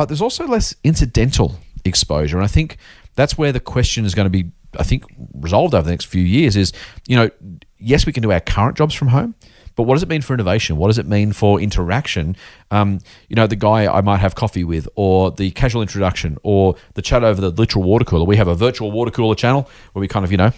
but 0.00 0.06
there's 0.06 0.22
also 0.22 0.46
less 0.46 0.74
incidental 0.82 1.56
exposure. 1.84 2.38
And 2.38 2.44
I 2.44 2.48
think 2.48 2.78
that's 3.20 3.36
where 3.36 3.52
the 3.52 3.60
question 3.60 4.04
is 4.04 4.14
going 4.14 4.26
to 4.26 4.30
be, 4.30 4.50
I 4.78 4.82
think, 4.82 5.04
resolved 5.34 5.74
over 5.74 5.84
the 5.84 5.90
next 5.90 6.06
few 6.06 6.22
years 6.22 6.56
is, 6.56 6.72
you 7.06 7.16
know, 7.16 7.30
yes, 7.78 8.06
we 8.06 8.12
can 8.12 8.22
do 8.22 8.32
our 8.32 8.40
current 8.40 8.78
jobs 8.78 8.94
from 8.94 9.08
home, 9.08 9.34
but 9.76 9.82
what 9.82 9.94
does 9.94 10.02
it 10.02 10.08
mean 10.08 10.22
for 10.22 10.32
innovation? 10.32 10.78
What 10.78 10.86
does 10.86 10.98
it 10.98 11.06
mean 11.06 11.32
for 11.32 11.60
interaction? 11.60 12.34
Um, 12.70 12.98
you 13.28 13.36
know, 13.36 13.46
the 13.46 13.56
guy 13.56 13.92
I 13.92 14.00
might 14.00 14.18
have 14.18 14.34
coffee 14.34 14.64
with, 14.64 14.88
or 14.94 15.30
the 15.30 15.50
casual 15.50 15.82
introduction, 15.82 16.38
or 16.42 16.76
the 16.94 17.02
chat 17.02 17.22
over 17.22 17.40
the 17.40 17.50
literal 17.50 17.84
water 17.84 18.04
cooler. 18.06 18.24
We 18.24 18.36
have 18.36 18.48
a 18.48 18.54
virtual 18.54 18.90
water 18.90 19.10
cooler 19.10 19.34
channel 19.34 19.68
where 19.92 20.00
we 20.00 20.08
kind 20.08 20.24
of, 20.24 20.30
you 20.30 20.38
know, 20.38 20.52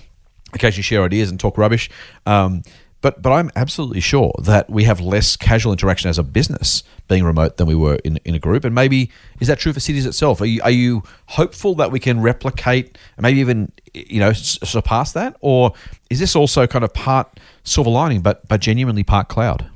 occasionally 0.52 0.82
share 0.82 1.02
ideas 1.02 1.30
and 1.30 1.40
talk 1.40 1.58
rubbish. 1.58 1.90
Um, 2.26 2.62
but 3.02 3.20
but 3.20 3.32
I'm 3.32 3.50
absolutely 3.56 4.00
sure 4.00 4.32
that 4.42 4.70
we 4.70 4.84
have 4.84 5.00
less 5.00 5.36
casual 5.36 5.72
interaction 5.72 6.08
as 6.08 6.18
a 6.18 6.22
business 6.22 6.82
being 7.08 7.24
remote 7.24 7.58
than 7.58 7.66
we 7.66 7.74
were 7.74 7.96
in, 8.04 8.18
in 8.24 8.34
a 8.34 8.38
group. 8.38 8.64
And 8.64 8.74
maybe 8.74 9.10
is 9.40 9.48
that 9.48 9.58
true 9.58 9.72
for 9.74 9.80
cities 9.80 10.06
itself? 10.06 10.40
Are 10.40 10.46
you 10.46 10.62
are 10.62 10.70
you 10.70 11.02
hopeful 11.26 11.74
that 11.74 11.90
we 11.92 12.00
can 12.00 12.20
replicate, 12.22 12.96
maybe 13.18 13.40
even 13.40 13.70
you 13.92 14.20
know 14.20 14.30
s- 14.30 14.58
surpass 14.64 15.12
that, 15.12 15.36
or 15.40 15.72
is 16.08 16.18
this 16.20 16.34
also 16.34 16.66
kind 16.66 16.84
of 16.84 16.94
part 16.94 17.38
silver 17.64 17.90
lining, 17.90 18.22
but 18.22 18.46
but 18.48 18.60
genuinely 18.60 19.02
part 19.04 19.28
cloud? 19.28 19.66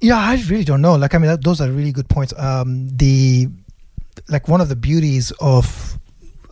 Yeah, 0.00 0.16
I 0.16 0.36
really 0.48 0.64
don't 0.64 0.80
know. 0.80 0.94
Like, 0.94 1.14
I 1.14 1.18
mean, 1.18 1.36
those 1.42 1.60
are 1.60 1.68
really 1.70 1.90
good 1.92 2.08
points. 2.08 2.32
Um, 2.38 2.88
the 2.96 3.48
like 4.28 4.46
one 4.48 4.60
of 4.60 4.68
the 4.68 4.76
beauties 4.76 5.32
of 5.40 5.98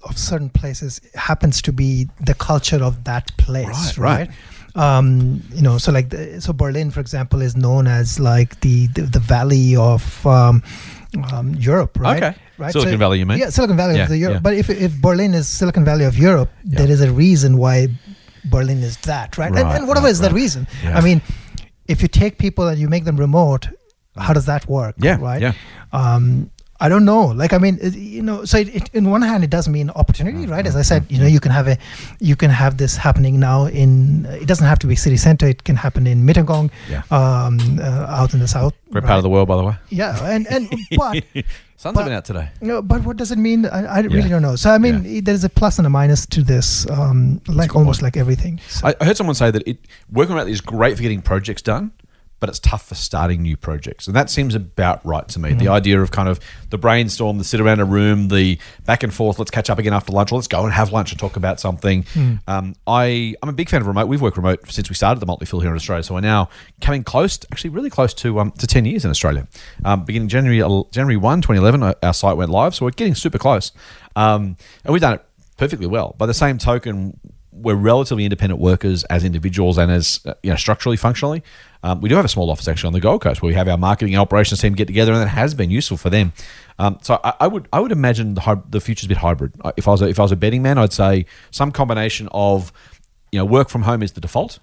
of 0.02 0.18
certain 0.18 0.50
places 0.50 1.00
happens 1.14 1.60
to 1.62 1.72
be 1.72 2.08
the 2.20 2.34
culture 2.34 2.82
of 2.82 3.04
that 3.04 3.36
place, 3.38 3.66
Right, 3.66 3.98
right. 3.98 4.28
right? 4.28 4.30
Um, 4.76 5.42
you 5.54 5.62
know, 5.62 5.78
so 5.78 5.90
like, 5.90 6.10
the, 6.10 6.40
so 6.40 6.52
Berlin, 6.52 6.90
for 6.90 7.00
example, 7.00 7.40
is 7.40 7.56
known 7.56 7.86
as 7.86 8.20
like 8.20 8.60
the 8.60 8.86
the, 8.88 9.02
the 9.02 9.18
valley 9.20 9.74
of 9.74 10.02
um, 10.26 10.62
um, 11.32 11.54
Europe, 11.54 11.98
right? 11.98 12.22
Okay. 12.22 12.36
Right. 12.58 12.72
Silicon 12.72 12.98
Valley, 12.98 13.18
you 13.18 13.26
mean? 13.26 13.38
Yeah, 13.38 13.50
Silicon 13.50 13.76
Valley 13.76 13.96
Yeah, 13.96 14.02
of 14.04 14.08
the 14.08 14.18
Europe. 14.18 14.34
yeah. 14.36 14.40
But 14.40 14.54
if 14.54 14.68
if 14.70 14.92
Berlin 15.00 15.34
is 15.34 15.48
Silicon 15.48 15.84
Valley 15.84 16.04
of 16.04 16.16
Europe, 16.18 16.50
Yeah. 16.64 16.78
there 16.78 16.90
is 16.90 17.00
a 17.00 17.10
reason 17.10 17.56
why 17.58 17.88
Berlin 18.44 18.82
is 18.82 18.96
that, 19.10 19.36
right? 19.38 19.48
and, 19.52 19.56
Right, 19.56 19.76
and 19.76 19.88
whatever 19.88 20.06
right, 20.06 20.12
is 20.12 20.20
the 20.20 20.28
right. 20.28 20.42
reason. 20.42 20.66
Yeah. 20.84 20.96
I 20.98 21.00
mean, 21.00 21.20
if 21.88 22.00
you 22.02 22.08
take 22.08 22.38
people 22.38 22.68
and 22.68 22.78
you 22.78 22.88
make 22.88 23.04
them 23.04 23.16
remote, 23.16 23.68
how 24.16 24.32
does 24.32 24.46
that 24.46 24.68
work? 24.68 24.94
Yeah, 24.98 25.18
Right. 25.20 25.40
yeah. 25.42 25.52
Um, 25.92 26.50
I 26.78 26.88
don't 26.88 27.04
know. 27.04 27.26
Like, 27.26 27.52
I 27.52 27.58
mean, 27.58 27.78
you 27.82 28.22
know, 28.22 28.44
so 28.44 28.58
it, 28.58 28.68
it, 28.74 28.90
in 28.92 29.08
one 29.10 29.22
hand, 29.22 29.42
it 29.44 29.50
does 29.50 29.66
mean 29.68 29.90
opportunity, 29.90 30.38
Mm-hmm. 30.38 30.50
right? 30.52 30.66
As 30.66 30.76
I 30.76 30.82
said, 30.82 31.06
you 31.08 31.18
know, 31.18 31.26
you 31.26 31.40
can 31.40 31.50
have 31.52 31.68
a, 31.68 31.78
you 32.20 32.36
can 32.36 32.50
have 32.50 32.76
this 32.76 32.96
happening 32.96 33.40
now 33.40 33.66
in. 33.66 34.26
It 34.26 34.46
doesn't 34.46 34.66
have 34.66 34.78
to 34.80 34.86
be 34.86 34.94
city 34.96 35.16
center. 35.16 35.46
It 35.46 35.64
can 35.64 35.76
happen 35.76 36.06
in 36.06 36.26
Mittagong, 36.26 36.70
Yeah. 36.90 37.02
um, 37.10 37.78
uh, 37.80 38.06
out 38.20 38.34
in 38.34 38.40
the 38.40 38.48
south. 38.48 38.74
Great 38.90 39.04
part 39.04 39.16
of 39.18 39.22
the 39.22 39.30
world, 39.30 39.48
by 39.48 39.56
the 39.56 39.64
way. 39.64 39.74
Yeah, 39.90 40.18
and 40.34 40.46
and 40.48 40.68
but 40.96 41.22
Sun's 41.76 41.94
But- 41.96 42.04
been 42.04 42.12
out 42.12 42.24
today. 42.24 42.48
no, 42.60 42.82
but 42.82 43.04
what 43.04 43.16
does 43.16 43.30
it 43.32 43.38
mean? 43.38 43.66
I, 43.66 43.84
I 43.86 44.00
really 44.00 44.28
don't 44.28 44.42
know. 44.42 44.56
So 44.56 44.70
I 44.70 44.78
mean, 44.78 45.04
Yeah. 45.04 45.20
there's 45.24 45.44
a 45.44 45.48
plus 45.50 45.78
and 45.78 45.86
a 45.86 45.90
minus 45.90 46.26
to 46.26 46.42
this, 46.42 46.88
um, 46.90 47.40
like 47.48 47.74
almost 47.74 48.00
point. 48.00 48.14
like 48.14 48.20
everything. 48.20 48.60
So, 48.68 48.88
I, 48.88 48.94
I 49.00 49.04
heard 49.06 49.16
someone 49.16 49.34
say 49.34 49.50
that 49.50 49.62
it 49.66 49.78
working 50.12 50.34
remotely 50.34 50.52
is 50.52 50.60
great 50.60 50.96
for 50.96 51.02
getting 51.02 51.22
projects 51.22 51.62
done, 51.62 51.90
but 52.38 52.48
it's 52.48 52.58
tough 52.58 52.86
for 52.86 52.94
starting 52.94 53.42
new 53.42 53.56
projects, 53.56 54.06
and 54.06 54.14
that 54.14 54.28
seems 54.30 54.54
about 54.54 55.04
right 55.06 55.26
to 55.28 55.38
me. 55.38 55.50
The 55.54 55.68
idea 55.68 56.00
of 56.02 56.10
kind 56.10 56.28
of 56.28 56.38
the 56.70 56.78
brainstorm, 56.78 57.38
the 57.38 57.44
sit 57.44 57.60
around 57.60 57.80
a 57.80 57.84
room, 57.84 58.28
the 58.28 58.58
back 58.84 59.02
and 59.02 59.12
forth. 59.12 59.38
Let's 59.38 59.50
catch 59.50 59.70
up 59.70 59.78
again 59.78 59.92
after 59.92 60.12
lunch, 60.12 60.32
or 60.32 60.36
let's 60.36 60.48
go 60.48 60.64
and 60.64 60.72
have 60.72 60.92
lunch 60.92 61.12
and 61.12 61.18
talk 61.20 61.36
about 61.36 61.60
something. 61.60 62.04
Um, 62.46 62.74
I 62.86 63.34
I'm 63.42 63.48
a 63.48 63.52
big 63.52 63.68
fan 63.68 63.80
of 63.80 63.86
remote. 63.86 64.06
We've 64.08 64.20
worked 64.20 64.36
remote 64.36 64.70
since 64.70 64.88
we 64.90 64.94
started 64.94 65.20
the 65.20 65.26
Motley 65.26 65.46
Fool 65.46 65.60
here 65.60 65.70
in 65.70 65.76
Australia, 65.76 66.02
so 66.02 66.14
we're 66.14 66.20
now 66.20 66.50
coming 66.80 67.04
close, 67.04 67.38
actually 67.50 67.70
really 67.70 67.90
close 67.90 68.12
to 68.14 68.38
um, 68.40 68.50
to 68.52 68.66
ten 68.66 68.84
years 68.84 69.04
in 69.04 69.10
Australia. 69.10 69.48
Um, 69.84 70.04
beginning 70.04 70.28
January 70.28 70.58
January 70.90 71.16
1, 71.16 71.40
2011, 71.40 71.82
uh, 71.82 71.94
our 72.02 72.14
site 72.14 72.36
went 72.36 72.50
live, 72.50 72.74
so 72.74 72.84
we're 72.84 72.90
getting 72.90 73.14
super 73.14 73.38
close, 73.38 73.72
um, 74.14 74.56
and 74.84 74.92
we've 74.92 75.00
done 75.00 75.14
it 75.14 75.24
perfectly 75.56 75.86
well. 75.86 76.14
By 76.18 76.26
the 76.26 76.34
same 76.34 76.58
token, 76.58 77.18
we're 77.56 77.74
relatively 77.74 78.24
independent 78.24 78.60
workers 78.60 79.04
as 79.04 79.24
individuals 79.24 79.78
and 79.78 79.90
as 79.90 80.20
uh, 80.26 80.34
you 80.42 80.50
know 80.50 80.56
structurally 80.56 80.96
functionally. 80.96 81.42
Um, 81.82 82.00
we 82.00 82.08
do 82.08 82.16
have 82.16 82.24
a 82.24 82.28
small 82.28 82.50
office 82.50 82.68
actually 82.68 82.88
on 82.88 82.92
the 82.92 83.00
Gold 83.00 83.22
Coast 83.22 83.42
where 83.42 83.48
we 83.48 83.54
have 83.54 83.68
our 83.68 83.78
marketing 83.78 84.14
and 84.14 84.20
operations 84.20 84.60
team 84.60 84.74
get 84.74 84.86
together, 84.86 85.12
and 85.12 85.22
that 85.22 85.28
has 85.28 85.54
been 85.54 85.70
useful 85.70 85.96
for 85.96 86.10
them. 86.10 86.32
Um, 86.78 86.98
so 87.02 87.20
I, 87.22 87.34
I 87.40 87.46
would 87.46 87.68
I 87.72 87.80
would 87.80 87.92
imagine 87.92 88.34
the 88.34 88.62
the 88.68 88.80
future's 88.80 89.06
a 89.06 89.08
bit 89.08 89.18
hybrid. 89.18 89.54
If 89.76 89.88
I 89.88 89.92
was 89.92 90.02
a, 90.02 90.08
if 90.08 90.18
I 90.18 90.22
was 90.22 90.32
a 90.32 90.36
betting 90.36 90.62
man, 90.62 90.78
I'd 90.78 90.92
say 90.92 91.26
some 91.50 91.72
combination 91.72 92.28
of 92.32 92.72
you 93.32 93.38
know 93.38 93.44
work 93.44 93.68
from 93.68 93.82
home 93.82 94.02
is 94.02 94.12
the 94.12 94.20
default, 94.20 94.58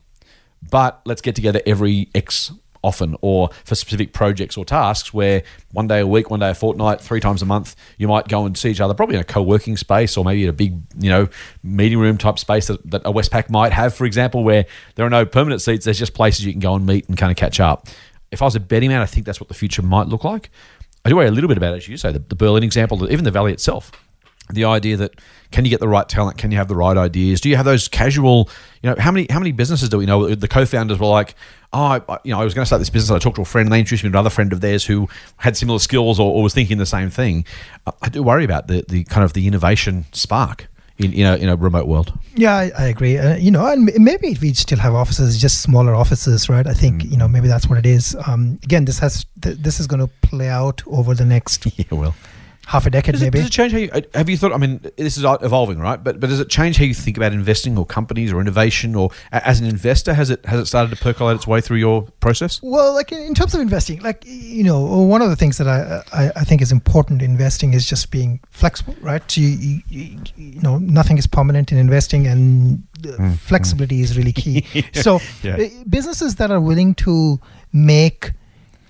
but 0.69 1.01
let's 1.05 1.21
get 1.21 1.35
together 1.35 1.61
every 1.65 2.09
X 2.13 2.51
often 2.83 3.15
or 3.21 3.49
for 3.63 3.75
specific 3.75 4.13
projects 4.13 4.57
or 4.57 4.65
tasks 4.65 5.13
where 5.13 5.43
one 5.71 5.87
day 5.87 5.99
a 5.99 6.07
week, 6.07 6.29
one 6.29 6.39
day 6.39 6.49
a 6.49 6.53
fortnight, 6.53 7.01
three 7.01 7.19
times 7.19 7.41
a 7.41 7.45
month, 7.45 7.75
you 7.97 8.07
might 8.07 8.27
go 8.27 8.45
and 8.45 8.57
see 8.57 8.69
each 8.69 8.81
other, 8.81 8.93
probably 8.93 9.15
in 9.15 9.21
a 9.21 9.25
co-working 9.25 9.77
space 9.77 10.17
or 10.17 10.25
maybe 10.25 10.43
in 10.43 10.49
a 10.49 10.53
big, 10.53 10.77
you 10.99 11.09
know, 11.09 11.27
meeting 11.63 11.97
room 11.97 12.17
type 12.17 12.37
space 12.37 12.67
that, 12.67 12.89
that 12.91 13.01
a 13.05 13.11
Westpac 13.11 13.49
might 13.49 13.71
have, 13.71 13.95
for 13.95 14.05
example, 14.05 14.43
where 14.43 14.65
there 14.95 15.05
are 15.05 15.09
no 15.09 15.25
permanent 15.25 15.61
seats. 15.61 15.85
There's 15.85 15.99
just 15.99 16.13
places 16.13 16.45
you 16.45 16.51
can 16.51 16.59
go 16.59 16.75
and 16.75 16.85
meet 16.85 17.07
and 17.07 17.17
kind 17.17 17.31
of 17.31 17.37
catch 17.37 17.59
up. 17.59 17.87
If 18.31 18.41
I 18.41 18.45
was 18.45 18.55
a 18.55 18.59
betting 18.59 18.89
man, 18.89 19.01
I 19.01 19.05
think 19.05 19.25
that's 19.25 19.39
what 19.39 19.47
the 19.47 19.53
future 19.53 19.81
might 19.81 20.07
look 20.07 20.23
like. 20.23 20.49
I 21.05 21.09
do 21.09 21.15
worry 21.15 21.27
a 21.27 21.31
little 21.31 21.47
bit 21.47 21.57
about, 21.57 21.73
it, 21.73 21.77
as 21.77 21.87
you 21.87 21.97
say, 21.97 22.11
the, 22.11 22.19
the 22.19 22.35
Berlin 22.35 22.63
example, 22.63 23.11
even 23.11 23.25
the 23.25 23.31
Valley 23.31 23.53
itself 23.53 23.91
the 24.53 24.65
idea 24.65 24.97
that 24.97 25.15
can 25.51 25.65
you 25.65 25.69
get 25.69 25.79
the 25.79 25.87
right 25.87 26.07
talent 26.09 26.37
can 26.37 26.51
you 26.51 26.57
have 26.57 26.67
the 26.67 26.75
right 26.75 26.97
ideas 26.97 27.41
do 27.41 27.49
you 27.49 27.55
have 27.55 27.65
those 27.65 27.87
casual 27.87 28.49
you 28.81 28.89
know 28.89 28.95
how 28.99 29.11
many 29.11 29.27
how 29.29 29.39
many 29.39 29.51
businesses 29.51 29.89
do 29.89 29.97
we 29.97 30.05
know 30.05 30.33
the 30.35 30.47
co-founders 30.47 30.97
were 30.99 31.07
like 31.07 31.35
oh 31.73 32.01
I, 32.09 32.17
you 32.23 32.31
know 32.31 32.39
i 32.39 32.43
was 32.43 32.53
going 32.53 32.63
to 32.63 32.65
start 32.65 32.79
this 32.79 32.89
business 32.89 33.11
i 33.11 33.19
talked 33.19 33.35
to 33.35 33.41
a 33.41 33.45
friend 33.45 33.67
and 33.67 33.73
they 33.73 33.79
introduced 33.79 34.03
me 34.03 34.09
to 34.09 34.13
another 34.15 34.29
friend 34.29 34.51
of 34.53 34.61
theirs 34.61 34.85
who 34.85 35.07
had 35.37 35.55
similar 35.57 35.79
skills 35.79 36.19
or, 36.19 36.31
or 36.33 36.41
was 36.43 36.53
thinking 36.53 36.77
the 36.77 36.85
same 36.85 37.09
thing 37.09 37.45
I- 37.87 37.91
i 38.03 38.09
do 38.09 38.23
worry 38.23 38.45
about 38.45 38.67
the, 38.67 38.83
the 38.87 39.03
kind 39.05 39.23
of 39.23 39.33
the 39.33 39.45
innovation 39.47 40.05
spark 40.11 40.67
in, 40.99 41.11
in, 41.11 41.25
a, 41.25 41.35
in 41.37 41.49
a 41.49 41.55
remote 41.55 41.87
world 41.87 42.13
yeah, 42.35 42.55
I, 42.55 42.71
I 42.77 42.85
agree. 42.87 43.17
Uh, 43.19 43.35
you 43.35 43.51
know, 43.51 43.63
and 43.67 43.87
m- 43.89 44.03
maybe 44.03 44.29
if 44.29 44.41
we 44.41 44.53
still 44.55 44.79
have 44.79 44.95
offices, 44.95 45.39
just 45.39 45.61
smaller 45.61 45.93
offices, 45.93 46.49
right? 46.49 46.65
I 46.65 46.73
think 46.73 47.03
you 47.03 47.15
know 47.17 47.27
maybe 47.27 47.47
that's 47.47 47.67
what 47.67 47.77
it 47.77 47.85
is. 47.85 48.15
Um, 48.25 48.57
again, 48.63 48.85
this 48.85 48.97
has 48.99 49.23
th- 49.41 49.57
this 49.57 49.79
is 49.79 49.85
going 49.85 49.99
to 49.99 50.07
play 50.27 50.49
out 50.49 50.81
over 50.87 51.13
the 51.13 51.25
next 51.25 51.65
yeah 51.77 51.85
well 51.91 52.15
half 52.65 52.85
a 52.85 52.89
decade, 52.89 53.11
does 53.13 53.21
it, 53.21 53.25
maybe. 53.25 53.39
does 53.39 53.47
it 53.47 53.51
change 53.51 53.71
how 53.73 53.77
you 53.77 53.89
uh, 53.91 54.01
have 54.13 54.29
you 54.29 54.37
thought 54.37 54.53
i 54.53 54.57
mean 54.57 54.79
this 54.97 55.17
is 55.17 55.23
evolving 55.25 55.79
right 55.79 56.01
but 56.03 56.19
but 56.19 56.29
does 56.29 56.39
it 56.39 56.49
change 56.49 56.77
how 56.77 56.85
you 56.85 56.93
think 56.93 57.17
about 57.17 57.33
investing 57.33 57.77
or 57.77 57.85
companies 57.85 58.31
or 58.31 58.39
innovation 58.39 58.95
or 58.95 59.09
as 59.31 59.59
an 59.59 59.65
investor 59.67 60.13
has 60.13 60.29
it 60.29 60.45
has 60.45 60.59
it 60.61 60.65
started 60.65 60.95
to 60.95 61.01
percolate 61.03 61.35
its 61.35 61.45
way 61.45 61.59
through 61.59 61.77
your 61.77 62.03
process 62.21 62.61
Well, 62.63 62.93
like 62.93 63.11
in 63.11 63.19
in 63.19 63.33
terms 63.33 63.53
of 63.55 63.61
investing, 63.61 63.99
like 64.01 64.23
you 64.25 64.63
know, 64.63 64.79
one 65.15 65.21
of 65.21 65.29
the 65.29 65.35
things 65.35 65.57
that 65.57 65.67
I 65.67 66.03
I, 66.13 66.31
I 66.41 66.43
think 66.45 66.61
is 66.61 66.71
important 66.71 67.21
in 67.21 67.31
investing 67.31 67.73
is 67.73 67.85
just 67.85 68.11
being 68.11 68.39
flexible, 68.51 68.95
right? 69.01 69.25
You, 69.35 69.47
you, 69.47 69.81
you, 69.89 70.19
you 70.37 70.61
know, 70.61 70.77
nothing 70.77 71.17
is 71.17 71.27
permanent 71.27 71.71
in 71.71 71.77
investing, 71.77 72.27
and 72.27 72.83
uh, 73.07 73.31
flexibility 73.37 74.01
is 74.01 74.15
really 74.17 74.33
key. 74.33 74.65
So 74.93 75.19
Yeah. 75.41 75.57
uh, 75.57 75.69
businesses 75.89 76.35
that 76.35 76.49
are 76.51 76.61
willing 76.61 76.93
to 77.05 77.39
make 77.71 78.31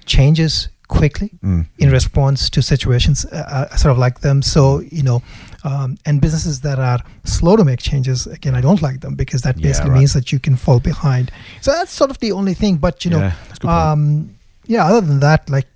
changes 0.05 0.69
quickly 0.87 1.29
Mm. 1.43 1.65
in 1.77 1.89
response 1.91 2.49
to 2.49 2.61
situations, 2.61 3.25
uh, 3.25 3.67
I 3.71 3.75
sort 3.77 3.91
of 3.91 3.97
like 3.97 4.19
them. 4.21 4.41
So 4.41 4.79
you 4.91 5.03
know, 5.03 5.21
um, 5.63 5.97
and 6.05 6.19
businesses 6.21 6.61
that 6.61 6.79
are 6.79 6.99
slow 7.23 7.55
to 7.55 7.63
make 7.63 7.79
changes, 7.81 8.27
again, 8.27 8.55
I 8.55 8.61
don't 8.61 8.81
like 8.81 8.99
them 9.01 9.15
because 9.15 9.41
that 9.41 9.57
Yeah, 9.57 9.67
basically 9.67 9.91
right. 9.91 9.99
means 9.99 10.13
that 10.13 10.31
you 10.31 10.39
can 10.39 10.55
fall 10.55 10.79
behind. 10.79 11.31
So 11.61 11.71
that's 11.71 11.91
sort 11.91 12.09
of 12.11 12.19
the 12.19 12.31
only 12.31 12.53
thing. 12.53 12.77
But 12.77 13.03
you 13.05 13.11
know, 13.11 13.19
Yeah, 13.19 13.33
that's 13.47 13.59
a 13.59 13.61
good 13.61 13.67
point. 13.67 13.87
um, 13.91 14.29
yeah. 14.67 14.85
Other 14.85 15.01
than 15.07 15.19
that, 15.21 15.49
like 15.49 15.67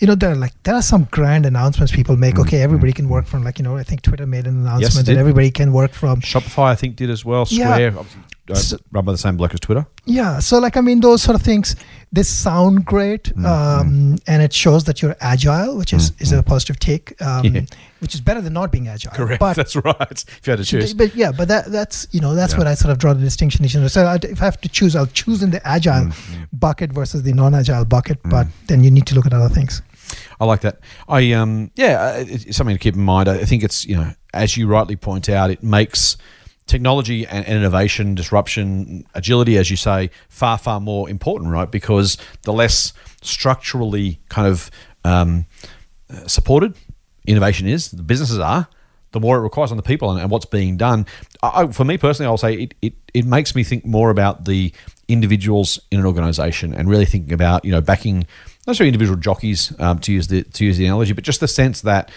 you 0.00 0.08
know, 0.08 0.16
there 0.16 0.32
are 0.32 0.34
like 0.46 0.54
there 0.64 0.74
are 0.74 0.82
some 0.82 1.06
grand 1.10 1.46
announcements 1.46 1.92
people 1.92 2.16
make. 2.16 2.38
Okay, 2.38 2.62
everybody 2.62 2.92
can 2.92 3.08
work 3.08 3.26
from 3.26 3.44
like 3.44 3.58
you 3.58 3.64
know, 3.64 3.76
I 3.76 3.84
think 3.84 4.02
Twitter 4.02 4.26
made 4.26 4.46
an 4.46 4.56
announcement 4.66 5.06
that 5.06 5.16
everybody 5.16 5.50
can 5.50 5.72
work 5.72 5.92
from. 5.94 6.20
Shopify, 6.20 6.72
I 6.72 6.74
think, 6.74 6.96
did 6.96 7.10
as 7.10 7.24
well. 7.24 7.46
Yeah. 7.48 7.72
Square, 7.74 7.98
obviously, 7.98 8.20
uh, 8.50 8.60
run 8.92 9.04
by 9.04 9.12
the 9.12 9.18
same 9.18 9.36
bloke 9.36 9.54
as 9.54 9.60
Twitter. 9.60 9.86
Yeah, 10.04 10.38
so 10.40 10.58
like 10.58 10.76
I 10.76 10.80
mean, 10.80 11.00
those 11.00 11.22
sort 11.22 11.34
of 11.34 11.42
things 11.42 11.76
they 12.12 12.22
sound 12.22 12.84
great, 12.84 13.24
Mm, 13.34 13.44
um, 13.46 14.16
and 14.26 14.42
it 14.42 14.52
shows 14.52 14.84
that 14.84 15.00
you're 15.02 15.16
agile, 15.20 15.76
which 15.76 15.92
is 15.92 16.12
is 16.20 16.32
a 16.32 16.42
positive 16.42 16.78
take, 16.78 17.20
um, 17.28 17.44
Yeah. 17.44 17.62
which 18.00 18.14
is 18.14 18.20
better 18.20 18.40
than 18.40 18.52
not 18.52 18.70
being 18.70 18.86
agile. 18.88 19.36
But 19.38 19.54
That's 19.60 19.74
right. 19.76 20.10
If 20.38 20.40
you 20.46 20.50
had 20.50 20.58
to 20.58 20.64
choose. 20.64 20.94
but 20.94 21.14
yeah, 21.16 21.32
but 21.32 21.48
that 21.48 21.72
that's 21.72 22.06
you 22.12 22.20
know 22.20 22.34
that's 22.34 22.52
Yeah. 22.52 22.58
what 22.58 22.66
I 22.66 22.74
sort 22.74 22.92
of 22.92 22.98
draw 22.98 23.14
the 23.14 23.20
distinction. 23.20 23.66
So 23.88 24.04
I, 24.04 24.16
if 24.22 24.40
I 24.42 24.44
have 24.44 24.60
to 24.60 24.68
choose, 24.68 24.94
I'll 24.94 25.06
choose 25.06 25.42
in 25.42 25.50
the 25.50 25.66
agile 25.66 26.04
Mm, 26.06 26.48
bucket 26.52 26.92
versus 26.92 27.22
the 27.22 27.32
non-agile 27.32 27.84
bucket. 27.86 28.18
But 28.24 28.46
then 28.68 28.84
you 28.84 28.90
need 28.90 29.06
to 29.06 29.14
look 29.14 29.26
at 29.26 29.32
other 29.32 29.48
things. 29.54 29.82
I 30.38 30.44
like 30.44 30.60
that. 30.60 30.80
I 31.08 31.32
um 31.32 31.70
yeah, 31.76 32.16
it's 32.18 32.56
something 32.56 32.76
to 32.76 32.78
keep 32.78 32.94
in 32.94 33.00
mind. 33.02 33.28
I 33.28 33.44
think 33.46 33.62
it's 33.64 33.86
you 33.86 33.96
know 33.96 34.12
as 34.34 34.56
you 34.56 34.66
rightly 34.68 34.96
point 34.96 35.28
out, 35.28 35.50
it 35.50 35.62
makes 35.62 36.16
technology 36.66 37.26
and, 37.26 37.46
innovation, 37.46 38.14
disruption, 38.14 39.06
agility, 39.14 39.58
as 39.58 39.70
you 39.70 39.76
say, 39.76 40.10
far 40.28 40.58
far 40.58 40.80
more 40.80 41.08
important, 41.10 41.50
right? 41.50 41.70
Because 41.70 42.16
the 42.42 42.52
less 42.52 42.92
structurally 43.22 44.20
kind 44.28 44.48
of 44.48 44.70
um, 45.04 45.46
supported 46.26 46.74
innovation 47.26 47.66
is, 47.66 47.90
the 47.90 48.02
businesses 48.02 48.38
are, 48.38 48.68
the 49.12 49.20
more 49.20 49.38
it 49.38 49.42
requires 49.42 49.70
on 49.70 49.76
the 49.76 49.82
people 49.82 50.10
and, 50.10 50.20
and 50.20 50.30
what's 50.30 50.46
being 50.46 50.76
done. 50.76 51.06
I, 51.42 51.66
for 51.68 51.84
me 51.84 51.98
personally, 51.98 52.28
I'll 52.28 52.36
say 52.36 52.54
it, 52.54 52.74
it, 52.82 52.94
it 53.12 53.24
makes 53.24 53.54
me 53.54 53.62
think 53.62 53.84
more 53.84 54.10
about 54.10 54.44
the 54.44 54.72
individuals 55.06 55.78
in 55.90 56.00
an 56.00 56.06
organization 56.06 56.74
and 56.74 56.88
really 56.88 57.04
thinking 57.04 57.32
about, 57.32 57.64
you 57.64 57.70
know, 57.70 57.80
backing 57.80 58.18
not 58.66 58.72
necessarily 58.72 58.88
individual 58.88 59.18
jockeys 59.18 59.72
um, 59.78 59.98
to 60.00 60.12
use 60.12 60.28
the 60.28 60.42
to 60.42 60.64
use 60.64 60.78
the 60.78 60.86
analogy, 60.86 61.12
but 61.12 61.22
just 61.22 61.40
the 61.40 61.48
sense 61.48 61.82
that 61.82 62.10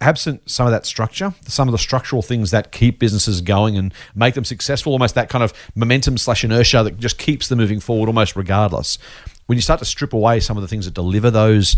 absent 0.00 0.48
some 0.48 0.66
of 0.66 0.72
that 0.72 0.86
structure, 0.86 1.34
some 1.46 1.68
of 1.68 1.72
the 1.72 1.78
structural 1.78 2.22
things 2.22 2.50
that 2.52 2.70
keep 2.70 2.98
businesses 2.98 3.40
going 3.40 3.76
and 3.76 3.92
make 4.14 4.34
them 4.34 4.44
successful, 4.44 4.92
almost 4.92 5.14
that 5.16 5.28
kind 5.28 5.42
of 5.42 5.52
momentum 5.74 6.16
slash 6.16 6.44
inertia 6.44 6.82
that 6.84 6.98
just 6.98 7.18
keeps 7.18 7.48
them 7.48 7.58
moving 7.58 7.80
forward 7.80 8.08
almost 8.08 8.36
regardless. 8.36 8.98
When 9.46 9.58
you 9.58 9.62
start 9.62 9.80
to 9.80 9.84
strip 9.84 10.12
away 10.12 10.40
some 10.40 10.56
of 10.56 10.62
the 10.62 10.68
things 10.68 10.84
that 10.84 10.94
deliver 10.94 11.30
those 11.30 11.76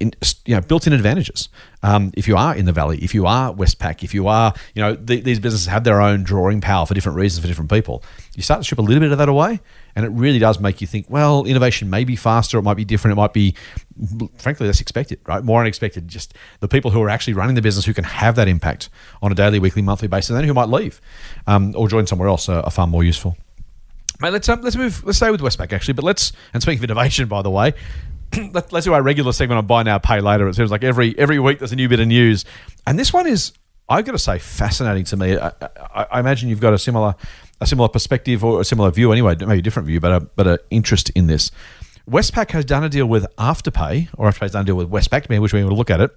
in, 0.00 0.12
you 0.44 0.54
know, 0.54 0.60
built-in 0.60 0.92
advantages. 0.92 1.48
Um, 1.82 2.12
if 2.16 2.26
you 2.26 2.36
are 2.36 2.54
in 2.56 2.64
the 2.64 2.72
valley, 2.72 2.98
if 2.98 3.14
you 3.14 3.26
are 3.26 3.52
Westpac, 3.52 4.02
if 4.02 4.12
you 4.12 4.26
are, 4.26 4.52
you 4.74 4.82
know, 4.82 4.96
th- 4.96 5.24
these 5.24 5.38
businesses 5.38 5.66
have 5.66 5.84
their 5.84 6.00
own 6.00 6.24
drawing 6.24 6.60
power 6.60 6.86
for 6.86 6.94
different 6.94 7.16
reasons 7.16 7.42
for 7.42 7.46
different 7.46 7.70
people. 7.70 8.02
You 8.34 8.42
start 8.42 8.60
to 8.60 8.64
strip 8.64 8.78
a 8.78 8.82
little 8.82 9.00
bit 9.00 9.12
of 9.12 9.18
that 9.18 9.28
away, 9.28 9.60
and 9.96 10.04
it 10.04 10.10
really 10.10 10.38
does 10.38 10.58
make 10.60 10.80
you 10.80 10.86
think. 10.86 11.06
Well, 11.08 11.44
innovation 11.44 11.90
may 11.90 12.04
be 12.04 12.16
faster, 12.16 12.58
it 12.58 12.62
might 12.62 12.74
be 12.74 12.84
different, 12.84 13.12
it 13.12 13.16
might 13.16 13.32
be, 13.32 13.54
frankly, 14.38 14.66
less 14.66 14.80
expected, 14.80 15.20
right? 15.26 15.42
More 15.42 15.60
unexpected. 15.60 16.08
Just 16.08 16.34
the 16.60 16.68
people 16.68 16.90
who 16.90 17.02
are 17.02 17.08
actually 17.08 17.34
running 17.34 17.54
the 17.54 17.62
business 17.62 17.84
who 17.84 17.94
can 17.94 18.04
have 18.04 18.36
that 18.36 18.48
impact 18.48 18.88
on 19.22 19.32
a 19.32 19.34
daily, 19.34 19.58
weekly, 19.58 19.82
monthly 19.82 20.08
basis, 20.08 20.30
and 20.30 20.38
then 20.38 20.44
who 20.44 20.54
might 20.54 20.68
leave 20.68 21.00
um, 21.46 21.74
or 21.76 21.88
join 21.88 22.06
somewhere 22.06 22.28
else 22.28 22.48
are, 22.48 22.62
are 22.62 22.70
far 22.70 22.86
more 22.86 23.04
useful. 23.04 23.36
Mate, 24.20 24.32
let's 24.32 24.48
um, 24.48 24.62
let's 24.62 24.76
move. 24.76 25.04
Let's 25.04 25.18
stay 25.18 25.30
with 25.30 25.40
Westpac 25.40 25.72
actually, 25.72 25.94
but 25.94 26.04
let's 26.04 26.32
and 26.52 26.62
speaking 26.62 26.80
of 26.80 26.84
innovation, 26.84 27.26
by 27.26 27.42
the 27.42 27.50
way, 27.50 27.74
let, 28.52 28.72
let's 28.72 28.84
do 28.84 28.92
our 28.94 29.02
regular 29.02 29.32
segment 29.32 29.58
on 29.58 29.66
buy 29.66 29.82
now, 29.82 29.98
pay 29.98 30.20
later. 30.20 30.46
It 30.48 30.54
seems 30.54 30.70
like 30.70 30.84
every 30.84 31.18
every 31.18 31.38
week 31.38 31.58
there's 31.58 31.72
a 31.72 31.76
new 31.76 31.88
bit 31.88 32.00
of 32.00 32.06
news, 32.06 32.44
and 32.86 32.98
this 32.98 33.12
one 33.12 33.26
is 33.26 33.52
I've 33.88 34.04
got 34.04 34.12
to 34.12 34.18
say 34.18 34.38
fascinating 34.38 35.04
to 35.04 35.16
me. 35.16 35.36
I, 35.36 35.48
I, 35.94 36.06
I 36.12 36.20
imagine 36.20 36.48
you've 36.48 36.60
got 36.60 36.72
a 36.72 36.78
similar 36.78 37.16
a 37.60 37.66
similar 37.66 37.88
perspective 37.88 38.44
or 38.44 38.60
a 38.60 38.64
similar 38.64 38.90
view 38.90 39.12
anyway, 39.12 39.36
maybe 39.38 39.58
a 39.58 39.62
different 39.62 39.86
view, 39.86 40.00
but 40.00 40.12
a 40.12 40.20
but 40.20 40.46
an 40.46 40.58
interest 40.70 41.10
in 41.10 41.26
this. 41.26 41.50
Westpac 42.08 42.50
has 42.50 42.66
done 42.66 42.84
a 42.84 42.88
deal 42.88 43.06
with 43.06 43.26
Afterpay, 43.38 44.08
or 44.18 44.28
Afterpay's 44.28 44.52
done 44.52 44.62
a 44.62 44.64
deal 44.66 44.74
with 44.76 44.90
Westpac, 44.90 45.22
depending 45.22 45.40
which 45.40 45.54
way 45.54 45.60
you 45.60 45.64
want 45.64 45.74
to 45.74 45.78
look 45.78 45.90
at 45.90 46.00
it, 46.00 46.10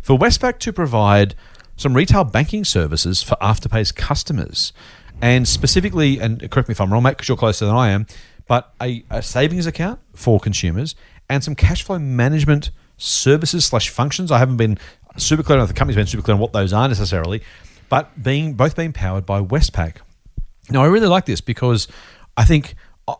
for 0.00 0.16
Westpac 0.16 0.60
to 0.60 0.72
provide 0.72 1.34
some 1.76 1.94
retail 1.94 2.22
banking 2.22 2.64
services 2.64 3.22
for 3.22 3.36
Afterpay's 3.40 3.90
customers. 3.90 4.72
And 5.20 5.46
specifically, 5.48 6.20
and 6.20 6.48
correct 6.50 6.68
me 6.68 6.72
if 6.72 6.80
I'm 6.80 6.92
wrong, 6.92 7.02
mate, 7.02 7.12
because 7.12 7.28
you're 7.28 7.36
closer 7.36 7.66
than 7.66 7.74
I 7.74 7.90
am, 7.90 8.06
but 8.46 8.72
a, 8.80 9.04
a 9.10 9.22
savings 9.22 9.66
account 9.66 9.98
for 10.14 10.38
consumers 10.38 10.94
and 11.28 11.42
some 11.42 11.54
cash 11.54 11.82
flow 11.82 11.98
management 11.98 12.70
services 12.96 13.64
slash 13.64 13.88
functions. 13.88 14.30
I 14.30 14.38
haven't 14.38 14.58
been 14.58 14.78
super 15.16 15.42
clear 15.42 15.58
on 15.58 15.66
the 15.66 15.74
company's 15.74 15.96
been 15.96 16.06
super 16.06 16.22
clear 16.22 16.34
on 16.34 16.40
what 16.40 16.52
those 16.52 16.72
are 16.72 16.86
necessarily, 16.88 17.42
but 17.88 18.22
being 18.22 18.54
both 18.54 18.76
being 18.76 18.92
powered 18.92 19.26
by 19.26 19.40
Westpac. 19.40 19.96
Now, 20.70 20.82
I 20.82 20.86
really 20.86 21.08
like 21.08 21.26
this 21.26 21.40
because 21.40 21.88
I 22.36 22.44
think 22.44 22.74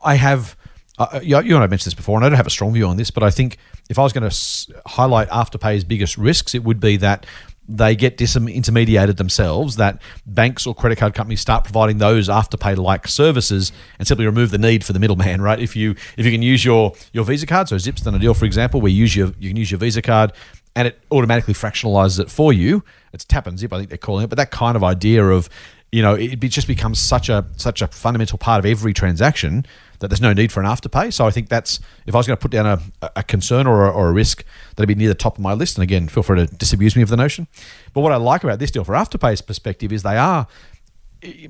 I 0.05 0.15
have. 0.15 0.57
Uh, 0.99 1.21
you 1.23 1.41
you 1.41 1.55
and 1.55 1.65
I 1.65 1.67
mentioned 1.67 1.87
this 1.87 1.95
before, 1.95 2.17
and 2.17 2.25
I 2.25 2.29
don't 2.29 2.37
have 2.37 2.47
a 2.47 2.51
strong 2.51 2.73
view 2.75 2.87
on 2.87 2.97
this, 2.99 3.11
but 3.11 3.23
I 3.23 3.31
think 3.31 3.57
if 3.89 3.99
I 3.99 4.03
was 4.03 4.13
going 4.13 4.23
to 4.23 4.27
s- 4.27 4.71
highlight 4.87 5.29
Afterpay's 5.31 5.85
biggest 5.85 6.19
risks, 6.19 6.55
it 6.55 6.63
would 6.65 6.81
be 6.81 6.99
that 6.99 7.25
they 7.67 7.97
get 7.97 8.19
disintermediated 8.19 9.17
themselves, 9.17 9.77
that 9.77 10.03
banks 10.27 10.67
or 10.67 10.75
credit 10.75 10.99
card 10.99 11.15
companies 11.15 11.41
start 11.41 11.65
providing 11.65 11.99
those 11.99 12.29
Afterpay 12.29 12.77
like 12.77 13.09
services 13.09 13.73
and 13.99 14.07
simply 14.07 14.27
remove 14.27 14.51
the 14.51 14.59
need 14.59 14.85
for 14.85 14.93
the 14.93 14.99
middleman, 14.99 15.41
right? 15.49 15.59
If 15.59 15.75
you 15.75 15.93
if 16.17 16.27
you 16.27 16.31
can 16.31 16.43
use 16.43 16.65
your 16.65 16.93
your 17.13 17.25
Visa 17.25 17.47
card, 17.47 17.69
so 17.69 17.79
Zip's 17.79 18.03
done 18.03 18.15
a 18.15 18.19
deal, 18.19 18.35
for 18.35 18.45
example, 18.45 18.81
where 18.81 18.91
you 18.91 18.99
use 18.99 19.17
your 19.17 19.33
you 19.39 19.49
can 19.49 19.57
use 19.57 19.71
your 19.71 19.79
Visa 19.79 20.03
card 20.03 20.33
and 20.75 20.89
it 20.89 21.01
automatically 21.11 21.55
fractionalizes 21.55 22.21
it 22.21 22.31
for 22.31 22.53
you. 22.53 22.85
It's 23.13 23.25
tap 23.25 23.47
and 23.47 23.59
zip, 23.59 23.73
I 23.73 23.79
think 23.79 23.89
they're 23.91 23.99
calling 23.99 24.25
it, 24.25 24.29
but 24.29 24.39
that 24.39 24.51
kind 24.51 24.77
of 24.77 24.83
idea 24.85 25.25
of 25.25 25.49
you 25.93 26.01
know, 26.01 26.15
it 26.15 26.39
just 26.39 26.67
becomes 26.67 26.99
such 26.99 27.29
a 27.29 27.45
such 27.57 27.83
a 27.83 27.87
fundamental 27.87 28.39
part 28.39 28.59
of 28.59 28.65
every 28.65 28.95
transaction 28.95 29.67
that 29.99 30.09
there's 30.09 30.23
no 30.23 30.33
need 30.33 30.51
for 30.51 30.61
an 30.61 30.67
afterpay. 30.67 31.13
So 31.13 31.27
I 31.27 31.31
think 31.31 31.51
that's 31.51 31.81
if 32.07 32.15
I 32.15 32.19
was 32.19 32.27
going 32.27 32.37
to 32.37 32.41
put 32.41 32.51
down 32.51 32.67
a, 32.67 33.11
a 33.15 33.23
concern 33.23 33.67
or 33.67 33.85
a, 33.87 33.91
or 33.91 34.09
a 34.09 34.13
risk, 34.13 34.43
that'd 34.75 34.89
be 34.89 34.95
near 34.95 35.11
the 35.11 35.15
top 35.15 35.37
of 35.37 35.43
my 35.43 35.53
list. 35.53 35.77
And 35.77 35.83
again, 35.83 36.09
feel 36.09 36.23
free 36.23 36.47
to 36.47 36.47
disabuse 36.47 36.97
me 36.97 37.03
of 37.03 37.11
the 37.11 37.17
notion. 37.17 37.47
But 37.93 38.01
what 38.01 38.11
I 38.11 38.17
like 38.17 38.43
about 38.43 38.59
this 38.59 38.71
deal 38.71 38.85
for 38.85 38.95
afterpay's 38.95 39.43
perspective 39.43 39.93
is 39.93 40.03
they 40.03 40.17
are 40.17 40.47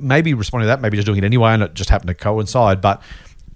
maybe 0.01 0.34
responding 0.34 0.64
to 0.64 0.68
that, 0.68 0.80
maybe 0.80 0.97
just 0.97 1.07
doing 1.07 1.18
it 1.18 1.24
anyway, 1.24 1.53
and 1.53 1.62
it 1.62 1.74
just 1.74 1.88
happened 1.88 2.09
to 2.09 2.14
coincide. 2.14 2.80
But 2.80 3.01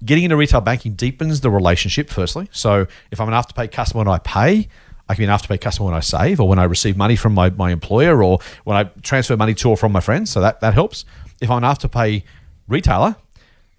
getting 0.04 0.22
into 0.22 0.36
retail 0.36 0.60
banking 0.60 0.94
deepens 0.94 1.40
the 1.40 1.50
relationship. 1.50 2.10
Firstly, 2.10 2.48
so 2.52 2.86
if 3.10 3.20
I'm 3.20 3.28
an 3.28 3.34
afterpay 3.34 3.72
customer 3.72 4.02
and 4.02 4.10
I 4.10 4.18
pay. 4.18 4.68
I 5.08 5.14
can 5.14 5.22
be 5.22 5.30
an 5.30 5.30
afterpay 5.30 5.60
customer 5.60 5.86
when 5.86 5.94
I 5.94 6.00
save 6.00 6.40
or 6.40 6.48
when 6.48 6.58
I 6.58 6.64
receive 6.64 6.96
money 6.96 7.16
from 7.16 7.34
my, 7.34 7.50
my 7.50 7.70
employer 7.70 8.22
or 8.22 8.38
when 8.64 8.76
I 8.76 8.84
transfer 9.02 9.36
money 9.36 9.54
to 9.54 9.70
or 9.70 9.76
from 9.76 9.92
my 9.92 10.00
friends. 10.00 10.30
So 10.30 10.40
that, 10.40 10.60
that 10.60 10.74
helps. 10.74 11.04
If 11.40 11.50
I'm 11.50 11.62
an 11.62 11.70
afterpay 11.70 12.24
retailer, 12.66 13.16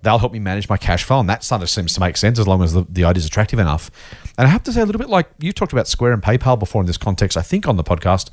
they'll 0.03 0.19
help 0.19 0.31
me 0.31 0.39
manage 0.39 0.69
my 0.69 0.77
cash 0.77 1.03
flow. 1.03 1.19
And 1.19 1.29
that 1.29 1.43
sort 1.43 1.61
of 1.61 1.69
seems 1.69 1.93
to 1.95 1.99
make 1.99 2.17
sense 2.17 2.39
as 2.39 2.47
long 2.47 2.63
as 2.63 2.73
the, 2.73 2.85
the 2.89 3.03
idea 3.03 3.19
is 3.19 3.25
attractive 3.25 3.59
enough. 3.59 3.91
And 4.37 4.47
I 4.47 4.49
have 4.49 4.63
to 4.63 4.71
say, 4.71 4.81
a 4.81 4.85
little 4.85 4.99
bit 4.99 5.09
like 5.09 5.29
you 5.39 5.51
talked 5.51 5.73
about 5.73 5.87
Square 5.87 6.13
and 6.13 6.21
PayPal 6.21 6.57
before 6.57 6.81
in 6.81 6.87
this 6.87 6.97
context, 6.97 7.35
I 7.35 7.41
think 7.41 7.67
on 7.67 7.75
the 7.75 7.83
podcast. 7.83 8.29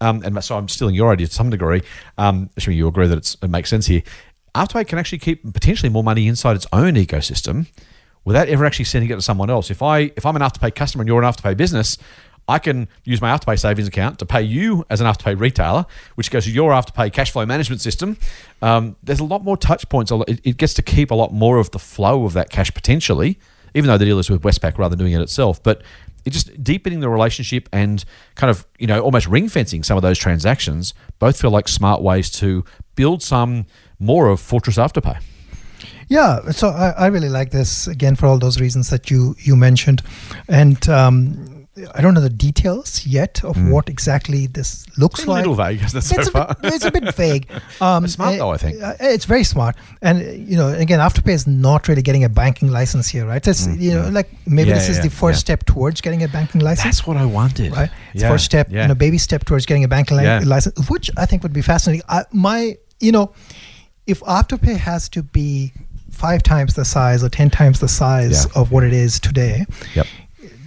Um, 0.00 0.22
and 0.24 0.42
so 0.42 0.56
I'm 0.56 0.68
stealing 0.68 0.96
your 0.96 1.12
idea 1.12 1.28
to 1.28 1.32
some 1.32 1.50
degree, 1.50 1.82
um, 2.18 2.50
assuming 2.56 2.78
you 2.78 2.88
agree 2.88 3.06
that 3.06 3.36
it 3.40 3.48
makes 3.48 3.70
sense 3.70 3.86
here. 3.86 4.02
Afterpay 4.54 4.86
can 4.88 4.98
actually 4.98 5.18
keep 5.18 5.52
potentially 5.52 5.88
more 5.88 6.02
money 6.02 6.26
inside 6.26 6.56
its 6.56 6.66
own 6.72 6.94
ecosystem 6.94 7.68
without 8.24 8.48
ever 8.48 8.64
actually 8.64 8.84
sending 8.84 9.10
it 9.10 9.14
to 9.14 9.22
someone 9.22 9.48
else. 9.48 9.70
If 9.70 9.82
I 9.82 10.12
if 10.16 10.26
I'm 10.26 10.36
an 10.36 10.42
Afterpay 10.42 10.74
customer 10.74 11.02
and 11.02 11.08
you're 11.08 11.22
an 11.22 11.30
Afterpay 11.30 11.56
business, 11.56 11.98
I 12.48 12.58
can 12.58 12.88
use 13.04 13.20
my 13.20 13.36
Afterpay 13.36 13.58
savings 13.58 13.88
account 13.88 14.18
to 14.18 14.26
pay 14.26 14.42
you 14.42 14.84
as 14.90 15.00
an 15.00 15.06
Afterpay 15.06 15.38
retailer, 15.38 15.86
which 16.16 16.30
goes 16.30 16.44
to 16.44 16.50
your 16.50 16.72
Afterpay 16.72 17.12
cash 17.12 17.30
flow 17.30 17.46
management 17.46 17.80
system. 17.80 18.16
Um, 18.60 18.96
there's 19.02 19.20
a 19.20 19.24
lot 19.24 19.44
more 19.44 19.56
touch 19.56 19.88
points. 19.88 20.12
It, 20.28 20.56
gets 20.56 20.74
to 20.74 20.82
keep 20.82 21.10
a 21.10 21.14
lot 21.14 21.32
more 21.32 21.58
of 21.58 21.70
the 21.70 21.78
flow 21.78 22.24
of 22.24 22.32
that 22.32 22.50
cash 22.50 22.72
potentially, 22.74 23.38
even 23.74 23.88
though 23.88 23.98
the 23.98 24.04
deal 24.04 24.18
is 24.18 24.28
with 24.28 24.42
Westpac 24.42 24.76
rather 24.76 24.96
than 24.96 25.06
doing 25.06 25.12
it 25.12 25.20
itself. 25.20 25.62
But 25.62 25.82
it 26.24 26.30
just 26.30 26.62
deepening 26.62 27.00
the 27.00 27.08
relationship 27.08 27.68
and 27.72 28.04
kind 28.34 28.50
of 28.50 28.66
you 28.78 28.86
know 28.86 29.00
almost 29.00 29.26
ring 29.26 29.48
fencing 29.48 29.82
some 29.82 29.96
of 29.96 30.02
those 30.02 30.18
transactions. 30.18 30.94
Both 31.18 31.40
feel 31.40 31.50
like 31.50 31.68
smart 31.68 32.02
ways 32.02 32.30
to 32.32 32.64
build 32.94 33.22
some 33.22 33.66
more 33.98 34.28
of 34.28 34.40
Fortress 34.40 34.76
Afterpay. 34.76 35.20
Yeah, 36.08 36.50
so 36.50 36.68
I, 36.68 36.90
I 36.90 37.06
really 37.06 37.28
like 37.28 37.52
this 37.52 37.86
again 37.86 38.16
for 38.16 38.26
all 38.26 38.38
those 38.38 38.60
reasons 38.60 38.90
that 38.90 39.10
you 39.10 39.34
you 39.38 39.56
mentioned, 39.56 40.02
and 40.48 40.86
um, 40.88 41.51
I 41.94 42.02
don't 42.02 42.12
know 42.12 42.20
the 42.20 42.28
details 42.28 43.06
yet 43.06 43.42
of 43.44 43.56
what 43.70 43.88
exactly 43.88 44.46
this 44.46 44.84
looks 44.98 45.20
It's 45.20 45.26
a 45.26 45.30
like. 45.30 45.38
little 45.38 45.54
vague, 45.54 45.82
isn't 45.82 45.98
it, 45.98 46.02
so 46.02 46.18
it's, 46.18 46.28
a 46.28 46.30
far? 46.30 46.54
bit, 46.60 46.74
it's 46.74 46.84
a 46.84 46.90
bit 46.90 47.14
vague. 47.14 47.48
Um, 47.80 48.04
It's 48.04 48.12
smart 48.12 48.34
eh, 48.34 48.38
though, 48.38 48.50
I 48.52 48.58
think. 48.58 48.82
uh, 48.82 48.92
It's 49.00 49.24
very 49.24 49.42
smart, 49.44 49.74
and 50.02 50.20
you 50.50 50.56
know, 50.58 50.68
again, 50.68 50.98
Afterpay 51.00 51.32
is 51.32 51.46
not 51.46 51.88
really 51.88 52.02
getting 52.02 52.24
a 52.24 52.28
banking 52.28 52.70
license 52.70 53.08
here, 53.08 53.24
right? 53.26 53.46
It's 53.48 53.66
you 53.66 53.94
know, 53.94 54.08
like 54.10 54.28
maybe 54.46 54.68
Mm, 54.70 54.74
Yeah, 54.74 54.78
this 54.80 54.88
is 54.90 54.96
yeah, 54.98 55.04
the 55.04 55.10
first 55.10 55.36
yeah. 55.38 55.40
step 55.54 55.64
towards 55.64 56.00
getting 56.02 56.22
a 56.22 56.28
banking 56.28 56.60
license. 56.60 56.84
That's 56.84 57.06
what 57.06 57.16
I 57.16 57.24
wanted. 57.24 57.72
right? 57.74 57.90
It's 58.12 58.22
first 58.22 58.44
step, 58.44 58.70
you 58.70 58.86
know, 58.86 58.94
baby 58.94 59.16
step 59.18 59.44
towards 59.46 59.64
getting 59.64 59.84
a 59.84 59.88
banking 59.88 60.18
li- 60.18 60.44
license, 60.44 60.90
which 60.90 61.10
I 61.16 61.24
think 61.26 61.42
would 61.42 61.54
be 61.54 61.62
fascinating. 61.62 62.02
I, 62.08 62.24
my, 62.32 62.76
you 63.00 63.12
know, 63.12 63.32
if 64.06 64.20
Afterpay 64.20 64.76
has 64.76 65.08
to 65.10 65.22
be 65.22 65.72
five 66.10 66.42
times 66.42 66.74
the 66.74 66.84
size 66.84 67.24
or 67.24 67.30
ten 67.30 67.48
times 67.48 67.80
the 67.80 67.88
size 67.88 68.44
Yeah. 68.44 68.60
of 68.60 68.70
what 68.72 68.84
it 68.84 68.92
is 68.92 69.18
today, 69.18 69.64
Yep. 69.94 70.06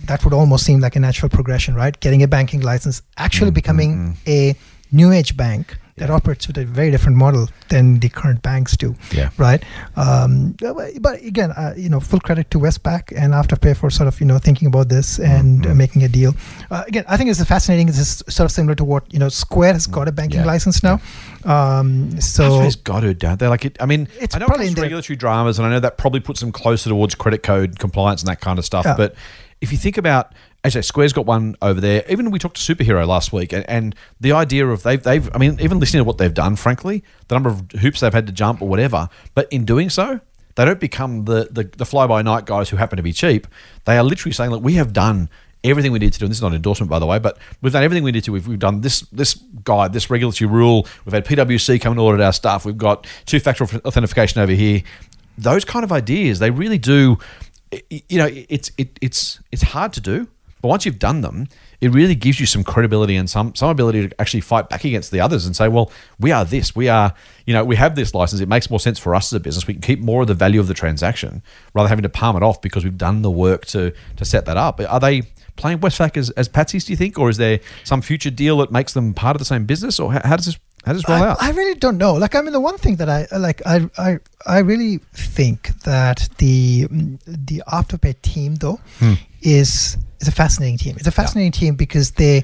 That 0.08 0.24
would 0.24 0.34
almost 0.34 0.66
seem 0.66 0.80
like 0.80 0.96
a 0.96 1.00
natural 1.00 1.30
progression, 1.30 1.76
right? 1.76 2.00
Getting 2.00 2.24
a 2.24 2.28
banking 2.28 2.62
license, 2.62 3.02
actually 3.18 3.52
Mm, 3.52 3.56
becoming 3.62 4.18
a 4.28 4.56
new 4.92 5.12
age 5.12 5.36
bank 5.36 5.78
that 5.98 6.10
Yeah. 6.10 6.16
operates 6.16 6.46
with 6.48 6.58
a 6.58 6.66
very 6.66 6.92
different 6.92 7.18
model 7.18 7.48
than 7.70 8.00
the 8.00 8.10
current 8.10 8.42
banks 8.42 8.76
do. 8.76 8.96
Yeah. 9.14 9.30
Right. 9.38 9.64
Um, 9.96 10.56
but- 11.02 11.24
again, 11.24 11.52
uh, 11.52 11.74
you 11.78 11.88
know, 11.90 12.02
full 12.02 12.20
credit 12.20 12.52
to 12.52 12.60
Westpac 12.60 13.14
and 13.16 13.34
Afterpay 13.34 13.78
for 13.78 13.90
sort 13.90 14.08
of 14.10 14.20
you 14.20 14.28
know 14.28 14.38
thinking 14.38 14.68
about 14.68 14.90
this 14.90 15.20
and 15.20 15.66
uh, 15.66 15.70
Mhm. 15.70 15.76
making 15.78 16.04
a 16.04 16.10
deal. 16.10 16.36
Uh, 16.70 16.84
again, 16.88 17.06
I 17.08 17.16
think 17.18 17.30
it's 17.30 17.42
fascinating. 17.46 17.88
This 17.88 17.98
is 18.00 18.24
sort 18.28 18.46
of 18.46 18.52
similar 18.52 18.76
to 18.76 18.84
what 18.84 19.04
you 19.14 19.20
know 19.20 19.30
Square 19.30 19.74
has 19.74 19.88
got 19.88 20.08
a 20.10 20.12
banking 20.12 20.42
Yeah. 20.42 20.46
license 20.54 20.84
now. 20.84 21.00
Um, 21.46 22.20
so 22.20 22.62
It's 22.64 22.76
got 22.76 23.02
to, 23.02 23.14
don't 23.14 23.40
they? 23.40 23.48
Like 23.48 23.66
it. 23.66 23.78
I 23.80 23.86
mean, 23.86 24.08
It's 24.20 24.36
I 24.36 24.40
know 24.40 24.48
probably 24.48 24.68
it's 24.68 24.80
regulatory 24.80 25.16
dramas, 25.16 25.60
and 25.60 25.66
I 25.68 25.70
know 25.72 25.80
that 25.80 25.98
probably 25.98 26.20
puts 26.20 26.40
them 26.42 26.52
closer 26.52 26.90
towards 26.90 27.16
credit 27.16 27.42
code 27.44 27.80
compliance 27.80 28.22
and 28.22 28.28
that 28.28 28.42
kind 28.42 28.60
of 28.60 28.66
stuff. 28.66 28.86
Yeah. 28.86 28.96
But 28.98 29.16
if 29.66 29.72
you 29.72 29.80
think 29.80 29.98
about, 29.98 30.34
as 30.64 30.76
I 30.76 30.82
say, 30.82 30.86
Square's 30.86 31.12
got 31.12 31.26
one 31.26 31.56
over 31.60 31.82
there. 31.82 32.04
Even 32.08 32.30
we 32.30 32.38
talked 32.38 32.64
to 32.64 32.76
Superhero 32.76 33.08
last 33.08 33.34
week, 33.34 33.52
and, 33.52 33.68
and 33.68 33.96
the 34.22 34.32
idea 34.32 34.68
of 34.68 34.84
they've 34.84 35.02
they've. 35.02 35.28
I 35.34 35.40
mean, 35.40 35.60
even 35.60 35.80
listening 35.80 36.02
to 36.02 36.04
what 36.04 36.20
they've 36.20 36.34
done, 36.34 36.56
frankly, 36.56 37.04
the 37.28 37.36
number 37.36 37.50
of 37.50 37.72
hoops 37.72 38.02
they've 38.02 38.14
had 38.14 38.28
to 38.28 38.32
jump 38.34 38.62
or 38.62 38.70
whatever. 38.70 39.10
But 39.34 39.52
in 39.52 39.66
doing 39.66 39.90
so, 39.90 40.20
they 40.54 40.66
don't 40.66 40.80
become 40.80 41.26
the 41.26 41.50
the, 41.50 41.64
the 41.64 41.86
fly 41.86 42.06
by 42.06 42.22
night 42.22 42.46
guys 42.46 42.70
who 42.70 42.78
happen 42.78 42.98
to 42.98 43.04
be 43.04 43.12
cheap. 43.12 43.48
They 43.86 43.98
are 43.98 44.04
literally 44.04 44.34
saying, 44.34 44.52
look, 44.52 44.64
we 44.64 44.74
have 44.76 44.94
done 44.94 45.30
everything 45.64 45.92
we 45.92 45.98
need 45.98 46.14
to 46.14 46.20
do. 46.20 46.26
And 46.26 46.32
this 46.32 46.38
is 46.38 46.44
not 46.44 46.50
an 46.50 46.58
endorsement, 46.58 46.92
by 46.92 47.00
the 47.00 47.08
way, 47.08 47.18
but 47.18 47.40
we've 47.64 47.74
done 47.74 47.84
everything 47.84 48.04
we 48.04 48.12
need 48.12 48.24
to. 48.26 48.32
We've, 48.32 48.48
we've 48.48 48.60
done 48.60 48.82
this 48.82 49.02
this 49.12 49.34
guide, 49.64 49.94
this 49.94 50.12
regulatory 50.12 50.48
rule. 50.48 50.88
We've 51.06 51.14
had 51.14 51.26
PwC 51.26 51.82
come 51.82 51.94
and 51.94 52.00
audit 52.00 52.22
our 52.22 52.34
stuff. 52.34 52.66
We've 52.66 52.78
got 52.78 53.08
two 53.26 53.40
factor 53.40 53.64
authentication 53.64 54.42
over 54.42 54.52
here. 54.52 54.84
Those 55.38 55.66
kind 55.66 55.84
of 55.84 55.92
ideas, 55.92 56.40
they 56.40 56.52
really 56.52 56.78
do. 56.78 57.18
You 57.90 58.18
know, 58.18 58.30
it's 58.32 58.72
it, 58.78 58.98
it's 59.02 59.40
it's 59.52 59.62
hard 59.62 59.94
to 59.94 60.02
do, 60.02 60.28
but 60.62 60.70
once 60.70 60.86
you've 60.86 61.00
done 61.00 61.22
them, 61.22 61.48
it 61.82 61.92
really 61.92 62.16
gives 62.16 62.40
you 62.40 62.46
some 62.46 62.64
credibility 62.64 63.16
and 63.16 63.30
some 63.30 63.54
some 63.56 63.70
ability 63.70 64.08
to 64.08 64.22
actually 64.22 64.42
fight 64.42 64.70
back 64.70 64.84
against 64.84 65.12
the 65.12 65.20
others 65.20 65.46
and 65.46 65.56
say, 65.56 65.68
well, 65.68 65.92
we 66.20 66.32
are 66.32 66.44
this, 66.44 66.76
we 66.76 66.90
are, 66.90 67.14
you 67.46 67.54
know, 67.54 67.64
we 67.64 67.76
have 67.76 67.96
this 67.96 68.14
license. 68.14 68.42
It 68.42 68.50
makes 68.50 68.70
more 68.70 68.80
sense 68.80 68.98
for 68.98 69.14
us 69.14 69.32
as 69.32 69.38
a 69.38 69.40
business. 69.40 69.68
We 69.68 69.76
can 69.76 69.82
keep 69.82 70.00
more 70.00 70.22
of 70.22 70.28
the 70.28 70.34
value 70.34 70.60
of 70.60 70.68
the 70.68 70.74
transaction 70.74 71.44
rather 71.74 71.86
than 71.86 71.90
having 71.90 72.04
to 72.04 72.10
palm 72.10 72.36
it 72.36 72.44
off 72.44 72.62
because 72.62 72.84
we've 72.84 72.98
done 72.98 73.22
the 73.22 73.32
work 73.32 73.66
to 73.68 73.94
to 74.16 74.26
set 74.26 74.46
that 74.46 74.58
up. 74.58 74.82
Are 74.82 75.00
they 75.00 75.24
playing 75.56 75.80
Westpac 75.80 76.18
as, 76.18 76.30
as 76.32 76.50
patsies, 76.50 76.86
do 76.86 76.94
you 76.94 76.98
think, 76.98 77.18
or 77.18 77.30
is 77.30 77.38
there 77.38 77.60
some 77.84 78.02
future 78.02 78.30
deal 78.30 78.58
that 78.58 78.72
makes 78.72 78.94
them 78.94 79.14
part 79.14 79.36
of 79.36 79.40
the 79.40 79.46
same 79.46 79.66
business, 79.66 80.00
or 80.00 80.12
how, 80.14 80.22
how 80.24 80.36
does 80.36 80.46
this 80.46 80.60
how 80.86 80.94
does 80.94 81.02
this 81.02 81.10
roll 81.10 81.24
I, 81.24 81.28
out? 81.30 81.38
I 81.42 81.50
really 81.52 81.76
don't 81.80 81.98
know. 81.98 82.14
Like, 82.14 82.36
I 82.36 82.42
mean, 82.42 82.54
the 82.54 82.60
one 82.60 82.78
thing 82.78 82.96
that 82.98 83.10
I 83.10 83.28
like, 83.38 83.62
I, 83.66 83.90
I, 83.98 84.20
I 84.46 84.60
really 84.60 85.00
think 85.14 85.80
that 85.84 86.30
the 86.38 86.88
mm, 86.88 87.20
the 87.26 87.64
Afterpay 87.68 88.22
team 88.22 88.56
though 88.56 88.80
Hmm. 89.00 89.14
is 89.42 89.98
is 90.22 90.28
a 90.28 90.32
fascinating 90.32 90.78
team. 90.78 90.96
It's 90.98 91.08
a 91.08 91.12
fascinating 91.12 91.52
team 91.52 91.76
because 91.76 92.12
they 92.12 92.44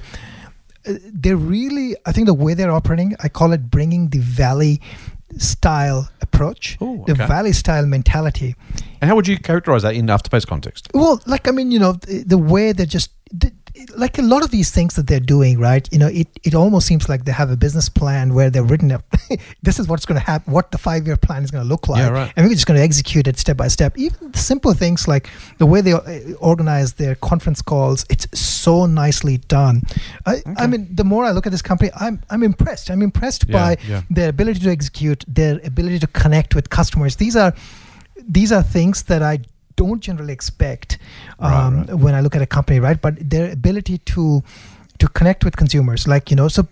uh, 0.88 0.94
they 1.22 1.34
really, 1.34 1.94
I 2.04 2.12
think 2.12 2.26
the 2.26 2.34
way 2.34 2.54
they're 2.54 2.72
operating, 2.72 3.14
I 3.22 3.28
call 3.28 3.52
it 3.52 3.70
bringing 3.70 4.08
the 4.08 4.18
Valley 4.18 4.80
style 5.38 6.08
approach, 6.20 6.76
Ooh, 6.82 7.04
the. 7.06 7.14
Valley 7.14 7.52
style 7.52 7.86
mentality. 7.86 8.54
and 9.00 9.08
how 9.08 9.14
would 9.16 9.26
you 9.28 9.38
characterize 9.38 9.82
that 9.82 9.94
in 9.94 10.06
Afterpay's 10.06 10.44
context? 10.44 10.88
Well, 10.92 11.20
like 11.26 11.48
I 11.48 11.52
mean, 11.52 11.70
you 11.70 11.78
know, 11.78 11.92
the, 11.92 12.24
the 12.24 12.38
way 12.38 12.72
they're 12.72 12.84
just 12.86 13.10
the, 13.32 13.50
like 13.96 14.18
a 14.18 14.22
lot 14.22 14.42
of 14.44 14.50
these 14.50 14.70
things 14.70 14.94
that 14.96 15.06
they're 15.06 15.18
doing, 15.18 15.58
right? 15.58 15.88
You 15.92 15.98
know, 15.98 16.08
it, 16.08 16.28
it 16.44 16.54
almost 16.54 16.86
seems 16.86 17.08
like 17.08 17.24
they 17.24 17.32
have 17.32 17.50
a 17.50 17.56
business 17.56 17.88
plan 17.88 18.34
where 18.34 18.50
they've 18.50 18.68
written 18.70 18.92
up. 18.92 19.02
this 19.62 19.78
is 19.78 19.88
what's 19.88 20.04
going 20.04 20.20
to 20.20 20.26
happen, 20.26 20.52
what 20.52 20.70
the 20.72 20.78
five 20.78 21.06
year 21.06 21.16
plan 21.16 21.42
is 21.42 21.50
going 21.50 21.64
to 21.64 21.68
look 21.68 21.88
like, 21.88 22.00
Yeah, 22.00 22.10
right. 22.10 22.32
and 22.36 22.46
we're 22.46 22.52
just 22.54 22.66
going 22.66 22.76
to 22.78 22.84
execute 22.84 23.26
it 23.26 23.38
step 23.38 23.56
by 23.56 23.68
step. 23.68 23.96
Even 23.96 24.30
the 24.32 24.38
simple 24.38 24.74
things 24.74 25.08
like 25.08 25.28
the 25.58 25.66
way 25.66 25.80
they 25.80 25.92
uh, 25.94 26.02
organize 26.38 26.92
their 26.94 27.14
conference 27.14 27.62
calls, 27.62 28.04
it's 28.10 28.26
so 28.38 28.84
nicely 28.86 29.38
done. 29.38 29.82
I, 30.26 30.42
I 30.58 30.66
mean, 30.66 30.94
the 30.94 31.04
more 31.04 31.24
I 31.24 31.30
look 31.30 31.46
at 31.46 31.52
this 31.52 31.62
company, 31.62 31.90
I'm 31.96 32.20
I'm 32.30 32.42
impressed. 32.42 32.90
I'm 32.90 33.02
impressed 33.02 33.46
Yeah, 33.48 33.52
by 33.52 33.76
yeah. 33.88 34.02
their 34.10 34.28
ability 34.28 34.60
to 34.60 34.70
execute, 34.70 35.24
their 35.26 35.60
ability 35.64 35.98
to 36.00 36.06
connect 36.08 36.54
with 36.54 36.68
customers. 36.68 37.16
These 37.16 37.36
are 37.36 37.54
these 38.28 38.52
are 38.52 38.62
things 38.62 39.04
that 39.04 39.22
I 39.22 39.40
don't 39.82 40.00
generally 40.08 40.32
expect 40.38 40.88
um, 41.38 41.52
right. 41.52 41.94
when 42.04 42.14
I 42.18 42.20
look 42.24 42.34
at 42.38 42.42
a 42.48 42.50
company, 42.56 42.78
right? 42.88 43.00
But 43.06 43.14
their 43.34 43.46
ability 43.58 43.96
to 44.14 44.24
to 45.00 45.06
connect 45.18 45.40
with 45.46 45.54
consumers, 45.62 46.06
like 46.14 46.24
you 46.30 46.36
know, 46.40 46.48
so 46.56 46.62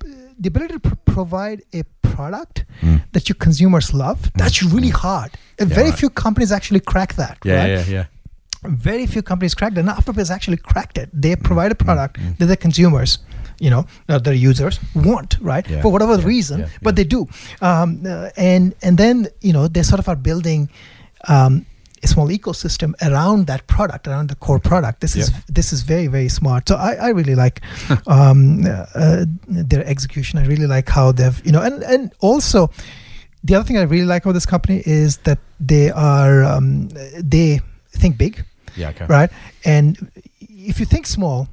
the 0.43 0.49
ability 0.53 0.75
to 0.79 0.81
pr- 0.89 1.01
provide 1.15 1.59
a 1.81 1.83
product 2.13 2.57
Mm. 2.83 2.99
that 3.15 3.25
your 3.29 3.39
consumers 3.47 3.87
love, 4.05 4.19
that's 4.41 4.59
really 4.75 4.93
hard. 5.05 5.31
And 5.61 5.67
Yeah, 5.71 5.77
very 5.81 5.91
right. 5.91 5.99
few 6.03 6.11
companies 6.25 6.51
actually 6.59 6.83
crack 6.93 7.11
that. 7.23 7.37
right? 7.45 7.71
yeah. 7.77 7.85
yeah 7.97 8.05
very 8.87 9.07
few 9.07 9.23
companies 9.23 9.55
cracked 9.55 9.79
it. 9.79 9.85
Has 10.17 10.31
actually 10.31 10.59
cracked 10.71 10.97
it. 11.03 11.09
They 11.23 11.35
Mm, 11.35 11.43
provide 11.49 11.71
a 11.73 11.79
product 11.85 12.13
that 12.39 12.47
the 12.53 12.57
consumers, 12.67 13.11
you 13.65 13.71
know, 13.75 13.83
uh, 14.09 14.19
their 14.27 14.35
users 14.51 14.75
want, 14.95 15.31
right? 15.53 15.67
Yeah, 15.71 15.83
For 15.83 15.91
whatever 15.95 16.17
yeah, 16.19 16.27
reason, 16.35 16.59
yeah, 16.61 16.69
but 16.83 16.93
yeah. 16.93 16.97
they 16.99 17.05
do. 17.17 17.21
Um, 17.69 17.89
uh, 18.07 18.29
and 18.53 18.65
and 18.87 18.95
then 19.03 19.17
you 19.47 19.53
know 19.57 19.65
they 19.75 19.83
sort 19.83 20.01
of 20.01 20.09
are 20.13 20.21
building. 20.31 20.69
Um, 21.29 21.65
small 22.07 22.29
ecosystem 22.29 22.95
around 23.03 23.47
that 23.47 23.67
product, 23.67 24.09
around 24.09 24.29
the 24.29 24.35
core 24.37 24.59
product. 24.59 25.01
This 25.01 25.17
is 25.17 25.33
this 25.47 25.73
is 25.73 25.83
very 25.83 26.07
very 26.07 26.29
smart. 26.29 26.69
So 26.69 26.77
I, 26.77 26.95
I 26.95 27.09
really 27.09 27.35
like 27.35 27.61
um, 28.07 28.65
uh, 28.67 29.25
their 29.47 29.85
execution. 29.87 30.39
I 30.39 30.47
really 30.47 30.67
like 30.67 30.89
how 30.89 31.13
they've 31.13 31.41
you 31.45 31.53
know, 31.53 31.63
and 31.63 31.83
and 31.83 32.13
also 32.21 32.71
the 33.45 33.55
other 33.55 33.65
thing 33.65 33.79
I 33.79 33.83
really 33.83 34.07
like 34.07 34.25
about 34.25 34.33
this 34.35 34.47
company 34.47 34.83
is 34.87 35.19
that 35.19 35.39
they 35.59 35.91
are 35.91 36.45
um, 36.45 36.89
they 37.19 37.61
think 37.93 38.19
big 38.19 38.45
Yeah, 38.77 38.91
okay. 38.91 39.07
right? 39.07 39.31
And 39.65 40.11
if 40.41 40.81
you 40.81 40.87
think 40.87 41.07
small, 41.07 41.49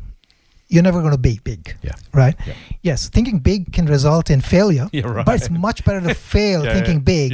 you're 0.70 0.84
never 0.84 1.00
going 1.00 1.14
to 1.14 1.18
be 1.18 1.40
big, 1.44 1.76
Yeah. 1.82 1.94
right? 2.14 2.36
Yeah. 2.46 2.54
Yes, 2.82 3.10
thinking 3.10 3.40
big 3.40 3.72
can 3.72 3.86
result 3.86 4.30
in 4.30 4.42
failure, 4.42 4.88
Yeah, 4.94 5.08
right. 5.08 5.26
but 5.26 5.36
it's 5.36 5.50
much 5.50 5.84
better 5.86 6.02
to 6.02 6.14
fail 6.34 6.64
Yeah, 6.66 6.74
thinking 6.74 7.00
big 7.00 7.32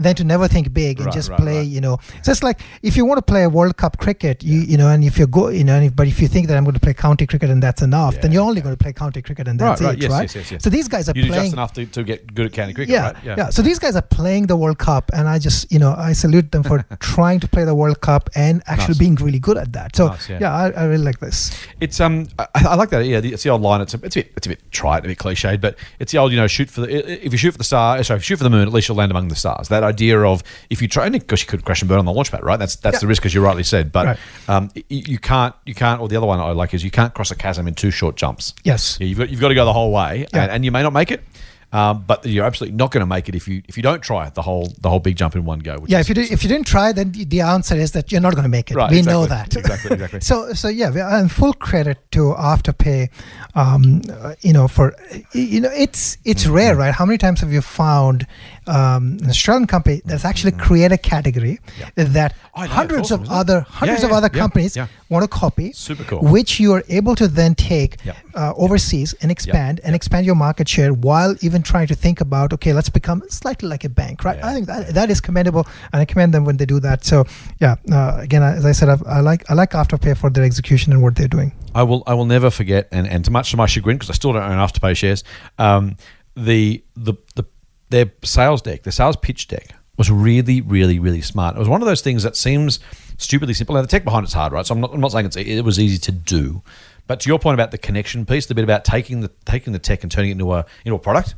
than 0.00 0.14
to 0.16 0.24
never 0.24 0.46
think 0.48 0.72
big 0.72 0.98
and 0.98 1.06
Right, 1.06 1.14
just 1.14 1.30
right, 1.30 1.40
play. 1.40 1.62
You 1.64 1.80
know, 1.80 1.98
so 2.22 2.30
it's 2.32 2.42
like 2.42 2.60
if 2.82 2.96
you 2.96 3.04
want 3.04 3.18
to 3.18 3.22
play 3.22 3.42
a 3.44 3.48
World 3.48 3.76
Cup 3.76 3.98
cricket, 3.98 4.42
you 4.44 4.60
you 4.60 4.76
know, 4.76 4.88
and 4.88 5.02
if 5.04 5.18
you 5.18 5.26
go, 5.26 5.48
you 5.48 5.64
know, 5.64 5.74
and 5.76 5.86
if, 5.86 5.96
but 5.96 6.06
if 6.06 6.20
you 6.22 6.28
think 6.28 6.46
that 6.48 6.56
I'm 6.56 6.64
going 6.64 6.74
to 6.74 6.80
play 6.80 6.94
county 6.94 7.26
cricket 7.26 7.50
and 7.50 7.62
that's 7.62 7.82
enough, 7.82 8.20
then 8.20 8.30
you're 8.32 8.44
only 8.50 8.60
going 8.60 8.76
to 8.76 8.82
play 8.82 8.92
county 8.92 9.22
cricket 9.22 9.48
and 9.48 9.58
that's 9.58 9.80
right. 9.80 9.94
it, 9.94 10.02
Yes, 10.02 10.10
right? 10.10 10.22
yes, 10.22 10.34
yes, 10.36 10.52
yes. 10.52 10.62
So 10.64 10.70
these 10.70 10.88
guys 10.88 11.08
are 11.08 11.14
You 11.16 11.26
playing 11.26 11.42
just 11.44 11.52
enough 11.54 11.72
to, 11.74 11.86
to 11.86 12.04
get 12.04 12.32
good 12.34 12.46
at 12.46 12.52
county 12.52 12.74
cricket, 12.74 12.92
yeah, 12.92 13.02
right? 13.12 13.16
yeah, 13.24 13.34
yeah. 13.38 13.50
So 13.50 13.62
these 13.62 13.78
guys 13.78 13.96
are 13.96 14.02
playing 14.02 14.46
the 14.46 14.56
World 14.56 14.78
Cup, 14.78 15.10
and 15.14 15.28
I 15.28 15.38
just, 15.38 15.70
you 15.72 15.78
know, 15.78 15.94
I 15.96 16.12
salute 16.12 16.52
them 16.52 16.62
for 16.62 16.84
trying 17.00 17.40
to 17.40 17.48
play 17.48 17.64
the 17.64 17.74
World 17.74 18.00
Cup 18.00 18.30
and 18.36 18.62
actually 18.66 18.94
Nice. 18.94 18.98
being 18.98 19.14
really 19.16 19.38
good 19.40 19.56
at 19.58 19.72
that. 19.72 19.96
So 19.96 20.08
Nice, 20.08 20.28
yeah. 20.28 20.38
yeah, 20.42 20.54
I, 20.54 20.70
I 20.70 20.84
really 20.84 21.04
like 21.04 21.18
this. 21.20 21.50
It's 21.80 21.98
um, 22.00 22.28
I, 22.38 22.67
I 22.68 22.74
like 22.74 22.90
that. 22.90 23.04
Yeah, 23.04 23.20
the- 23.20 23.32
it's 23.32 23.42
the 23.42 23.50
old 23.50 23.62
line. 23.62 23.80
It's 23.80 23.94
a, 23.94 24.00
it's 24.02 24.16
a 24.16 24.20
bit, 24.20 24.32
it's 24.36 24.46
a 24.46 24.50
bit 24.50 24.72
trite, 24.72 25.04
a 25.04 25.08
bit 25.08 25.18
cliched, 25.18 25.60
but 25.60 25.76
it's 25.98 26.12
the 26.12 26.18
old, 26.18 26.30
you 26.32 26.38
know, 26.38 26.46
shoot 26.46 26.70
for 26.70 26.82
the. 26.82 27.24
If 27.26 27.32
you 27.32 27.38
shoot 27.38 27.52
for 27.52 27.58
the 27.58 27.64
star, 27.64 28.02
sorry, 28.04 28.18
if 28.18 28.22
you 28.22 28.26
shoot 28.26 28.36
for 28.38 28.44
the 28.44 28.50
moon, 28.50 28.66
at 28.66 28.72
least 28.72 28.88
you'll 28.88 28.96
land 28.96 29.10
among 29.10 29.28
the 29.28 29.36
stars. 29.36 29.68
That 29.68 29.82
idea 29.82 30.20
of 30.20 30.42
if 30.70 30.80
you 30.82 30.88
try, 30.88 31.06
and 31.06 31.12
because 31.12 31.40
you 31.42 31.46
could 31.48 31.64
crash 31.64 31.82
and 31.82 31.88
burn 31.88 31.98
on 31.98 32.04
the 32.04 32.12
launch 32.12 32.30
pad, 32.30 32.44
right? 32.44 32.58
That's 32.58 32.76
that's 32.76 32.96
Yeah. 32.96 33.00
the 33.00 33.06
risk, 33.08 33.26
as 33.26 33.34
you 33.34 33.40
rightly 33.42 33.62
said. 33.64 33.90
But 33.92 34.06
Right. 34.06 34.18
um, 34.48 34.70
you 34.88 35.18
can't, 35.18 35.54
you 35.66 35.74
can't. 35.74 36.00
Or 36.00 36.08
the 36.08 36.16
other 36.16 36.26
one 36.26 36.40
I 36.40 36.50
like 36.52 36.74
is 36.74 36.84
you 36.84 36.90
can't 36.90 37.12
cross 37.14 37.30
a 37.30 37.36
chasm 37.36 37.66
in 37.68 37.74
two 37.74 37.90
short 37.90 38.16
jumps. 38.16 38.54
Yes. 38.64 38.98
Yeah, 39.00 39.06
you've 39.06 39.18
got 39.18 39.28
you've 39.30 39.40
got 39.40 39.48
to 39.48 39.54
go 39.54 39.64
the 39.64 39.72
whole 39.72 39.92
way, 39.92 40.26
Yeah. 40.32 40.42
and, 40.42 40.52
and 40.52 40.64
you 40.64 40.70
may 40.72 40.82
not 40.82 40.92
make 40.92 41.10
it. 41.10 41.22
Um, 41.70 42.02
but 42.06 42.24
you're 42.24 42.46
absolutely 42.46 42.76
not 42.78 42.92
going 42.92 43.02
to 43.02 43.06
make 43.06 43.28
it 43.28 43.34
if 43.34 43.46
you 43.46 43.60
if 43.68 43.76
you 43.76 43.82
don't 43.82 44.02
try 44.02 44.30
the 44.30 44.40
whole 44.40 44.72
the 44.80 44.88
whole 44.88 45.00
big 45.00 45.16
jump 45.16 45.36
in 45.36 45.44
one 45.44 45.58
go. 45.58 45.84
Yeah, 45.86 46.00
if 46.00 46.08
you 46.08 46.14
did, 46.14 46.32
if 46.32 46.42
you 46.42 46.48
didn't 46.48 46.66
try, 46.66 46.92
then 46.92 47.12
the- 47.12 47.26
the 47.26 47.42
answer 47.42 47.74
is 47.76 47.92
that 47.92 48.10
you're 48.10 48.22
not 48.22 48.32
going 48.32 48.44
to 48.44 48.48
make 48.48 48.70
it. 48.70 48.74
Right, 48.74 48.90
we 48.90 49.02
know 49.02 49.26
that. 49.26 49.54
exactly, 49.54 49.90
exactly. 49.92 50.20
so 50.22 50.54
so 50.54 50.68
yeah, 50.68 50.90
and 51.18 51.30
full 51.30 51.52
credit 51.52 51.98
to 52.12 52.34
Afterpay. 52.38 53.10
Um, 53.54 54.00
uh, 54.10 54.34
you 54.40 54.54
know, 54.54 54.66
for 54.66 54.96
you 55.34 55.60
know, 55.60 55.70
it's 55.76 56.16
it's 56.24 56.44
Mm-hmm. 56.44 56.54
rare, 56.54 56.74
right? 56.76 56.94
How 56.94 57.04
many 57.04 57.18
times 57.18 57.40
have 57.40 57.52
you 57.52 57.60
found 57.60 58.26
um, 58.68 59.18
an 59.22 59.30
Australian 59.30 59.66
company 59.66 60.02
that's 60.04 60.24
actually 60.24 60.52
created 60.52 60.92
a 60.92 60.98
category. 60.98 61.58
Yeah. 61.78 61.90
that 61.96 62.34
it's 62.56 62.72
hundreds 62.72 63.10
awesome, 63.12 63.22
of 63.22 63.30
other 63.30 63.60
hundreds 63.60 64.02
Yeah, 64.02 64.08
of 64.08 64.12
other 64.12 64.30
yeah, 64.32 64.38
companies 64.40 64.76
yeah. 64.76 64.86
want 65.08 65.22
to 65.24 65.28
copy? 65.28 65.72
Super 65.72 66.04
cool. 66.04 66.20
Which 66.20 66.60
you 66.60 66.72
are 66.74 66.82
able 66.88 67.14
to 67.16 67.26
then 67.28 67.54
take 67.54 67.96
Yeah. 68.04 68.14
uh, 68.34 68.52
overseas 68.56 69.14
and 69.22 69.30
expand 69.30 69.80
and 69.84 69.92
yeah. 69.92 69.96
expand 69.96 70.26
your 70.26 70.34
market 70.34 70.68
share 70.68 70.92
while 70.92 71.34
even 71.40 71.62
trying 71.62 71.86
to 71.88 71.94
think 71.94 72.20
about 72.20 72.52
okay, 72.52 72.72
let's 72.72 72.90
become 72.90 73.22
slightly 73.28 73.68
like 73.68 73.84
a 73.84 73.88
bank, 73.88 74.24
right? 74.24 74.38
Yeah, 74.38 74.48
I 74.48 74.52
think 74.54 74.66
that 74.66 74.94
that 74.94 75.10
is 75.10 75.20
commendable, 75.20 75.66
and 75.92 76.00
I 76.02 76.04
commend 76.04 76.34
them 76.34 76.44
when 76.44 76.56
they 76.58 76.66
do 76.66 76.80
that. 76.80 77.04
So 77.04 77.24
yeah, 77.60 77.76
uh, 77.90 78.18
again, 78.20 78.42
as 78.42 78.64
I 78.64 78.72
said, 78.72 78.88
I've, 78.88 79.02
I 79.06 79.20
like 79.20 79.50
I 79.50 79.54
like 79.54 79.70
Afterpay 79.70 80.16
for 80.16 80.30
their 80.30 80.44
execution 80.44 80.92
and 80.92 81.02
what 81.02 81.14
they're 81.16 81.28
doing. 81.28 81.52
I 81.74 81.82
will 81.82 82.02
I 82.06 82.14
will 82.14 82.26
never 82.26 82.50
forget, 82.50 82.88
and, 82.92 83.06
and 83.06 83.24
to 83.24 83.30
much 83.30 83.50
to 83.52 83.56
my 83.56 83.66
chagrin, 83.66 83.96
because 83.96 84.10
I 84.10 84.14
still 84.14 84.32
don't 84.32 84.42
own 84.42 84.58
Afterpay 84.58 84.96
shares, 84.96 85.24
um, 85.58 85.96
the, 86.34 86.82
the 86.96 87.14
the 87.36 87.44
their 87.90 88.10
sales 88.22 88.62
deck, 88.62 88.82
their 88.82 88.92
sales 88.92 89.16
pitch 89.16 89.48
deck 89.48 89.74
was 89.96 90.10
really, 90.10 90.60
really, 90.60 90.98
really 90.98 91.20
smart. 91.20 91.56
It 91.56 91.58
was 91.58 91.68
one 91.68 91.82
of 91.82 91.88
those 91.88 92.00
things 92.00 92.22
that 92.22 92.36
seems 92.36 92.78
stupidly 93.18 93.54
simple. 93.54 93.74
Now 93.74 93.82
the 93.82 93.88
tech 93.88 94.04
behind 94.04 94.24
it's 94.24 94.32
hard, 94.32 94.52
right? 94.52 94.64
So 94.64 94.74
I'm 94.74 94.80
not, 94.80 94.94
I'm 94.94 95.00
not 95.00 95.12
saying 95.12 95.26
it's, 95.26 95.36
it 95.36 95.64
was 95.64 95.78
easy 95.78 95.98
to 95.98 96.12
do, 96.12 96.62
but 97.08 97.20
to 97.20 97.28
your 97.28 97.38
point 97.38 97.54
about 97.54 97.72
the 97.72 97.78
connection 97.78 98.24
piece, 98.24 98.46
the 98.46 98.54
bit 98.54 98.64
about 98.64 98.84
taking 98.84 99.20
the 99.20 99.30
taking 99.44 99.72
the 99.72 99.78
tech 99.78 100.02
and 100.02 100.12
turning 100.12 100.30
it 100.30 100.32
into 100.32 100.52
a 100.52 100.64
into 100.84 100.94
a 100.94 100.98
product, 100.98 101.34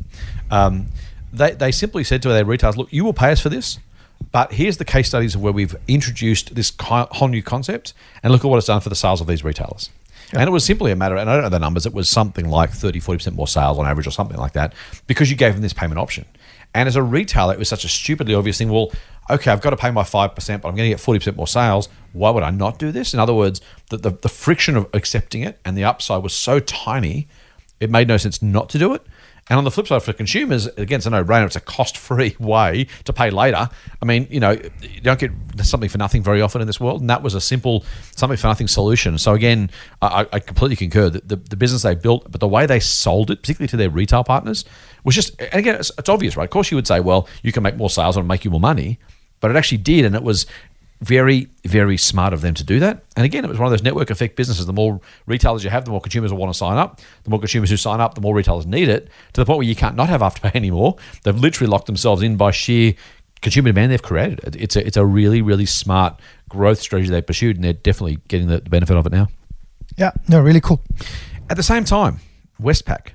um, 0.51 0.89
they 1.33 1.53
they 1.53 1.73
simply 1.73 2.05
said 2.05 2.23
to 2.23 2.29
their 2.29 2.45
retailers, 2.45 2.77
look, 2.77 2.93
you 2.93 3.05
will 3.05 3.15
pay 3.15 3.33
us 3.33 3.41
for 3.41 3.49
this. 3.49 3.79
But 4.33 4.53
here's 4.53 4.77
the 4.77 4.85
case 4.85 5.09
studies 5.09 5.35
of 5.35 5.41
where 5.41 5.53
we've 5.53 5.75
introduced 5.89 6.55
this 6.55 6.71
whole 6.79 7.29
new 7.29 7.43
concept, 7.43 7.95
and 8.23 8.33
look 8.33 8.45
at 8.45 8.49
what 8.49 8.59
it's 8.59 8.67
done 8.67 8.83
for 8.83 8.91
the 8.91 8.95
sales 8.95 9.23
of 9.23 9.27
these 9.27 9.43
retailers. 9.43 9.89
And 10.33 10.43
it 10.43 10.51
was 10.51 10.65
simply 10.65 10.93
a 10.93 10.97
matter, 10.97 11.17
and 11.17 11.29
I 11.29 11.35
don't 11.35 11.43
know 11.43 11.49
the 11.49 11.59
numbers, 11.59 11.87
it 11.87 11.95
was 11.95 12.09
something 12.09 12.49
like 12.49 12.71
30, 12.71 13.01
40% 13.01 13.35
more 13.35 13.49
sales 13.49 13.79
on 13.79 13.87
average 13.87 14.07
or 14.07 14.13
something 14.13 14.37
like 14.37 14.53
that 14.53 14.75
because 15.09 15.29
you 15.29 15.37
gave 15.37 15.55
them 15.55 15.63
this 15.63 15.73
payment 15.73 15.99
option. 15.99 16.25
And 16.75 16.87
as 16.87 16.97
a 16.97 17.03
retailer, 17.03 17.53
it 17.53 17.59
was 17.59 17.69
such 17.69 17.85
a 17.85 17.89
stupidly 17.89 18.35
obvious 18.35 18.59
thing. 18.59 18.71
Well, 18.71 18.93
okay, 19.29 19.51
I've 19.51 19.61
got 19.61 19.71
to 19.71 19.77
pay 19.77 19.91
my 19.91 20.03
5%, 20.03 20.35
but 20.35 20.69
I'm 20.69 20.77
going 20.77 20.77
to 20.77 20.97
get 20.97 20.99
40% 20.99 21.37
more 21.37 21.49
sales. 21.49 21.89
Why 22.13 22.31
would 22.31 22.43
I 22.43 22.51
not 22.51 22.79
do 22.79 22.93
this? 22.93 23.13
In 23.15 23.21
other 23.21 23.35
words, 23.35 23.61
the, 23.91 23.97
the, 23.97 24.11
the 24.11 24.29
friction 24.29 24.77
of 24.77 24.89
accepting 24.95 25.43
it 25.43 25.59
and 25.65 25.77
the 25.77 25.85
upside 25.85 26.23
was 26.23 26.35
so 26.35 26.61
tiny, 26.61 27.29
it 27.81 27.91
made 27.91 28.09
no 28.09 28.17
sense 28.17 28.43
not 28.43 28.69
to 28.71 28.79
do 28.79 28.95
it. 28.95 29.03
And 29.51 29.59
on 29.59 29.65
the 29.65 29.71
flip 29.73 29.89
side, 29.89 30.05
for 30.05 30.13
consumers, 30.13 30.67
again, 30.67 30.99
it's 30.99 31.07
a 31.07 31.11
no-brainer. 31.11 31.45
It's 31.45 31.57
a 31.57 31.61
cost-free 31.61 32.37
way 32.41 32.87
to 33.05 33.13
pay 33.13 33.31
later. 33.31 33.69
I 34.01 34.05
mean, 34.05 34.29
you 34.31 34.39
know, 34.39 34.53
you 34.81 35.01
don't 35.03 35.19
get 35.19 35.33
something 35.65 35.89
for 35.89 35.99
nothing 35.99 36.23
very 36.23 36.41
often 36.41 36.61
in 36.61 36.69
this 36.69 36.79
world, 36.79 37.01
and 37.01 37.11
that 37.11 37.23
was 37.23 37.35
a 37.35 37.41
simple 37.41 37.85
something 38.15 38.37
for 38.37 38.47
nothing 38.47 38.69
solution. 38.69 39.19
So 39.19 39.35
again, 39.35 39.71
I, 40.01 40.25
I 40.33 40.39
completely 40.39 40.77
concur 40.77 41.11
that 41.11 41.29
the, 41.29 41.35
the 41.35 41.57
business 41.57 41.83
they 41.83 41.97
built, 41.97 42.31
but 42.31 42.41
the 42.41 42.47
way 42.47 42.65
they 42.67 42.79
sold 42.79 43.33
it, 43.33 43.43
particularly 43.43 43.69
to 43.69 43.77
their 43.77 43.91
retail 43.91 44.23
partners, 44.23 44.65
was 45.03 45.17
just. 45.17 45.39
And 45.41 45.55
again, 45.55 45.75
it's, 45.75 45.91
it's 45.99 46.09
obvious, 46.09 46.37
right? 46.37 46.45
Of 46.45 46.51
course, 46.51 46.71
you 46.71 46.77
would 46.77 46.87
say, 46.87 47.01
well, 47.01 47.29
you 47.43 47.51
can 47.51 47.65
make 47.65 47.77
more 47.77 47.91
sales 47.91 48.17
and 48.17 48.29
make 48.29 48.45
you 48.45 48.53
more 48.53 48.61
money, 48.61 49.01
but 49.41 49.51
it 49.51 49.57
actually 49.57 49.79
did, 49.79 50.05
and 50.05 50.15
it 50.15 50.23
was 50.23 50.47
very, 51.01 51.49
very 51.65 51.97
smart 51.97 52.33
of 52.33 52.43
them 52.43 52.55
to 52.55 52.65
do 52.65 52.79
that. 52.81 53.05
And 53.17 53.25
again, 53.25 53.45
it 53.45 53.49
was 53.49 53.59
one 53.59 53.67
of 53.67 53.71
those 53.71 53.83
network 53.83 54.11
effect 54.11 54.37
businesses. 54.37 54.67
The 54.67 54.73
more 54.73 55.01
retailers 55.27 55.65
you 55.65 55.71
have, 55.71 55.85
the 55.85 55.91
more 55.91 56.01
consumers 56.01 56.31
will 56.31 56.39
want 56.39 56.53
to 56.53 56.59
sign 56.59 56.77
up. 56.77 57.01
The 57.25 57.31
more 57.31 57.39
consumers 57.39 57.71
who 57.71 57.77
sign 57.77 58.01
up, 58.01 58.15
the 58.15 58.21
more 58.21 58.35
retailers 58.35 58.67
need 58.67 58.89
it 58.89 59.09
to 59.33 59.41
the 59.41 59.47
point 59.47 59.59
where 59.59 59.67
you 59.67 59.75
can't 59.75 59.97
not 59.97 60.09
have 60.11 60.21
Afterpay 60.21 60.55
anymore. 60.55 60.97
They've 61.25 61.37
literally 61.37 61.71
locked 61.71 61.87
themselves 61.87 62.23
in 62.23 62.37
by 62.37 62.51
sheer 62.51 62.95
consumer 63.41 63.71
demand 63.71 63.93
they've 63.93 64.03
created. 64.03 64.57
It's 64.57 64.77
a, 64.77 64.87
it's 64.87 64.99
a 64.99 65.07
really, 65.07 65.41
really 65.41 65.67
smart 65.67 66.21
growth 66.49 66.81
strategy 66.81 67.11
they 67.11 67.23
pursued, 67.23 67.57
and 67.57 67.65
they're 67.65 67.73
definitely 67.73 68.19
getting 68.29 68.49
the 68.49 68.61
benefit 68.61 68.97
of 68.97 69.07
it 69.07 69.13
now. 69.13 69.29
Yeah, 69.97 70.13
no, 70.29 70.41
really 70.41 70.61
cool. 70.61 70.83
At 71.49 71.57
the 71.57 71.63
same 71.63 71.85
time, 71.85 72.21
Westpac 72.61 73.09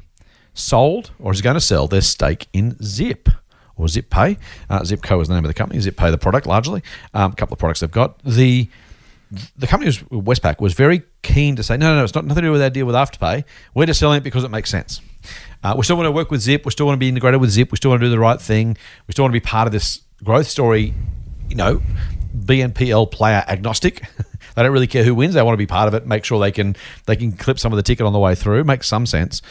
sold 0.53 1.11
or 1.19 1.31
is 1.31 1.41
going 1.41 1.53
to 1.53 1.61
sell 1.61 1.87
their 1.87 2.01
stake 2.01 2.47
in 2.53 2.77
Zip 2.81 3.29
or 3.77 3.87
ZipPay. 3.87 4.37
Uh, 4.69 4.79
Zipco 4.81 5.21
is 5.21 5.27
the 5.27 5.33
name 5.33 5.43
of 5.43 5.49
the 5.49 5.53
company. 5.53 5.79
ZipPay, 5.79 6.11
the 6.11 6.17
product, 6.17 6.47
largely. 6.47 6.81
Um, 7.13 7.31
a 7.31 7.35
couple 7.35 7.53
of 7.53 7.59
products 7.59 7.81
they've 7.81 7.91
got. 7.91 8.19
The 8.23 8.69
the 9.57 9.67
company 9.67 9.87
was 9.87 9.99
Westpac 10.23 10.61
was 10.61 10.73
very 10.73 11.01
keen 11.23 11.55
to 11.55 11.63
say, 11.63 11.77
no, 11.77 11.89
no, 11.89 11.97
no, 11.97 12.03
it's 12.03 12.15
not 12.15 12.25
nothing 12.25 12.43
to 12.43 12.47
do 12.47 12.51
with 12.51 12.61
our 12.61 12.69
deal 12.69 12.85
with 12.85 12.95
Afterpay. 12.95 13.43
We're 13.73 13.87
just 13.87 13.99
selling 13.99 14.17
it 14.17 14.23
because 14.23 14.43
it 14.43 14.51
makes 14.51 14.69
sense. 14.69 15.01
Uh, 15.63 15.73
we 15.75 15.83
still 15.83 15.97
want 15.97 16.07
to 16.07 16.11
work 16.11 16.29
with 16.29 16.41
Zip. 16.41 16.63
We 16.63 16.71
still 16.71 16.85
want 16.85 16.95
to 16.95 16.99
be 16.99 17.09
integrated 17.09 17.41
with 17.41 17.49
Zip. 17.49 17.71
We 17.71 17.77
still 17.77 17.89
want 17.89 18.01
to 18.01 18.05
do 18.05 18.11
the 18.11 18.19
right 18.19 18.39
thing. 18.39 18.77
We 19.07 19.13
still 19.13 19.23
want 19.23 19.33
to 19.33 19.39
be 19.39 19.43
part 19.43 19.67
of 19.67 19.73
this 19.73 20.01
growth 20.23 20.47
story. 20.47 20.93
You 21.49 21.55
know, 21.55 21.81
BNPL 22.37 23.11
player 23.11 23.43
agnostic. 23.47 24.03
they 24.55 24.63
don't 24.63 24.71
really 24.71 24.87
care 24.87 25.03
who 25.03 25.15
wins. 25.15 25.33
They 25.33 25.41
want 25.41 25.53
to 25.53 25.57
be 25.57 25.65
part 25.65 25.87
of 25.87 25.93
it. 25.93 26.05
Make 26.05 26.23
sure 26.23 26.39
they 26.39 26.51
can 26.51 26.75
they 27.05 27.15
can 27.15 27.31
clip 27.31 27.59
some 27.59 27.73
of 27.73 27.77
the 27.77 27.83
ticket 27.83 28.05
on 28.05 28.13
the 28.13 28.19
way 28.19 28.35
through. 28.35 28.63
Makes 28.63 28.87
some 28.87 29.05
sense. 29.05 29.41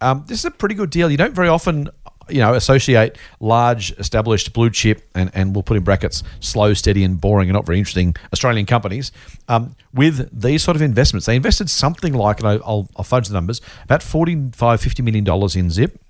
Um, 0.00 0.24
this 0.26 0.38
is 0.38 0.44
a 0.44 0.50
pretty 0.50 0.74
good 0.74 0.90
deal. 0.90 1.10
You 1.10 1.16
don't 1.16 1.34
very 1.34 1.48
often 1.48 1.88
you 2.30 2.40
know, 2.40 2.54
associate 2.54 3.18
large, 3.40 3.92
established 3.92 4.52
blue 4.52 4.70
chip, 4.70 5.08
and, 5.14 5.30
and 5.34 5.54
we'll 5.54 5.62
put 5.62 5.76
in 5.76 5.84
brackets, 5.84 6.22
slow, 6.40 6.74
steady, 6.74 7.04
and 7.04 7.20
boring, 7.20 7.48
and 7.48 7.54
not 7.54 7.66
very 7.66 7.78
interesting 7.78 8.14
Australian 8.32 8.66
companies 8.66 9.12
um, 9.48 9.74
with 9.92 10.28
these 10.38 10.62
sort 10.62 10.76
of 10.76 10.82
investments. 10.82 11.26
They 11.26 11.36
invested 11.36 11.70
something 11.70 12.14
like, 12.14 12.40
and 12.40 12.48
I'll, 12.48 12.88
I'll 12.96 13.04
fudge 13.04 13.28
the 13.28 13.34
numbers, 13.34 13.60
about 13.84 14.02
45, 14.02 14.80
50 14.80 15.02
million 15.02 15.24
dollars 15.24 15.56
in 15.56 15.70
Zip. 15.70 16.00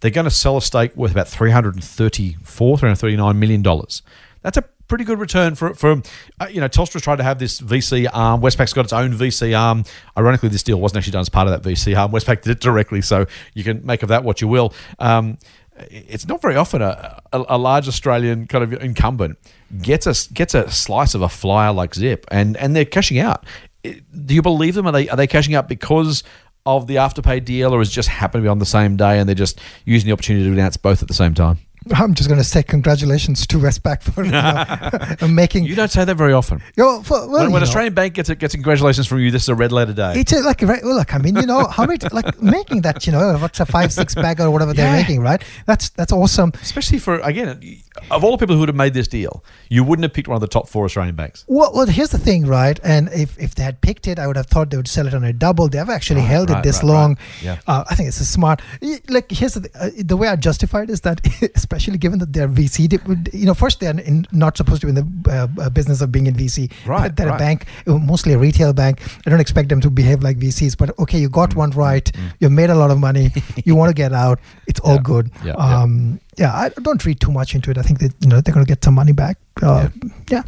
They're 0.00 0.10
going 0.10 0.24
to 0.24 0.30
sell 0.30 0.56
a 0.58 0.62
stake 0.62 0.94
worth 0.96 1.12
about 1.12 1.28
334, 1.28 2.78
339 2.78 3.38
million 3.38 3.62
dollars. 3.62 4.02
That's 4.42 4.58
a 4.58 4.64
pretty 4.88 5.04
good 5.04 5.18
return 5.18 5.54
for 5.54 5.74
for 5.74 6.02
uh, 6.40 6.46
you 6.50 6.60
know 6.60 6.68
Telstra 6.68 7.00
tried 7.00 7.16
to 7.16 7.22
have 7.22 7.38
this 7.38 7.60
VC 7.60 8.08
arm. 8.12 8.40
Westpac's 8.40 8.72
got 8.72 8.84
its 8.84 8.92
own 8.92 9.12
VC 9.12 9.58
arm. 9.58 9.84
Ironically, 10.16 10.48
this 10.48 10.62
deal 10.62 10.80
wasn't 10.80 10.98
actually 10.98 11.12
done 11.12 11.20
as 11.22 11.28
part 11.28 11.48
of 11.48 11.62
that 11.62 11.68
VC 11.68 11.96
arm. 11.98 12.12
Westpac 12.12 12.42
did 12.42 12.50
it 12.52 12.60
directly, 12.60 13.02
so 13.02 13.26
you 13.54 13.64
can 13.64 13.84
make 13.84 14.02
of 14.02 14.08
that 14.10 14.24
what 14.24 14.40
you 14.40 14.48
will. 14.48 14.72
Um, 14.98 15.38
it's 15.78 16.26
not 16.26 16.40
very 16.40 16.56
often 16.56 16.82
a, 16.82 17.20
a, 17.32 17.44
a, 17.50 17.58
large 17.58 17.88
Australian 17.88 18.46
kind 18.46 18.64
of 18.64 18.72
incumbent 18.82 19.38
gets 19.82 20.06
a 20.06 20.32
gets 20.32 20.54
a 20.54 20.70
slice 20.70 21.14
of 21.14 21.22
a 21.22 21.28
flyer 21.28 21.72
like 21.72 21.94
Zip, 21.94 22.26
and 22.30 22.56
and 22.56 22.74
they're 22.74 22.84
cashing 22.84 23.18
out. 23.18 23.44
Do 23.82 24.34
you 24.34 24.42
believe 24.42 24.74
them? 24.74 24.86
Are 24.86 24.92
they 24.92 25.08
are 25.08 25.16
they 25.16 25.26
cashing 25.26 25.54
out 25.54 25.68
because 25.68 26.24
of 26.64 26.86
the 26.86 26.96
afterpay 26.96 27.44
deal, 27.44 27.72
or 27.72 27.82
it 27.82 27.86
just 27.86 28.08
happened 28.08 28.42
to 28.42 28.46
be 28.46 28.48
on 28.48 28.58
the 28.58 28.66
same 28.66 28.96
day, 28.96 29.18
and 29.18 29.28
they're 29.28 29.34
just 29.34 29.60
using 29.84 30.06
the 30.06 30.12
opportunity 30.12 30.46
to 30.46 30.52
announce 30.52 30.76
both 30.76 31.02
at 31.02 31.08
the 31.08 31.14
same 31.14 31.34
time? 31.34 31.58
I'm 31.94 32.14
just 32.14 32.28
going 32.28 32.38
to 32.38 32.44
say 32.44 32.62
congratulations 32.62 33.46
to 33.48 33.58
Westpac 33.58 34.02
for 34.02 34.24
you 35.20 35.26
know, 35.28 35.34
making. 35.34 35.64
You 35.64 35.74
don't 35.74 35.90
say 35.90 36.04
that 36.04 36.14
very 36.16 36.32
often. 36.32 36.60
You 36.76 36.84
know, 36.84 37.02
for, 37.02 37.28
well, 37.28 37.44
when, 37.44 37.52
when 37.52 37.62
Australian 37.62 37.94
Bank 37.94 38.14
gets 38.14 38.28
it, 38.28 38.38
gets 38.38 38.54
congratulations 38.54 39.06
from 39.06 39.20
you, 39.20 39.30
this 39.30 39.42
is 39.42 39.48
a 39.48 39.54
red 39.54 39.72
letter 39.72 39.92
day. 39.92 40.14
It's 40.16 40.32
a, 40.32 40.40
like 40.40 40.62
well, 40.62 40.78
look, 40.82 41.14
I 41.14 41.18
mean, 41.18 41.36
you 41.36 41.46
know, 41.46 41.66
how 41.66 41.86
many 41.86 41.98
like 42.12 42.40
making 42.42 42.82
that, 42.82 43.06
you 43.06 43.12
know, 43.12 43.36
what's 43.38 43.60
a 43.60 43.66
five 43.66 43.92
six 43.92 44.14
bag 44.14 44.40
or 44.40 44.50
whatever 44.50 44.72
yeah. 44.72 44.84
they're 44.84 45.00
making, 45.00 45.20
right? 45.20 45.42
That's 45.66 45.90
that's 45.90 46.12
awesome. 46.12 46.52
Especially 46.60 46.98
for 46.98 47.20
again, 47.20 47.80
of 48.10 48.24
all 48.24 48.32
the 48.32 48.38
people 48.38 48.54
who 48.54 48.60
would 48.60 48.68
have 48.68 48.76
made 48.76 48.94
this 48.94 49.08
deal, 49.08 49.44
you 49.68 49.84
wouldn't 49.84 50.04
have 50.04 50.12
picked 50.12 50.28
one 50.28 50.36
of 50.36 50.40
the 50.40 50.46
top 50.46 50.68
four 50.68 50.84
Australian 50.84 51.14
banks. 51.14 51.44
Well, 51.48 51.72
well, 51.74 51.86
here's 51.86 52.10
the 52.10 52.18
thing, 52.18 52.46
right? 52.46 52.78
And 52.82 53.08
if, 53.12 53.38
if 53.38 53.54
they 53.54 53.62
had 53.62 53.80
picked 53.80 54.06
it, 54.06 54.18
I 54.18 54.26
would 54.26 54.36
have 54.36 54.46
thought 54.46 54.70
they 54.70 54.76
would 54.76 54.88
sell 54.88 55.06
it 55.06 55.14
on 55.14 55.24
a 55.24 55.32
double. 55.32 55.68
They 55.68 55.78
have 55.78 55.90
actually 55.90 56.20
right, 56.20 56.28
held 56.28 56.50
right, 56.50 56.58
it 56.58 56.62
this 56.62 56.82
right, 56.82 56.88
long. 56.88 57.18
Yeah. 57.42 57.58
Uh, 57.66 57.84
I 57.88 57.94
think 57.94 58.08
it's 58.08 58.20
a 58.20 58.24
smart. 58.24 58.60
Like 59.08 59.30
here's 59.30 59.54
the 59.54 59.70
uh, 59.78 59.90
the 59.96 60.16
way 60.16 60.28
I 60.28 60.36
justify 60.36 60.82
it 60.82 60.90
is 60.90 61.02
that, 61.02 61.20
especially 61.76 61.98
given 61.98 62.18
that 62.18 62.32
they're 62.32 62.48
VC. 62.48 62.90
You 63.32 63.46
know, 63.46 63.54
first 63.54 63.80
they're 63.80 63.98
in, 63.98 64.26
not 64.32 64.56
supposed 64.56 64.80
to 64.80 64.86
be 64.86 64.90
in 64.90 64.94
the 64.96 65.30
uh, 65.30 65.62
uh 65.62 65.70
business 65.70 66.00
of 66.00 66.10
being 66.10 66.26
in 66.26 66.34
VC. 66.34 66.72
Right. 66.86 67.14
They're 67.14 67.28
right. 67.28 67.36
a 67.36 67.38
bank, 67.38 67.66
uh, 67.86 67.98
mostly 67.98 68.32
a 68.32 68.38
retail 68.38 68.72
bank. 68.72 69.00
I 69.26 69.30
don't 69.30 69.40
expect 69.40 69.68
them 69.68 69.80
to 69.82 69.90
behave 69.90 70.22
like 70.22 70.38
VCs. 70.38 70.76
But 70.76 70.98
okay, 70.98 71.18
you 71.18 71.28
got 71.28 71.50
mm 71.50 71.56
one 71.56 71.70
right. 71.70 72.04
mm 72.04 72.32
You 72.40 72.50
made 72.50 72.70
a 72.70 72.74
lot 72.74 72.90
of 72.90 72.98
money. 72.98 73.30
you 73.64 73.74
want 73.74 73.90
to 73.90 73.94
get 73.94 74.12
out. 74.12 74.40
It's 74.66 74.80
all 74.80 74.96
yeah. 74.96 75.02
good. 75.02 75.30
Yeah. 75.44 75.52
Um, 75.52 76.20
yeah. 76.36 76.52
I 76.54 76.68
don't 76.68 77.04
read 77.04 77.20
too 77.20 77.32
much 77.32 77.54
into 77.54 77.70
it. 77.70 77.78
I 77.78 77.82
think 77.82 78.00
that 78.00 78.12
you 78.20 78.28
know 78.28 78.40
they're 78.40 78.54
going 78.54 78.66
to 78.66 78.68
get 78.68 78.82
some 78.84 78.94
money 78.94 79.12
back. 79.12 79.38
Uh, 79.62 79.88
yeah. 80.02 80.10
yeah. 80.30 80.42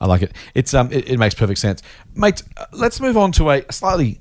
I 0.00 0.06
like 0.06 0.22
it. 0.22 0.32
It's 0.54 0.74
um, 0.74 0.92
it, 0.92 1.08
it 1.08 1.18
makes 1.18 1.34
perfect 1.34 1.58
sense, 1.58 1.82
mate. 2.14 2.42
Uh, 2.56 2.66
let's 2.72 3.00
move 3.00 3.16
on 3.16 3.32
to 3.32 3.50
a 3.50 3.72
slightly 3.72 4.20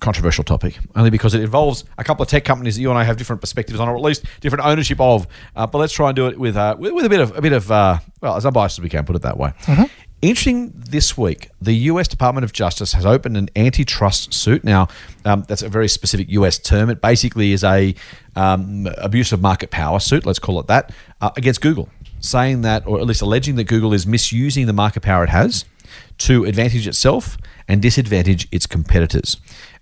controversial 0.00 0.44
topic, 0.44 0.78
only 0.96 1.10
because 1.10 1.34
it 1.34 1.42
involves 1.42 1.84
a 1.98 2.04
couple 2.04 2.22
of 2.22 2.28
tech 2.28 2.44
companies 2.44 2.76
that 2.76 2.82
you 2.82 2.90
and 2.90 2.98
I 2.98 3.04
have 3.04 3.16
different 3.16 3.40
perspectives 3.40 3.80
on, 3.80 3.88
or 3.88 3.96
at 3.96 4.02
least 4.02 4.24
different 4.40 4.64
ownership 4.64 5.00
of. 5.00 5.26
Uh, 5.56 5.66
but 5.66 5.78
let's 5.78 5.92
try 5.92 6.08
and 6.08 6.16
do 6.16 6.26
it 6.26 6.38
with 6.38 6.56
uh, 6.56 6.76
with, 6.78 6.92
with, 6.92 7.04
a 7.04 7.08
bit 7.08 7.20
of 7.20 7.36
a 7.36 7.42
bit 7.42 7.52
of 7.52 7.70
uh, 7.70 7.98
well, 8.20 8.36
as 8.36 8.46
unbiased 8.46 8.78
as 8.78 8.82
we 8.82 8.88
can, 8.88 9.04
put 9.04 9.16
it 9.16 9.22
that 9.22 9.36
way. 9.36 9.50
Mm-hmm. 9.62 9.84
Interesting 10.20 10.72
this 10.74 11.16
week, 11.16 11.48
the 11.60 11.74
US 11.74 12.08
Department 12.08 12.44
of 12.44 12.52
Justice 12.52 12.92
has 12.92 13.06
opened 13.06 13.36
an 13.36 13.48
antitrust 13.54 14.34
suit. 14.34 14.64
Now, 14.64 14.88
um, 15.24 15.44
that's 15.46 15.62
a 15.62 15.68
very 15.68 15.86
specific 15.86 16.28
US 16.30 16.58
term. 16.58 16.90
It 16.90 17.00
basically 17.00 17.52
is 17.52 17.62
a 17.62 17.94
um, 18.34 18.88
abuse 18.98 19.30
of 19.30 19.40
market 19.40 19.70
power 19.70 20.00
suit, 20.00 20.26
let's 20.26 20.40
call 20.40 20.58
it 20.58 20.66
that, 20.66 20.92
uh, 21.20 21.30
against 21.36 21.60
Google, 21.60 21.88
saying 22.18 22.62
that, 22.62 22.84
or 22.84 22.98
at 22.98 23.06
least 23.06 23.22
alleging 23.22 23.54
that 23.56 23.64
Google 23.64 23.92
is 23.92 24.08
misusing 24.08 24.66
the 24.66 24.72
market 24.72 25.04
power 25.04 25.22
it 25.22 25.30
has 25.30 25.64
to 26.18 26.44
advantage 26.44 26.88
itself 26.88 27.38
and 27.68 27.80
disadvantage 27.80 28.48
its 28.50 28.66
competitors. 28.66 29.36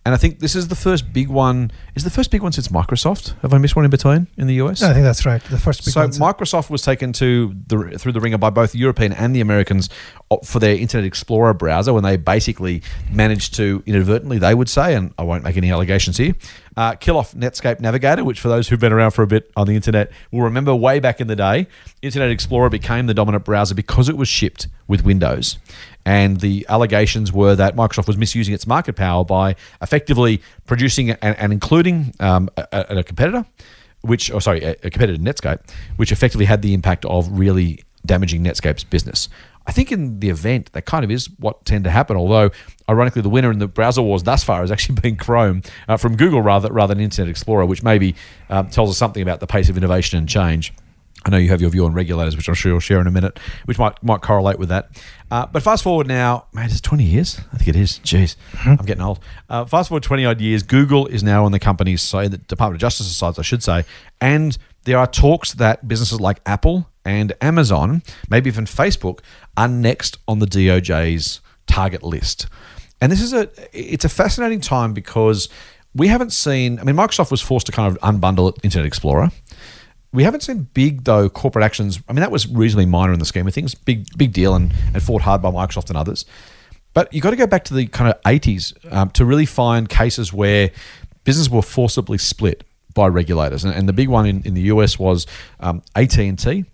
And 0.06 0.14
I 0.14 0.18
think 0.18 0.38
this 0.38 0.54
is 0.54 0.68
the 0.68 0.76
first 0.76 1.12
big 1.12 1.26
one. 1.26 1.72
Is 1.96 2.04
the 2.04 2.10
first 2.10 2.30
big 2.30 2.40
one 2.40 2.52
since 2.52 2.68
Microsoft? 2.68 3.34
Have 3.42 3.52
I 3.52 3.58
missed 3.58 3.74
one 3.74 3.84
in 3.84 3.90
between 3.90 4.28
in 4.36 4.46
the 4.46 4.54
US? 4.62 4.80
No, 4.80 4.88
I 4.88 4.92
think 4.92 5.02
that's 5.02 5.26
right. 5.26 5.42
The 5.42 5.58
first 5.58 5.84
big 5.84 5.92
so. 5.92 6.06
Microsoft 6.06 6.70
was 6.70 6.82
taken 6.82 7.12
to 7.14 7.52
the 7.66 7.98
through 7.98 8.12
the 8.12 8.20
ringer 8.20 8.38
by 8.38 8.50
both 8.50 8.70
the 8.70 8.78
European 8.78 9.12
and 9.12 9.34
the 9.34 9.40
Americans 9.40 9.90
for 10.44 10.60
their 10.60 10.76
Internet 10.76 11.06
Explorer 11.06 11.54
browser 11.54 11.92
when 11.92 12.04
they 12.04 12.16
basically 12.16 12.82
managed 13.10 13.54
to 13.54 13.82
inadvertently, 13.84 14.38
they 14.38 14.54
would 14.54 14.68
say, 14.68 14.94
and 14.94 15.12
I 15.18 15.24
won't 15.24 15.42
make 15.42 15.56
any 15.56 15.72
allegations 15.72 16.18
here, 16.18 16.34
uh, 16.76 16.94
kill 16.94 17.16
off 17.16 17.34
Netscape 17.34 17.80
Navigator, 17.80 18.22
which 18.22 18.38
for 18.38 18.48
those 18.48 18.68
who've 18.68 18.78
been 18.78 18.92
around 18.92 19.10
for 19.10 19.22
a 19.22 19.26
bit 19.26 19.50
on 19.56 19.66
the 19.66 19.74
internet 19.74 20.12
will 20.30 20.42
remember 20.42 20.72
way 20.72 21.00
back 21.00 21.20
in 21.20 21.26
the 21.26 21.36
day, 21.36 21.66
Internet 22.00 22.30
Explorer 22.30 22.70
became 22.70 23.06
the 23.06 23.14
dominant 23.14 23.44
browser 23.44 23.74
because 23.74 24.08
it 24.08 24.16
was 24.16 24.28
shipped 24.28 24.68
with 24.86 25.04
Windows. 25.04 25.58
And 26.06 26.38
the 26.38 26.64
allegations 26.68 27.32
were 27.32 27.56
that 27.56 27.74
Microsoft 27.74 28.06
was 28.06 28.16
misusing 28.16 28.54
its 28.54 28.64
market 28.64 28.94
power 28.94 29.24
by 29.24 29.56
effectively 29.82 30.40
producing 30.64 31.10
and, 31.10 31.36
and 31.36 31.52
including 31.52 32.14
um, 32.20 32.48
a, 32.56 32.86
a, 32.90 33.02
competitor, 33.02 33.44
which, 34.02 34.30
or 34.30 34.40
sorry, 34.40 34.62
a, 34.62 34.70
a 34.84 34.90
competitor 34.90 35.20
Netscape, 35.20 35.58
which 35.96 36.12
effectively 36.12 36.44
had 36.44 36.62
the 36.62 36.74
impact 36.74 37.04
of 37.06 37.28
really 37.36 37.82
damaging 38.06 38.44
Netscape's 38.44 38.84
business. 38.84 39.28
I 39.66 39.72
think 39.72 39.90
in 39.90 40.20
the 40.20 40.28
event, 40.28 40.72
that 40.74 40.84
kind 40.86 41.04
of 41.04 41.10
is 41.10 41.28
what 41.40 41.64
tend 41.64 41.82
to 41.84 41.90
happen. 41.90 42.16
Although, 42.16 42.50
ironically, 42.88 43.22
the 43.22 43.28
winner 43.28 43.50
in 43.50 43.58
the 43.58 43.66
browser 43.66 44.00
wars 44.00 44.22
thus 44.22 44.44
far 44.44 44.60
has 44.60 44.70
actually 44.70 44.94
been 45.00 45.16
Chrome 45.16 45.62
uh, 45.88 45.96
from 45.96 46.16
Google 46.16 46.40
rather 46.40 46.72
rather 46.72 46.94
than 46.94 47.02
Internet 47.02 47.28
Explorer, 47.30 47.66
which 47.66 47.82
maybe 47.82 48.14
um, 48.48 48.70
tells 48.70 48.90
us 48.90 48.96
something 48.96 49.22
about 49.22 49.40
the 49.40 49.48
pace 49.48 49.68
of 49.68 49.76
innovation 49.76 50.20
and 50.20 50.28
change. 50.28 50.72
I 51.26 51.30
know 51.30 51.38
you 51.38 51.48
have 51.48 51.60
your 51.60 51.70
view 51.70 51.84
on 51.84 51.92
regulators, 51.92 52.36
which 52.36 52.48
I'm 52.48 52.54
sure 52.54 52.70
you'll 52.70 52.80
share 52.80 53.00
in 53.00 53.08
a 53.08 53.10
minute, 53.10 53.40
which 53.64 53.80
might 53.80 54.00
might 54.02 54.22
correlate 54.22 54.60
with 54.60 54.68
that. 54.68 54.90
Uh, 55.28 55.44
but 55.44 55.60
fast 55.60 55.82
forward 55.82 56.06
now, 56.06 56.46
man, 56.52 56.66
it's 56.66 56.80
20 56.80 57.02
years. 57.02 57.40
I 57.52 57.56
think 57.56 57.68
it 57.68 57.76
is. 57.76 57.98
Jeez, 58.04 58.36
mm-hmm. 58.52 58.70
I'm 58.70 58.86
getting 58.86 59.02
old. 59.02 59.18
Uh, 59.50 59.64
fast 59.64 59.88
forward 59.88 60.04
20 60.04 60.24
odd 60.24 60.40
years, 60.40 60.62
Google 60.62 61.06
is 61.08 61.24
now 61.24 61.44
on 61.44 61.50
the 61.50 61.58
company's 61.58 62.00
side, 62.00 62.30
the 62.30 62.38
Department 62.38 62.76
of 62.76 62.80
Justice's 62.80 63.16
side, 63.16 63.36
I 63.38 63.42
should 63.42 63.62
say, 63.62 63.84
and 64.20 64.56
there 64.84 64.98
are 64.98 65.06
talks 65.08 65.54
that 65.54 65.88
businesses 65.88 66.20
like 66.20 66.40
Apple 66.46 66.88
and 67.04 67.32
Amazon, 67.40 68.02
maybe 68.30 68.48
even 68.48 68.64
Facebook, 68.64 69.18
are 69.56 69.66
next 69.66 70.18
on 70.28 70.38
the 70.38 70.46
DOJ's 70.46 71.40
target 71.66 72.04
list. 72.04 72.46
and 73.00 73.10
this 73.10 73.20
is 73.20 73.32
a 73.32 73.50
it's 73.72 74.04
a 74.04 74.08
fascinating 74.08 74.60
time 74.60 74.92
because 74.92 75.48
we 75.96 76.08
haven't 76.08 76.30
seen. 76.30 76.78
I 76.78 76.84
mean, 76.84 76.94
Microsoft 76.94 77.30
was 77.30 77.40
forced 77.40 77.66
to 77.66 77.72
kind 77.72 77.90
of 77.90 78.00
unbundle 78.02 78.56
Internet 78.62 78.86
Explorer. 78.86 79.30
We 80.16 80.22
haven't 80.22 80.40
seen 80.40 80.66
big 80.72 81.04
though 81.04 81.28
corporate 81.28 81.62
actions. 81.62 82.00
I 82.08 82.14
mean, 82.14 82.22
that 82.22 82.30
was 82.30 82.48
reasonably 82.48 82.86
minor 82.86 83.12
in 83.12 83.18
the 83.18 83.26
scheme 83.26 83.46
of 83.46 83.52
things. 83.52 83.74
Big 83.74 84.06
big 84.16 84.32
deal 84.32 84.54
and, 84.54 84.72
and 84.94 85.02
fought 85.02 85.20
hard 85.20 85.42
by 85.42 85.50
Microsoft 85.50 85.90
and 85.90 85.98
others. 85.98 86.24
But 86.94 87.12
you 87.12 87.20
got 87.20 87.30
to 87.30 87.36
go 87.36 87.46
back 87.46 87.64
to 87.64 87.74
the 87.74 87.86
kind 87.86 88.10
of 88.10 88.18
80s 88.22 88.72
um, 88.90 89.10
to 89.10 89.26
really 89.26 89.44
find 89.44 89.86
cases 89.86 90.32
where 90.32 90.70
businesses 91.24 91.50
were 91.50 91.60
forcibly 91.60 92.16
split 92.16 92.64
by 92.94 93.08
regulators. 93.08 93.66
And, 93.66 93.74
and 93.74 93.86
the 93.86 93.92
big 93.92 94.08
one 94.08 94.24
in, 94.24 94.40
in 94.44 94.54
the 94.54 94.62
US 94.62 94.98
was 94.98 95.26
um, 95.60 95.82
AT&T 95.94 96.64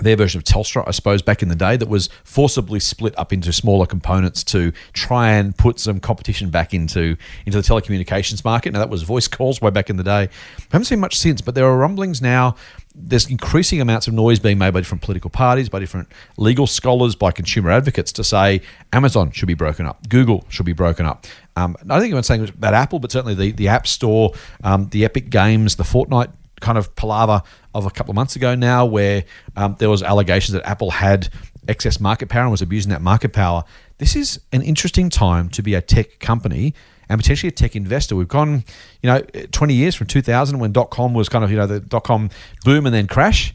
their 0.00 0.16
version 0.16 0.38
of 0.38 0.44
Telstra, 0.44 0.84
I 0.86 0.90
suppose, 0.90 1.22
back 1.22 1.42
in 1.42 1.48
the 1.48 1.56
day, 1.56 1.76
that 1.76 1.88
was 1.88 2.08
forcibly 2.24 2.80
split 2.80 3.18
up 3.18 3.32
into 3.32 3.52
smaller 3.52 3.86
components 3.86 4.44
to 4.44 4.72
try 4.92 5.30
and 5.30 5.56
put 5.56 5.80
some 5.80 6.00
competition 6.00 6.50
back 6.50 6.74
into 6.74 7.16
into 7.46 7.60
the 7.60 7.66
telecommunications 7.66 8.44
market. 8.44 8.72
Now 8.72 8.80
that 8.80 8.90
was 8.90 9.02
voice 9.02 9.28
calls 9.28 9.60
way 9.60 9.70
back 9.70 9.88
in 9.88 9.96
the 9.96 10.04
day. 10.04 10.22
I 10.22 10.28
haven't 10.70 10.86
seen 10.86 11.00
much 11.00 11.16
since, 11.16 11.40
but 11.40 11.54
there 11.54 11.66
are 11.66 11.76
rumblings 11.76 12.20
now. 12.20 12.56
There's 12.94 13.28
increasing 13.30 13.80
amounts 13.80 14.06
of 14.08 14.14
noise 14.14 14.38
being 14.38 14.58
made 14.58 14.72
by 14.72 14.80
different 14.80 15.02
political 15.02 15.28
parties, 15.30 15.68
by 15.68 15.80
different 15.80 16.08
legal 16.38 16.66
scholars, 16.66 17.14
by 17.14 17.30
consumer 17.30 17.70
advocates 17.70 18.12
to 18.12 18.24
say 18.24 18.62
Amazon 18.92 19.30
should 19.32 19.48
be 19.48 19.54
broken 19.54 19.86
up, 19.86 20.08
Google 20.08 20.44
should 20.48 20.66
be 20.66 20.72
broken 20.72 21.06
up. 21.06 21.26
Um, 21.56 21.76
I 21.82 21.84
don't 21.86 22.00
think 22.00 22.14
I'm 22.14 22.22
saying 22.22 22.48
about 22.48 22.74
Apple, 22.74 22.98
but 22.98 23.10
certainly 23.12 23.34
the, 23.34 23.52
the 23.52 23.68
App 23.68 23.86
Store, 23.86 24.32
um, 24.62 24.88
the 24.90 25.04
Epic 25.06 25.30
Games, 25.30 25.76
the 25.76 25.84
Fortnite 25.84 26.30
kind 26.60 26.78
of 26.78 26.94
palaver 26.96 27.42
of 27.74 27.86
a 27.86 27.90
couple 27.90 28.10
of 28.10 28.16
months 28.16 28.36
ago 28.36 28.54
now, 28.54 28.86
where 28.86 29.24
um, 29.56 29.76
there 29.78 29.90
was 29.90 30.02
allegations 30.02 30.52
that 30.52 30.66
Apple 30.66 30.90
had 30.90 31.28
excess 31.68 32.00
market 32.00 32.28
power 32.28 32.42
and 32.42 32.50
was 32.50 32.62
abusing 32.62 32.90
that 32.90 33.02
market 33.02 33.32
power. 33.32 33.64
This 33.98 34.14
is 34.14 34.40
an 34.52 34.62
interesting 34.62 35.10
time 35.10 35.48
to 35.50 35.62
be 35.62 35.74
a 35.74 35.80
tech 35.80 36.18
company 36.20 36.74
and 37.08 37.20
potentially 37.20 37.48
a 37.48 37.52
tech 37.52 37.76
investor. 37.76 38.16
We've 38.16 38.28
gone, 38.28 38.64
you 39.02 39.08
know, 39.10 39.20
20 39.52 39.74
years 39.74 39.94
from 39.94 40.06
2000 40.06 40.58
when 40.58 40.72
dot 40.72 40.90
com 40.90 41.14
was 41.14 41.28
kind 41.28 41.44
of, 41.44 41.50
you 41.50 41.56
know, 41.56 41.66
the 41.66 41.80
dot 41.80 42.04
com 42.04 42.30
boom 42.64 42.86
and 42.86 42.94
then 42.94 43.06
crash. 43.06 43.54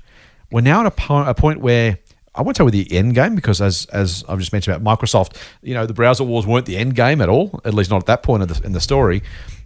We're 0.51 0.61
now 0.61 0.81
at 0.81 0.87
a, 0.87 0.91
po- 0.91 1.23
a 1.23 1.33
point 1.33 1.61
where 1.61 1.97
I 2.33 2.41
won't 2.41 2.55
tell 2.55 2.65
you 2.65 2.71
the 2.71 2.95
end 2.95 3.13
game 3.13 3.35
because, 3.35 3.61
as 3.61 3.85
as 3.87 4.23
I've 4.27 4.39
just 4.39 4.53
mentioned 4.53 4.75
about 4.75 4.99
Microsoft, 4.99 5.37
you 5.61 5.73
know, 5.73 5.85
the 5.85 5.93
browser 5.93 6.23
wars 6.23 6.47
weren't 6.47 6.65
the 6.65 6.77
end 6.77 6.95
game 6.95 7.21
at 7.21 7.27
all, 7.29 7.59
at 7.65 7.73
least 7.73 7.89
not 7.89 7.97
at 7.97 8.05
that 8.05 8.23
point 8.23 8.43
in 8.43 8.49
the, 8.49 8.61
in 8.65 8.71
the 8.71 8.79
story. 8.79 9.21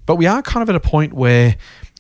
But 0.08 0.16
we 0.16 0.26
are 0.26 0.42
kind 0.42 0.64
of 0.64 0.70
at 0.70 0.76
a 0.76 0.80
point 0.80 1.14
where 1.14 1.56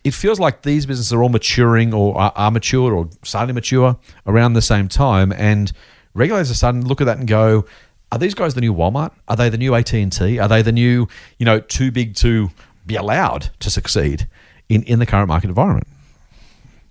it 0.06 0.14
feels 0.14 0.40
like 0.40 0.62
these 0.62 0.86
businesses 0.86 1.12
are 1.12 1.24
all 1.24 1.30
maturing 1.30 1.92
or 1.92 2.16
are, 2.16 2.32
are 2.36 2.52
matured 2.52 2.94
or 2.94 3.10
starting 3.24 3.48
to 3.48 3.54
mature 3.56 3.98
around 4.28 4.54
the 4.54 4.62
same 4.62 4.88
time. 4.88 5.34
And 5.34 5.72
regulators 6.14 6.52
are 6.52 6.54
starting 6.54 6.84
to 6.84 6.88
look 6.88 7.02
at 7.02 7.06
that 7.06 7.18
and 7.18 7.28
go, 7.28 7.66
are 8.12 8.20
these 8.20 8.36
guys 8.36 8.54
the 8.54 8.62
new 8.62 8.74
Walmart? 8.74 9.14
Are 9.28 9.36
they 9.36 9.50
the 9.50 9.58
new 9.58 9.74
AT&T? 9.74 10.38
Are 10.38 10.48
they 10.48 10.62
the 10.62 10.72
new, 10.72 11.08
you 11.40 11.46
know, 11.46 11.60
too 11.60 11.92
big 11.92 12.14
to 12.18 12.52
be 12.86 12.96
allowed 12.96 13.50
to 13.62 13.72
succeed 13.72 14.28
in, 14.70 14.84
in 14.84 15.00
the 15.00 15.08
current 15.08 15.28
market 15.28 15.48
environment? 15.48 15.88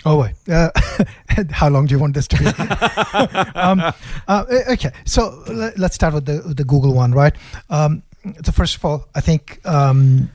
Oh 0.04 0.20
wait, 0.20 0.34
uh, 0.50 0.70
how 1.50 1.70
long 1.70 1.86
do 1.86 1.94
you 1.94 1.98
want 1.98 2.12
this 2.12 2.28
to 2.28 2.36
be? 2.36 2.44
um, 3.58 3.80
uh, 4.28 4.44
okay, 4.68 4.90
so 5.06 5.42
let's 5.78 5.94
start 5.94 6.12
with 6.12 6.26
the 6.26 6.42
the 6.54 6.62
Google 6.62 6.92
one, 6.92 7.12
right? 7.12 7.34
Um, 7.70 8.02
so 8.44 8.52
first 8.52 8.76
of 8.76 8.84
all, 8.84 9.08
I 9.14 9.22
think 9.22 9.66
um, 9.66 10.30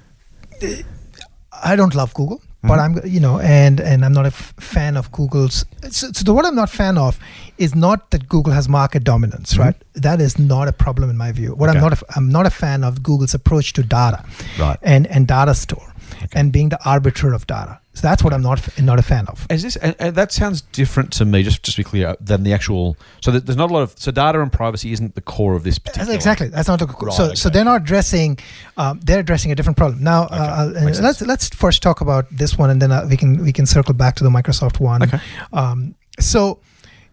I 1.62 1.76
don't 1.76 1.94
love 1.94 2.16
Google 2.16 2.42
but 2.62 2.78
mm-hmm. 2.78 3.00
I'm 3.00 3.08
you 3.08 3.20
know 3.20 3.40
and 3.40 3.80
and 3.80 4.04
I'm 4.04 4.14
not 4.14 4.26
a 4.26 4.28
f- 4.28 4.54
fan 4.60 4.98
of 4.98 5.12
Google's 5.12 5.66
so, 5.90 6.12
so 6.12 6.24
the 6.24 6.34
what 6.34 6.46
I'm 6.46 6.56
not 6.56 6.70
fan 6.70 6.98
of 6.98 7.20
is 7.58 7.74
not 7.74 8.12
that 8.12 8.28
Google 8.28 8.54
has 8.54 8.68
market 8.68 9.04
dominance 9.04 9.54
mm-hmm. 9.54 9.64
right 9.64 9.76
that 9.96 10.20
is 10.20 10.38
not 10.38 10.68
a 10.68 10.74
problem 10.74 11.10
in 11.10 11.18
my 11.18 11.32
view 11.32 11.56
what 11.56 11.70
okay. 11.70 11.78
I'm 11.78 11.84
not 11.84 12.02
a, 12.02 12.06
I'm 12.16 12.30
not 12.30 12.46
a 12.46 12.50
fan 12.50 12.84
of 12.84 13.02
Google's 13.02 13.34
approach 13.34 13.74
to 13.74 13.84
data 13.84 14.24
right 14.60 14.78
and 14.82 15.08
and 15.08 15.28
data 15.28 15.54
store 15.54 15.94
okay. 16.16 16.28
and 16.34 16.52
being 16.52 16.70
the 16.70 16.80
arbiter 16.86 17.34
of 17.34 17.48
data 17.48 17.80
so 18.00 18.08
that's 18.08 18.24
what 18.24 18.34
I'm 18.34 18.42
not 18.42 18.60
not 18.80 18.98
a 18.98 19.02
fan 19.02 19.28
of. 19.28 19.46
Is 19.50 19.64
this 19.64 19.76
and, 19.76 19.94
and 20.00 20.16
that 20.16 20.32
sounds 20.32 20.62
different 20.62 21.12
to 21.14 21.26
me? 21.26 21.44
Just 21.44 21.64
just 21.64 21.76
to 21.76 21.84
be 21.84 21.84
clear, 21.84 22.16
than 22.22 22.44
the 22.44 22.54
actual. 22.54 22.96
So 23.22 23.32
there's 23.32 23.58
not 23.58 23.70
a 23.72 23.74
lot 23.74 23.84
of 23.84 24.00
so 24.00 24.10
data 24.12 24.42
and 24.42 24.52
privacy 24.52 24.94
isn't 24.94 25.16
the 25.16 25.22
core 25.22 25.56
of 25.56 25.64
this 25.64 25.78
particular. 25.78 26.14
Exactly, 26.16 26.48
that's 26.48 26.70
not 26.70 26.80
the 26.80 26.86
core. 26.86 27.10
Right, 27.10 27.18
so 27.18 27.26
okay. 27.26 27.36
so 27.36 27.50
they're 27.50 27.66
not 27.66 27.82
addressing. 27.82 28.40
Um, 28.78 29.02
they're 29.04 29.20
addressing 29.20 29.52
a 29.52 29.56
different 29.56 29.76
problem. 29.76 30.02
Now 30.02 30.26
okay. 30.26 30.38
uh, 30.38 30.66
let's 31.02 31.22
let's 31.22 31.50
first 31.50 31.84
talk 31.84 32.00
about 32.00 32.26
this 32.32 32.58
one, 32.58 32.70
and 32.70 32.82
then 32.82 32.92
uh, 32.92 33.06
we 33.10 33.18
can 33.18 33.44
we 33.44 33.52
can 33.52 33.66
circle 33.66 33.94
back 33.94 34.16
to 34.16 34.24
the 34.24 34.30
Microsoft 34.30 34.80
one. 34.80 35.04
Okay. 35.04 35.20
Um, 35.52 35.96
so 36.20 36.62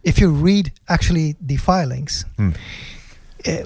if 0.05 0.21
you 0.21 0.31
read 0.31 0.73
actually 0.89 1.35
the 1.41 1.57
filings. 1.57 2.25
Hmm. 2.37 2.51
Uh, 3.47 3.65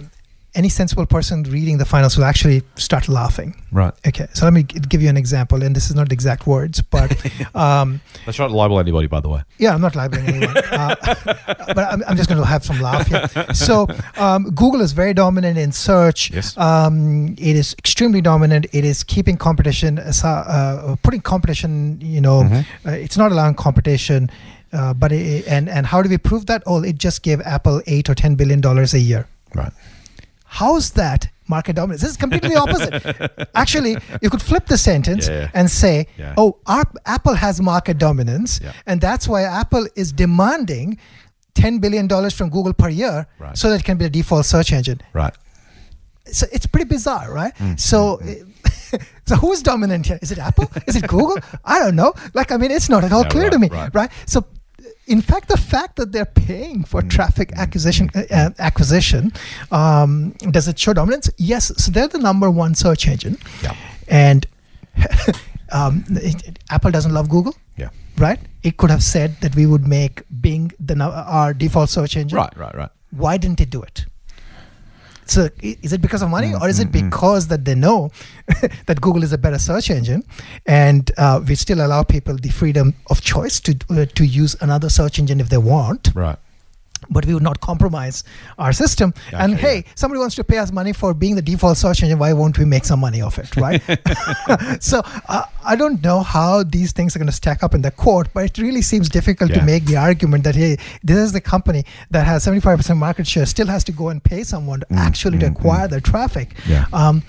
any 0.54 0.68
sensible 0.68 1.06
person 1.06 1.44
reading 1.44 1.78
the 1.78 1.84
finals 1.84 2.16
will 2.16 2.24
actually 2.24 2.62
start 2.76 3.08
laughing. 3.08 3.54
Right. 3.70 3.92
Okay. 4.06 4.26
So 4.34 4.44
let 4.44 4.52
me 4.52 4.64
give 4.64 5.00
you 5.00 5.08
an 5.08 5.16
example, 5.16 5.62
and 5.62 5.76
this 5.76 5.90
is 5.90 5.94
not 5.94 6.08
the 6.08 6.14
exact 6.14 6.46
words, 6.46 6.82
but 6.82 7.10
um, 7.54 8.00
let's 8.26 8.38
not 8.38 8.50
libel 8.50 8.80
anybody, 8.80 9.06
by 9.06 9.20
the 9.20 9.28
way. 9.28 9.42
Yeah, 9.58 9.74
I'm 9.74 9.80
not 9.80 9.94
libeling 9.94 10.26
anyone, 10.26 10.56
uh, 10.72 10.96
but 11.74 11.78
I'm, 11.78 12.02
I'm, 12.08 12.16
just 12.16 12.28
going 12.28 12.40
to 12.40 12.46
have 12.46 12.64
some 12.64 12.80
laugh 12.80 13.06
here. 13.06 13.28
So 13.54 13.86
um, 14.16 14.50
Google 14.50 14.80
is 14.80 14.92
very 14.92 15.14
dominant 15.14 15.56
in 15.56 15.70
search. 15.72 16.30
Yes. 16.30 16.56
Um, 16.58 17.36
it 17.38 17.56
is 17.56 17.74
extremely 17.78 18.20
dominant. 18.20 18.66
It 18.72 18.84
is 18.84 19.04
keeping 19.04 19.36
competition, 19.36 19.98
uh, 19.98 20.12
uh 20.24 20.96
putting 21.02 21.20
competition. 21.20 21.98
You 22.00 22.20
know, 22.20 22.42
mm-hmm. 22.42 22.88
uh, 22.88 22.92
it's 22.92 23.16
not 23.16 23.30
allowing 23.30 23.54
competition. 23.54 24.30
Uh, 24.72 24.94
but 24.94 25.10
it, 25.10 25.46
and 25.48 25.68
and 25.68 25.86
how 25.86 26.00
do 26.00 26.08
we 26.08 26.18
prove 26.18 26.46
that? 26.46 26.62
Oh, 26.66 26.82
it 26.82 26.96
just 26.96 27.22
gave 27.22 27.40
Apple 27.40 27.82
eight 27.86 28.08
or 28.08 28.14
ten 28.14 28.34
billion 28.36 28.60
dollars 28.60 28.94
a 28.94 29.00
year. 29.00 29.26
Right. 29.54 29.72
How's 30.52 30.90
that 30.92 31.28
market 31.46 31.76
dominance? 31.76 32.00
This 32.00 32.10
is 32.10 32.16
completely 32.16 32.56
opposite. 32.56 33.48
Actually, 33.54 33.96
you 34.20 34.28
could 34.28 34.42
flip 34.42 34.66
the 34.66 34.76
sentence 34.76 35.28
yeah, 35.28 35.42
yeah. 35.42 35.50
and 35.54 35.70
say, 35.70 36.08
yeah. 36.18 36.34
"Oh, 36.36 36.58
our, 36.66 36.84
Apple 37.06 37.34
has 37.34 37.60
market 37.60 37.98
dominance, 37.98 38.60
and 38.84 39.00
that's 39.00 39.28
why 39.28 39.42
Apple 39.42 39.86
is 39.96 40.12
demanding." 40.12 40.98
$10 41.54 41.80
billion 41.80 42.08
from 42.30 42.48
Google 42.48 42.72
per 42.72 42.88
year 42.88 43.26
right. 43.40 43.58
so 43.58 43.68
that 43.68 43.80
it 43.80 43.84
can 43.84 43.98
be 43.98 44.04
the 44.04 44.10
default 44.10 44.46
search 44.46 44.72
engine. 44.72 45.00
Right. 45.12 45.34
So 46.26 46.46
it's 46.52 46.64
pretty 46.64 46.88
bizarre, 46.88 47.34
right? 47.34 47.52
Mm, 47.56 47.78
so, 47.78 48.18
mm, 48.22 48.54
mm. 48.62 49.04
so 49.26 49.34
who's 49.34 49.60
dominant 49.60 50.06
here? 50.06 50.18
Is 50.22 50.30
it 50.30 50.38
Apple? 50.38 50.70
Is 50.86 50.94
it 50.94 51.08
Google? 51.08 51.38
I 51.64 51.80
don't 51.80 51.96
know. 51.96 52.14
Like, 52.34 52.52
I 52.52 52.56
mean, 52.56 52.70
it's 52.70 52.88
not 52.88 53.02
at 53.02 53.12
all 53.12 53.24
clear 53.24 53.50
right, 53.50 53.52
to 53.52 53.58
me, 53.58 53.68
right. 53.68 53.92
right? 53.92 54.10
So 54.26 54.46
in 55.10 55.20
fact, 55.20 55.48
the 55.48 55.56
fact 55.56 55.96
that 55.96 56.12
they're 56.12 56.24
paying 56.24 56.84
for 56.84 57.02
mm. 57.02 57.10
traffic 57.10 57.52
acquisition, 57.56 58.10
uh, 58.14 58.22
uh, 58.30 58.50
acquisition, 58.60 59.32
um, 59.72 60.30
does 60.52 60.68
it 60.68 60.78
show 60.78 60.92
dominance? 60.92 61.28
Yes. 61.36 61.72
So 61.82 61.90
they're 61.90 62.06
the 62.06 62.18
number 62.18 62.48
one 62.48 62.76
search 62.76 63.08
engine, 63.08 63.36
yeah. 63.60 63.74
and 64.06 64.46
um, 65.72 66.04
it, 66.10 66.60
Apple 66.70 66.92
doesn't 66.92 67.12
love 67.12 67.28
Google. 67.28 67.56
Yeah. 67.76 67.90
Right. 68.18 68.38
It 68.62 68.76
could 68.76 68.90
have 68.90 69.02
said 69.02 69.36
that 69.40 69.56
we 69.56 69.66
would 69.66 69.86
make 69.86 70.22
Bing 70.40 70.70
the 70.78 70.94
our 71.02 71.52
default 71.54 71.90
search 71.90 72.16
engine. 72.16 72.36
Right. 72.36 72.56
Right. 72.56 72.74
Right. 72.74 72.90
Why 73.10 73.36
didn't 73.36 73.60
it 73.60 73.70
do 73.70 73.82
it? 73.82 74.06
So 75.30 75.48
is 75.62 75.92
it 75.92 76.00
because 76.00 76.22
of 76.22 76.28
money, 76.28 76.52
or 76.60 76.68
is 76.68 76.80
it 76.80 76.88
mm, 76.88 77.04
because 77.04 77.46
that 77.48 77.64
they 77.64 77.76
know 77.76 78.10
that 78.86 79.00
Google 79.00 79.22
is 79.22 79.32
a 79.32 79.38
better 79.38 79.58
search 79.58 79.88
engine, 79.88 80.24
and 80.66 81.08
uh, 81.16 81.40
we 81.46 81.54
still 81.54 81.80
allow 81.86 82.02
people 82.02 82.34
the 82.36 82.50
freedom 82.50 82.94
of 83.10 83.20
choice 83.20 83.60
to 83.60 83.72
uh, 83.90 84.06
to 84.06 84.24
use 84.26 84.56
another 84.60 84.88
search 84.88 85.20
engine 85.20 85.38
if 85.38 85.48
they 85.48 85.58
want? 85.58 86.10
Right 86.14 86.38
but 87.10 87.26
we 87.26 87.34
would 87.34 87.42
not 87.42 87.60
compromise 87.60 88.24
our 88.58 88.72
system. 88.72 89.10
Gotcha, 89.10 89.42
and 89.42 89.54
hey, 89.54 89.76
yeah. 89.76 89.92
somebody 89.94 90.20
wants 90.20 90.34
to 90.36 90.44
pay 90.44 90.58
us 90.58 90.72
money 90.72 90.92
for 90.92 91.12
being 91.14 91.34
the 91.34 91.42
default 91.42 91.76
search 91.76 92.02
engine. 92.02 92.18
Why 92.18 92.32
won't 92.32 92.58
we 92.58 92.64
make 92.64 92.84
some 92.84 93.00
money 93.00 93.20
off 93.20 93.38
it, 93.38 93.56
right? 93.56 93.82
so 94.82 95.02
uh, 95.28 95.44
I 95.64 95.76
don't 95.76 96.02
know 96.02 96.20
how 96.20 96.62
these 96.62 96.92
things 96.92 97.14
are 97.14 97.18
going 97.18 97.26
to 97.26 97.32
stack 97.32 97.62
up 97.62 97.74
in 97.74 97.82
the 97.82 97.90
court, 97.90 98.28
but 98.32 98.44
it 98.44 98.58
really 98.58 98.82
seems 98.82 99.08
difficult 99.08 99.50
yeah. 99.50 99.60
to 99.60 99.64
make 99.64 99.84
the 99.84 99.96
argument 99.96 100.44
that 100.44 100.54
hey, 100.54 100.76
this 101.02 101.18
is 101.18 101.32
the 101.32 101.40
company 101.40 101.84
that 102.10 102.26
has 102.26 102.46
75% 102.46 102.96
market 102.96 103.26
share, 103.26 103.46
still 103.46 103.66
has 103.66 103.84
to 103.84 103.92
go 103.92 104.08
and 104.08 104.22
pay 104.22 104.42
someone 104.42 104.80
mm, 104.80 104.96
actually 104.96 105.38
mm, 105.38 105.40
to 105.40 105.46
acquire 105.46 105.86
mm. 105.86 105.90
their 105.90 106.00
traffic. 106.00 106.54
Yeah. 106.66 106.86
Um, 106.92 107.22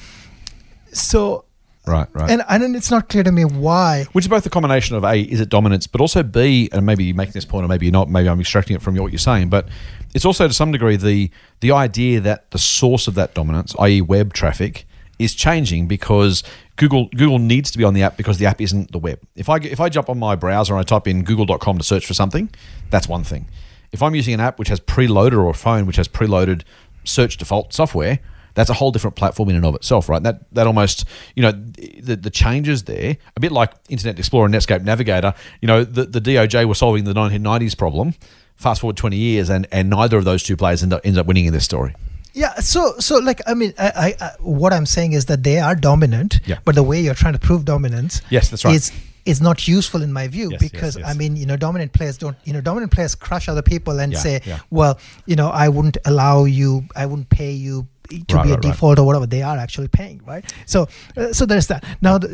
so 0.93 1.45
Right, 1.85 2.07
right. 2.13 2.29
And 2.29 2.43
and 2.47 2.75
it's 2.75 2.91
not 2.91 3.09
clear 3.09 3.23
to 3.23 3.31
me 3.31 3.43
why. 3.43 4.05
Which 4.11 4.25
is 4.25 4.29
both 4.29 4.45
a 4.45 4.49
combination 4.49 4.95
of 4.95 5.03
A, 5.03 5.19
is 5.19 5.41
it 5.41 5.49
dominance, 5.49 5.87
but 5.87 5.99
also 5.99 6.21
B, 6.21 6.69
and 6.71 6.85
maybe 6.85 7.03
you're 7.03 7.15
making 7.15 7.33
this 7.33 7.45
point, 7.45 7.65
or 7.65 7.67
maybe 7.67 7.87
you're 7.87 7.93
not, 7.93 8.09
maybe 8.09 8.29
I'm 8.29 8.39
extracting 8.39 8.75
it 8.75 8.81
from 8.83 8.95
what 8.95 9.11
you're 9.11 9.19
saying, 9.19 9.49
but 9.49 9.67
it's 10.13 10.25
also 10.25 10.47
to 10.47 10.53
some 10.53 10.71
degree 10.71 10.95
the 10.95 11.31
the 11.61 11.71
idea 11.71 12.19
that 12.19 12.51
the 12.51 12.59
source 12.59 13.07
of 13.07 13.15
that 13.15 13.33
dominance, 13.33 13.75
i.e., 13.79 13.99
web 13.99 14.33
traffic, 14.33 14.85
is 15.17 15.33
changing 15.33 15.87
because 15.87 16.43
Google 16.75 17.07
Google 17.15 17.39
needs 17.39 17.71
to 17.71 17.79
be 17.79 17.83
on 17.83 17.95
the 17.95 18.03
app 18.03 18.15
because 18.15 18.37
the 18.37 18.45
app 18.45 18.61
isn't 18.61 18.91
the 18.91 18.99
web. 18.99 19.19
If 19.35 19.49
I 19.49 19.57
if 19.57 19.79
I 19.79 19.89
jump 19.89 20.07
on 20.07 20.19
my 20.19 20.35
browser 20.35 20.73
and 20.73 20.79
I 20.79 20.83
type 20.83 21.07
in 21.07 21.23
google.com 21.23 21.79
to 21.79 21.83
search 21.83 22.05
for 22.05 22.13
something, 22.13 22.49
that's 22.91 23.07
one 23.07 23.23
thing. 23.23 23.47
If 23.91 24.03
I'm 24.03 24.13
using 24.13 24.33
an 24.33 24.39
app 24.39 24.59
which 24.59 24.69
has 24.69 24.79
preloaded 24.79 25.33
or 25.33 25.49
a 25.49 25.53
phone 25.53 25.85
which 25.85 25.97
has 25.97 26.07
preloaded 26.07 26.61
search 27.03 27.37
default 27.37 27.73
software, 27.73 28.19
that's 28.53 28.69
a 28.69 28.73
whole 28.73 28.91
different 28.91 29.15
platform 29.15 29.49
in 29.49 29.55
and 29.55 29.65
of 29.65 29.75
itself, 29.75 30.09
right? 30.09 30.21
That 30.23 30.41
that 30.53 30.67
almost, 30.67 31.05
you 31.35 31.43
know, 31.43 31.51
the, 31.51 32.15
the 32.15 32.29
changes 32.29 32.83
there, 32.83 33.17
a 33.35 33.39
bit 33.39 33.51
like 33.51 33.71
Internet 33.89 34.19
Explorer 34.19 34.45
and 34.45 34.55
Netscape 34.55 34.83
Navigator, 34.83 35.33
you 35.61 35.67
know, 35.67 35.83
the, 35.83 36.05
the 36.05 36.21
DOJ 36.21 36.65
were 36.67 36.75
solving 36.75 37.03
the 37.03 37.13
1990s 37.13 37.77
problem. 37.77 38.13
Fast 38.55 38.81
forward 38.81 38.95
20 38.97 39.15
years, 39.17 39.49
and, 39.49 39.67
and 39.71 39.89
neither 39.89 40.17
of 40.17 40.25
those 40.25 40.43
two 40.43 40.55
players 40.55 40.83
end 40.83 40.93
up, 40.93 41.01
ends 41.03 41.17
up 41.17 41.25
winning 41.25 41.45
in 41.45 41.53
this 41.53 41.63
story. 41.65 41.95
Yeah. 42.33 42.53
So, 42.59 42.93
so 42.99 43.17
like, 43.17 43.41
I 43.47 43.55
mean, 43.55 43.73
I, 43.79 44.15
I, 44.21 44.25
I 44.25 44.31
what 44.39 44.71
I'm 44.71 44.85
saying 44.85 45.13
is 45.13 45.25
that 45.25 45.43
they 45.43 45.57
are 45.59 45.73
dominant, 45.75 46.39
Yeah. 46.45 46.59
but 46.63 46.75
the 46.75 46.83
way 46.83 47.01
you're 47.01 47.15
trying 47.15 47.33
to 47.33 47.39
prove 47.39 47.65
dominance, 47.65 48.21
Yes, 48.29 48.49
that's 48.49 48.63
right. 48.63 48.75
is 48.75 48.91
is 49.23 49.39
not 49.39 49.67
useful 49.67 50.01
in 50.01 50.11
my 50.11 50.27
view 50.27 50.49
Yes, 50.51 50.61
yes, 50.63 50.71
because 50.71 50.97
yes. 50.97 51.07
I 51.07 51.13
mean, 51.13 51.35
you 51.35 51.45
know, 51.45 51.55
dominant 51.55 51.93
players 51.93 52.17
don't, 52.17 52.35
you 52.43 52.53
know, 52.53 52.61
dominant 52.61 52.91
players 52.91 53.13
crush 53.13 53.47
other 53.49 53.61
people 53.61 53.99
and 53.99 54.13
Yeah, 54.13 54.19
say, 54.19 54.41
yeah. 54.45 54.59
well, 54.71 54.97
you 55.27 55.35
know, 55.35 55.49
I 55.49 55.69
wouldn't 55.69 55.97
allow 56.05 56.45
you, 56.45 56.85
I 56.95 57.05
wouldn't 57.05 57.29
pay 57.29 57.51
you 57.51 57.87
to 58.27 58.35
Right, 58.35 58.43
be 58.45 58.51
a 58.51 58.53
right, 58.53 58.61
default 58.61 58.99
or 58.99 59.05
whatever. 59.05 59.25
They 59.25 59.41
are 59.41 59.57
actually 59.57 59.87
paying, 59.87 60.21
right? 60.25 60.43
So, 60.65 60.87
uh, 61.17 61.33
so 61.33 61.45
there's 61.45 61.67
that. 61.67 61.83
Now, 62.01 62.17
the, 62.17 62.27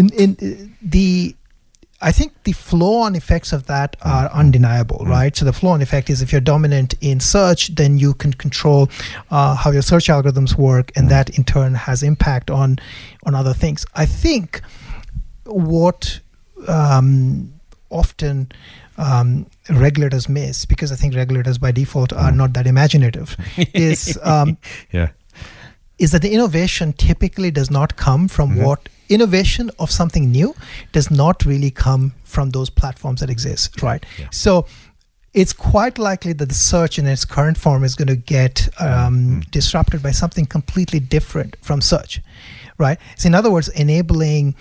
in 0.00 0.10
in 0.10 0.76
the 0.82 1.34
I 2.02 2.12
think 2.12 2.32
the 2.44 2.52
flow-on 2.52 3.16
effects 3.16 3.52
of 3.52 3.66
that 3.66 3.96
are 4.02 4.30
undeniable, 4.30 5.02
right? 5.06 5.34
So 5.34 5.46
the 5.46 5.52
flow-on 5.52 5.80
effect 5.80 6.10
is 6.10 6.20
if 6.20 6.30
you're 6.30 6.42
dominant 6.42 6.94
in 7.00 7.20
search, 7.20 7.74
then 7.74 7.96
you 7.96 8.12
can 8.12 8.34
control 8.34 8.90
uh, 9.30 9.54
how 9.54 9.70
your 9.70 9.82
search 9.82 10.08
algorithms 10.08 10.58
work, 10.58 10.92
and 10.94 11.08
that 11.08 11.30
in 11.38 11.44
turn 11.44 11.74
has 11.74 12.02
impact 12.02 12.50
on 12.50 12.78
on 13.24 13.34
other 13.34 13.54
things. 13.54 13.86
I 13.94 14.06
think 14.06 14.60
what 15.44 16.20
um, 16.68 17.54
often 17.90 18.52
um, 18.98 19.46
regulators 19.70 20.28
miss, 20.28 20.64
because 20.64 20.90
I 20.92 20.96
think 20.96 21.14
regulators 21.14 21.58
by 21.58 21.72
default 21.72 22.12
are 22.12 22.32
not 22.32 22.52
that 22.54 22.66
imaginative, 22.66 23.36
is 23.74 24.18
um, 24.22 24.56
Yeah. 24.92 25.08
is 25.98 26.10
that 26.12 26.22
the 26.22 26.32
innovation 26.32 26.92
typically 26.92 27.50
does 27.50 27.70
not 27.70 27.96
come 27.96 28.28
from 28.28 28.50
Mm-hmm. 28.50 28.64
what 28.64 28.88
innovation 29.08 29.70
of 29.78 29.90
something 29.90 30.32
new 30.32 30.54
does 30.92 31.10
not 31.10 31.44
really 31.44 31.70
come 31.70 32.12
from 32.24 32.50
those 32.50 32.70
platforms 32.70 33.20
that 33.20 33.30
exist 33.30 33.80
right 33.82 34.04
yeah. 34.18 34.26
so 34.30 34.66
it's 35.32 35.52
quite 35.52 35.96
likely 35.96 36.32
that 36.32 36.46
the 36.48 36.54
search 36.54 36.98
in 36.98 37.06
its 37.06 37.24
current 37.24 37.56
form 37.56 37.84
is 37.84 37.94
going 37.94 38.08
to 38.08 38.16
get 38.16 38.68
um, 38.80 38.88
Mm-hmm. 38.88 39.40
disrupted 39.52 40.02
by 40.02 40.10
something 40.10 40.44
completely 40.46 40.98
different 40.98 41.56
from 41.62 41.80
search 41.80 42.20
right 42.78 42.98
so 43.16 43.28
in 43.28 43.34
other 43.34 43.50
words 43.50 43.68
enabling 43.68 44.54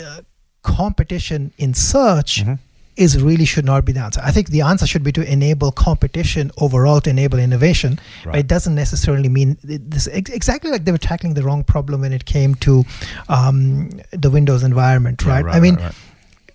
uh, 0.00 0.20
competition 0.62 1.52
in 1.58 1.74
search 1.74 2.40
Mm-hmm. 2.42 2.54
Is 2.98 3.22
really 3.22 3.44
should 3.44 3.64
not 3.64 3.84
be 3.84 3.92
the 3.92 4.00
answer. 4.00 4.20
I 4.24 4.32
think 4.32 4.48
the 4.50 4.62
answer 4.62 4.86
should 4.86 5.04
be 5.04 5.12
to 5.12 5.22
enable 5.32 5.70
competition 5.72 6.50
overall 6.58 7.00
to 7.02 7.10
enable 7.10 7.38
innovation, 7.38 7.92
but 8.24 8.30
Right. 8.30 8.38
it 8.40 8.48
doesn't 8.48 8.74
necessarily 8.74 9.28
mean 9.28 9.56
this. 9.62 10.06
Exactly 10.08 10.70
like 10.72 10.84
they 10.84 10.92
were 10.92 10.98
tackling 11.12 11.34
the 11.34 11.44
wrong 11.44 11.62
problem 11.64 12.00
when 12.00 12.12
it 12.12 12.24
came 12.24 12.54
to 12.66 12.84
um, 13.28 13.90
the 14.10 14.30
Windows 14.30 14.62
environment, 14.62 15.22
Yeah, 15.22 15.32
right? 15.34 15.44
right, 15.44 15.54
I 15.56 15.60
mean, 15.60 15.76
right, 15.76 15.84
right. 15.84 15.94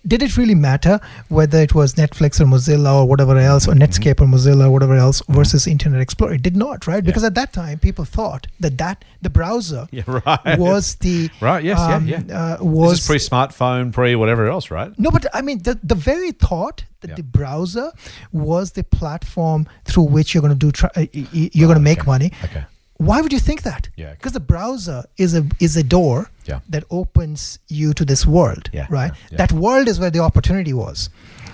Did 0.05 0.21
it 0.21 0.35
really 0.37 0.55
matter 0.55 0.99
whether 1.29 1.59
it 1.61 1.73
was 1.73 1.93
Netflix 1.95 2.39
or 2.41 2.45
Mozilla 2.45 2.93
or 3.01 3.07
whatever 3.07 3.37
else, 3.37 3.65
Mm-hmm. 3.67 3.81
or 3.81 3.87
Netscape 3.87 4.19
or 4.21 4.25
Mozilla 4.25 4.65
or 4.67 4.71
whatever 4.71 4.95
else 4.95 5.21
versus 5.29 5.65
Internet 5.67 6.01
Explorer? 6.01 6.33
It 6.33 6.41
did 6.41 6.55
not, 6.57 6.87
right? 6.87 7.03
Because 7.03 7.23
at 7.23 7.35
that 7.35 7.53
time, 7.53 7.79
people 7.79 8.03
thought 8.05 8.47
that 8.59 8.77
that 8.77 9.05
the 9.21 9.29
browser 9.29 9.87
Yeah, 9.91 10.03
right. 10.07 10.59
was 10.59 10.95
the 10.95 11.29
Right, 11.41 11.63
yes, 11.63 11.79
yeah, 11.79 11.95
um, 11.95 12.07
yeah. 12.07 12.21
Uh, 12.31 12.57
This 12.57 12.65
was 12.65 12.99
is 12.99 13.07
pre 13.07 13.17
smartphone, 13.17 13.93
pre 13.93 14.15
whatever 14.15 14.47
else, 14.49 14.69
right? 14.71 14.91
no, 14.99 15.09
but 15.11 15.25
I 15.33 15.41
mean, 15.41 15.59
the, 15.63 15.79
the 15.83 15.95
very 15.95 16.31
thought 16.31 16.83
that 17.01 17.09
Yeah. 17.11 17.15
the 17.15 17.23
browser 17.23 17.91
was 18.31 18.71
the 18.73 18.83
platform 18.83 19.67
through 19.85 20.03
which 20.03 20.33
you're 20.33 20.41
going 20.41 20.57
to 20.57 20.65
do, 20.67 20.71
tra- 20.71 20.91
uh, 20.95 21.05
you're 21.13 21.67
going 21.67 21.77
to 21.79 21.83
make 21.83 21.99
okay. 22.01 22.05
money. 22.11 22.31
Okay. 22.43 22.63
Why 23.05 23.21
would 23.21 23.33
you 23.33 23.39
think 23.39 23.61
that? 23.63 23.89
Yeah. 23.95 24.11
Because 24.13 24.31
the 24.33 24.39
browser 24.39 25.03
is 25.17 25.35
a 25.35 25.43
is 25.59 25.75
a 25.77 25.83
door 25.83 26.29
Yeah. 26.45 26.59
that 26.69 26.83
opens 26.89 27.59
you 27.67 27.93
to 27.93 28.05
this 28.05 28.25
world, 28.25 28.69
Yeah, 28.73 28.87
right? 28.89 29.11
yeah. 29.31 29.37
That 29.37 29.51
world 29.51 29.87
is 29.87 29.99
where 29.99 30.09
the 30.11 30.19
opportunity 30.19 30.73
was, 30.73 31.09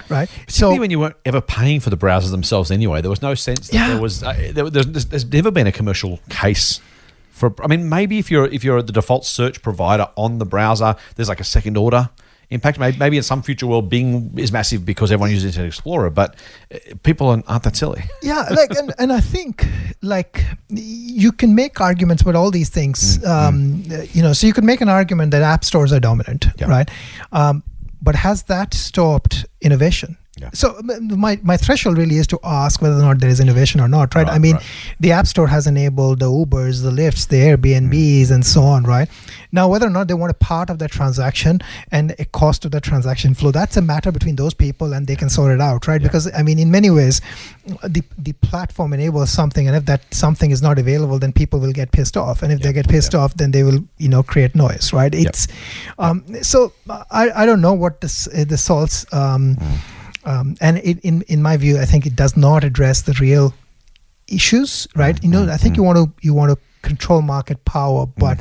right? 0.10 0.30
Particularly 0.30 0.76
so 0.76 0.80
when 0.80 0.92
you 0.92 1.00
weren't 1.00 1.16
ever 1.26 1.42
paying 1.42 1.80
for 1.80 1.90
the 1.90 1.98
browsers 1.98 2.32
themselves 2.32 2.72
anyway, 2.72 3.02
there 3.02 3.10
was 3.10 3.22
no 3.22 3.36
sense 3.36 3.68
that 3.68 3.74
Yeah. 3.76 3.88
there 3.94 4.02
was. 4.02 4.24
Uh, 4.24 4.34
there, 4.54 4.70
there's, 4.70 4.88
there's, 4.88 5.06
there's 5.06 5.26
never 5.26 5.52
been 5.52 5.68
a 5.68 5.72
commercial 5.72 6.20
case 6.30 6.80
for. 7.32 7.54
I 7.64 7.68
mean, 7.68 7.90
maybe 7.90 8.18
if 8.20 8.30
you're 8.32 8.48
if 8.48 8.64
you're 8.64 8.82
the 8.82 8.94
default 8.94 9.26
search 9.26 9.62
provider 9.62 10.08
on 10.16 10.40
the 10.40 10.46
browser, 10.46 10.96
there's 11.16 11.30
like 11.30 11.40
a 11.42 11.50
second 11.58 11.78
order 11.78 12.10
impact. 12.52 12.80
Maybe, 12.80 12.98
maybe 12.98 13.18
in 13.18 13.24
some 13.24 13.42
future 13.42 13.68
world, 13.68 13.90
Bing 13.90 14.34
is 14.38 14.52
massive 14.52 14.86
because 14.86 15.12
everyone 15.12 15.32
uses 15.32 15.46
Internet 15.52 15.68
Explorer, 15.68 16.10
but 16.10 16.36
uh, 16.74 16.78
people 17.04 17.28
aren't 17.48 17.64
that 17.64 17.76
silly. 17.76 18.04
yeah 18.22 18.46
like 18.52 18.72
and, 18.78 18.94
and 19.00 19.12
i 19.14 19.20
think 19.22 19.66
like 20.02 20.44
you 20.70 21.32
can 21.32 21.56
make 21.56 21.80
arguments 21.82 22.22
about 22.22 22.36
all 22.36 22.52
these 22.52 22.70
things 22.70 23.24
um, 23.26 23.84
uh, 23.92 24.02
you 24.14 24.22
know 24.22 24.34
so 24.34 24.46
you 24.48 24.54
can 24.54 24.66
make 24.66 24.82
an 24.82 24.90
argument 24.90 25.32
that 25.32 25.42
app 25.42 25.64
stores 25.64 25.92
are 25.94 26.00
dominant 26.00 26.46
Yeah. 26.58 26.68
right 26.68 26.90
um, 27.32 27.64
but 28.02 28.16
has 28.16 28.44
that 28.44 28.74
stopped 28.74 29.46
innovation 29.62 30.18
Yeah. 30.40 30.50
so 30.54 30.80
my, 31.26 31.40
my 31.44 31.58
threshold 31.58 31.98
really 31.98 32.16
is 32.16 32.28
to 32.28 32.40
ask 32.44 32.82
whether 32.82 32.96
or 32.96 33.02
not 33.02 33.20
there 33.20 33.30
is 33.30 33.40
innovation 33.40 33.82
or 33.82 33.88
not 33.88 34.16
right, 34.16 34.28
i 34.28 34.38
mean 34.40 34.56
right. 34.56 34.64
the 35.00 35.12
app 35.12 35.28
store 35.28 35.48
has 35.48 35.68
enabled 35.68 36.20
the 36.20 36.28
ubers 36.28 36.82
the 36.82 36.92
Lyfts 36.92 37.28
the 37.28 37.38
airbnbs 37.38 38.32
and 38.32 38.46
so 38.46 38.62
on 38.64 38.84
right? 38.84 39.10
Now 39.52 39.68
whether 39.68 39.88
or 39.88 39.90
not 39.90 40.08
they 40.08 40.14
want 40.14 40.32
a 40.32 40.36
part 40.36 40.70
of 40.70 40.80
that 40.80 40.92
transaction 40.92 41.60
and 41.92 42.16
a 42.20 42.26
cost 42.26 42.66
of 42.66 42.72
that 42.72 42.84
transaction 42.84 43.34
flow 43.34 43.52
that's 43.52 43.78
a 43.78 43.82
matter 43.82 44.12
between 44.12 44.36
those 44.36 44.54
people 44.54 44.94
and 44.94 45.08
they 45.08 45.16
can 45.16 45.30
sort 45.30 45.52
it 45.52 45.62
out 45.62 45.88
right? 45.88 46.02
Yeah. 46.02 46.08
because 46.08 46.32
i 46.34 46.42
mean 46.44 46.60
in 46.60 46.72
many 46.72 46.90
ways 46.90 47.22
the 47.84 48.04
the 48.18 48.34
platform 48.34 48.94
enables 48.94 49.30
something 49.32 49.68
and 49.68 49.76
if 49.76 49.86
that 49.86 50.02
something 50.14 50.52
is 50.52 50.62
not 50.62 50.78
available 50.80 51.20
then 51.20 51.32
people 51.34 51.60
will 51.60 51.74
get 51.74 51.92
pissed 51.92 52.16
off. 52.18 52.42
And 52.44 52.52
if 52.52 52.60
they 52.62 52.74
get 52.74 52.88
pissed 52.88 53.14
off 53.16 53.34
then 53.36 53.52
they 53.52 53.64
will 53.64 53.80
you 53.98 54.10
know 54.10 54.24
create 54.24 54.56
noise 54.56 54.94
right? 54.94 55.14
It's 55.14 55.48
um 55.98 56.24
so 56.42 56.72
i 57.12 57.24
i 57.36 57.46
don't 57.46 57.62
know 57.62 57.74
what 57.74 58.02
this 58.02 58.28
uh, 58.28 58.46
the 58.48 58.58
salts 58.58 59.06
um 59.14 59.58
Mm. 59.60 59.99
Um, 60.26 60.56
and 60.62 60.78
it, 60.80 61.00
in 61.00 61.22
in 61.24 61.42
my 61.42 61.58
view, 61.58 61.80
I 61.80 61.86
think 61.86 62.06
it 62.06 62.16
does 62.16 62.36
not 62.36 62.64
address 62.64 63.02
the 63.04 63.14
real 63.20 63.54
issues, 64.28 64.88
right? 64.96 65.22
You 65.24 65.30
know, 65.30 65.50
I 65.50 65.58
think 65.58 65.78
you 65.78 65.84
want 65.84 65.98
to 65.98 66.12
you 66.22 66.34
want 66.34 66.52
to 66.52 66.58
control 66.82 67.22
market 67.22 67.64
power, 67.66 68.06
but 68.06 68.40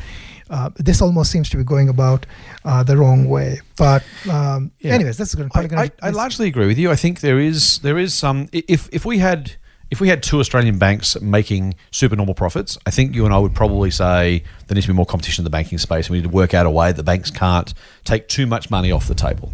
uh, 0.51 0.71
this 0.77 1.03
almost 1.03 1.31
seems 1.31 1.49
to 1.51 1.57
be 1.57 1.65
going 1.65 1.89
about 1.89 2.27
uh, 2.65 2.83
the 2.83 2.97
wrong 2.97 3.29
way. 3.29 3.61
But 3.77 4.03
um, 4.31 4.71
Yeah. 4.81 4.95
anyways, 4.95 5.17
this 5.17 5.29
is 5.29 5.35
going 5.35 5.51
I, 5.55 5.67
to. 5.67 5.79
I, 5.79 5.91
I 6.03 6.11
largely 6.11 6.49
agree 6.49 6.67
with 6.67 6.79
you. 6.79 6.91
I 6.91 6.97
think 6.97 7.21
there 7.21 7.39
is 7.39 7.79
there 7.81 7.99
is 7.99 8.15
some 8.15 8.49
if 8.53 8.89
if 8.93 9.05
we 9.05 9.19
had 9.19 9.53
if 9.91 10.01
we 10.01 10.09
had 10.09 10.23
two 10.23 10.39
Australian 10.41 10.79
banks 10.79 11.19
making 11.21 11.75
supernormal 11.91 12.35
profits, 12.35 12.77
I 12.87 12.91
think 12.91 13.15
you 13.15 13.25
and 13.25 13.33
I 13.33 13.39
would 13.39 13.55
probably 13.55 13.91
say 13.91 14.43
there 14.67 14.75
needs 14.75 14.87
to 14.87 14.93
be 14.93 14.97
more 14.97 15.07
competition 15.07 15.43
in 15.43 15.45
the 15.45 15.51
banking 15.51 15.79
space, 15.79 16.07
and 16.07 16.13
we 16.13 16.19
need 16.19 16.25
to 16.31 16.35
work 16.35 16.53
out 16.55 16.67
a 16.67 16.71
way 16.71 16.93
that 16.93 17.03
banks 17.05 17.31
can't 17.31 17.73
take 18.05 18.29
too 18.29 18.47
much 18.47 18.71
money 18.71 18.93
off 18.93 19.09
the 19.09 19.15
table. 19.15 19.53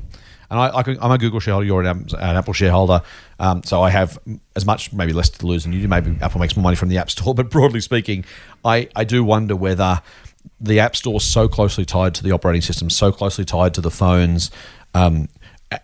And 0.54 0.60
I, 0.60 0.68
I 0.68 0.96
I'm 1.02 1.10
a 1.10 1.18
Google 1.18 1.40
shareholder. 1.40 1.66
You're 1.66 1.82
an, 1.82 2.06
an 2.12 2.36
Apple 2.36 2.52
shareholder, 2.52 3.02
um, 3.40 3.64
so 3.64 3.82
I 3.82 3.90
have 3.90 4.20
as 4.54 4.64
much, 4.64 4.92
maybe 4.92 5.12
less 5.12 5.28
to 5.30 5.46
lose 5.46 5.64
than 5.64 5.72
you 5.72 5.82
do. 5.82 5.88
Maybe 5.88 6.16
Apple 6.20 6.40
makes 6.40 6.56
more 6.56 6.62
money 6.62 6.76
from 6.76 6.90
the 6.90 6.98
App 6.98 7.10
Store, 7.10 7.34
but 7.34 7.50
broadly 7.50 7.80
speaking, 7.80 8.24
I, 8.64 8.88
I 8.94 9.02
do 9.02 9.24
wonder 9.24 9.56
whether 9.56 10.00
the 10.60 10.78
App 10.78 10.94
Store 10.94 11.16
is 11.16 11.24
so 11.24 11.48
closely 11.48 11.84
tied 11.84 12.14
to 12.14 12.22
the 12.22 12.30
operating 12.30 12.62
system, 12.62 12.88
so 12.88 13.10
closely 13.10 13.44
tied 13.44 13.74
to 13.74 13.80
the 13.80 13.90
phones. 13.90 14.52
Um, 14.94 15.28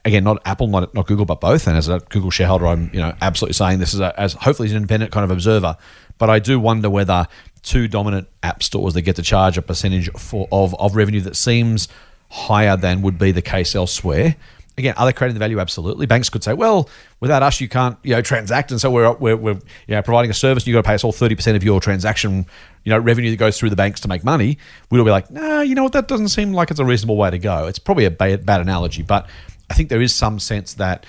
again, 0.04 0.22
not 0.22 0.40
Apple, 0.44 0.68
not 0.68 0.94
not 0.94 1.08
Google, 1.08 1.26
but 1.26 1.40
both. 1.40 1.66
And 1.66 1.76
as 1.76 1.88
a 1.88 1.98
Google 2.08 2.30
shareholder, 2.30 2.68
I'm 2.68 2.90
you 2.92 3.00
know 3.00 3.12
absolutely 3.20 3.54
saying 3.54 3.80
this 3.80 3.92
is 3.92 3.98
a, 3.98 4.18
as 4.20 4.34
hopefully 4.34 4.66
as 4.66 4.72
an 4.72 4.76
independent 4.76 5.10
kind 5.10 5.24
of 5.24 5.32
observer. 5.32 5.76
But 6.18 6.30
I 6.30 6.38
do 6.38 6.60
wonder 6.60 6.88
whether 6.88 7.26
two 7.62 7.88
dominant 7.88 8.28
app 8.44 8.62
stores 8.62 8.94
that 8.94 9.02
get 9.02 9.16
to 9.16 9.22
charge 9.22 9.58
a 9.58 9.62
percentage 9.62 10.10
for 10.12 10.46
of, 10.52 10.74
of 10.78 10.94
revenue 10.94 11.22
that 11.22 11.34
seems 11.34 11.88
higher 12.30 12.76
than 12.76 13.02
would 13.02 13.18
be 13.18 13.32
the 13.32 13.42
case 13.42 13.74
elsewhere. 13.74 14.36
Again, 14.80 14.94
are 14.96 15.06
they 15.06 15.12
creating 15.12 15.34
the 15.34 15.38
value? 15.38 15.60
Absolutely. 15.60 16.06
Banks 16.06 16.28
could 16.28 16.42
say, 16.42 16.52
well, 16.52 16.90
without 17.20 17.42
us, 17.42 17.60
you 17.60 17.68
can't, 17.68 17.96
you 18.02 18.14
know, 18.14 18.22
transact, 18.22 18.70
and 18.70 18.80
so 18.80 18.90
we're 18.90 19.12
we're, 19.12 19.36
we're 19.36 19.54
you 19.86 19.94
know, 19.94 20.02
providing 20.02 20.30
a 20.30 20.34
service. 20.34 20.66
You 20.66 20.74
got 20.74 20.82
to 20.82 20.88
pay 20.88 20.94
us 20.94 21.04
all 21.04 21.12
thirty 21.12 21.36
percent 21.36 21.56
of 21.56 21.62
your 21.62 21.80
transaction, 21.80 22.46
you 22.84 22.90
know, 22.90 22.98
revenue 22.98 23.30
that 23.30 23.36
goes 23.36 23.58
through 23.58 23.70
the 23.70 23.76
banks 23.76 24.00
to 24.00 24.08
make 24.08 24.24
money. 24.24 24.58
We'll 24.90 25.04
be 25.04 25.10
like, 25.10 25.30
nah, 25.30 25.60
you 25.60 25.74
know 25.74 25.84
what? 25.84 25.92
That 25.92 26.08
doesn't 26.08 26.28
seem 26.28 26.52
like 26.52 26.70
it's 26.70 26.80
a 26.80 26.84
reasonable 26.84 27.16
way 27.16 27.30
to 27.30 27.38
go. 27.38 27.66
It's 27.66 27.78
probably 27.78 28.06
a 28.06 28.10
bad, 28.10 28.44
bad 28.44 28.60
analogy, 28.60 29.02
but 29.02 29.28
I 29.70 29.74
think 29.74 29.88
there 29.88 30.02
is 30.02 30.14
some 30.14 30.38
sense 30.38 30.74
that 30.74 31.06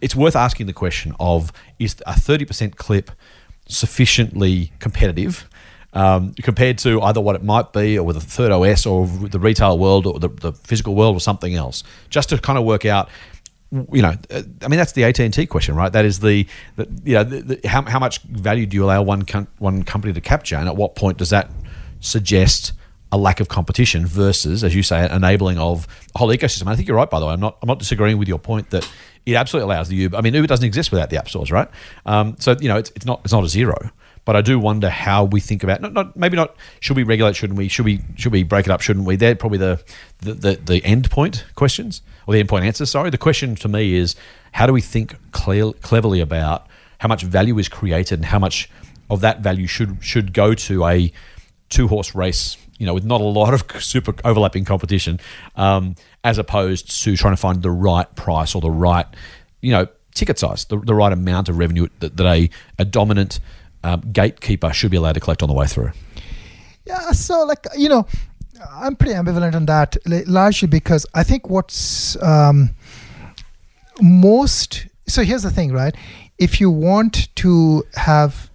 it's 0.00 0.16
worth 0.16 0.36
asking 0.36 0.66
the 0.66 0.72
question 0.72 1.12
of 1.20 1.52
is 1.78 1.96
a 2.06 2.18
thirty 2.18 2.44
percent 2.44 2.76
clip 2.76 3.10
sufficiently 3.68 4.72
competitive? 4.78 5.48
Um, 5.98 6.32
compared 6.34 6.78
to 6.78 7.02
either 7.02 7.20
what 7.20 7.34
it 7.34 7.42
might 7.42 7.72
be 7.72 7.98
or 7.98 8.04
with 8.04 8.16
a 8.16 8.20
third 8.20 8.52
OS 8.52 8.86
or 8.86 9.08
the 9.08 9.40
retail 9.40 9.76
world 9.76 10.06
or 10.06 10.20
the, 10.20 10.28
the 10.28 10.52
physical 10.52 10.94
world 10.94 11.16
or 11.16 11.20
something 11.20 11.56
else, 11.56 11.82
just 12.08 12.28
to 12.28 12.38
kind 12.38 12.56
of 12.56 12.64
work 12.64 12.84
out. 12.84 13.08
You 13.72 14.02
know, 14.02 14.14
uh, 14.30 14.42
I 14.62 14.68
mean, 14.68 14.78
that's 14.78 14.92
the 14.92 15.02
AT 15.02 15.18
and 15.18 15.34
T 15.34 15.44
question, 15.44 15.74
right? 15.74 15.92
That 15.92 16.04
is 16.04 16.20
the, 16.20 16.46
the 16.76 16.88
you 17.02 17.14
know, 17.14 17.24
the, 17.24 17.40
the, 17.40 17.68
how, 17.68 17.82
how 17.82 17.98
much 17.98 18.20
value 18.22 18.64
do 18.64 18.76
you 18.76 18.84
allow 18.84 19.02
one 19.02 19.22
com- 19.22 19.48
one 19.58 19.82
company 19.82 20.12
to 20.12 20.20
capture, 20.20 20.54
and 20.54 20.68
at 20.68 20.76
what 20.76 20.94
point 20.94 21.18
does 21.18 21.30
that 21.30 21.50
suggest 21.98 22.72
a 23.10 23.18
lack 23.18 23.40
of 23.40 23.48
competition 23.48 24.06
versus, 24.06 24.62
as 24.62 24.74
you 24.74 24.82
say, 24.84 25.10
enabling 25.10 25.58
of 25.58 25.88
a 26.14 26.18
whole 26.18 26.28
ecosystem? 26.28 26.62
And 26.62 26.70
I 26.70 26.76
think 26.76 26.86
you're 26.86 26.96
right, 26.96 27.10
by 27.10 27.18
the 27.18 27.26
way. 27.26 27.32
I'm 27.32 27.40
not 27.40 27.58
I'm 27.60 27.66
not 27.66 27.80
disagreeing 27.80 28.18
with 28.18 28.28
your 28.28 28.38
point 28.38 28.70
that 28.70 28.88
it 29.26 29.34
absolutely 29.34 29.74
allows 29.74 29.88
the 29.88 29.96
Uber. 29.96 30.16
I 30.16 30.20
mean, 30.20 30.32
Uber 30.32 30.46
doesn't 30.46 30.64
exist 30.64 30.92
without 30.92 31.10
the 31.10 31.18
app 31.18 31.28
stores, 31.28 31.50
right? 31.50 31.68
Um, 32.06 32.36
so 32.38 32.56
you 32.60 32.68
know, 32.68 32.78
it's, 32.78 32.90
it's 32.94 33.04
not 33.04 33.20
it's 33.24 33.32
not 33.32 33.44
a 33.44 33.48
zero. 33.48 33.90
But 34.28 34.36
I 34.36 34.42
do 34.42 34.58
wonder 34.58 34.90
how 34.90 35.24
we 35.24 35.40
think 35.40 35.62
about 35.62 35.80
not, 35.80 35.94
not 35.94 36.14
maybe 36.14 36.36
not 36.36 36.54
should 36.80 36.98
we 36.98 37.02
regulate 37.02 37.34
shouldn't 37.34 37.58
we 37.58 37.66
should 37.68 37.86
we 37.86 38.02
should 38.16 38.30
we 38.30 38.42
break 38.42 38.66
it 38.66 38.70
up 38.70 38.82
shouldn't 38.82 39.06
we? 39.06 39.16
They're 39.16 39.34
probably 39.34 39.56
the 39.56 39.82
the, 40.18 40.34
the, 40.34 40.54
the 40.56 40.84
end 40.84 41.10
point 41.10 41.46
questions 41.54 42.02
or 42.26 42.34
the 42.34 42.40
end 42.40 42.50
point 42.50 42.66
answers 42.66 42.90
sorry. 42.90 43.08
The 43.08 43.16
question 43.16 43.54
to 43.54 43.68
me 43.68 43.94
is 43.94 44.16
how 44.52 44.66
do 44.66 44.74
we 44.74 44.82
think 44.82 45.14
clear, 45.32 45.72
cleverly 45.72 46.20
about 46.20 46.66
how 46.98 47.08
much 47.08 47.22
value 47.22 47.56
is 47.56 47.70
created 47.70 48.18
and 48.18 48.26
how 48.26 48.38
much 48.38 48.68
of 49.08 49.22
that 49.22 49.40
value 49.40 49.66
should 49.66 49.96
should 50.02 50.34
go 50.34 50.52
to 50.52 50.84
a 50.84 51.10
two 51.70 51.88
horse 51.88 52.14
race, 52.14 52.58
you 52.76 52.84
know, 52.84 52.92
with 52.92 53.06
not 53.06 53.22
a 53.22 53.24
lot 53.24 53.54
of 53.54 53.64
super 53.82 54.12
overlapping 54.26 54.66
competition, 54.66 55.20
um, 55.56 55.94
as 56.22 56.36
opposed 56.36 57.02
to 57.02 57.16
trying 57.16 57.32
to 57.32 57.40
find 57.40 57.62
the 57.62 57.70
right 57.70 58.14
price 58.14 58.54
or 58.54 58.60
the 58.60 58.70
right, 58.70 59.06
you 59.62 59.72
know, 59.72 59.86
ticket 60.12 60.38
size, 60.38 60.66
the, 60.66 60.76
the 60.76 60.94
right 60.94 61.14
amount 61.14 61.48
of 61.48 61.56
revenue 61.56 61.88
that, 62.00 62.18
that 62.18 62.26
a, 62.26 62.50
a 62.78 62.84
dominant 62.84 63.40
um, 63.84 64.00
gatekeeper 64.12 64.72
should 64.72 64.90
be 64.90 64.96
allowed 64.96 65.14
to 65.14 65.20
collect 65.20 65.42
on 65.42 65.48
the 65.48 65.54
way 65.54 65.66
through. 65.66 65.92
Yeah, 66.84 67.12
so 67.12 67.44
like 67.44 67.66
you 67.76 67.88
know, 67.88 68.06
I'm 68.70 68.96
pretty 68.96 69.14
ambivalent 69.14 69.54
on 69.54 69.66
that, 69.66 69.96
largely 70.06 70.68
because 70.68 71.06
I 71.14 71.22
think 71.22 71.48
what's 71.48 72.20
um, 72.22 72.70
most. 74.00 74.86
So 75.06 75.22
here's 75.22 75.42
the 75.42 75.50
thing, 75.50 75.72
right? 75.72 75.94
If 76.38 76.60
you 76.60 76.70
want 76.70 77.34
to 77.36 77.84
have 77.94 78.50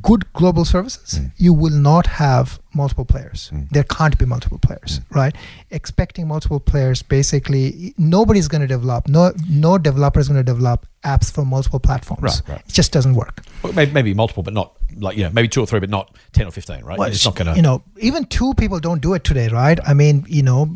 good 0.00 0.32
global 0.32 0.64
services, 0.64 1.18
mm. 1.18 1.32
you 1.36 1.52
will 1.52 1.72
not 1.72 2.06
have 2.06 2.60
multiple 2.74 3.04
players. 3.04 3.50
Mm. 3.52 3.68
There 3.70 3.84
can't 3.84 4.18
be 4.18 4.24
multiple 4.24 4.58
players, 4.58 5.00
mm. 5.00 5.16
right? 5.16 5.36
Expecting 5.70 6.28
multiple 6.28 6.60
players, 6.60 7.02
basically, 7.02 7.94
nobody's 7.98 8.48
going 8.48 8.62
to 8.62 8.66
develop. 8.66 9.08
No, 9.08 9.32
no 9.48 9.78
developer 9.78 10.20
is 10.20 10.28
going 10.28 10.38
to 10.38 10.44
develop 10.44 10.86
apps 11.04 11.32
for 11.32 11.44
multiple 11.44 11.80
platforms. 11.80 12.22
Right, 12.22 12.42
right. 12.48 12.60
It 12.66 12.72
just 12.72 12.92
doesn't 12.92 13.14
work. 13.14 13.42
Well, 13.62 13.72
maybe, 13.72 13.92
maybe 13.92 14.14
multiple, 14.14 14.42
but 14.42 14.54
not 14.54 14.76
like 14.98 15.16
you 15.16 15.24
know, 15.24 15.30
maybe 15.30 15.48
two 15.48 15.60
or 15.62 15.66
three, 15.66 15.80
but 15.80 15.90
not 15.90 16.14
ten 16.32 16.46
or 16.46 16.50
fifteen, 16.50 16.84
right? 16.84 16.98
Well, 16.98 17.08
it's 17.08 17.24
not 17.24 17.36
to. 17.36 17.52
you 17.56 17.62
know 17.62 17.82
even 18.00 18.24
two 18.26 18.54
people 18.54 18.78
don't 18.80 19.00
do 19.02 19.14
it 19.14 19.22
today 19.24 19.48
right 19.48 19.78
i 19.86 19.94
mean 19.94 20.24
you 20.28 20.42
know 20.42 20.66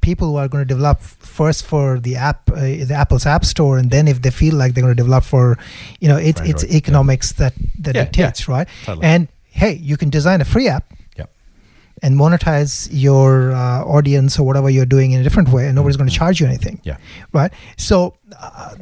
people 0.00 0.28
who 0.28 0.36
are 0.36 0.48
going 0.48 0.62
to 0.62 0.68
develop 0.74 1.00
first 1.00 1.64
for 1.64 1.98
the 2.00 2.16
app 2.16 2.50
uh, 2.50 2.60
the 2.60 2.94
apple's 2.94 3.24
app 3.26 3.44
store 3.44 3.78
and 3.78 3.90
then 3.90 4.06
if 4.08 4.20
they 4.22 4.30
feel 4.30 4.54
like 4.54 4.74
they're 4.74 4.82
going 4.82 4.94
to 4.96 5.02
develop 5.02 5.24
for 5.24 5.58
you 6.00 6.08
know 6.08 6.16
it, 6.16 6.28
it's 6.28 6.40
Android, 6.40 6.70
yeah. 6.70 6.76
economics 6.76 7.32
that 7.34 7.54
that 7.78 7.94
Yeah, 7.94 8.04
dictates 8.04 8.48
right 8.48 8.68
totally. 8.84 9.06
and 9.06 9.28
hey 9.50 9.72
you 9.74 9.96
can 9.96 10.10
design 10.10 10.40
a 10.40 10.44
free 10.44 10.68
app. 10.68 10.92
And 12.02 12.14
monetize 12.16 12.88
your 12.90 13.52
uh, 13.52 13.82
audience 13.96 14.38
or 14.38 14.44
whatever 14.46 14.68
you're 14.68 14.84
doing 14.96 15.12
in 15.12 15.20
a 15.20 15.22
different 15.22 15.48
way 15.48 15.66
and 15.66 15.74
nobody's 15.74 15.96
going 15.96 16.08
to 16.08 16.14
charge 16.14 16.40
you 16.40 16.46
anything 16.46 16.76
Mm-hmm. 16.78 16.88
Yeah. 16.90 16.96
right 17.40 17.52
so 17.76 18.14
uh, 18.40 18.74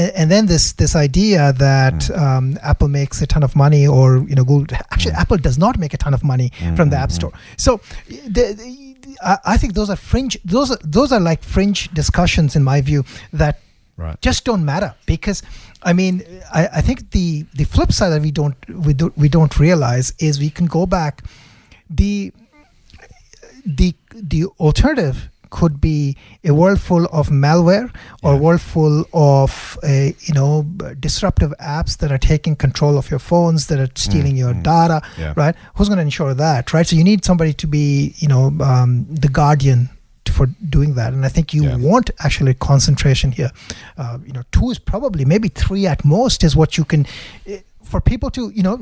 and, 0.00 0.10
and 0.20 0.30
then 0.30 0.46
this 0.46 0.72
this 0.82 0.94
idea 0.94 1.52
that 1.54 1.94
Mm. 1.94 2.18
um, 2.22 2.58
apple 2.62 2.88
makes 2.88 3.22
a 3.22 3.26
ton 3.26 3.42
of 3.42 3.54
money 3.56 3.86
or 3.86 4.06
you 4.30 4.34
know 4.38 4.44
google 4.44 4.76
actually 4.92 5.12
Mm. 5.14 5.20
apple 5.22 5.38
does 5.48 5.58
not 5.64 5.78
make 5.78 5.92
a 5.94 6.00
ton 6.04 6.12
of 6.18 6.22
money 6.32 6.48
from 6.76 6.90
the 6.90 6.96
app 7.04 7.10
store 7.18 7.32
so 7.56 7.80
the, 8.36 8.44
the, 8.58 9.16
I, 9.30 9.38
I 9.54 9.56
think 9.56 9.72
those 9.74 9.88
are 9.90 9.96
fringe 9.96 10.34
those 10.44 10.70
are 10.74 10.78
those 10.84 11.10
are 11.12 11.20
like 11.30 11.42
fringe 11.42 11.80
discussions 12.02 12.54
in 12.56 12.62
my 12.72 12.80
view 12.90 13.04
that 13.32 13.54
Right. 13.96 14.20
just 14.20 14.44
don't 14.44 14.64
matter 14.64 14.94
because 15.06 15.42
I 15.82 15.92
mean 15.92 16.14
I, 16.54 16.62
I 16.78 16.80
think 16.86 16.98
the 17.16 17.46
the 17.60 17.64
flip 17.64 17.90
side 17.98 18.10
that 18.10 18.22
we 18.22 18.30
don't 18.40 18.54
we 18.86 18.92
don't 19.00 19.14
we 19.22 19.28
don't 19.36 19.54
realize 19.58 20.06
is 20.20 20.38
we 20.38 20.50
can 20.50 20.66
go 20.66 20.86
back 20.86 21.14
the 21.90 22.32
the 23.76 23.94
the 24.32 24.46
alternative 24.58 25.28
could 25.50 25.80
be 25.80 26.14
a 26.44 26.52
world 26.52 26.78
full 26.78 27.06
of 27.06 27.28
malware 27.30 27.88
or 28.22 28.32
a 28.32 28.34
Yeah. 28.36 28.40
world 28.44 28.60
full 28.60 29.04
of 29.14 29.78
uh, 29.82 29.88
you 30.28 30.34
know 30.34 30.50
disruptive 31.00 31.52
apps 31.58 31.96
that 31.98 32.10
are 32.12 32.18
taking 32.32 32.54
control 32.56 32.98
of 32.98 33.10
your 33.10 33.18
phones 33.30 33.66
that 33.68 33.78
are 33.84 33.88
stealing 33.94 34.36
your 34.36 34.52
data 34.54 35.00
Yeah. 35.18 35.32
right 35.42 35.54
who's 35.74 35.88
going 35.88 35.96
to 36.04 36.08
ensure 36.10 36.34
that 36.34 36.72
right 36.74 36.86
so 36.86 36.96
you 36.96 37.04
need 37.04 37.24
somebody 37.24 37.52
to 37.54 37.66
be 37.66 38.14
you 38.18 38.28
know 38.28 38.44
um, 38.60 39.06
the 39.24 39.28
guardian 39.28 39.88
for 40.38 40.46
doing 40.76 40.94
that 40.94 41.10
and 41.14 41.24
i 41.24 41.30
think 41.36 41.54
you 41.54 41.64
Yeah. 41.64 41.76
want 41.90 42.10
actually 42.26 42.52
concentration 42.54 43.32
here 43.32 43.50
uh, 43.96 44.18
you 44.26 44.32
know 44.34 44.42
two 44.52 44.70
is 44.70 44.78
probably 44.78 45.24
maybe 45.24 45.48
three 45.48 45.84
at 45.92 46.04
most 46.04 46.44
is 46.44 46.54
what 46.54 46.76
you 46.78 46.84
can 46.84 47.06
for 47.88 48.00
people 48.00 48.30
to 48.30 48.42
you 48.58 48.62
know 48.62 48.76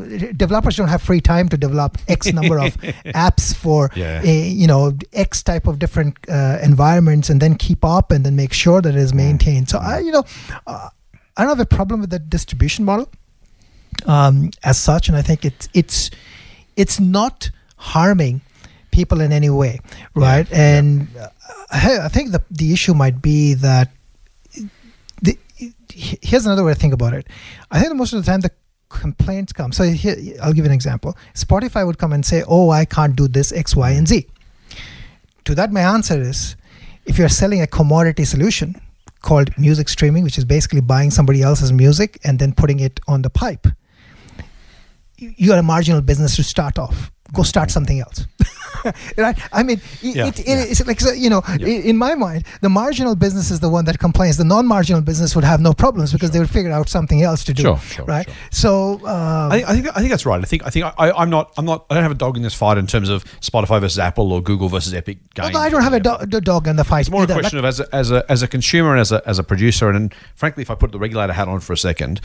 developers 0.45 0.77
don't 0.77 0.89
have 0.89 1.03
free 1.03 1.21
time 1.21 1.49
to 1.49 1.57
develop 1.57 1.99
x 2.09 2.33
number 2.39 2.59
of 2.67 2.77
apps 3.27 3.55
for 3.55 3.91
Yeah. 3.95 4.21
a, 4.33 4.35
you 4.63 4.67
know 4.67 4.83
x 5.13 5.43
type 5.43 5.67
of 5.71 5.79
different 5.79 6.15
uh, 6.29 6.59
environments 6.71 7.31
and 7.31 7.41
then 7.41 7.55
keep 7.67 7.85
up 7.85 8.11
and 8.11 8.25
then 8.27 8.35
make 8.37 8.53
sure 8.53 8.81
that 8.83 8.95
it 8.95 9.01
is 9.07 9.13
maintained. 9.15 9.69
So 9.73 9.79
i 9.79 9.99
you 10.01 10.13
know 10.17 10.25
uh, 10.67 10.89
i 11.37 11.43
don't 11.43 11.53
have 11.57 11.61
a 11.61 11.75
problem 11.79 12.01
with 12.01 12.11
the 12.11 12.19
distribution 12.19 12.85
model 12.85 13.07
um, 14.15 14.51
as 14.65 14.77
such 14.79 15.09
and 15.09 15.17
i 15.17 15.23
think 15.23 15.45
it's 15.45 15.69
it's 15.81 16.11
it's 16.77 16.99
not 17.01 17.51
harming 17.95 18.41
people 18.91 19.21
in 19.21 19.31
any 19.33 19.51
way 19.51 19.79
right? 20.15 20.47
And 20.53 21.09
uh, 21.21 21.29
I 21.71 21.99
I 22.07 22.09
think 22.09 22.33
the 22.37 22.43
the 22.51 22.69
issue 22.77 22.95
might 22.95 23.19
be 23.21 23.55
that 23.55 23.89
the, 25.23 25.39
here's 26.29 26.47
another 26.47 26.65
way 26.65 26.73
to 26.75 26.79
think 26.79 26.95
about 26.95 27.13
it. 27.15 27.27
I 27.71 27.81
think 27.81 27.95
most 27.97 28.13
of 28.13 28.19
the 28.25 28.31
time 28.31 28.41
the 28.41 28.51
complaints 28.89 29.53
come. 29.53 29.73
So 29.73 29.85
here, 29.85 30.17
I'll 30.43 30.53
give 30.53 30.65
an 30.65 30.73
example. 30.73 31.17
Spotify 31.35 31.87
would 31.87 31.99
come 31.99 32.13
and 32.13 32.25
say, 32.25 32.43
"Oh, 32.47 32.71
I 32.71 32.85
can't 32.85 33.17
do 33.17 33.29
this 33.29 33.53
X, 33.53 33.77
Y, 33.77 33.91
and 33.91 34.09
Z." 34.09 34.27
To 35.45 35.55
that, 35.55 35.73
my 35.73 35.81
answer 35.81 36.21
is, 36.21 36.57
if 37.05 37.19
you're 37.19 37.29
selling 37.29 37.63
a 37.63 37.67
commodity 37.67 38.25
solution 38.25 38.81
called 39.23 39.57
music 39.59 39.89
streaming, 39.89 40.25
which 40.25 40.39
is 40.39 40.45
basically 40.45 40.81
buying 40.81 41.11
somebody 41.11 41.43
else's 41.43 41.73
music 41.73 42.19
and 42.25 42.39
then 42.39 42.53
putting 42.53 42.81
it 42.81 43.01
on 43.07 43.23
the 43.23 43.31
pipe, 43.31 43.67
you're 45.19 45.57
a 45.59 45.63
marginal 45.63 46.01
business 46.01 46.37
to 46.37 46.43
start 46.43 46.79
off. 46.79 47.11
Go 47.33 47.43
start 47.43 47.73
something 47.73 47.99
else. 47.99 48.25
right? 49.17 49.37
I 49.53 49.65
mean, 49.65 49.81
it, 50.01 50.17
Yeah, 50.17 50.27
it, 50.29 50.47
yeah. 50.47 50.63
it's 50.63 50.87
like 50.87 51.01
so, 51.01 51.13
you 51.13 51.29
know, 51.29 51.43
i 51.45 51.57
in 51.57 51.97
my 51.97 52.15
mind, 52.15 52.45
the 52.61 52.69
marginal 52.69 53.17
business 53.17 53.51
is 53.51 53.59
the 53.59 53.69
one 53.69 53.85
that 53.87 53.99
complains. 53.99 54.37
The 54.37 54.45
non-marginal 54.45 55.01
business 55.01 55.35
would 55.35 55.45
have 55.45 55.61
no 55.61 55.73
problems 55.73 56.13
because 56.13 56.31
they 56.31 56.39
would 56.39 56.51
figure 56.51 56.71
out 56.71 56.89
something 56.89 57.23
else 57.23 57.43
to 57.45 57.53
do. 57.53 57.63
Sure, 57.63 57.79
sure, 57.79 58.05
right? 58.05 58.27
sure. 58.27 58.37
So 58.51 59.07
um, 59.07 59.51
I 59.51 59.57
think, 59.57 59.69
I 59.69 59.75
think 59.75 59.89
I 59.89 59.99
think 60.01 60.11
that's 60.11 60.27
right. 60.27 60.41
I 60.41 60.45
think 60.45 60.67
I 60.67 60.71
think 60.71 60.85
I, 60.99 61.11
I'm 61.11 61.31
not 61.31 61.53
I'm 61.57 61.65
not 61.65 61.87
I 61.91 61.95
don't 61.95 62.05
have 62.05 62.13
a 62.13 62.17
dog 62.17 62.37
in 62.37 62.45
this 62.45 62.55
fight 62.55 62.79
in 62.79 62.87
terms 62.87 63.09
of 63.09 63.25
Spotify 63.41 63.81
versus 63.81 63.99
Apple 63.99 64.33
or 64.33 64.41
Google 64.41 64.69
versus 64.69 64.95
Epic 64.95 65.19
although 65.41 65.59
I 65.59 65.69
don't 65.69 65.83
have 65.83 65.95
a 65.95 66.01
do- 66.01 66.41
dog 66.41 66.69
in 66.69 66.77
the 66.77 66.85
fight. 66.85 67.01
It's 67.01 67.11
more 67.11 67.23
either. 67.23 67.35
a 67.35 67.41
question 67.41 67.59
of 67.59 67.65
as 67.65 67.81
a, 67.81 67.95
as 67.95 68.13
a 68.13 68.31
as 68.31 68.43
a 68.43 68.49
consumer 68.49 68.93
and 68.93 69.01
as 69.01 69.11
a 69.11 69.21
as 69.27 69.39
a 69.41 69.45
producer, 69.45 69.91
and, 69.91 70.15
frankly, 70.37 70.63
if 70.63 70.71
I 70.71 70.75
put 70.77 70.93
the 70.93 70.99
regulator 70.99 71.33
hat 71.33 71.49
on 71.49 71.61
for 71.61 71.73
a 71.73 71.77
second, 71.77 72.21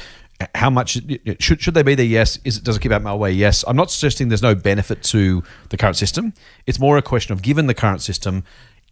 how 0.55 0.69
much 0.69 0.99
should 1.39 1.61
should 1.61 1.73
they 1.73 1.83
be 1.83 1.95
there? 1.95 2.05
Yes. 2.05 2.37
Is 2.43 2.57
it 2.57 2.63
does 2.63 2.77
it 2.77 2.81
keep 2.81 2.91
out 2.91 3.01
malware? 3.03 3.35
Yes. 3.35 3.63
I'm 3.67 3.75
not 3.75 3.91
suggesting 3.91 4.29
there's 4.29 4.41
no 4.41 4.55
benefit 4.55 5.03
to 5.03 5.43
the 5.69 5.77
current 5.77 5.95
system. 5.97 6.33
It's 6.67 6.79
more 6.79 6.97
a 6.97 7.01
question 7.01 7.33
of 7.33 7.41
given 7.41 7.67
the 7.67 7.73
current 7.73 8.01
system, 8.01 8.43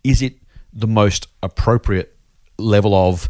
is 0.04 0.22
it 0.22 0.36
the 0.74 0.88
most 0.88 1.28
appropriate 1.44 2.16
level 2.58 2.94
of 2.94 3.30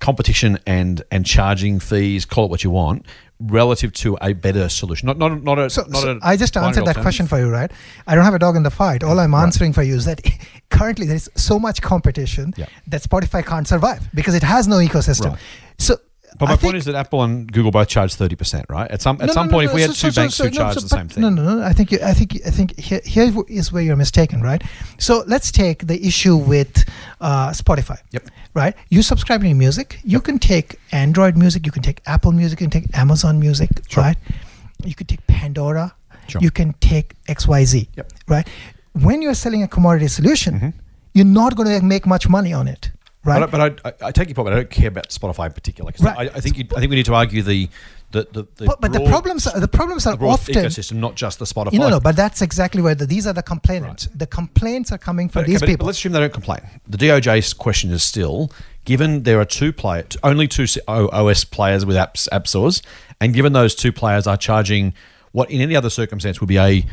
competition 0.00 0.58
and 0.66 1.02
and 1.10 1.26
charging 1.26 1.80
fees? 1.80 2.24
Call 2.24 2.46
it 2.46 2.50
what 2.50 2.64
you 2.64 2.70
want. 2.70 3.06
Relative 3.42 3.90
to 3.94 4.18
a 4.20 4.34
better 4.34 4.68
solution, 4.68 5.06
not 5.06 5.16
not 5.16 5.42
not 5.42 5.58
a. 5.58 5.70
So, 5.70 5.82
not 5.88 6.02
so 6.02 6.10
a 6.12 6.18
I 6.22 6.36
just 6.36 6.56
answered 6.58 6.84
that 6.84 6.96
question 6.96 7.26
for 7.26 7.38
you, 7.38 7.48
right? 7.48 7.70
I 8.06 8.14
don't 8.14 8.24
have 8.24 8.34
a 8.34 8.38
dog 8.38 8.54
in 8.54 8.64
the 8.64 8.70
fight. 8.70 9.02
All 9.02 9.18
I'm 9.18 9.32
answering 9.32 9.72
for 9.72 9.82
you 9.82 9.94
is 9.94 10.04
that 10.04 10.20
currently 10.70 11.06
there 11.06 11.16
is 11.16 11.30
so 11.36 11.58
much 11.58 11.80
competition 11.80 12.52
Yeah. 12.58 12.66
that 12.88 13.00
Spotify 13.02 13.42
can't 13.44 13.66
survive 13.66 14.06
because 14.12 14.34
it 14.34 14.42
has 14.42 14.68
no 14.68 14.76
ecosystem. 14.76 15.30
Right. 15.30 15.40
So, 15.78 15.96
But 16.38 16.46
my 16.48 16.52
I 16.54 16.56
point 16.56 16.76
is 16.76 16.84
that 16.86 16.94
Apple 16.94 17.22
and 17.22 17.50
Google 17.52 17.70
both 17.70 17.88
charge 17.88 18.14
thirty 18.14 18.36
percent, 18.36 18.66
right? 18.68 18.90
At 18.90 19.02
some 19.02 19.16
at 19.20 19.26
No, 19.26 19.32
some 19.32 19.46
no, 19.48 19.52
point, 19.52 19.64
no, 19.66 19.70
if 19.70 19.74
we 19.74 19.82
had 19.82 19.90
so- 19.94 20.08
two 20.08 20.12
so- 20.12 20.20
banks 20.22 20.34
so- 20.36 20.44
who 20.44 20.50
charge 20.50 20.74
the 20.76 20.88
same 20.88 21.08
thing, 21.08 21.22
No, 21.22 21.28
no, 21.28 21.42
no. 21.56 21.62
I 21.62 21.72
think 21.72 21.92
you, 21.92 21.98
I 22.02 22.12
think 22.14 22.38
I 22.46 22.50
think 22.50 22.78
here, 22.78 23.00
here 23.04 23.32
is 23.48 23.72
where 23.72 23.82
you're 23.82 23.96
mistaken, 23.96 24.40
right? 24.42 24.62
So 24.98 25.24
let's 25.26 25.50
take 25.52 25.86
the 25.86 25.98
issue 26.06 26.36
with 26.36 26.84
uh, 27.20 27.50
Spotify. 27.50 27.98
Yep. 28.12 28.28
Right. 28.54 28.74
You 28.90 29.02
subscribe 29.02 29.42
to 29.42 29.54
music. 29.54 30.00
You 30.04 30.20
can 30.20 30.38
take 30.38 30.76
Android 30.92 31.36
music. 31.36 31.66
You 31.66 31.72
can 31.72 31.82
take 31.82 32.00
Apple 32.06 32.32
music. 32.32 32.60
You 32.60 32.68
can 32.68 32.80
take 32.82 32.98
Amazon 32.98 33.38
music. 33.38 33.70
Sure. 33.88 34.02
Right. 34.04 34.16
You 34.84 34.94
can 34.94 35.06
take 35.06 35.24
Pandora. 35.26 35.94
Sure. 36.28 36.40
You 36.40 36.50
can 36.50 36.72
take 36.80 37.14
X 37.28 37.46
Y 37.48 37.64
Z. 37.64 37.88
Yep. 37.96 38.12
Right. 38.28 38.48
When 38.92 39.20
you're 39.22 39.34
selling 39.34 39.62
a 39.62 39.68
commodity 39.68 40.08
solution, 40.08 40.54
Mhm. 40.60 40.72
you're 41.14 41.24
not 41.42 41.54
going 41.56 41.68
to 41.80 41.84
make 41.84 42.06
much 42.06 42.28
money 42.28 42.52
on 42.52 42.66
it. 42.68 42.90
Right. 43.22 43.50
But, 43.50 43.60
I, 43.60 43.68
but 43.68 43.96
I, 44.02 44.08
I 44.08 44.12
take 44.12 44.28
your 44.28 44.34
point. 44.34 44.46
But 44.46 44.54
I 44.54 44.56
don't 44.56 44.70
care 44.70 44.88
about 44.88 45.10
Spotify 45.10 45.46
in 45.46 45.52
particular. 45.52 45.92
Right. 46.00 46.30
I, 46.30 46.36
I 46.36 46.40
think 46.40 46.56
you, 46.56 46.64
I 46.74 46.80
think 46.80 46.90
we 46.90 46.96
need 46.96 47.06
to 47.06 47.14
argue 47.14 47.42
the 47.42 47.68
the 48.12 48.26
the, 48.32 48.46
the 48.56 48.64
but, 48.64 48.80
but 48.80 48.92
the 48.92 49.04
problems 49.06 49.46
are, 49.46 49.60
the 49.60 49.68
problems 49.68 50.06
are 50.06 50.12
the 50.12 50.16
broad 50.16 50.32
often 50.32 50.54
ecosystem, 50.54 50.96
not 50.96 51.16
just 51.16 51.38
the 51.38 51.44
Spotify. 51.44 51.74
You 51.74 51.80
know, 51.80 51.90
no, 51.90 52.00
but 52.00 52.16
that's 52.16 52.40
exactly 52.40 52.80
where 52.80 52.94
the, 52.94 53.04
these 53.06 53.26
are 53.26 53.34
the 53.34 53.42
complainants. 53.42 54.06
The 54.14 54.26
complaints 54.26 54.90
are 54.90 54.98
coming 54.98 55.28
from 55.28 55.42
But, 55.42 55.48
these 55.48 55.60
but 55.60 55.66
people. 55.66 55.86
let's 55.86 55.98
assume 55.98 56.12
they 56.12 56.20
don't 56.20 56.32
complain. 56.32 56.60
The 56.88 56.96
DOJ's 56.98 57.52
question 57.52 57.90
is 57.90 58.02
still: 58.02 58.50
given 58.86 59.24
there 59.24 59.38
are 59.38 59.44
two 59.44 59.72
player, 59.72 60.06
only 60.22 60.48
two 60.48 60.66
OS 60.88 61.44
players 61.44 61.84
with 61.84 61.96
apps 61.96 62.26
app 62.32 62.48
stores, 62.48 62.82
and 63.20 63.34
given 63.34 63.52
those 63.52 63.74
two 63.74 63.92
players 63.92 64.26
are 64.26 64.38
charging 64.38 64.94
what 65.32 65.50
in 65.50 65.60
any 65.60 65.76
other 65.76 65.90
circumstance 65.90 66.40
would 66.40 66.48
be 66.48 66.58
a 66.58 66.84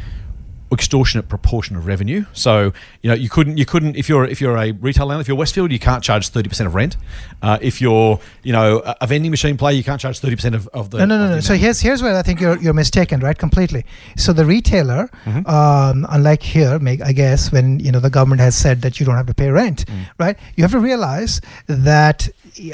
extortionate 0.72 1.30
proportion 1.30 1.76
of 1.78 1.86
revenue. 1.88 2.26
So 2.34 2.74
you 3.02 3.10
know 3.10 3.14
you 3.16 3.30
couldn't 3.30 3.58
you 3.58 3.66
couldn't 3.66 3.96
if 3.96 4.10
you're 4.10 4.26
if 4.26 4.42
you're 4.42 4.58
a 4.58 4.72
retail 4.74 5.06
landlord, 5.06 5.22
if 5.22 5.28
you're 5.28 5.38
Westfield, 5.38 5.72
you 5.72 5.80
can't 5.80 6.04
charge 6.04 6.30
thirty 6.30 6.50
percent 6.50 6.68
of 6.68 6.76
rent. 6.76 6.98
Uh, 7.42 7.58
if 7.62 7.80
you're 7.82 8.20
you 8.44 8.52
know 8.54 8.82
a, 9.02 9.08
vending 9.08 9.32
machine 9.32 9.58
player, 9.58 9.76
you 9.76 9.84
can't 9.84 10.02
charge 10.02 10.20
thirty 10.20 10.36
percent 10.36 10.56
of, 10.56 10.68
of 10.74 10.90
the 10.90 10.98
no, 11.00 11.06
no, 11.06 11.18
no, 11.18 11.36
no. 11.36 11.40
So 11.40 11.54
here's 11.56 11.80
here's 11.80 12.02
where 12.04 12.16
I 12.18 12.22
think 12.22 12.42
you're 12.42 12.58
you're 12.58 12.74
mistaken, 12.74 13.20
right? 13.22 13.38
Completely. 13.38 13.86
So 14.18 14.34
the 14.34 14.46
retailer, 14.46 15.10
Mm-hmm. 15.26 15.48
um, 15.50 16.06
unlike 16.10 16.44
here, 16.44 16.80
make 16.80 17.02
I 17.02 17.12
guess 17.14 17.52
when 17.52 17.80
you 17.80 17.92
know 17.92 18.00
the 18.00 18.10
government 18.10 18.42
has 18.42 18.56
said 18.56 18.82
that 18.82 19.00
you 19.00 19.06
don't 19.06 19.16
have 19.16 19.28
to 19.28 19.34
pay 19.34 19.50
rent, 19.50 19.86
Mm. 19.86 20.06
right? 20.20 20.38
You 20.56 20.64
have 20.64 20.72
to 20.72 20.80
realize 20.80 21.40
that 21.68 22.28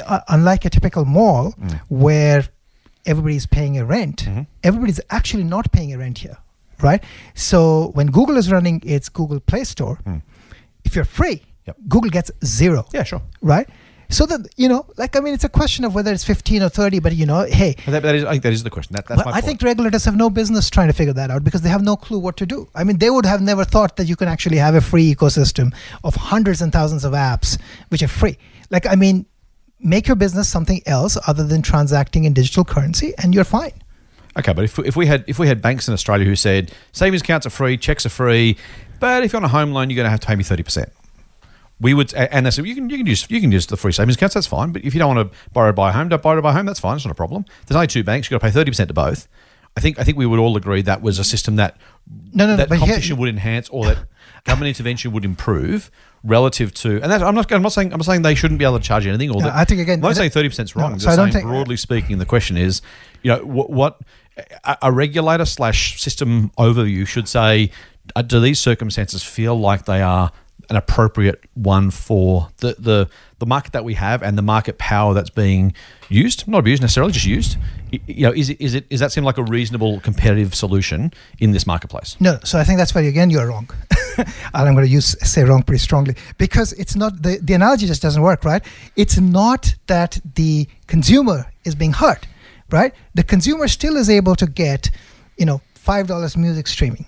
uh, 0.06 0.20
unlike 0.28 0.64
a 0.64 0.70
typical 0.70 1.04
mall 1.04 1.52
Mm. 1.60 1.80
where 1.88 2.44
everybody's 3.06 3.46
paying 3.46 3.78
a 3.78 3.84
rent. 3.84 4.24
Mm-hmm. 4.24 4.42
Everybody's 4.62 5.00
actually 5.10 5.44
not 5.44 5.70
paying 5.72 5.92
a 5.92 5.98
rent 5.98 6.18
here, 6.18 6.38
right? 6.84 7.02
So 7.34 7.90
when 7.94 8.08
Google 8.08 8.36
is 8.36 8.52
running 8.52 8.82
its 8.84 9.08
Google 9.08 9.40
Play 9.40 9.64
Store, 9.64 9.96
hmm. 10.04 10.18
if 10.84 10.94
you're 10.94 11.04
free. 11.04 11.42
Yep. 11.66 11.76
Google 11.88 12.10
gets 12.10 12.30
zero, 12.44 12.86
Yeah, 12.92 13.04
sure. 13.04 13.22
right? 13.40 13.66
So 14.10 14.26
that 14.26 14.40
you 14.56 14.68
know, 14.68 14.84
like 14.98 15.16
I 15.16 15.20
mean, 15.20 15.32
it's 15.32 15.44
a 15.44 15.48
question 15.48 15.82
of 15.84 15.94
whether 15.94 16.12
it's 16.12 16.24
15 16.24 16.62
or 16.62 16.68
30, 16.68 16.98
but 17.00 17.14
you 17.14 17.24
know, 17.24 17.44
hey, 17.44 17.74
that, 17.86 18.02
that 18.02 18.14
is, 18.14 18.24
I 18.24 18.32
think 18.32 18.42
that 18.42 18.52
is 18.52 18.62
the 18.62 18.68
question. 18.70 18.94
That, 18.94 19.06
that's 19.06 19.24
my 19.24 19.30
I 19.30 19.34
point. 19.34 19.44
think 19.46 19.62
regulators 19.62 20.04
have 20.04 20.14
no 20.14 20.28
business 20.28 20.68
trying 20.68 20.88
to 20.88 20.92
figure 20.92 21.14
that 21.14 21.30
out 21.30 21.42
because 21.42 21.62
they 21.62 21.70
have 21.70 21.82
no 21.82 21.96
clue 21.96 22.18
what 22.18 22.36
to 22.36 22.46
do. 22.46 22.68
I 22.74 22.84
mean, 22.84 22.98
they 22.98 23.08
would 23.08 23.24
have 23.24 23.40
never 23.40 23.64
thought 23.64 23.96
that 23.96 24.04
you 24.04 24.14
can 24.14 24.28
actually 24.28 24.58
have 24.58 24.74
a 24.74 24.82
free 24.82 25.14
ecosystem 25.14 25.74
of 26.04 26.14
hundreds 26.16 26.60
and 26.60 26.70
thousands 26.70 27.04
of 27.04 27.14
apps 27.14 27.58
which 27.88 28.02
are 28.02 28.08
free. 28.08 28.36
Like, 28.70 28.86
I 28.86 28.94
mean, 28.94 29.24
make 29.80 30.06
your 30.06 30.16
business 30.16 30.48
something 30.48 30.82
else 30.84 31.16
other 31.26 31.44
than 31.44 31.62
transacting 31.62 32.24
in 32.24 32.34
digital 32.34 32.64
currency, 32.64 33.14
and 33.18 33.34
you're 33.34 33.44
fine. 33.44 33.72
Okay, 34.38 34.52
but 34.52 34.64
if, 34.64 34.78
if 34.80 34.96
we 34.96 35.06
had 35.06 35.24
if 35.26 35.38
we 35.38 35.46
had 35.46 35.62
banks 35.62 35.86
in 35.88 35.94
Australia 35.94 36.26
who 36.26 36.34
said 36.36 36.72
savings 36.92 37.22
accounts 37.22 37.46
are 37.46 37.50
free, 37.50 37.76
checks 37.76 38.04
are 38.04 38.08
free, 38.10 38.56
but 39.00 39.22
if 39.22 39.32
you're 39.32 39.38
on 39.40 39.44
a 39.44 39.48
home 39.48 39.72
loan, 39.72 39.90
you're 39.90 39.96
going 39.96 40.06
to 40.06 40.10
have 40.10 40.20
to 40.20 40.26
pay 40.26 40.34
me 40.36 40.42
thirty 40.44 40.62
percent. 40.62 40.90
We 41.80 41.92
would, 41.92 42.14
and 42.14 42.46
they 42.46 42.50
said 42.50 42.66
you 42.66 42.74
can 42.74 42.88
you 42.88 42.98
can 42.98 43.06
use 43.06 43.26
you 43.30 43.40
can 43.40 43.52
use 43.52 43.66
the 43.66 43.76
free 43.76 43.92
savings 43.92 44.16
accounts. 44.16 44.34
That's 44.34 44.46
fine. 44.46 44.72
But 44.72 44.84
if 44.84 44.94
you 44.94 44.98
don't 45.00 45.14
want 45.16 45.32
to 45.32 45.38
borrow 45.52 45.68
to 45.68 45.72
buy 45.72 45.90
a 45.90 45.92
home, 45.92 46.08
don't 46.08 46.22
borrow 46.22 46.36
to 46.36 46.42
buy 46.42 46.50
a 46.50 46.52
home. 46.52 46.66
That's 46.66 46.80
fine. 46.80 46.96
It's 46.96 47.04
not 47.04 47.12
a 47.12 47.14
problem. 47.16 47.44
There's 47.66 47.76
only 47.76 47.88
two 47.88 48.02
banks. 48.04 48.26
You've 48.30 48.40
got 48.40 48.46
to 48.46 48.50
pay 48.52 48.54
thirty 48.58 48.70
percent 48.70 48.88
to 48.88 48.94
both. 48.94 49.28
I 49.76 49.80
think 49.80 49.98
I 49.98 50.04
think 50.04 50.16
we 50.16 50.24
would 50.26 50.38
all 50.38 50.56
agree 50.56 50.82
that 50.82 51.02
was 51.02 51.18
a 51.18 51.24
system 51.24 51.56
that 51.56 51.76
No, 52.32 52.46
no, 52.46 52.56
that 52.56 52.68
here- 52.70 52.78
competition 52.78 53.16
would 53.18 53.28
enhance 53.28 53.68
or 53.70 53.86
that 53.86 53.98
government 54.44 54.68
intervention 54.68 55.10
would 55.12 55.24
improve 55.24 55.90
relative 56.22 56.72
to. 56.74 57.02
And 57.02 57.10
that, 57.10 57.22
I'm 57.24 57.34
not 57.34 57.50
I'm 57.52 57.60
not 57.60 57.72
saying 57.72 57.92
I'm 57.92 57.98
not 57.98 58.06
saying 58.06 58.22
they 58.22 58.36
shouldn't 58.36 58.58
be 58.60 58.64
able 58.64 58.78
to 58.78 58.84
charge 58.84 59.04
anything. 59.06 59.30
Or 59.30 59.40
No, 59.40 59.46
that, 59.46 59.54
I 59.56 59.64
think 59.64 59.80
again- 59.80 59.94
I'm 59.98 60.00
not 60.02 60.16
saying 60.16 60.30
thirty 60.30 60.48
percent 60.48 60.68
is 60.70 60.76
wrong. 60.76 60.92
No, 60.92 60.98
so 60.98 61.10
I 61.10 61.16
don't 61.16 61.32
saying 61.32 61.42
think- 61.44 61.46
broadly 61.46 61.74
uh, 61.74 61.78
speaking, 61.78 62.18
the 62.18 62.24
question 62.26 62.56
is, 62.56 62.82
you 63.24 63.32
know, 63.32 63.44
what, 63.44 63.70
what 63.70 64.00
a, 64.82 64.92
regulator 64.92 65.44
slash 65.44 66.00
system 66.00 66.50
overview 66.58 67.06
should 67.06 67.28
say: 67.28 67.70
uh, 68.16 68.22
Do 68.22 68.40
these 68.40 68.58
circumstances 68.58 69.22
feel 69.22 69.58
like 69.58 69.84
they 69.84 70.02
are 70.02 70.32
an 70.70 70.76
appropriate 70.76 71.44
one 71.54 71.90
for 71.90 72.48
the, 72.58 72.74
the 72.78 73.08
the 73.38 73.46
market 73.46 73.72
that 73.72 73.84
we 73.84 73.94
have 73.94 74.22
and 74.22 74.38
the 74.38 74.42
market 74.42 74.78
power 74.78 75.12
that's 75.12 75.28
being 75.28 75.74
used, 76.08 76.48
not 76.48 76.58
abused 76.58 76.80
necessarily, 76.80 77.12
just 77.12 77.26
used? 77.26 77.58
You 77.90 78.26
know, 78.26 78.32
is 78.32 78.50
it 78.50 78.60
is 78.60 78.74
it 78.74 78.86
is 78.90 79.00
that 79.00 79.12
seem 79.12 79.24
like 79.24 79.38
a 79.38 79.42
reasonable 79.42 80.00
competitive 80.00 80.54
solution 80.54 81.12
in 81.38 81.52
this 81.52 81.66
marketplace? 81.66 82.16
No, 82.20 82.38
so 82.44 82.58
I 82.58 82.64
think 82.64 82.78
that's 82.78 82.94
where 82.94 83.04
again 83.04 83.30
you're 83.30 83.48
wrong. 83.48 83.68
and 84.16 84.28
I'm 84.54 84.74
going 84.74 84.86
to 84.86 84.92
use 84.92 85.16
say 85.28 85.44
wrong 85.44 85.62
pretty 85.62 85.80
strongly 85.80 86.16
because 86.38 86.72
it's 86.74 86.96
not 86.96 87.22
the 87.22 87.38
the 87.42 87.54
analogy 87.54 87.86
just 87.86 88.02
doesn't 88.02 88.22
work, 88.22 88.44
right? 88.44 88.64
It's 88.96 89.18
not 89.18 89.74
that 89.86 90.20
the 90.34 90.66
consumer 90.86 91.52
is 91.64 91.74
being 91.74 91.92
hurt, 91.92 92.26
right? 92.70 92.92
The 93.14 93.22
consumer 93.22 93.68
still 93.68 93.96
is 93.96 94.08
able 94.10 94.34
to 94.36 94.46
get, 94.46 94.90
you 95.36 95.46
know, 95.46 95.60
five 95.74 96.06
dollars 96.06 96.36
music 96.36 96.66
streaming, 96.66 97.04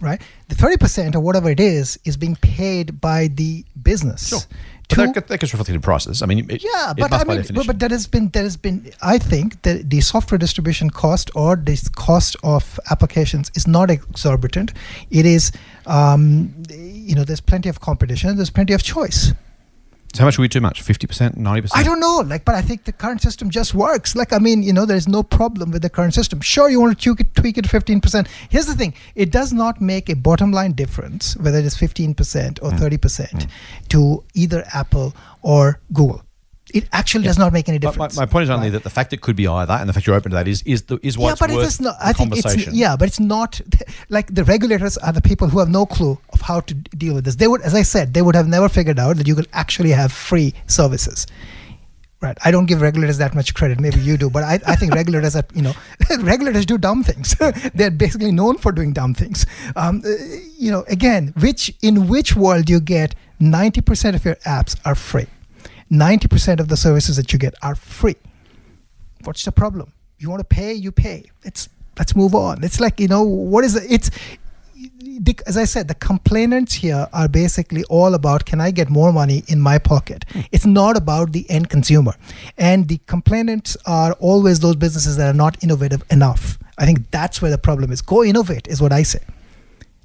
right? 0.00 0.20
The 0.48 0.54
thirty 0.54 0.76
percent 0.76 1.14
or 1.16 1.20
whatever 1.20 1.50
it 1.50 1.60
is 1.60 1.98
is 2.04 2.16
being 2.16 2.36
paid 2.36 3.00
by 3.00 3.28
the 3.28 3.64
business. 3.82 4.28
Sure. 4.28 4.40
to- 4.88 5.12
that, 5.14 5.28
that 5.28 5.40
gets 5.40 5.52
reflected 5.52 5.74
in 5.74 5.80
prices. 5.80 6.20
I 6.22 6.26
mean, 6.26 6.48
it, 6.50 6.62
yeah, 6.62 6.90
it 6.90 6.98
but 6.98 7.12
I 7.12 7.24
mean, 7.24 7.42
but, 7.54 7.66
but 7.66 7.78
that 7.80 7.90
has 7.90 8.06
been 8.06 8.28
that 8.30 8.44
has 8.44 8.56
been. 8.56 8.92
I 9.00 9.18
think 9.18 9.62
that 9.62 9.88
the 9.90 10.00
software 10.00 10.38
distribution 10.38 10.90
cost 10.90 11.30
or 11.34 11.56
the 11.56 11.76
cost 11.96 12.36
of 12.42 12.78
applications 12.90 13.50
is 13.54 13.66
not 13.66 13.90
exorbitant. 13.90 14.72
It 15.10 15.24
is, 15.26 15.52
um, 15.86 16.54
you 16.70 17.14
know, 17.14 17.24
there's 17.24 17.40
plenty 17.40 17.68
of 17.70 17.80
competition. 17.80 18.36
There's 18.36 18.50
plenty 18.50 18.74
of 18.74 18.82
choice. 18.82 19.32
So 20.14 20.20
how 20.20 20.26
much 20.26 20.38
are 20.38 20.42
we 20.42 20.48
too 20.48 20.60
much? 20.60 20.80
Fifty 20.82 21.06
percent, 21.06 21.36
ninety 21.36 21.62
percent? 21.62 21.80
I 21.80 21.82
don't 21.82 21.98
know, 21.98 22.22
like, 22.24 22.44
but 22.44 22.54
I 22.54 22.62
think 22.62 22.84
the 22.84 22.92
current 22.92 23.20
system 23.20 23.50
just 23.50 23.74
works. 23.74 24.14
Like, 24.14 24.32
I 24.32 24.38
mean, 24.38 24.62
you 24.62 24.72
know, 24.72 24.86
there's 24.86 25.08
no 25.08 25.24
problem 25.24 25.72
with 25.72 25.82
the 25.82 25.90
current 25.90 26.14
system. 26.14 26.40
Sure, 26.40 26.70
you 26.70 26.80
want 26.80 26.96
to 26.96 27.02
tweak 27.02 27.20
it, 27.20 27.34
tweak 27.34 27.58
it 27.58 27.64
15%. 27.64 28.28
Here's 28.48 28.66
the 28.66 28.74
thing: 28.74 28.94
it 29.16 29.32
does 29.32 29.52
not 29.52 29.80
make 29.80 30.08
a 30.08 30.14
bottom 30.14 30.52
line 30.52 30.72
difference 30.72 31.36
whether 31.36 31.58
it 31.58 31.64
is 31.64 31.76
15% 31.76 32.62
or 32.62 32.70
30% 32.70 32.98
mm. 32.98 33.50
to 33.88 34.24
either 34.34 34.64
Apple 34.72 35.14
or 35.42 35.80
Google. 35.92 36.22
It 36.74 36.84
actually 36.92 37.24
does 37.24 37.38
not 37.38 37.52
make 37.52 37.68
any 37.68 37.78
My, 37.78 37.84
my, 37.86 37.90
difference. 37.92 38.16
my 38.16 38.26
point 38.26 38.42
is 38.44 38.50
only 38.50 38.66
Right. 38.66 38.72
that 38.72 38.82
the 38.82 38.90
fact 38.90 39.12
it 39.12 39.20
could 39.20 39.36
be 39.36 39.46
either, 39.46 39.72
and 39.74 39.88
the 39.88 39.92
fact 39.92 40.06
you're 40.06 40.16
open 40.16 40.30
to 40.32 40.36
that 40.36 40.48
is 40.48 40.60
is 40.74 40.82
the 40.82 40.98
is 41.02 41.16
why 41.16 41.28
yeah, 41.30 41.36
but 41.40 41.50
worth 41.50 41.62
it 41.62 41.66
is 41.68 41.80
not. 41.80 41.96
I 42.00 42.12
think 42.12 42.36
it's 42.36 42.66
yeah, 42.84 42.96
but 42.96 43.06
it's 43.08 43.20
not 43.20 43.60
like 44.16 44.34
the 44.34 44.44
regulators 44.44 44.96
are 44.98 45.12
the 45.12 45.22
people 45.22 45.48
who 45.48 45.58
have 45.60 45.68
no 45.68 45.86
clue 45.86 46.18
of 46.34 46.40
how 46.40 46.60
to 46.60 46.74
deal 46.74 47.14
with 47.14 47.24
this. 47.24 47.36
They 47.36 47.48
would, 47.48 47.62
as 47.62 47.74
I 47.74 47.82
said, 47.82 48.12
they 48.12 48.22
would 48.22 48.34
have 48.34 48.48
never 48.48 48.68
figured 48.68 48.98
out 48.98 49.16
that 49.18 49.26
you 49.28 49.34
could 49.36 49.48
actually 49.52 49.90
have 49.90 50.12
free 50.12 50.52
services. 50.66 51.26
Right. 52.20 52.38
I 52.42 52.50
don't 52.50 52.64
give 52.64 52.80
regulators 52.80 53.18
that 53.18 53.34
much 53.34 53.52
credit. 53.52 53.78
Maybe 53.78 54.00
you 54.00 54.16
do, 54.16 54.30
but 54.30 54.42
I, 54.44 54.54
I 54.66 54.76
think 54.76 54.94
regulators 54.94 55.36
are, 55.36 55.44
you 55.54 55.60
know, 55.60 55.74
regulators 56.20 56.64
do 56.64 56.78
dumb 56.78 57.02
things. 57.04 57.34
They're 57.74 57.90
basically 57.90 58.32
known 58.32 58.56
for 58.56 58.72
doing 58.72 58.94
dumb 58.94 59.12
things. 59.12 59.44
Um, 59.76 60.00
uh, 60.06 60.08
you 60.58 60.70
know, 60.70 60.84
again, 60.88 61.34
which 61.38 61.70
in 61.82 62.08
which 62.08 62.34
world 62.34 62.70
you 62.70 62.80
get 62.80 63.14
90% 63.42 64.14
of 64.14 64.24
your 64.24 64.36
apps 64.46 64.74
are 64.86 64.94
free, 64.94 65.26
90% 66.00 66.60
of 66.60 66.68
the 66.68 66.76
services 66.76 67.16
that 67.16 67.32
you 67.32 67.38
get 67.38 67.54
are 67.62 67.74
free. 67.74 68.16
What's 69.24 69.44
the 69.44 69.52
problem? 69.52 69.92
You 70.18 70.30
want 70.30 70.40
to 70.40 70.44
pay 70.44 70.72
you 70.72 70.92
pay. 70.92 71.30
Let's 71.44 71.68
let's 71.98 72.14
move 72.16 72.34
on. 72.34 72.62
It's 72.64 72.80
like 72.80 73.00
you 73.00 73.08
know 73.08 73.22
what 73.22 73.64
is 73.64 73.76
it 73.76 73.90
it's 73.90 74.10
as 75.46 75.56
i 75.56 75.64
said 75.64 75.86
the 75.86 75.94
complainants 75.94 76.74
here 76.74 77.06
are 77.12 77.28
basically 77.28 77.84
all 77.84 78.14
about 78.14 78.44
can 78.44 78.60
i 78.60 78.70
get 78.70 78.90
more 78.90 79.12
money 79.12 79.44
in 79.48 79.60
my 79.60 79.78
pocket? 79.78 80.24
Hmm. 80.30 80.40
It's 80.52 80.66
not 80.66 80.96
about 80.96 81.32
the 81.32 81.48
end 81.50 81.70
consumer. 81.70 82.14
And 82.58 82.88
the 82.88 82.98
complainants 83.06 83.76
are 83.86 84.12
always 84.14 84.60
those 84.60 84.76
businesses 84.76 85.16
that 85.16 85.28
are 85.28 85.38
not 85.44 85.62
innovative 85.62 86.02
enough. 86.10 86.58
I 86.78 86.84
think 86.86 87.10
that's 87.10 87.40
where 87.40 87.50
the 87.50 87.58
problem 87.58 87.92
is. 87.92 88.02
Go 88.02 88.24
innovate 88.24 88.66
is 88.66 88.82
what 88.82 88.92
i 88.92 89.02
say 89.02 89.20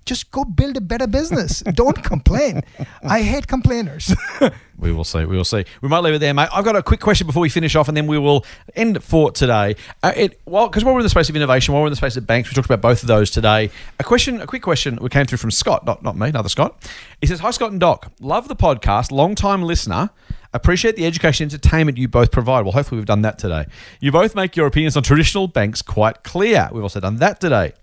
just 0.06 0.32
go 0.32 0.44
build 0.44 0.78
a 0.78 0.82
better 0.82 1.08
business 1.08 1.62
don't 1.74 2.04
complain 2.04 2.62
i 3.04 3.22
hate 3.22 3.48
complainers 3.48 4.14
We 4.80 4.92
will 4.94 5.04
see. 5.04 5.26
We 5.26 5.36
will 5.36 5.44
see. 5.44 5.66
We 5.82 5.90
might 5.90 6.00
leave 6.00 6.14
it 6.14 6.20
there, 6.20 6.34
mate. 6.34 6.50
I've 6.54 6.64
got 6.64 6.76
a 6.76 6.84
quick 6.84 7.02
question 7.02 7.28
before 7.28 7.42
we 7.42 7.50
finish 7.50 7.76
off, 7.76 7.88
and 7.88 7.98
then 7.98 8.08
we 8.08 8.18
will 8.18 8.46
end 8.76 9.04
for 9.04 9.32
today. 9.32 9.76
Uh, 10.02 10.14
it 10.16 10.40
well, 10.46 10.68
because 10.68 10.86
while 10.86 10.94
we're 10.94 11.02
in 11.02 11.06
the 11.06 11.10
space 11.10 11.30
of 11.30 11.36
innovation, 11.36 11.74
while 11.74 11.82
we're 11.82 11.88
in 11.88 11.92
the 11.92 11.98
space 11.98 12.16
of 12.16 12.26
banks, 12.26 12.50
we 12.50 12.56
talked 12.56 12.66
about 12.66 12.82
both 12.82 13.02
of 13.02 13.08
those 13.08 13.30
today. 13.30 13.70
A 14.00 14.04
question, 14.04 14.42
a 14.42 14.48
quick 14.48 14.62
question, 14.62 14.98
we 15.02 15.10
came 15.10 15.26
through 15.26 15.38
from 15.38 15.52
Scott, 15.52 15.86
not 15.86 16.02
not 16.04 16.18
me, 16.18 16.30
another 16.30 16.50
Scott. 16.50 16.90
He 17.20 17.28
says, 17.28 17.40
"Hi 17.42 17.52
Scott 17.52 17.72
and 17.72 17.80
Doc, 17.80 18.12
love 18.22 18.48
the 18.48 18.56
podcast, 18.56 19.12
long 19.12 19.36
time 19.36 19.62
listener." 19.62 20.10
Appreciate 20.52 20.96
the 20.96 21.06
education 21.06 21.44
and 21.44 21.54
entertainment 21.54 22.00
you 22.00 22.08
both 22.08 22.32
provide. 22.32 22.62
Well, 22.64 22.72
hopefully, 22.72 22.98
we've 22.98 23.06
done 23.06 23.22
that 23.22 23.38
today. 23.38 23.66
You 24.00 24.12
both 24.12 24.34
make 24.34 24.56
your 24.56 24.66
opinions 24.66 24.98
on 24.98 25.04
traditional 25.04 25.48
banks 25.48 25.84
quite 25.84 26.24
clear. 26.24 26.70
We've 26.72 26.82
also 26.82 27.00
done 27.00 27.18
that 27.18 27.40
today. 27.40 27.74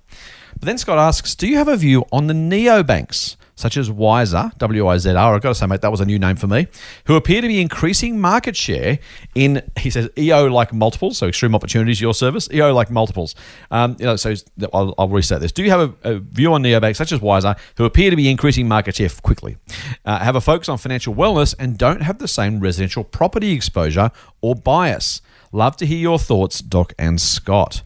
But 0.58 0.66
then 0.66 0.78
Scott 0.78 0.98
asks, 0.98 1.34
do 1.34 1.46
you 1.46 1.56
have 1.56 1.68
a 1.68 1.76
view 1.76 2.04
on 2.12 2.26
the 2.26 2.34
neobanks, 2.34 3.36
such 3.56 3.76
as 3.76 3.90
Wisr, 3.90 4.56
W-I-Z-R, 4.58 5.34
I've 5.34 5.42
got 5.42 5.48
to 5.50 5.54
say, 5.54 5.66
mate, 5.66 5.80
that 5.80 5.90
was 5.90 6.00
a 6.00 6.04
new 6.04 6.18
name 6.18 6.36
for 6.36 6.46
me, 6.46 6.66
who 7.06 7.14
appear 7.16 7.40
to 7.40 7.46
be 7.48 7.60
increasing 7.60 8.18
market 8.20 8.56
share 8.56 8.98
in, 9.34 9.62
he 9.78 9.90
says, 9.90 10.08
EO-like 10.16 10.72
multiples, 10.72 11.18
so 11.18 11.28
extreme 11.28 11.54
opportunities, 11.54 12.00
your 12.00 12.14
service, 12.14 12.48
EO-like 12.52 12.90
multiples. 12.90 13.34
Um, 13.70 13.96
you 13.98 14.06
know, 14.06 14.16
so 14.16 14.34
I'll, 14.72 14.94
I'll 14.98 15.08
restate 15.08 15.40
this. 15.40 15.52
Do 15.52 15.62
you 15.62 15.70
have 15.70 15.80
a, 15.80 16.14
a 16.14 16.18
view 16.18 16.52
on 16.52 16.62
neobanks, 16.62 16.96
such 16.96 17.12
as 17.12 17.20
Wisr, 17.20 17.58
who 17.76 17.84
appear 17.84 18.10
to 18.10 18.16
be 18.16 18.30
increasing 18.30 18.68
market 18.68 18.96
share 18.96 19.08
quickly, 19.22 19.56
uh, 20.04 20.18
have 20.18 20.36
a 20.36 20.40
focus 20.40 20.68
on 20.68 20.78
financial 20.78 21.14
wellness, 21.14 21.54
and 21.58 21.76
don't 21.78 22.02
have 22.02 22.18
the 22.18 22.28
same 22.28 22.60
residential 22.60 23.04
property 23.04 23.52
exposure 23.52 24.10
or 24.40 24.54
bias? 24.54 25.20
Love 25.52 25.76
to 25.76 25.86
hear 25.86 25.98
your 25.98 26.18
thoughts, 26.18 26.60
Doc 26.60 26.92
and 26.98 27.20
Scott. 27.20 27.82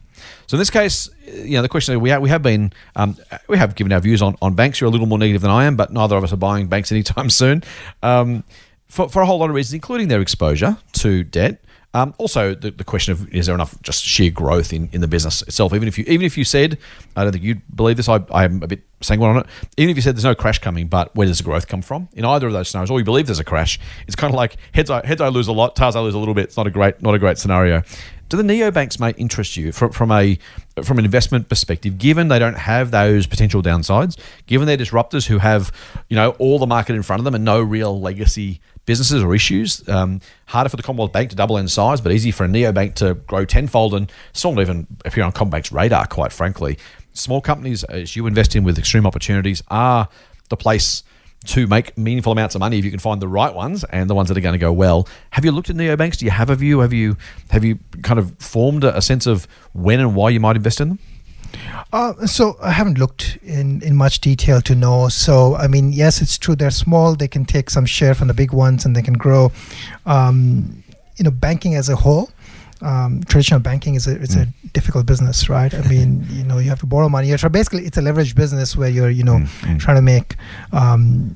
So 0.51 0.55
in 0.55 0.59
this 0.59 0.69
case, 0.69 1.09
you 1.25 1.51
know, 1.51 1.61
the 1.61 1.69
question 1.69 1.97
we 2.01 2.09
have, 2.09 2.21
we 2.21 2.27
have 2.27 2.43
been 2.43 2.73
um, 2.97 3.15
we 3.47 3.57
have 3.57 3.73
given 3.73 3.93
our 3.93 4.01
views 4.01 4.21
on, 4.21 4.35
on 4.41 4.53
banks. 4.53 4.81
You're 4.81 4.89
a 4.89 4.91
little 4.91 5.07
more 5.07 5.17
negative 5.17 5.41
than 5.41 5.49
I 5.49 5.63
am, 5.63 5.77
but 5.77 5.93
neither 5.93 6.17
of 6.17 6.25
us 6.25 6.33
are 6.33 6.35
buying 6.35 6.67
banks 6.67 6.91
anytime 6.91 7.29
soon. 7.41 7.63
Um, 8.03 8.43
for, 8.87 9.07
for 9.07 9.21
a 9.21 9.25
whole 9.25 9.37
lot 9.39 9.49
of 9.49 9.55
reasons, 9.55 9.75
including 9.75 10.09
their 10.09 10.19
exposure 10.19 10.75
to 10.91 11.23
debt. 11.23 11.63
Um, 11.93 12.13
also, 12.17 12.55
the, 12.55 12.71
the 12.71 12.83
question 12.85 13.11
of 13.11 13.27
is 13.33 13.47
there 13.47 13.55
enough 13.55 13.79
just 13.81 14.03
sheer 14.03 14.31
growth 14.31 14.71
in, 14.71 14.89
in 14.93 15.01
the 15.01 15.07
business 15.07 15.41
itself? 15.41 15.73
Even 15.73 15.87
if 15.87 15.97
you 15.97 16.05
even 16.07 16.25
if 16.25 16.37
you 16.37 16.45
said, 16.45 16.77
I 17.15 17.23
don't 17.23 17.33
think 17.33 17.43
you'd 17.43 17.61
believe 17.75 17.97
this. 17.97 18.07
I 18.07 18.21
I'm 18.31 18.63
a 18.63 18.67
bit 18.67 18.83
sanguine 19.01 19.35
on 19.35 19.37
it. 19.43 19.45
Even 19.77 19.89
if 19.89 19.97
you 19.97 20.01
said 20.01 20.15
there's 20.15 20.23
no 20.23 20.35
crash 20.35 20.59
coming, 20.59 20.87
but 20.87 21.13
where 21.15 21.27
does 21.27 21.39
the 21.39 21.43
growth 21.43 21.67
come 21.67 21.81
from? 21.81 22.07
In 22.13 22.23
either 22.23 22.47
of 22.47 22.53
those 22.53 22.69
scenarios, 22.69 22.91
or 22.91 22.99
you 22.99 23.05
believe 23.05 23.25
there's 23.25 23.39
a 23.39 23.43
crash, 23.43 23.77
it's 24.07 24.15
kind 24.15 24.33
of 24.33 24.37
like 24.37 24.55
heads 24.73 24.89
I 24.89 25.05
heads 25.05 25.19
I 25.19 25.27
lose 25.27 25.49
a 25.49 25.51
lot, 25.51 25.75
tails 25.75 25.95
I 25.95 25.99
lose 25.99 26.13
a 26.13 26.19
little 26.19 26.33
bit. 26.33 26.45
It's 26.45 26.57
not 26.57 26.67
a 26.67 26.71
great 26.71 27.01
not 27.01 27.13
a 27.13 27.19
great 27.19 27.37
scenario. 27.37 27.83
Do 28.29 28.37
the 28.37 28.43
neobanks 28.43 28.97
mate 28.97 29.15
interest 29.17 29.57
you 29.57 29.73
from, 29.73 29.91
from 29.91 30.09
a 30.09 30.39
from 30.81 30.97
an 30.97 31.03
investment 31.03 31.49
perspective? 31.49 31.97
Given 31.97 32.29
they 32.29 32.39
don't 32.39 32.57
have 32.57 32.91
those 32.91 33.27
potential 33.27 33.61
downsides, 33.61 34.17
given 34.45 34.65
they're 34.65 34.77
disruptors 34.77 35.27
who 35.27 35.39
have 35.39 35.73
you 36.07 36.15
know 36.15 36.29
all 36.39 36.57
the 36.57 36.67
market 36.67 36.95
in 36.95 37.03
front 37.03 37.19
of 37.19 37.25
them 37.25 37.35
and 37.35 37.43
no 37.43 37.61
real 37.61 37.99
legacy 37.99 38.61
businesses 38.85 39.23
or 39.23 39.35
issues, 39.35 39.87
um, 39.89 40.21
harder 40.47 40.69
for 40.69 40.77
the 40.77 40.83
Commonwealth 40.83 41.11
Bank 41.11 41.29
to 41.29 41.35
double 41.35 41.57
in 41.57 41.67
size, 41.67 42.01
but 42.01 42.11
easy 42.11 42.31
for 42.31 42.45
a 42.45 42.47
neobank 42.47 42.95
to 42.95 43.13
grow 43.13 43.45
tenfold 43.45 43.93
and 43.93 44.11
still 44.33 44.53
not 44.53 44.61
even 44.61 44.87
appear 45.05 45.23
on 45.23 45.31
CommBank's 45.31 45.71
radar. 45.71 46.07
Quite 46.07 46.33
frankly, 46.33 46.77
small 47.13 47.41
companies 47.41 47.83
as 47.83 48.15
you 48.15 48.27
invest 48.27 48.55
in 48.55 48.63
with 48.63 48.77
extreme 48.77 49.05
opportunities 49.05 49.61
are 49.69 50.07
the 50.49 50.57
place 50.57 51.03
to 51.43 51.65
make 51.67 51.97
meaningful 51.97 52.31
amounts 52.31 52.53
of 52.53 52.59
money 52.59 52.77
if 52.77 52.85
you 52.85 52.91
can 52.91 52.99
find 52.99 53.21
the 53.21 53.27
right 53.27 53.53
ones 53.53 53.83
and 53.85 54.09
the 54.09 54.13
ones 54.13 54.29
that 54.29 54.37
are 54.37 54.41
going 54.41 54.53
to 54.53 54.59
go 54.59 54.71
well. 54.71 55.07
Have 55.31 55.43
you 55.43 55.51
looked 55.51 55.69
at 55.69 55.75
neobanks? 55.75 56.17
Do 56.17 56.25
you 56.25 56.31
have 56.31 56.49
a 56.49 56.55
view? 56.55 56.79
Have 56.79 56.93
you 56.93 57.17
have 57.49 57.63
you 57.63 57.79
kind 58.03 58.19
of 58.19 58.37
formed 58.37 58.83
a, 58.83 58.95
a 58.97 59.01
sense 59.01 59.25
of 59.25 59.47
when 59.73 59.99
and 59.99 60.15
why 60.15 60.29
you 60.29 60.39
might 60.39 60.55
invest 60.55 60.81
in 60.81 60.89
them? 60.89 60.99
Uh, 61.93 62.25
so 62.25 62.57
I 62.61 62.71
haven't 62.71 62.97
looked 62.97 63.37
in, 63.43 63.81
in 63.81 63.95
much 63.95 64.21
detail 64.21 64.61
to 64.61 64.75
know. 64.75 65.09
So 65.09 65.55
I 65.55 65.67
mean, 65.67 65.91
yes, 65.91 66.21
it's 66.21 66.37
true 66.37 66.55
they're 66.55 66.71
small. 66.71 67.15
They 67.15 67.27
can 67.27 67.45
take 67.45 67.69
some 67.69 67.85
share 67.85 68.13
from 68.15 68.27
the 68.27 68.33
big 68.33 68.53
ones, 68.53 68.85
and 68.85 68.95
they 68.95 69.01
can 69.01 69.15
grow. 69.15 69.51
Um, 70.05 70.83
you 71.17 71.25
know, 71.25 71.31
banking 71.31 71.75
as 71.75 71.89
a 71.89 71.95
whole, 71.95 72.31
um, 72.81 73.23
traditional 73.23 73.59
banking 73.59 73.95
is 73.95 74.07
a 74.07 74.15
it's 74.21 74.35
mm. 74.35 74.47
a 74.47 74.67
difficult 74.69 75.05
business, 75.05 75.49
right? 75.49 75.73
I 75.73 75.81
mean, 75.87 76.25
you 76.31 76.43
know, 76.43 76.57
you 76.57 76.69
have 76.69 76.79
to 76.79 76.85
borrow 76.85 77.09
money. 77.09 77.27
You're 77.27 77.49
basically 77.49 77.85
it's 77.85 77.97
a 77.97 78.01
leveraged 78.01 78.35
business 78.35 78.75
where 78.75 78.89
you're 78.89 79.09
you 79.09 79.23
know 79.23 79.37
mm. 79.37 79.79
trying 79.79 79.97
to 79.97 80.01
make 80.01 80.35
um, 80.71 81.35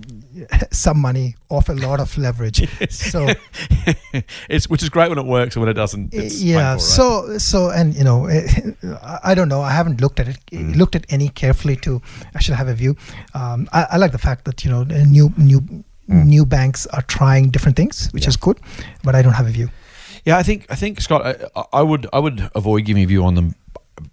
some 0.71 0.99
money 0.99 1.35
off 1.49 1.69
a 1.69 1.73
lot 1.73 1.99
of 1.99 2.17
leverage. 2.17 2.67
So 2.89 3.27
it's 4.49 4.69
which 4.69 4.83
is 4.83 4.89
great 4.89 5.09
when 5.09 5.17
it 5.17 5.25
works, 5.25 5.55
and 5.55 5.61
when 5.61 5.69
it 5.69 5.73
doesn't, 5.73 6.13
yeah. 6.13 6.21
Painful, 6.21 6.55
right? 6.55 6.81
So 6.81 7.37
so 7.37 7.69
and 7.69 7.95
you 7.95 8.03
know, 8.03 8.27
I 9.23 9.35
don't 9.35 9.49
know. 9.49 9.61
I 9.61 9.71
haven't 9.71 10.01
looked 10.01 10.19
at 10.19 10.27
it, 10.27 10.39
mm. 10.51 10.75
looked 10.75 10.95
at 10.95 11.05
any 11.09 11.29
carefully 11.29 11.75
to 11.77 12.01
I 12.33 12.39
should 12.39 12.55
have 12.55 12.67
a 12.67 12.73
view. 12.73 12.95
Um, 13.33 13.67
I, 13.73 13.87
I, 13.91 13.97
like 13.97 14.11
the 14.11 14.17
fact 14.17 14.45
that 14.45 14.63
you 14.63 14.71
know 14.71 14.83
new 14.83 15.33
new 15.37 15.61
mm. 15.61 15.83
new 16.25 16.45
banks 16.45 16.87
are 16.87 17.03
trying 17.03 17.49
different 17.49 17.77
things, 17.77 18.09
which 18.11 18.23
yeah. 18.23 18.29
is 18.29 18.37
good, 18.37 18.59
but 19.03 19.15
I 19.15 19.21
don't 19.21 19.33
have 19.33 19.47
a 19.47 19.51
view. 19.51 19.69
Yeah, 20.25 20.37
I 20.37 20.43
think 20.43 20.65
I 20.69 20.75
think 20.75 21.01
Scott, 21.01 21.21
I, 21.55 21.63
I 21.73 21.81
would 21.81 22.07
I 22.11 22.19
would 22.19 22.49
avoid 22.55 22.85
giving 22.85 23.03
a 23.03 23.07
view 23.07 23.23
on 23.23 23.35
them 23.35 23.55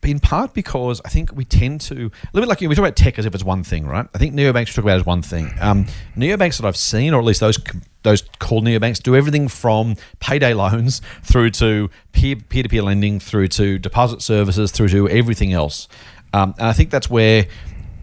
in 0.02 0.20
part 0.20 0.54
because 0.54 1.00
I 1.04 1.08
think 1.08 1.34
we 1.34 1.44
tend 1.44 1.80
to 1.82 1.94
a 1.94 2.30
little 2.32 2.42
bit 2.42 2.48
like 2.48 2.60
we 2.60 2.68
talk 2.68 2.78
about 2.78 2.96
tech 2.96 3.18
as 3.18 3.26
if 3.26 3.34
it's 3.34 3.44
one 3.44 3.64
thing, 3.64 3.86
right? 3.86 4.06
I 4.14 4.18
think 4.18 4.34
neobanks 4.34 4.66
we 4.68 4.72
talk 4.72 4.84
about 4.84 4.98
as 4.98 5.06
one 5.06 5.22
thing. 5.22 5.52
Um, 5.60 5.86
neobanks 6.16 6.58
that 6.58 6.66
I've 6.66 6.76
seen, 6.76 7.14
or 7.14 7.20
at 7.20 7.24
least 7.24 7.40
those 7.40 7.58
those 8.02 8.22
called 8.38 8.64
neobanks, 8.64 9.02
do 9.02 9.14
everything 9.14 9.48
from 9.48 9.96
payday 10.20 10.54
loans 10.54 11.00
through 11.22 11.50
to 11.50 11.90
peer 12.12 12.36
peer 12.36 12.62
to 12.62 12.68
peer 12.68 12.82
lending, 12.82 13.20
through 13.20 13.48
to 13.48 13.78
deposit 13.78 14.22
services, 14.22 14.70
through 14.72 14.88
to 14.88 15.08
everything 15.08 15.52
else. 15.52 15.88
Um, 16.34 16.54
and 16.58 16.68
I 16.68 16.72
think 16.72 16.90
that's 16.90 17.10
where 17.10 17.46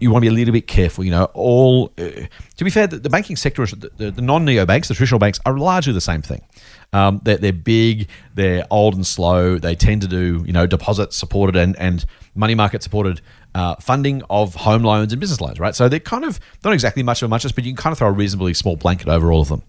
you 0.00 0.10
want 0.10 0.24
to 0.24 0.30
be 0.30 0.34
a 0.34 0.36
little 0.36 0.52
bit 0.52 0.66
careful. 0.66 1.04
You 1.04 1.10
know, 1.10 1.24
all 1.34 1.92
uh, 1.98 2.10
to 2.56 2.64
be 2.64 2.70
fair, 2.70 2.86
the, 2.86 2.98
the 2.98 3.10
banking 3.10 3.36
sector, 3.36 3.64
the, 3.66 3.90
the, 3.96 4.10
the 4.10 4.22
non 4.22 4.44
neo 4.44 4.66
banks, 4.66 4.88
the 4.88 4.94
traditional 4.94 5.18
banks, 5.18 5.38
are 5.46 5.56
largely 5.58 5.92
the 5.92 6.00
same 6.00 6.22
thing. 6.22 6.42
Um, 6.92 7.20
they're, 7.22 7.36
they're 7.36 7.52
big, 7.52 8.08
they're 8.34 8.64
old 8.70 8.94
and 8.94 9.06
slow. 9.06 9.58
They 9.58 9.76
tend 9.76 10.02
to 10.02 10.08
do 10.08 10.42
you 10.46 10.52
know 10.52 10.66
deposit 10.66 11.12
supported 11.12 11.56
and, 11.56 11.76
and 11.76 12.04
money 12.34 12.54
market 12.54 12.82
supported 12.82 13.20
uh, 13.54 13.76
funding 13.76 14.22
of 14.30 14.54
home 14.54 14.82
loans 14.82 15.12
and 15.12 15.20
business 15.20 15.40
loans, 15.40 15.60
right? 15.60 15.74
So 15.74 15.88
they're 15.88 16.00
kind 16.00 16.24
of 16.24 16.40
not 16.64 16.72
exactly 16.72 17.02
much 17.02 17.22
of 17.22 17.26
a 17.26 17.28
muchness, 17.28 17.52
but 17.52 17.64
you 17.64 17.72
can 17.72 17.76
kind 17.76 17.92
of 17.92 17.98
throw 17.98 18.08
a 18.08 18.12
reasonably 18.12 18.54
small 18.54 18.76
blanket 18.76 19.08
over 19.08 19.32
all 19.32 19.42
of 19.42 19.48
them. 19.48 19.62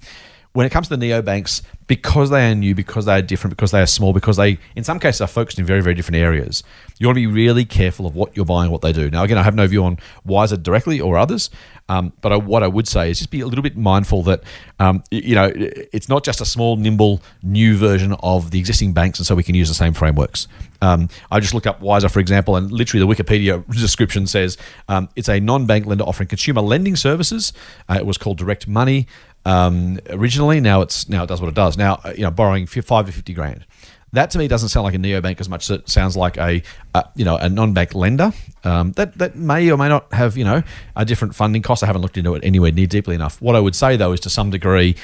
When 0.53 0.65
it 0.65 0.69
comes 0.69 0.89
to 0.89 0.97
the 0.97 1.05
neobanks, 1.05 1.61
because 1.87 2.29
they 2.29 2.49
are 2.49 2.55
new, 2.55 2.75
because 2.75 3.05
they 3.05 3.13
are 3.13 3.21
different, 3.21 3.55
because 3.55 3.71
they 3.71 3.81
are 3.81 3.85
small, 3.85 4.13
because 4.13 4.37
they, 4.37 4.59
in 4.75 4.83
some 4.83 4.99
cases, 4.99 5.21
are 5.21 5.27
focused 5.27 5.59
in 5.59 5.65
very, 5.65 5.81
very 5.81 5.95
different 5.95 6.17
areas, 6.17 6.63
you 6.99 7.07
want 7.07 7.17
to 7.17 7.21
be 7.21 7.27
really 7.27 7.65
careful 7.65 8.05
of 8.05 8.15
what 8.15 8.35
you're 8.35 8.45
buying, 8.45 8.71
what 8.71 8.81
they 8.81 8.93
do. 8.93 9.09
Now, 9.09 9.23
again, 9.23 9.37
I 9.37 9.43
have 9.43 9.55
no 9.55 9.65
view 9.67 9.83
on 9.83 9.97
Wisr 10.25 10.61
directly 10.61 11.01
or 11.01 11.17
others, 11.17 11.49
um, 11.89 12.13
but 12.21 12.31
I, 12.31 12.37
what 12.37 12.63
I 12.63 12.67
would 12.67 12.87
say 12.87 13.09
is 13.09 13.17
just 13.17 13.31
be 13.31 13.41
a 13.41 13.45
little 13.45 13.61
bit 13.61 13.75
mindful 13.75 14.23
that 14.23 14.43
um, 14.79 15.03
you 15.11 15.35
know 15.35 15.51
it's 15.53 16.07
not 16.07 16.23
just 16.23 16.39
a 16.39 16.45
small, 16.45 16.77
nimble, 16.77 17.21
new 17.43 17.75
version 17.75 18.13
of 18.23 18.51
the 18.51 18.59
existing 18.59 18.93
banks, 18.93 19.19
and 19.19 19.25
so 19.25 19.35
we 19.35 19.43
can 19.43 19.55
use 19.55 19.67
the 19.67 19.75
same 19.75 19.93
frameworks. 19.93 20.47
Um, 20.81 21.09
I 21.29 21.39
just 21.39 21.53
looked 21.53 21.67
up 21.67 21.81
Wisr, 21.81 22.09
for 22.09 22.19
example, 22.19 22.55
and 22.55 22.71
literally 22.71 23.05
the 23.05 23.23
Wikipedia 23.23 23.67
description 23.73 24.25
says 24.27 24.57
um, 24.87 25.09
it's 25.15 25.27
a 25.27 25.39
non-bank 25.39 25.85
lender 25.85 26.05
offering 26.05 26.29
consumer 26.29 26.61
lending 26.61 26.95
services. 26.95 27.51
Uh, 27.89 27.95
it 27.99 28.05
was 28.05 28.17
called 28.17 28.37
Direct 28.37 28.67
Money 28.67 29.07
um, 29.45 29.99
originally. 30.09 30.59
Now 30.59 30.81
it's 30.81 31.09
now 31.09 31.23
it 31.23 31.27
does 31.27 31.41
what 31.41 31.47
it 31.47 31.55
does. 31.55 31.77
Now 31.77 31.99
uh, 32.03 32.13
you 32.15 32.23
know 32.23 32.31
borrowing 32.31 32.67
five 32.67 33.05
to 33.05 33.11
fifty 33.11 33.33
grand. 33.33 33.65
That 34.13 34.29
to 34.31 34.37
me 34.37 34.49
doesn't 34.49 34.69
sound 34.69 34.83
like 34.83 34.93
a 34.93 34.97
neobank 34.97 35.39
as 35.39 35.47
much 35.47 35.69
as 35.69 35.79
it 35.79 35.89
sounds 35.89 36.17
like 36.17 36.37
a, 36.37 36.61
a 36.93 37.05
you 37.15 37.23
know 37.23 37.37
a 37.37 37.47
non-bank 37.47 37.95
lender 37.95 38.33
um, 38.65 38.91
that 38.93 39.17
that 39.19 39.35
may 39.35 39.71
or 39.71 39.77
may 39.77 39.87
not 39.87 40.11
have 40.13 40.35
you 40.37 40.43
know 40.43 40.63
a 40.95 41.05
different 41.05 41.33
funding 41.33 41.61
cost. 41.61 41.81
I 41.81 41.85
haven't 41.85 42.01
looked 42.01 42.17
into 42.17 42.35
it 42.35 42.43
anywhere 42.43 42.71
near 42.71 42.87
deeply 42.87 43.15
enough. 43.15 43.41
What 43.41 43.55
I 43.55 43.59
would 43.59 43.75
say 43.75 43.95
though 43.95 44.11
is 44.11 44.19
to 44.21 44.29
some 44.29 44.49
degree, 44.49 44.95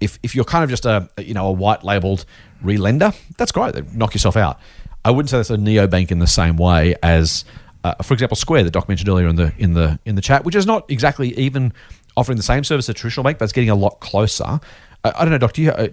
if 0.00 0.18
if 0.22 0.34
you're 0.34 0.44
kind 0.44 0.64
of 0.64 0.70
just 0.70 0.84
a 0.84 1.08
you 1.18 1.34
know 1.34 1.46
a 1.46 1.52
white 1.52 1.84
labeled 1.84 2.24
relender, 2.60 3.12
that's 3.36 3.52
great. 3.52 3.94
Knock 3.94 4.14
yourself 4.14 4.36
out. 4.36 4.58
I 5.04 5.10
wouldn't 5.10 5.30
say 5.30 5.36
that's 5.36 5.50
a 5.50 5.56
neobank 5.56 6.10
in 6.10 6.18
the 6.18 6.26
same 6.26 6.56
way 6.56 6.96
as, 7.00 7.44
uh, 7.84 7.94
for 8.02 8.12
example, 8.12 8.36
Square 8.36 8.64
that 8.64 8.72
Doc 8.72 8.88
mentioned 8.88 9.08
earlier 9.08 9.28
in 9.28 9.36
the 9.36 9.52
in 9.56 9.74
the 9.74 10.00
in 10.04 10.16
the 10.16 10.20
chat, 10.20 10.44
which 10.44 10.56
is 10.56 10.66
not 10.66 10.90
exactly 10.90 11.32
even 11.38 11.72
offering 12.16 12.36
the 12.36 12.42
same 12.42 12.64
service 12.64 12.86
as 12.86 12.90
a 12.90 12.94
traditional 12.94 13.24
bank, 13.24 13.38
but 13.38 13.44
it's 13.44 13.52
getting 13.52 13.70
a 13.70 13.74
lot 13.74 14.00
closer. 14.00 14.60
I, 15.04 15.22
don't 15.22 15.30
know, 15.30 15.38
Doctor. 15.38 15.62
You, 15.62 15.70
uh, 15.70 15.88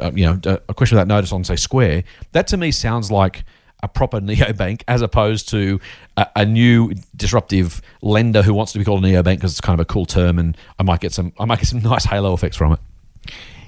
uh, 0.00 0.12
you 0.14 0.24
know, 0.24 0.40
a 0.68 0.74
question 0.74 0.96
without 0.96 1.08
notice 1.08 1.32
on 1.32 1.44
say 1.44 1.56
Square. 1.56 2.04
That 2.32 2.46
to 2.48 2.56
me 2.56 2.70
sounds 2.70 3.10
like 3.10 3.44
a 3.82 3.88
proper 3.88 4.20
neobank 4.20 4.82
as 4.88 5.02
opposed 5.02 5.48
to 5.50 5.80
a, 6.16 6.26
a, 6.36 6.46
new 6.46 6.94
disruptive 7.14 7.82
lender 8.02 8.42
who 8.42 8.54
wants 8.54 8.72
to 8.72 8.78
be 8.78 8.84
called 8.84 9.04
a 9.04 9.08
neobank 9.08 9.36
because 9.36 9.52
it's 9.52 9.60
kind 9.60 9.78
of 9.78 9.84
a 9.84 9.86
cool 9.86 10.06
term, 10.06 10.38
and 10.38 10.56
I 10.78 10.82
might 10.82 11.00
get 11.00 11.12
some 11.12 11.32
I 11.38 11.44
might 11.44 11.58
get 11.58 11.68
some 11.68 11.80
nice 11.82 12.04
halo 12.04 12.32
effects 12.34 12.56
from 12.56 12.72
it. 12.72 12.80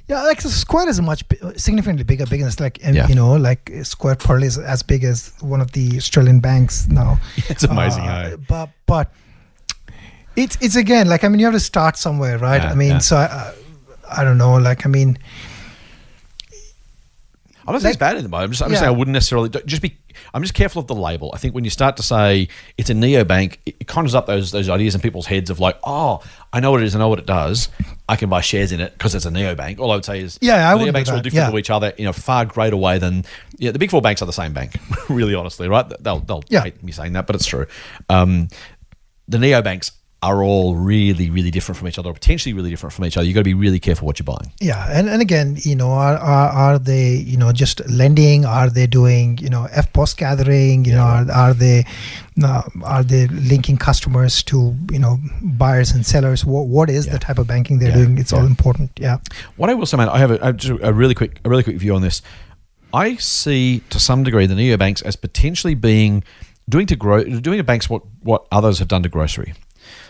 Yeah, 0.07 0.23
like 0.23 0.41
Square 0.41 0.89
is 0.89 0.99
a 0.99 1.03
much 1.03 1.23
significantly 1.57 2.05
bigger 2.05 2.25
business. 2.25 2.59
Like 2.59 2.79
yeah. 2.83 3.07
you 3.09 3.15
know, 3.15 3.35
like 3.35 3.71
Square 3.83 4.17
probably 4.17 4.47
is 4.47 4.57
as 4.57 4.83
big 4.83 5.05
as 5.05 5.35
one 5.41 5.61
of 5.61 5.73
the 5.73 5.99
Australian 5.99 6.41
banks 6.41 6.89
now. 6.89 7.21
it's 7.37 7.65
amazing, 7.65 8.05
uh, 8.05 8.39
but 8.49 8.71
but 8.87 9.13
it's 10.37 10.57
it's 10.61 10.77
again 10.77 11.09
like 11.09 11.25
I 11.25 11.29
mean 11.29 11.41
you 11.41 11.47
have 11.47 11.55
to 11.55 11.61
start 11.61 11.97
somewhere, 11.97 12.39
right? 12.39 12.63
Yeah, 12.63 12.71
I 12.71 12.75
mean, 12.75 12.91
yeah. 12.91 12.99
so. 12.99 13.17
I, 13.17 13.55
I 14.11 14.25
don't 14.25 14.39
know. 14.39 14.55
Like, 14.57 14.87
I 14.87 14.89
mean, 14.89 15.19
I'm 17.67 17.75
not 17.75 17.83
saying 17.83 17.91
it's 17.91 17.99
bad 17.99 18.17
in 18.17 18.23
the 18.23 18.29
moment. 18.29 18.47
I'm 18.47 18.51
just, 18.53 18.63
I'm 18.63 18.71
just 18.71 18.81
saying 18.81 18.95
I 18.95 18.97
wouldn't 18.97 19.13
necessarily 19.13 19.51
just 19.51 19.83
be. 19.83 19.97
I'm 20.33 20.43
just 20.43 20.55
careful 20.55 20.81
of 20.81 20.89
the 20.89 20.95
label. 20.95 21.31
I 21.35 21.39
think 21.39 21.55
when 21.55 21.65
you 21.65 21.71
start 21.71 21.97
to 21.99 22.03
say 22.03 22.49
it's 22.77 22.91
a 22.91 22.95
neobank, 22.95 23.59
it, 23.67 23.77
it 23.81 23.87
conjures 23.87 24.15
up 24.15 24.27
those 24.27 24.51
those 24.51 24.69
ideas 24.69 24.95
in 24.95 25.03
people's 25.03 25.27
heads 25.27 25.51
of 25.51 25.61
like, 25.61 25.79
oh, 25.85 26.23
I 26.53 26.61
know 26.61 26.71
what 26.71 26.81
it 26.81 26.87
is, 26.87 26.97
I 26.97 26.99
know 26.99 27.09
what 27.09 27.19
it 27.19 27.27
does. 27.27 27.69
I 28.09 28.17
can 28.17 28.31
buy 28.31 28.41
shares 28.41 28.73
in 28.73 28.81
it 28.81 28.93
because 28.95 29.15
it's 29.15 29.27
a 29.27 29.31
neobank. 29.31 29.81
All 29.81 29.93
I 29.93 29.97
would 29.97 30.05
say 30.05 30.21
is, 30.21 30.39
yeah, 30.41 30.71
I 30.71 30.79
the 30.79 30.91
neobanks 30.91 31.11
are 31.11 31.17
all 31.17 31.21
different 31.21 31.47
yeah. 31.47 31.51
to 31.51 31.59
each 31.59 31.71
other 31.71 31.89
in 31.91 32.07
a 32.07 32.13
far 32.15 32.47
greater 32.47 32.77
way 32.77 32.99
than 32.99 33.25
yeah. 33.59 33.71
The 33.71 33.79
big 33.79 33.91
four 33.91 34.01
banks 34.01 34.23
are 34.23 34.27
the 34.27 34.33
same 34.33 34.55
bank, 34.55 34.77
really, 35.11 35.35
honestly, 35.35 35.69
right? 35.69 35.87
They'll 36.01 36.21
they'll 36.21 36.45
yeah. 36.49 36.63
hate 36.63 36.83
me 36.83 36.93
saying 36.93 37.13
that, 37.13 37.27
but 37.27 37.37
it's 37.37 37.47
true. 37.47 37.67
Um, 38.09 38.49
the 39.29 39.37
neobanks 39.37 39.91
are 40.21 40.43
all 40.43 40.75
really, 40.75 41.31
really 41.31 41.51
different 41.51 41.79
from 41.79 41.87
each 41.87 41.99
other, 41.99 42.11
or 42.11 42.13
potentially 42.13 42.53
really 42.53 42.71
different 42.71 42.93
from 42.93 43.05
each 43.05 43.17
other. 43.17 43.25
You've 43.25 43.37
got 43.37 43.41
to 43.41 43.45
be 43.45 43.55
really 43.55 43.79
careful 43.79 44.05
what 44.05 44.19
you're 44.19 44.25
buying. 44.25 44.53
Yeah, 44.61 44.85
and, 44.91 45.09
and 45.09 45.23
again, 45.23 45.57
you 45.61 45.77
know, 45.77 45.91
are, 45.91 46.17
are, 46.17 46.49
are 46.49 46.79
they, 46.79 47.15
you 47.15 47.37
know, 47.37 47.53
just 47.53 47.89
lending? 47.89 48.45
Are 48.45 48.69
they 48.69 48.89
doing, 48.89 49.39
you 49.39 49.49
know, 49.49 49.69
EFTPOS 49.71 50.17
gathering? 50.17 50.85
You 50.85 50.93
yeah. 50.93 50.99
know, 50.99 51.33
are, 51.33 51.49
are 51.49 51.55
they 51.55 51.85
uh, 52.43 52.63
are 52.83 53.05
they 53.05 53.29
linking 53.29 53.77
customers 53.77 54.43
to, 54.45 54.75
you 54.91 54.99
know, 54.99 55.19
buyers 55.41 55.93
and 55.93 56.05
sellers? 56.05 56.45
What 56.45 56.67
what 56.67 56.91
is 56.91 57.07
yeah. 57.07 57.13
the 57.13 57.19
type 57.21 57.39
of 57.39 57.47
banking 57.47 57.79
they're 57.79 57.91
yeah. 57.91 58.05
doing? 58.05 58.19
It's 58.19 58.33
all 58.33 58.47
important. 58.47 58.91
Yeah. 58.97 59.19
What 59.57 59.71
I 59.71 59.75
will 59.75 59.87
say, 59.87 59.97
man, 59.99 60.09
I 60.09 60.19
have 60.19 60.33
a, 60.33 60.57
a 60.83 60.93
really 60.93 61.15
quick 61.15 61.39
a 61.45 61.49
really 61.49 61.63
quick 61.63 61.77
view 61.77 61.95
on 61.95 62.03
this. 62.03 62.23
I 62.93 63.17
see 63.17 63.83
to 63.91 64.01
some 64.01 64.25
degree 64.25 64.47
the 64.47 64.55
neobanks 64.55 65.03
as 65.05 65.15
potentially 65.15 65.75
being 65.75 66.25
doing 66.69 66.87
to 66.87 66.97
grow 66.97 67.23
doing 67.23 67.59
to 67.59 67.65
banks 67.65 67.89
what 67.89 68.03
what 68.21 68.47
others 68.51 68.81
have 68.81 68.89
done 68.89 69.03
to 69.05 69.09
grocery. 69.09 69.55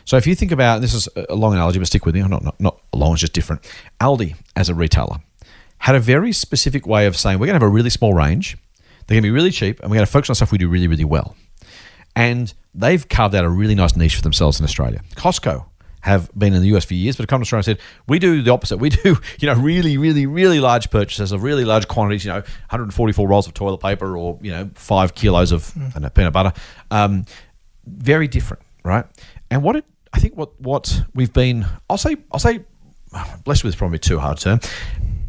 So 0.09 0.17
if 0.17 0.27
you 0.27 0.35
think 0.35 0.53
about 0.53 0.81
this 0.81 0.95
is 0.95 1.07
a 1.29 1.35
long 1.35 1.53
analogy, 1.53 1.79
but 1.79 1.87
stick 1.87 2.07
with 2.07 2.15
me. 2.15 2.23
Not 2.23 2.43
not 2.43 2.59
not 2.59 2.81
long, 2.95 3.13
it's 3.13 3.21
just 3.21 3.35
different. 3.35 3.61
Aldi 4.01 4.37
as 4.57 4.71
a 4.71 4.75
retailer 4.75 5.19
had 5.81 5.95
a 5.97 6.01
very 6.01 6.33
specific 6.33 6.87
way 6.87 7.05
of 7.05 7.15
saying 7.15 7.39
we're 7.39 7.45
going 7.45 7.61
to 7.61 7.63
have 7.63 7.71
a 7.71 7.75
really 7.75 7.91
small 7.91 8.15
range. 8.15 8.57
They're 9.07 9.17
going 9.17 9.23
to 9.23 9.27
be 9.27 9.31
really 9.31 9.51
cheap, 9.51 9.81
and 9.81 9.91
we're 9.91 9.97
going 9.97 10.07
to 10.07 10.11
focus 10.11 10.31
on 10.31 10.35
stuff 10.35 10.51
we 10.51 10.57
do 10.57 10.67
really 10.67 10.89
really 10.89 11.05
well. 11.05 11.37
And 12.17 12.55
they've 12.75 13.07
carved 13.07 13.35
out 13.35 13.45
a 13.45 13.51
really 13.51 13.75
nice 13.75 13.97
niche 13.97 14.17
for 14.17 14.23
themselves 14.23 14.59
in 14.59 14.65
Australia. 14.65 15.03
Costco 15.15 15.67
have 16.01 16.31
been 16.35 16.55
in 16.55 16.63
the 16.63 16.69
US 16.69 16.87
for 16.87 16.95
years, 16.95 17.17
but 17.17 17.25
have 17.25 17.29
come 17.29 17.41
to 17.41 17.43
Australia 17.43 17.69
and 17.69 17.79
said, 17.79 17.87
we 18.07 18.19
do 18.19 18.41
the 18.41 18.51
opposite. 18.51 18.79
We 18.79 18.89
do, 18.89 19.19
you 19.41 19.47
know, 19.47 19.61
really, 19.61 19.99
really, 19.99 20.25
really 20.25 20.59
large 20.59 20.89
purchases 20.91 21.33
of 21.33 21.43
really 21.43 21.67
large 21.67 21.87
quantities, 21.87 22.25
you 22.25 22.31
know, 22.31 22.39
144 22.39 23.29
rolls 23.29 23.47
of 23.47 23.53
toilet 23.53 23.79
paper 23.79 24.17
or, 24.17 24.39
you 24.41 24.53
know, 24.53 24.71
five 24.75 25.15
kilos 25.15 25.53
of 25.53 25.65
mm. 25.75 26.01
know, 26.01 26.09
peanut 26.09 26.33
butter. 26.33 26.53
Um, 26.91 27.27
very 27.85 28.27
different, 28.27 28.63
right? 28.85 29.05
And 29.51 29.63
what 29.63 29.77
it 29.77 29.85
I 30.13 30.21
think 30.21 30.37
what 30.37 30.61
what 30.61 31.03
we've 31.15 31.33
been, 31.33 31.67
I'll 31.89 31.99
say, 31.99 32.17
I'll 32.33 32.41
say, 32.41 32.61
blessed 33.45 33.65
with 33.65 33.77
probably 33.77 33.99
too 33.99 34.19
hard 34.19 34.39
term. 34.39 34.61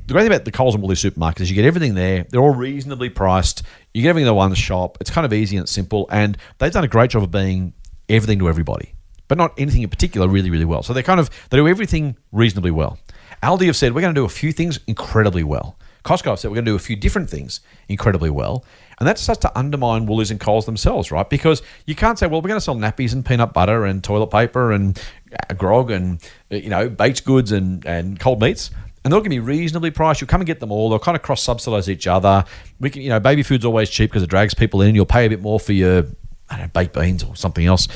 The 0.07 0.13
great 0.13 0.23
thing 0.23 0.31
about 0.31 0.45
the 0.45 0.51
Coles 0.51 0.73
and 0.73 0.81
Woolies 0.81 1.03
supermarkets 1.03 1.41
is 1.41 1.49
you 1.51 1.55
get 1.55 1.65
everything 1.65 1.93
there. 1.93 2.25
They're 2.29 2.41
all 2.41 2.55
reasonably 2.55 3.09
priced. 3.09 3.61
You 3.93 4.01
get 4.01 4.09
everything 4.09 4.27
in 4.27 4.35
one 4.35 4.53
shop. 4.55 4.97
It's 4.99 5.11
kind 5.11 5.23
of 5.23 5.33
easy 5.33 5.57
and 5.57 5.69
simple, 5.69 6.07
and 6.11 6.37
they've 6.57 6.71
done 6.71 6.83
a 6.83 6.87
great 6.87 7.11
job 7.11 7.23
of 7.23 7.31
being 7.31 7.73
everything 8.09 8.39
to 8.39 8.49
everybody, 8.49 8.95
but 9.27 9.37
not 9.37 9.53
anything 9.59 9.83
in 9.83 9.89
particular 9.89 10.27
really, 10.27 10.49
really 10.49 10.65
well. 10.65 10.81
So 10.81 10.93
they 10.93 11.03
kind 11.03 11.19
of 11.19 11.29
they 11.49 11.57
do 11.57 11.67
everything 11.67 12.17
reasonably 12.31 12.71
well. 12.71 12.97
Aldi 13.43 13.67
have 13.67 13.75
said 13.75 13.93
we're 13.93 14.01
going 14.01 14.13
to 14.13 14.19
do 14.19 14.25
a 14.25 14.29
few 14.29 14.51
things 14.51 14.79
incredibly 14.87 15.43
well. 15.43 15.77
Costco 16.03 16.31
have 16.31 16.39
said 16.39 16.49
we're 16.49 16.55
going 16.55 16.65
to 16.65 16.71
do 16.71 16.75
a 16.75 16.79
few 16.79 16.95
different 16.95 17.29
things 17.29 17.59
incredibly 17.87 18.29
well. 18.29 18.65
And 18.99 19.07
that 19.07 19.17
starts 19.17 19.39
to 19.41 19.57
undermine 19.57 20.05
Woolies 20.05 20.29
and 20.29 20.39
Coles 20.39 20.65
themselves, 20.65 21.11
right? 21.11 21.29
Because 21.29 21.61
you 21.85 21.95
can't 21.95 22.19
say, 22.19 22.27
well, 22.27 22.41
we're 22.41 22.49
going 22.49 22.59
to 22.59 22.63
sell 22.63 22.75
nappies 22.75 23.13
and 23.13 23.25
peanut 23.25 23.53
butter 23.53 23.85
and 23.85 24.03
toilet 24.03 24.27
paper 24.27 24.73
and 24.73 25.01
uh, 25.49 25.53
grog 25.53 25.89
and, 25.89 26.21
uh, 26.51 26.55
you 26.55 26.69
know, 26.69 26.89
baked 26.89 27.23
goods 27.23 27.51
and, 27.51 27.85
and 27.85 28.19
cold 28.19 28.41
meats. 28.41 28.71
And 29.03 29.13
they're 29.13 29.19
going 29.21 29.29
to 29.31 29.35
be 29.35 29.39
reasonably 29.39 29.91
priced. 29.91 30.19
You'll 30.19 30.27
come 30.27 30.41
and 30.41 30.45
get 30.45 30.59
them 30.59 30.71
all. 30.71 30.89
They'll 30.89 30.99
kind 30.99 31.15
of 31.15 31.21
cross 31.21 31.41
subsidize 31.41 31.89
each 31.89 32.07
other. 32.07 32.43
We 32.81 32.89
can, 32.89 33.01
you 33.01 33.09
know, 33.09 33.19
baby 33.21 33.43
food's 33.43 33.63
always 33.63 33.89
cheap 33.89 34.09
because 34.09 34.23
it 34.23 34.29
drags 34.29 34.53
people 34.53 34.81
in. 34.81 34.93
You'll 34.93 35.05
pay 35.05 35.25
a 35.25 35.29
bit 35.29 35.41
more 35.41 35.59
for 35.59 35.71
your, 35.71 36.05
I 36.49 36.57
don't 36.57 36.65
know, 36.65 36.71
baked 36.73 36.93
beans 36.93 37.23
or 37.23 37.35
something 37.37 37.65
else. 37.65 37.87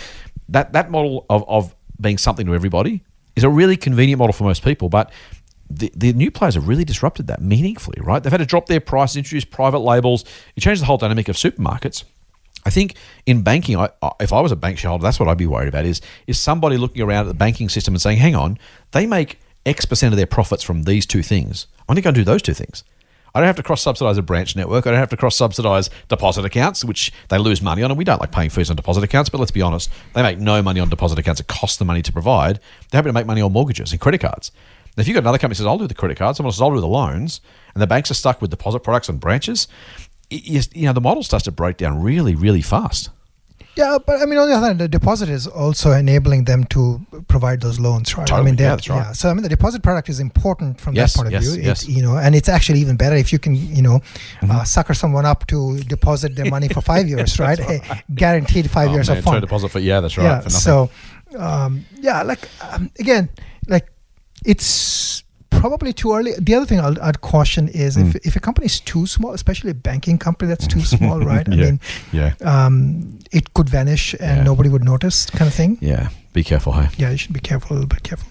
That 0.48 0.72
that 0.74 0.90
model 0.90 1.26
of, 1.30 1.44
of 1.50 1.76
being 2.00 2.18
something 2.18 2.46
to 2.46 2.56
everybody 2.56 3.04
is 3.36 3.44
a 3.44 3.50
really 3.50 3.76
convenient 3.76 4.20
model 4.20 4.34
for 4.34 4.46
most 4.46 4.64
people. 4.64 4.88
But 4.88 5.12
the, 5.70 5.92
the 5.96 6.14
new 6.14 6.30
players 6.32 6.56
have 6.56 6.68
really 6.68 6.86
disrupted 6.86 7.28
that 7.28 7.42
meaningfully, 7.42 8.00
right? 8.02 8.22
They've 8.22 8.32
had 8.32 8.40
to 8.40 8.46
drop 8.46 8.68
their 8.68 8.80
prices, 8.80 9.18
introduce 9.18 9.46
private 9.46 9.80
labels. 9.80 10.26
It 10.56 10.62
changed 10.62 10.82
the 10.82 10.86
whole 10.86 10.98
dynamic 10.98 11.30
of 11.30 11.36
supermarkets. 11.36 12.04
I 12.66 12.70
think 12.70 12.96
in 13.26 13.42
banking, 13.44 13.78
I, 13.78 13.90
if 14.20 14.32
I 14.32 14.40
was 14.40 14.52
a 14.52 14.56
bank 14.56 14.78
shareholder, 14.78 15.04
that's 15.04 15.20
what 15.20 15.28
I'd 15.28 15.38
be 15.38 15.48
worried 15.48 15.68
about 15.68 15.86
is 15.86 16.02
is 16.28 16.40
somebody 16.40 16.78
looking 16.78 17.02
around 17.02 17.26
at 17.26 17.28
the 17.28 17.34
banking 17.34 17.70
system 17.70 17.94
and 17.94 18.02
saying, 18.02 18.20
hang 18.20 18.36
on, 18.36 18.58
they 18.92 19.06
make 19.06 19.40
X 19.66 19.86
percent 19.86 20.14
of 20.14 20.18
their 20.18 20.28
profits 20.28 20.64
from 20.64 20.84
these 20.84 21.06
two 21.06 21.24
things. 21.24 21.68
I'm 21.80 21.94
only 21.94 22.02
going 22.02 22.14
to 22.14 22.22
do 22.22 22.26
those 22.26 22.42
two 22.42 22.54
things. 22.54 22.84
I 23.36 23.40
don't 23.40 23.48
have 23.48 23.56
to 23.56 23.64
cross 23.64 23.82
subsidize 23.82 24.18
a 24.20 24.22
branch 24.22 24.56
network. 24.56 24.86
I 24.86 24.92
don't 24.92 25.00
have 25.00 25.10
to 25.10 25.18
cross 25.18 25.36
subsidize 25.36 25.90
deposit 26.08 26.46
accounts, 26.46 26.86
which 26.86 27.12
they 27.30 27.40
lose 27.40 27.64
money 27.64 27.82
on. 27.82 27.90
And 27.90 27.98
we 27.98 28.04
don't 28.04 28.22
like 28.22 28.32
paying 28.32 28.52
fees 28.52 28.70
on 28.70 28.76
deposit 28.76 29.04
accounts, 29.04 29.30
but 29.30 29.40
let's 29.40 29.52
be 29.52 29.64
honest, 29.64 29.90
they 30.14 30.22
make 30.22 30.38
no 30.38 30.62
money 30.62 30.80
on 30.80 30.88
deposit 30.88 31.18
accounts. 31.18 31.42
It 31.42 31.48
costs 31.48 31.78
them 31.78 31.88
money 31.88 32.04
to 32.04 32.14
provide. 32.14 32.60
They're 32.92 33.00
happy 33.00 33.10
to 33.10 33.14
make 33.14 33.26
money 33.26 33.42
on 33.42 33.52
mortgages 33.52 33.92
and 33.92 34.00
credit 34.00 34.22
cards. 34.22 34.52
If 34.98 35.08
you've 35.08 35.16
got 35.16 35.22
another 35.24 35.38
company 35.38 35.54
that 35.56 35.58
says, 35.58 35.66
I'll 35.66 35.78
do 35.78 35.88
the 35.88 35.94
credit 35.96 36.18
cards, 36.18 36.38
someone 36.38 36.52
says, 36.52 36.62
I'll 36.62 36.74
do 36.74 36.80
the 36.80 36.88
loans, 36.88 37.42
and 37.74 37.82
the 37.82 37.88
banks 37.88 38.12
are 38.12 38.16
stuck 38.16 38.42
with 38.42 38.52
deposit 38.52 38.82
products 38.82 39.10
and 39.10 39.20
branches, 39.20 39.68
you, 40.30 40.62
you 40.74 40.86
know, 40.86 40.94
the 40.94 41.02
model 41.02 41.24
starts 41.24 41.46
to 41.46 41.52
break 41.52 41.78
down 41.78 42.02
really, 42.02 42.36
really 42.36 42.62
fast. 42.62 43.10
Yeah, 43.76 43.98
but 44.06 44.22
I 44.22 44.26
mean, 44.28 44.38
on 44.38 44.48
the 44.48 44.56
other 44.56 44.68
hand, 44.68 44.80
the 44.80 44.88
deposit 44.88 45.30
is 45.30 45.48
also 45.48 45.94
enabling 45.94 46.44
them 46.44 46.64
to 46.66 47.04
provide 47.28 47.60
those 47.62 47.80
loans, 47.80 48.16
right? 48.16 48.28
Totally. 48.28 48.50
I 48.50 48.52
mean, 48.52 48.60
Yeah, 48.60 48.70
that's 48.70 48.88
right. 48.88 48.98
Yeah, 48.98 49.12
so 49.14 49.30
I 49.32 49.34
mean, 49.34 49.42
the 49.42 49.50
deposit 49.50 49.82
product 49.82 50.10
is 50.10 50.20
important 50.20 50.80
from 50.80 50.94
Yes, 50.94 51.14
that 51.14 51.18
point 51.18 51.28
of 51.28 51.34
yes, 51.34 51.44
view. 51.54 51.64
yes. 51.64 51.82
It's, 51.82 51.90
you 51.90 52.04
know, 52.04 52.16
and 52.18 52.36
it's 52.36 52.48
actually 52.50 52.82
even 52.82 52.98
better 52.98 53.16
if 53.16 53.34
you 53.34 53.40
can, 53.40 53.56
you 53.56 53.82
know, 53.82 54.00
Mm-hmm. 54.42 54.52
uh, 54.52 54.64
sucker 54.64 54.94
someone 54.94 55.26
up 55.26 55.48
to 55.48 55.80
deposit 55.80 56.36
their 56.36 56.46
money 56.52 56.68
for 56.68 56.82
five 56.82 57.08
years, 57.14 57.40
right? 57.40 57.60
Eh, 57.60 57.80
Guaranteed 58.14 58.70
five 58.70 58.90
Oh, 58.90 58.94
years 58.94 59.10
man, 59.10 59.18
of 59.18 59.24
fun. 59.24 59.42
deposit 59.42 59.70
for, 59.70 59.80
yeah, 59.80 60.02
that's 60.02 60.18
right. 60.20 60.44
yeah. 60.44 60.48
So, 60.50 60.92
um, 61.40 61.84
yeah, 62.00 62.22
like 62.22 62.48
um, 62.72 62.92
again, 63.00 63.30
like 63.68 63.88
it's 64.46 65.24
probably 65.50 65.94
too 65.94 66.14
early. 66.14 66.34
The 66.40 66.56
other 66.56 66.66
thing 66.66 66.80
I'll, 66.80 67.02
I'd 67.02 67.22
caution 67.22 67.68
is 67.70 67.96
Mm. 67.96 68.08
if 68.16 68.16
if 68.28 68.36
a 68.36 68.40
company 68.40 68.66
is 68.66 68.80
too 68.82 69.06
small, 69.08 69.34
especially 69.34 69.72
a 69.72 69.74
banking 69.76 70.18
company 70.18 70.50
that's 70.50 70.68
too 70.68 70.82
small, 70.98 71.20
right? 71.20 71.48
I 71.48 71.56
Yeah. 71.56 71.66
mean, 71.66 71.80
yeah, 72.12 72.34
um, 72.42 73.20
it 73.32 73.54
could 73.54 73.70
vanish 73.70 74.14
and 74.20 74.38
Yeah. 74.38 74.44
nobody 74.44 74.70
would 74.70 74.84
notice, 74.84 75.26
kind 75.30 75.48
of 75.48 75.54
thing. 75.54 75.78
yeah, 75.82 76.10
be 76.34 76.44
careful, 76.44 76.74
hey. 76.74 76.88
Yeah, 76.98 77.12
you 77.12 77.18
should 77.18 77.34
be 77.34 77.40
careful, 77.40 77.74
a 77.74 77.76
little 77.76 77.88
bit 77.96 78.04
careful. 78.04 78.28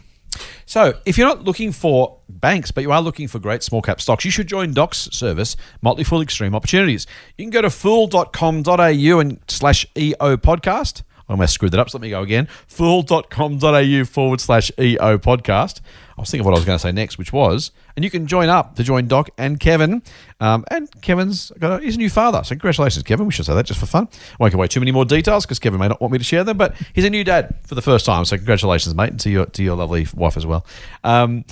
So, 0.67 0.95
if 1.05 1.19
you're 1.19 1.29
not 1.29 1.45
looking 1.45 1.73
for 1.73 2.17
banks, 2.29 2.71
but 2.73 2.83
you 2.83 2.93
are 2.93 3.03
looking 3.03 3.29
for 3.29 3.39
great 3.39 3.63
small 3.63 3.83
cap 3.83 4.01
stocks, 4.01 4.25
you 4.25 4.31
should 4.31 4.47
join 4.49 4.73
Doc's 4.73 5.09
service, 5.13 5.57
Motley 5.83 6.05
Fool 6.05 6.23
Extreme 6.23 6.55
Opportunities. 6.55 7.07
You 7.37 7.45
can 7.45 7.51
go 7.51 7.61
to 7.63 7.69
fool.com.au 7.71 9.19
and 9.21 9.39
slash 9.49 9.87
EO 9.97 10.37
podcast. 10.39 11.03
I 11.29 11.33
almost 11.33 11.55
screwed 11.55 11.73
that 11.73 11.81
up, 11.81 11.91
so 11.91 11.99
let 11.99 12.03
me 12.03 12.11
go 12.11 12.23
again. 12.23 12.49
Fool.com.au 12.67 14.05
forward 14.05 14.41
slash 14.41 14.71
EO 14.79 15.19
podcast. 15.19 15.81
I 16.17 16.21
was 16.21 16.31
thinking 16.31 16.41
of 16.41 16.47
what 16.47 16.55
I 16.55 16.59
was 16.59 16.65
going 16.65 16.79
to 16.79 16.83
say 16.83 16.93
next, 16.93 17.19
which 17.19 17.33
was, 17.33 17.71
and 17.97 18.05
you 18.05 18.11
can 18.11 18.27
join 18.27 18.49
up 18.49 18.77
to 18.77 18.83
join 18.83 19.09
Doc 19.09 19.31
and 19.39 19.59
Kevin. 19.59 20.03
Um, 20.41 20.65
and 20.71 20.89
Kevin's 21.01 21.51
got 21.59 21.81
a, 21.81 21.85
he's 21.85 21.95
a 21.95 21.99
new 21.99 22.11
father. 22.11 22.43
So, 22.45 22.51
congratulations, 22.51 23.03
Kevin. 23.05 23.27
We 23.27 23.33
should 23.33 23.47
say 23.47 23.55
that 23.55 23.67
just 23.67 23.81
for 23.81 23.87
fun. 23.87 24.09
I 24.13 24.37
won't 24.39 24.53
give 24.53 24.59
away 24.59 24.69
too 24.69 24.81
many 24.81 24.93
more 24.93 25.05
details 25.05 25.47
because 25.47 25.59
Kevin 25.59 25.81
may 25.81 25.89
not 25.89 26.01
want 26.01 26.13
me 26.13 26.19
to 26.19 26.25
share 26.25 26.45
them, 26.45 26.59
but 26.59 26.75
he's 26.93 27.05
a 27.05 27.11
new 27.11 27.25
dad 27.25 27.55
for 27.67 27.75
the 27.75 27.83
first 27.83 28.05
time. 28.05 28.25
So, 28.25 28.37
congratulations, 28.37 28.95
mate, 28.95 29.11
and 29.11 29.21
to 29.21 29.31
your, 29.31 29.47
to 29.47 29.63
your 29.63 29.77
lovely 29.77 30.07
wife 30.15 30.37
as 30.37 30.45
well. 30.45 30.67
Um, 31.03 31.45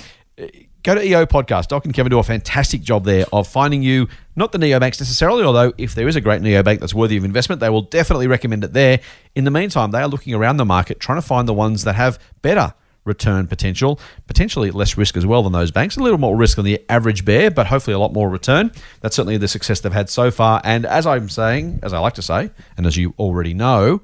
go 0.83 0.95
to 0.95 1.05
EO 1.05 1.27
Podcast. 1.27 1.69
Doc 1.69 1.85
and 1.85 1.95
Kevin 1.95 2.11
do 2.11 2.19
a 2.19 2.23
fantastic 2.23 2.83
job 2.83 3.05
there 3.05 3.27
of 3.33 3.47
finding 3.47 3.83
you 3.83 4.09
not 4.37 4.53
the 4.53 4.59
neobanks 4.59 5.01
necessarily, 5.01 5.45
although 5.45 5.73
if 5.79 5.95
there 5.95 6.09
is 6.09 6.17
a 6.17 6.21
great 6.21 6.43
neobank 6.43 6.81
that's 6.81 6.95
worthy 6.95 7.17
of 7.17 7.25
investment, 7.25 7.61
they 7.61 7.69
will 7.69 7.83
definitely 7.83 8.27
recommend 8.27 8.65
it 8.65 8.73
there. 8.73 9.01
In 9.35 9.45
the 9.45 9.51
meantime, 9.51 9.91
they 9.91 10.01
are 10.01 10.09
looking 10.09 10.35
around 10.35 10.57
the 10.57 10.65
market 10.65 11.01
trying 11.01 11.19
to 11.19 11.27
find 11.27 11.47
the 11.47 11.55
ones 11.55 11.85
that 11.85 11.95
have 11.95 12.19
better 12.43 12.75
return 13.05 13.47
potential, 13.47 13.99
potentially 14.27 14.71
less 14.71 14.97
risk 14.97 15.17
as 15.17 15.27
well 15.27 15.43
than 15.43 15.53
those 15.53 15.71
banks. 15.71 15.97
A 15.97 16.01
little 16.01 16.19
more 16.19 16.37
risk 16.37 16.57
than 16.57 16.65
the 16.65 16.83
average 16.89 17.25
bear, 17.25 17.51
but 17.51 17.67
hopefully 17.67 17.95
a 17.95 17.99
lot 17.99 18.13
more 18.13 18.29
return. 18.29 18.71
That's 19.01 19.17
certainly 19.17 19.37
the 19.39 19.49
success 19.49 19.81
they've 19.81 19.93
had 19.93 20.11
so 20.11 20.31
far. 20.31 20.61
And 20.65 20.87
as 20.87 21.07
I'm 21.07 21.29
saying, 21.29 21.81
as 21.83 21.93
I 21.93 21.99
like 21.99 22.15
to 22.15 22.23
say, 22.23 22.51
and 22.77 22.87
as 22.87 22.97
you 22.97 23.15
already 23.19 23.55
know, 23.55 24.03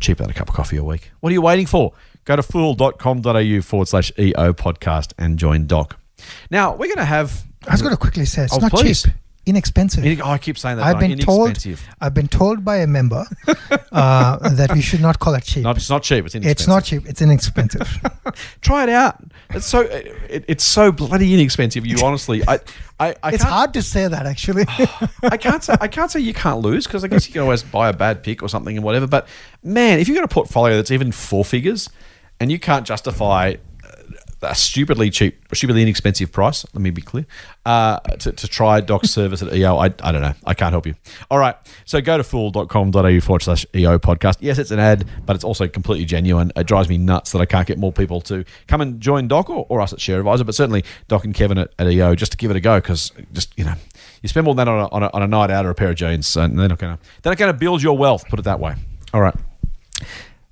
cheaper 0.00 0.22
than 0.22 0.30
a 0.30 0.34
cup 0.34 0.48
of 0.48 0.54
coffee 0.54 0.76
a 0.76 0.84
week. 0.84 1.10
What 1.20 1.30
are 1.30 1.32
you 1.32 1.42
waiting 1.42 1.66
for? 1.66 1.92
Go 2.24 2.36
to 2.36 2.42
fool.com.au 2.42 3.60
forward 3.60 3.88
slash 3.88 4.10
EO 4.18 4.52
podcast 4.54 5.12
and 5.18 5.38
join 5.38 5.66
Doc. 5.66 5.98
Now, 6.50 6.72
we're 6.72 6.86
going 6.86 6.96
to 6.96 7.04
have. 7.04 7.44
I 7.68 7.72
was 7.72 7.82
going 7.82 7.94
to 7.94 8.00
quickly 8.00 8.24
say 8.24 8.44
it's 8.44 8.54
Oh, 8.54 8.58
not 8.58 8.70
please. 8.70 9.02
cheap, 9.02 9.12
inexpensive. 9.46 10.04
Oh, 10.22 10.30
I 10.30 10.38
keep 10.38 10.56
saying 10.56 10.78
that. 10.78 10.86
I've 10.86 11.00
been 11.00 11.18
told. 11.18 11.58
I've 12.00 12.14
been 12.14 12.28
told 12.28 12.64
by 12.64 12.78
a 12.78 12.86
member 12.86 13.26
uh, 13.92 14.48
that 14.50 14.72
we 14.72 14.80
should 14.80 15.00
not 15.02 15.18
call 15.18 15.34
it 15.34 15.44
cheap. 15.44 15.64
Not, 15.64 15.76
it's 15.76 15.90
not 15.90 16.02
cheap. 16.02 16.24
It's 16.24 16.34
inexpensive. 16.34 16.50
it's 16.60 16.66
not 16.68 16.84
cheap. 16.84 17.06
It's 17.06 17.20
inexpensive. 17.20 17.98
Try 18.62 18.84
it 18.84 18.88
out. 18.88 19.22
It's 19.50 19.66
so 19.66 19.80
it, 19.80 20.44
it's 20.48 20.64
so 20.64 20.92
bloody 20.92 21.34
inexpensive. 21.34 21.84
You 21.84 21.98
honestly, 22.02 22.42
I, 22.48 22.60
I, 22.98 23.14
I 23.22 23.32
it's 23.32 23.42
hard 23.42 23.74
to 23.74 23.82
say 23.82 24.08
that 24.08 24.24
actually. 24.26 24.64
I 25.22 25.36
can't 25.36 25.62
say 25.62 25.76
I 25.80 25.88
can't 25.88 26.10
say 26.10 26.20
you 26.20 26.34
can't 26.34 26.60
lose 26.60 26.86
because 26.86 27.04
I 27.04 27.08
guess 27.08 27.26
you 27.26 27.32
can 27.34 27.42
always 27.42 27.62
buy 27.62 27.90
a 27.90 27.92
bad 27.92 28.22
pick 28.22 28.42
or 28.42 28.48
something 28.48 28.76
and 28.76 28.84
whatever. 28.84 29.06
But 29.06 29.28
man, 29.62 29.98
if 29.98 30.08
you've 30.08 30.16
got 30.16 30.24
a 30.24 30.28
portfolio 30.28 30.76
that's 30.76 30.90
even 30.90 31.12
four 31.12 31.44
figures 31.44 31.88
and 32.40 32.50
you 32.50 32.58
can't 32.58 32.86
justify 32.86 33.54
a 34.44 34.54
stupidly 34.54 35.10
cheap, 35.10 35.42
stupidly 35.52 35.82
inexpensive 35.82 36.30
price. 36.30 36.64
Let 36.74 36.82
me 36.82 36.90
be 36.90 37.02
clear. 37.02 37.26
Uh, 37.64 37.98
to, 38.00 38.32
to 38.32 38.48
try 38.48 38.80
Doc's 38.80 39.10
service 39.18 39.42
at 39.42 39.52
EO, 39.52 39.76
I, 39.76 39.86
I 39.86 40.12
don't 40.12 40.22
know. 40.22 40.34
I 40.44 40.54
can't 40.54 40.72
help 40.72 40.86
you. 40.86 40.94
All 41.30 41.38
right. 41.38 41.56
So 41.84 42.00
go 42.00 42.16
to 42.16 42.24
fool.com.au 42.24 43.20
forward 43.20 43.42
slash 43.42 43.66
EO 43.74 43.98
podcast. 43.98 44.36
Yes, 44.40 44.58
it's 44.58 44.70
an 44.70 44.78
ad, 44.78 45.06
but 45.24 45.36
it's 45.36 45.44
also 45.44 45.66
completely 45.66 46.04
genuine. 46.04 46.52
It 46.56 46.66
drives 46.66 46.88
me 46.88 46.98
nuts 46.98 47.32
that 47.32 47.40
I 47.40 47.46
can't 47.46 47.66
get 47.66 47.78
more 47.78 47.92
people 47.92 48.20
to 48.22 48.44
come 48.68 48.80
and 48.80 49.00
join 49.00 49.28
Doc 49.28 49.50
or, 49.50 49.66
or 49.68 49.80
us 49.80 49.92
at 49.92 50.00
Share 50.00 50.18
Advisor, 50.18 50.44
but 50.44 50.54
certainly 50.54 50.84
Doc 51.08 51.24
and 51.24 51.34
Kevin 51.34 51.58
at, 51.58 51.72
at 51.78 51.90
EO 51.90 52.14
just 52.14 52.32
to 52.32 52.38
give 52.38 52.50
it 52.50 52.56
a 52.56 52.60
go 52.60 52.78
because 52.78 53.12
just, 53.32 53.56
you 53.58 53.64
know, 53.64 53.74
you 54.22 54.28
spend 54.28 54.44
more 54.44 54.54
than 54.54 54.66
that 54.66 54.70
on 54.70 54.80
a, 54.80 54.88
on 54.88 55.02
a, 55.02 55.10
on 55.14 55.22
a 55.22 55.26
night 55.26 55.50
out 55.50 55.66
or 55.66 55.70
a 55.70 55.74
pair 55.74 55.90
of 55.90 55.96
jeans 55.96 56.36
and 56.36 56.58
they're 56.58 56.68
not 56.68 56.78
going 56.78 56.96
to 56.96 57.02
they're 57.22 57.30
not 57.30 57.38
going 57.38 57.52
to 57.52 57.58
build 57.58 57.82
your 57.82 57.96
wealth, 57.96 58.28
put 58.28 58.38
it 58.38 58.42
that 58.42 58.60
way. 58.60 58.74
All 59.12 59.20
right. 59.20 59.34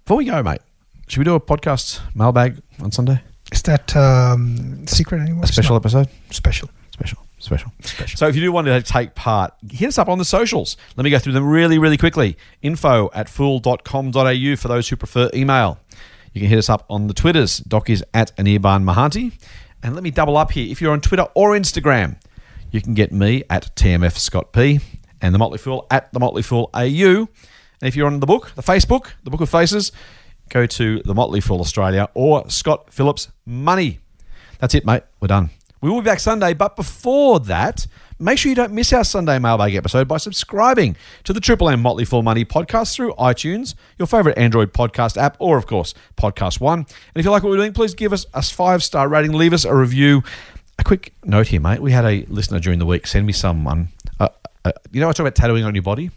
Before 0.05 0.17
we 0.17 0.25
go, 0.25 0.43
mate, 0.43 0.61
should 1.13 1.19
we 1.19 1.25
do 1.25 1.35
a 1.35 1.41
podcast 1.41 2.01
mailbag 2.15 2.63
on 2.83 2.91
Sunday? 2.91 3.21
Is 3.53 3.61
that 3.65 3.95
um, 3.95 4.87
secret 4.87 5.21
anymore? 5.21 5.45
A 5.45 5.47
special 5.47 5.77
episode? 5.77 6.09
special. 6.31 6.71
Special. 6.91 7.19
Special. 7.39 7.71
Special. 7.83 8.17
So 8.17 8.29
if 8.29 8.35
you 8.35 8.41
do 8.41 8.51
want 8.51 8.67
to 8.69 8.81
take 8.81 9.15
part, 9.15 9.53
hit 9.71 9.89
us 9.89 9.99
up 9.99 10.09
on 10.09 10.17
the 10.17 10.25
socials. 10.25 10.79
Let 10.97 11.05
me 11.05 11.11
go 11.11 11.19
through 11.19 11.35
them 11.35 11.47
really, 11.47 11.77
really 11.77 11.99
quickly. 11.99 12.39
Info 12.63 13.11
at 13.13 13.29
fool.com.au 13.29 14.57
for 14.57 14.69
those 14.69 14.89
who 14.89 14.97
prefer 14.97 15.29
email. 15.35 15.79
You 16.33 16.41
can 16.41 16.49
hit 16.49 16.59
us 16.59 16.71
up 16.71 16.87
on 16.89 17.09
the 17.09 17.15
Twitters. 17.15 17.59
Doc 17.59 17.91
is 17.91 18.03
at 18.15 18.35
Anirban 18.39 18.83
Mahanti. 18.83 19.35
And 19.83 19.95
let 19.95 20.03
me 20.03 20.11
double 20.11 20.39
up 20.39 20.53
here. 20.53 20.73
If 20.73 20.81
you're 20.81 20.93
on 20.93 21.03
Twitter 21.03 21.27
or 21.35 21.51
Instagram, 21.51 22.17
you 22.71 22.81
can 22.81 22.95
get 22.95 23.13
me 23.13 23.45
at 23.51 23.77
TMF 23.77 24.17
Scott 24.17 24.55
P 24.55 24.81
and 25.21 25.35
the 25.35 25.39
Motley 25.39 25.59
Fool 25.59 25.87
at 25.91 26.11
the 26.15 26.21
Motley 26.21 26.43
Fool 26.43 26.71
AU. 26.73 27.29
And 27.83 27.89
if 27.89 27.97
you're 27.97 28.07
on 28.07 28.19
the 28.19 28.27
book, 28.27 28.53
the 28.55 28.63
Facebook, 28.63 29.09
the 29.25 29.31
Book 29.31 29.43
of 29.43 29.51
Faces, 29.51 29.93
go 30.53 30.66
to 30.66 31.01
the 31.05 31.15
Motley 31.15 31.41
Fool 31.41 31.61
Australia 31.61 32.09
or 32.15 32.49
Scott 32.51 32.93
Phillips 32.93 33.29
Money. 33.47 34.01
That's 34.59 34.74
it, 34.74 34.85
mate. 34.85 35.03
We're 35.20 35.29
done. 35.29 35.51
We 35.81 35.91
will 35.91 36.01
be 36.01 36.05
back 36.05 36.20
Sunday, 36.20 36.55
but 36.55 36.77
before 36.77 37.41
that, 37.41 37.87
make 38.20 38.39
sure 38.39 38.51
you 38.51 38.55
don't 38.55 38.73
miss 38.73 38.93
our 38.93 39.03
Sunday 39.03 39.39
mailbag 39.41 39.74
episode 39.74 40.07
by 40.07 40.19
subscribing 40.19 40.95
to 41.24 41.33
the 41.33 41.41
Triple 41.41 41.69
M 41.69 41.81
Motley 41.83 42.05
Fool 42.05 42.23
Money 42.23 42.45
podcast 42.45 42.95
through 42.95 43.15
iTunes, 43.15 43.74
your 43.99 44.07
favorite 44.07 44.39
Android 44.39 44.73
podcast 44.73 45.16
app, 45.16 45.37
or 45.41 45.57
of 45.57 45.66
course, 45.66 45.95
Podcast 46.16 46.61
One. 46.61 46.81
And 46.81 47.16
if 47.16 47.24
you 47.24 47.33
like 47.33 47.43
what 47.43 47.51
we're 47.51 47.57
doing, 47.57 47.73
please 47.73 47.95
give 47.95 48.12
us 48.12 48.27
a 48.33 48.43
five 48.43 48.85
star 48.85 49.09
rating, 49.09 49.33
leave 49.33 49.53
us 49.53 49.65
a 49.65 49.74
review. 49.74 50.23
A 50.79 50.85
quick 50.85 51.15
note 51.24 51.49
here, 51.49 51.61
mate. 51.61 51.81
We 51.81 51.93
had 51.93 52.05
a 52.05 52.24
listener 52.29 52.61
during 52.61 52.79
the 52.79 52.87
week 52.87 53.07
send 53.07 53.27
me 53.27 53.33
someone. 53.33 53.89
Uh, 54.20 54.29
uh, 54.65 54.73
you 54.93 55.01
know, 55.01 55.09
I 55.09 55.13
talk 55.13 55.21
about 55.21 55.35
tattooing 55.35 55.65
on 55.65 55.75
your 55.75 55.83
body. 55.83 56.11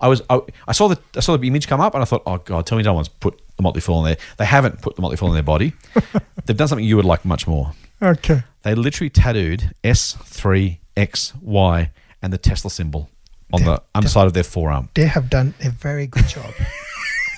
I 0.00 0.08
was, 0.08 0.22
I, 0.30 0.40
I 0.68 0.72
saw 0.72 0.88
the, 0.88 0.98
I 1.16 1.20
saw 1.20 1.36
the 1.36 1.46
image 1.46 1.68
come 1.68 1.80
up, 1.80 1.94
and 1.94 2.02
I 2.02 2.06
thought, 2.06 2.22
oh 2.26 2.38
god, 2.38 2.66
tell 2.66 2.78
me 2.78 2.84
no 2.84 2.94
one's 2.94 3.08
put 3.08 3.40
the 3.56 3.62
Motley 3.62 3.80
Fool 3.80 4.00
in 4.00 4.04
there. 4.06 4.16
They 4.38 4.44
haven't 4.46 4.80
put 4.82 4.96
the 4.96 5.02
Motley 5.02 5.16
Fool 5.16 5.28
in 5.28 5.34
their 5.34 5.42
body. 5.42 5.72
They've 6.46 6.56
done 6.56 6.68
something 6.68 6.84
you 6.86 6.96
would 6.96 7.04
like 7.04 7.24
much 7.24 7.46
more. 7.46 7.72
Okay. 8.02 8.42
They 8.62 8.74
literally 8.74 9.10
tattooed 9.10 9.72
S3XY 10.96 11.90
and 12.22 12.32
the 12.32 12.38
Tesla 12.38 12.70
symbol 12.70 13.10
on 13.52 13.64
the 13.64 13.82
underside 13.94 14.26
of 14.26 14.32
their 14.32 14.44
forearm. 14.44 14.88
They 14.94 15.06
have 15.06 15.28
done 15.28 15.54
a 15.60 15.70
very 15.70 16.06
good 16.06 16.26
job. 16.26 16.52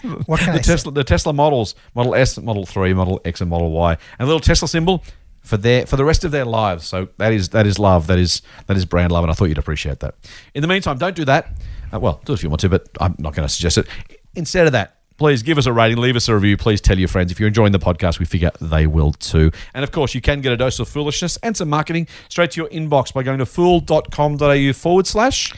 what 0.27 0.41
can 0.41 0.53
The 0.55 0.59
I 0.59 0.63
say? 0.63 0.73
Tesla, 0.73 0.93
the 0.93 1.05
Tesla 1.05 1.33
models, 1.33 1.75
Model 1.95 2.15
S, 2.15 2.39
Model 2.39 2.67
3, 2.67 2.93
Model 2.95 3.21
X, 3.25 3.41
and 3.41 3.49
Model 3.51 3.71
Y, 3.71 3.93
and 3.93 4.01
the 4.19 4.27
little 4.27 4.41
Tesla 4.41 4.69
symbol, 4.69 5.03
for 5.43 5.57
their 5.57 5.87
for 5.87 5.97
the 5.97 6.05
rest 6.05 6.25
of 6.25 6.31
their 6.31 6.45
lives. 6.45 6.87
So 6.87 7.09
that 7.19 7.33
is 7.33 7.51
that 7.51 7.67
is 7.67 7.79
love. 7.79 8.07
That 8.07 8.19
is 8.19 8.43
that 8.67 8.77
is 8.77 8.85
brand 8.85 9.13
love, 9.13 9.25
and 9.25 9.31
I 9.31 9.35
thought 9.35 9.47
you'd 9.47 9.59
appreciate 9.59 10.01
that. 10.01 10.15
In 10.55 10.63
the 10.63 10.69
meantime, 10.69 10.99
don't 10.99 11.17
do 11.17 11.25
that. 11.27 11.53
Uh, 11.93 12.01
well, 12.01 12.21
do 12.25 12.33
it 12.33 12.37
if 12.37 12.43
you 12.43 12.49
want 12.49 12.61
to, 12.61 12.69
but 12.69 12.89
I'm 13.01 13.15
not 13.19 13.35
going 13.35 13.47
to 13.47 13.53
suggest 13.53 13.79
it. 13.79 13.87
Instead 14.35 14.67
of 14.67 14.73
that, 14.73 14.97
please 15.19 15.43
give 15.43 15.59
us 15.59 15.67
a 15.67 15.73
rating, 15.73 15.99
leave 15.99 16.17
us 16.17 16.29
a 16.29 16.35
review. 16.35 16.57
Please 16.57 16.81
tell 16.81 16.99
your 16.99 17.09
friends. 17.09 17.31
If 17.31 17.39
you're 17.39 17.49
enjoying 17.49 17.73
the 17.73 17.79
podcast, 17.79 18.19
we 18.19 18.25
figure 18.25 18.51
they 18.61 18.87
will 18.87 19.13
too. 19.13 19.51
And 19.75 19.85
of 19.85 19.93
course, 19.93 20.15
you 20.15 20.21
can 20.21 20.41
get 20.41 20.53
a 20.53 20.57
dose 20.57 20.79
of 20.79 20.89
foolishness 20.89 21.37
and 21.43 21.57
some 21.57 21.69
marketing 21.69 22.09
straight 22.29 22.53
to 22.53 22.61
your 22.63 22.71
inbox 22.71 23.13
by 23.13 23.23
going 23.23 23.39
to 23.39 23.47
fool.com.au 23.47 24.73
forward 24.73 25.07
slash 25.07 25.53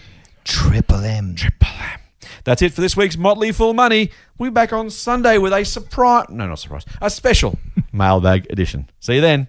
Triple 0.45 1.05
M. 1.05 1.35
Triple 1.35 1.69
M. 1.69 2.01
That's 2.45 2.61
it 2.61 2.75
for 2.75 2.81
this 2.83 2.97
week's 2.97 3.17
Motley 3.17 3.53
Fool 3.53 3.73
Money. 3.73 4.11
We'll 4.37 4.51
be 4.51 4.55
back 4.55 4.73
on 4.73 4.91
Sunday 4.91 5.39
with 5.39 5.53
a 5.53 5.65
surprise, 5.65 6.27
no, 6.29 6.47
not 6.47 6.59
surprise, 6.59 6.85
a 7.01 7.09
special 7.09 7.59
mailbag 7.93 8.47
edition. 8.51 8.91
See 9.01 9.15
you 9.15 9.21
then. 9.23 9.49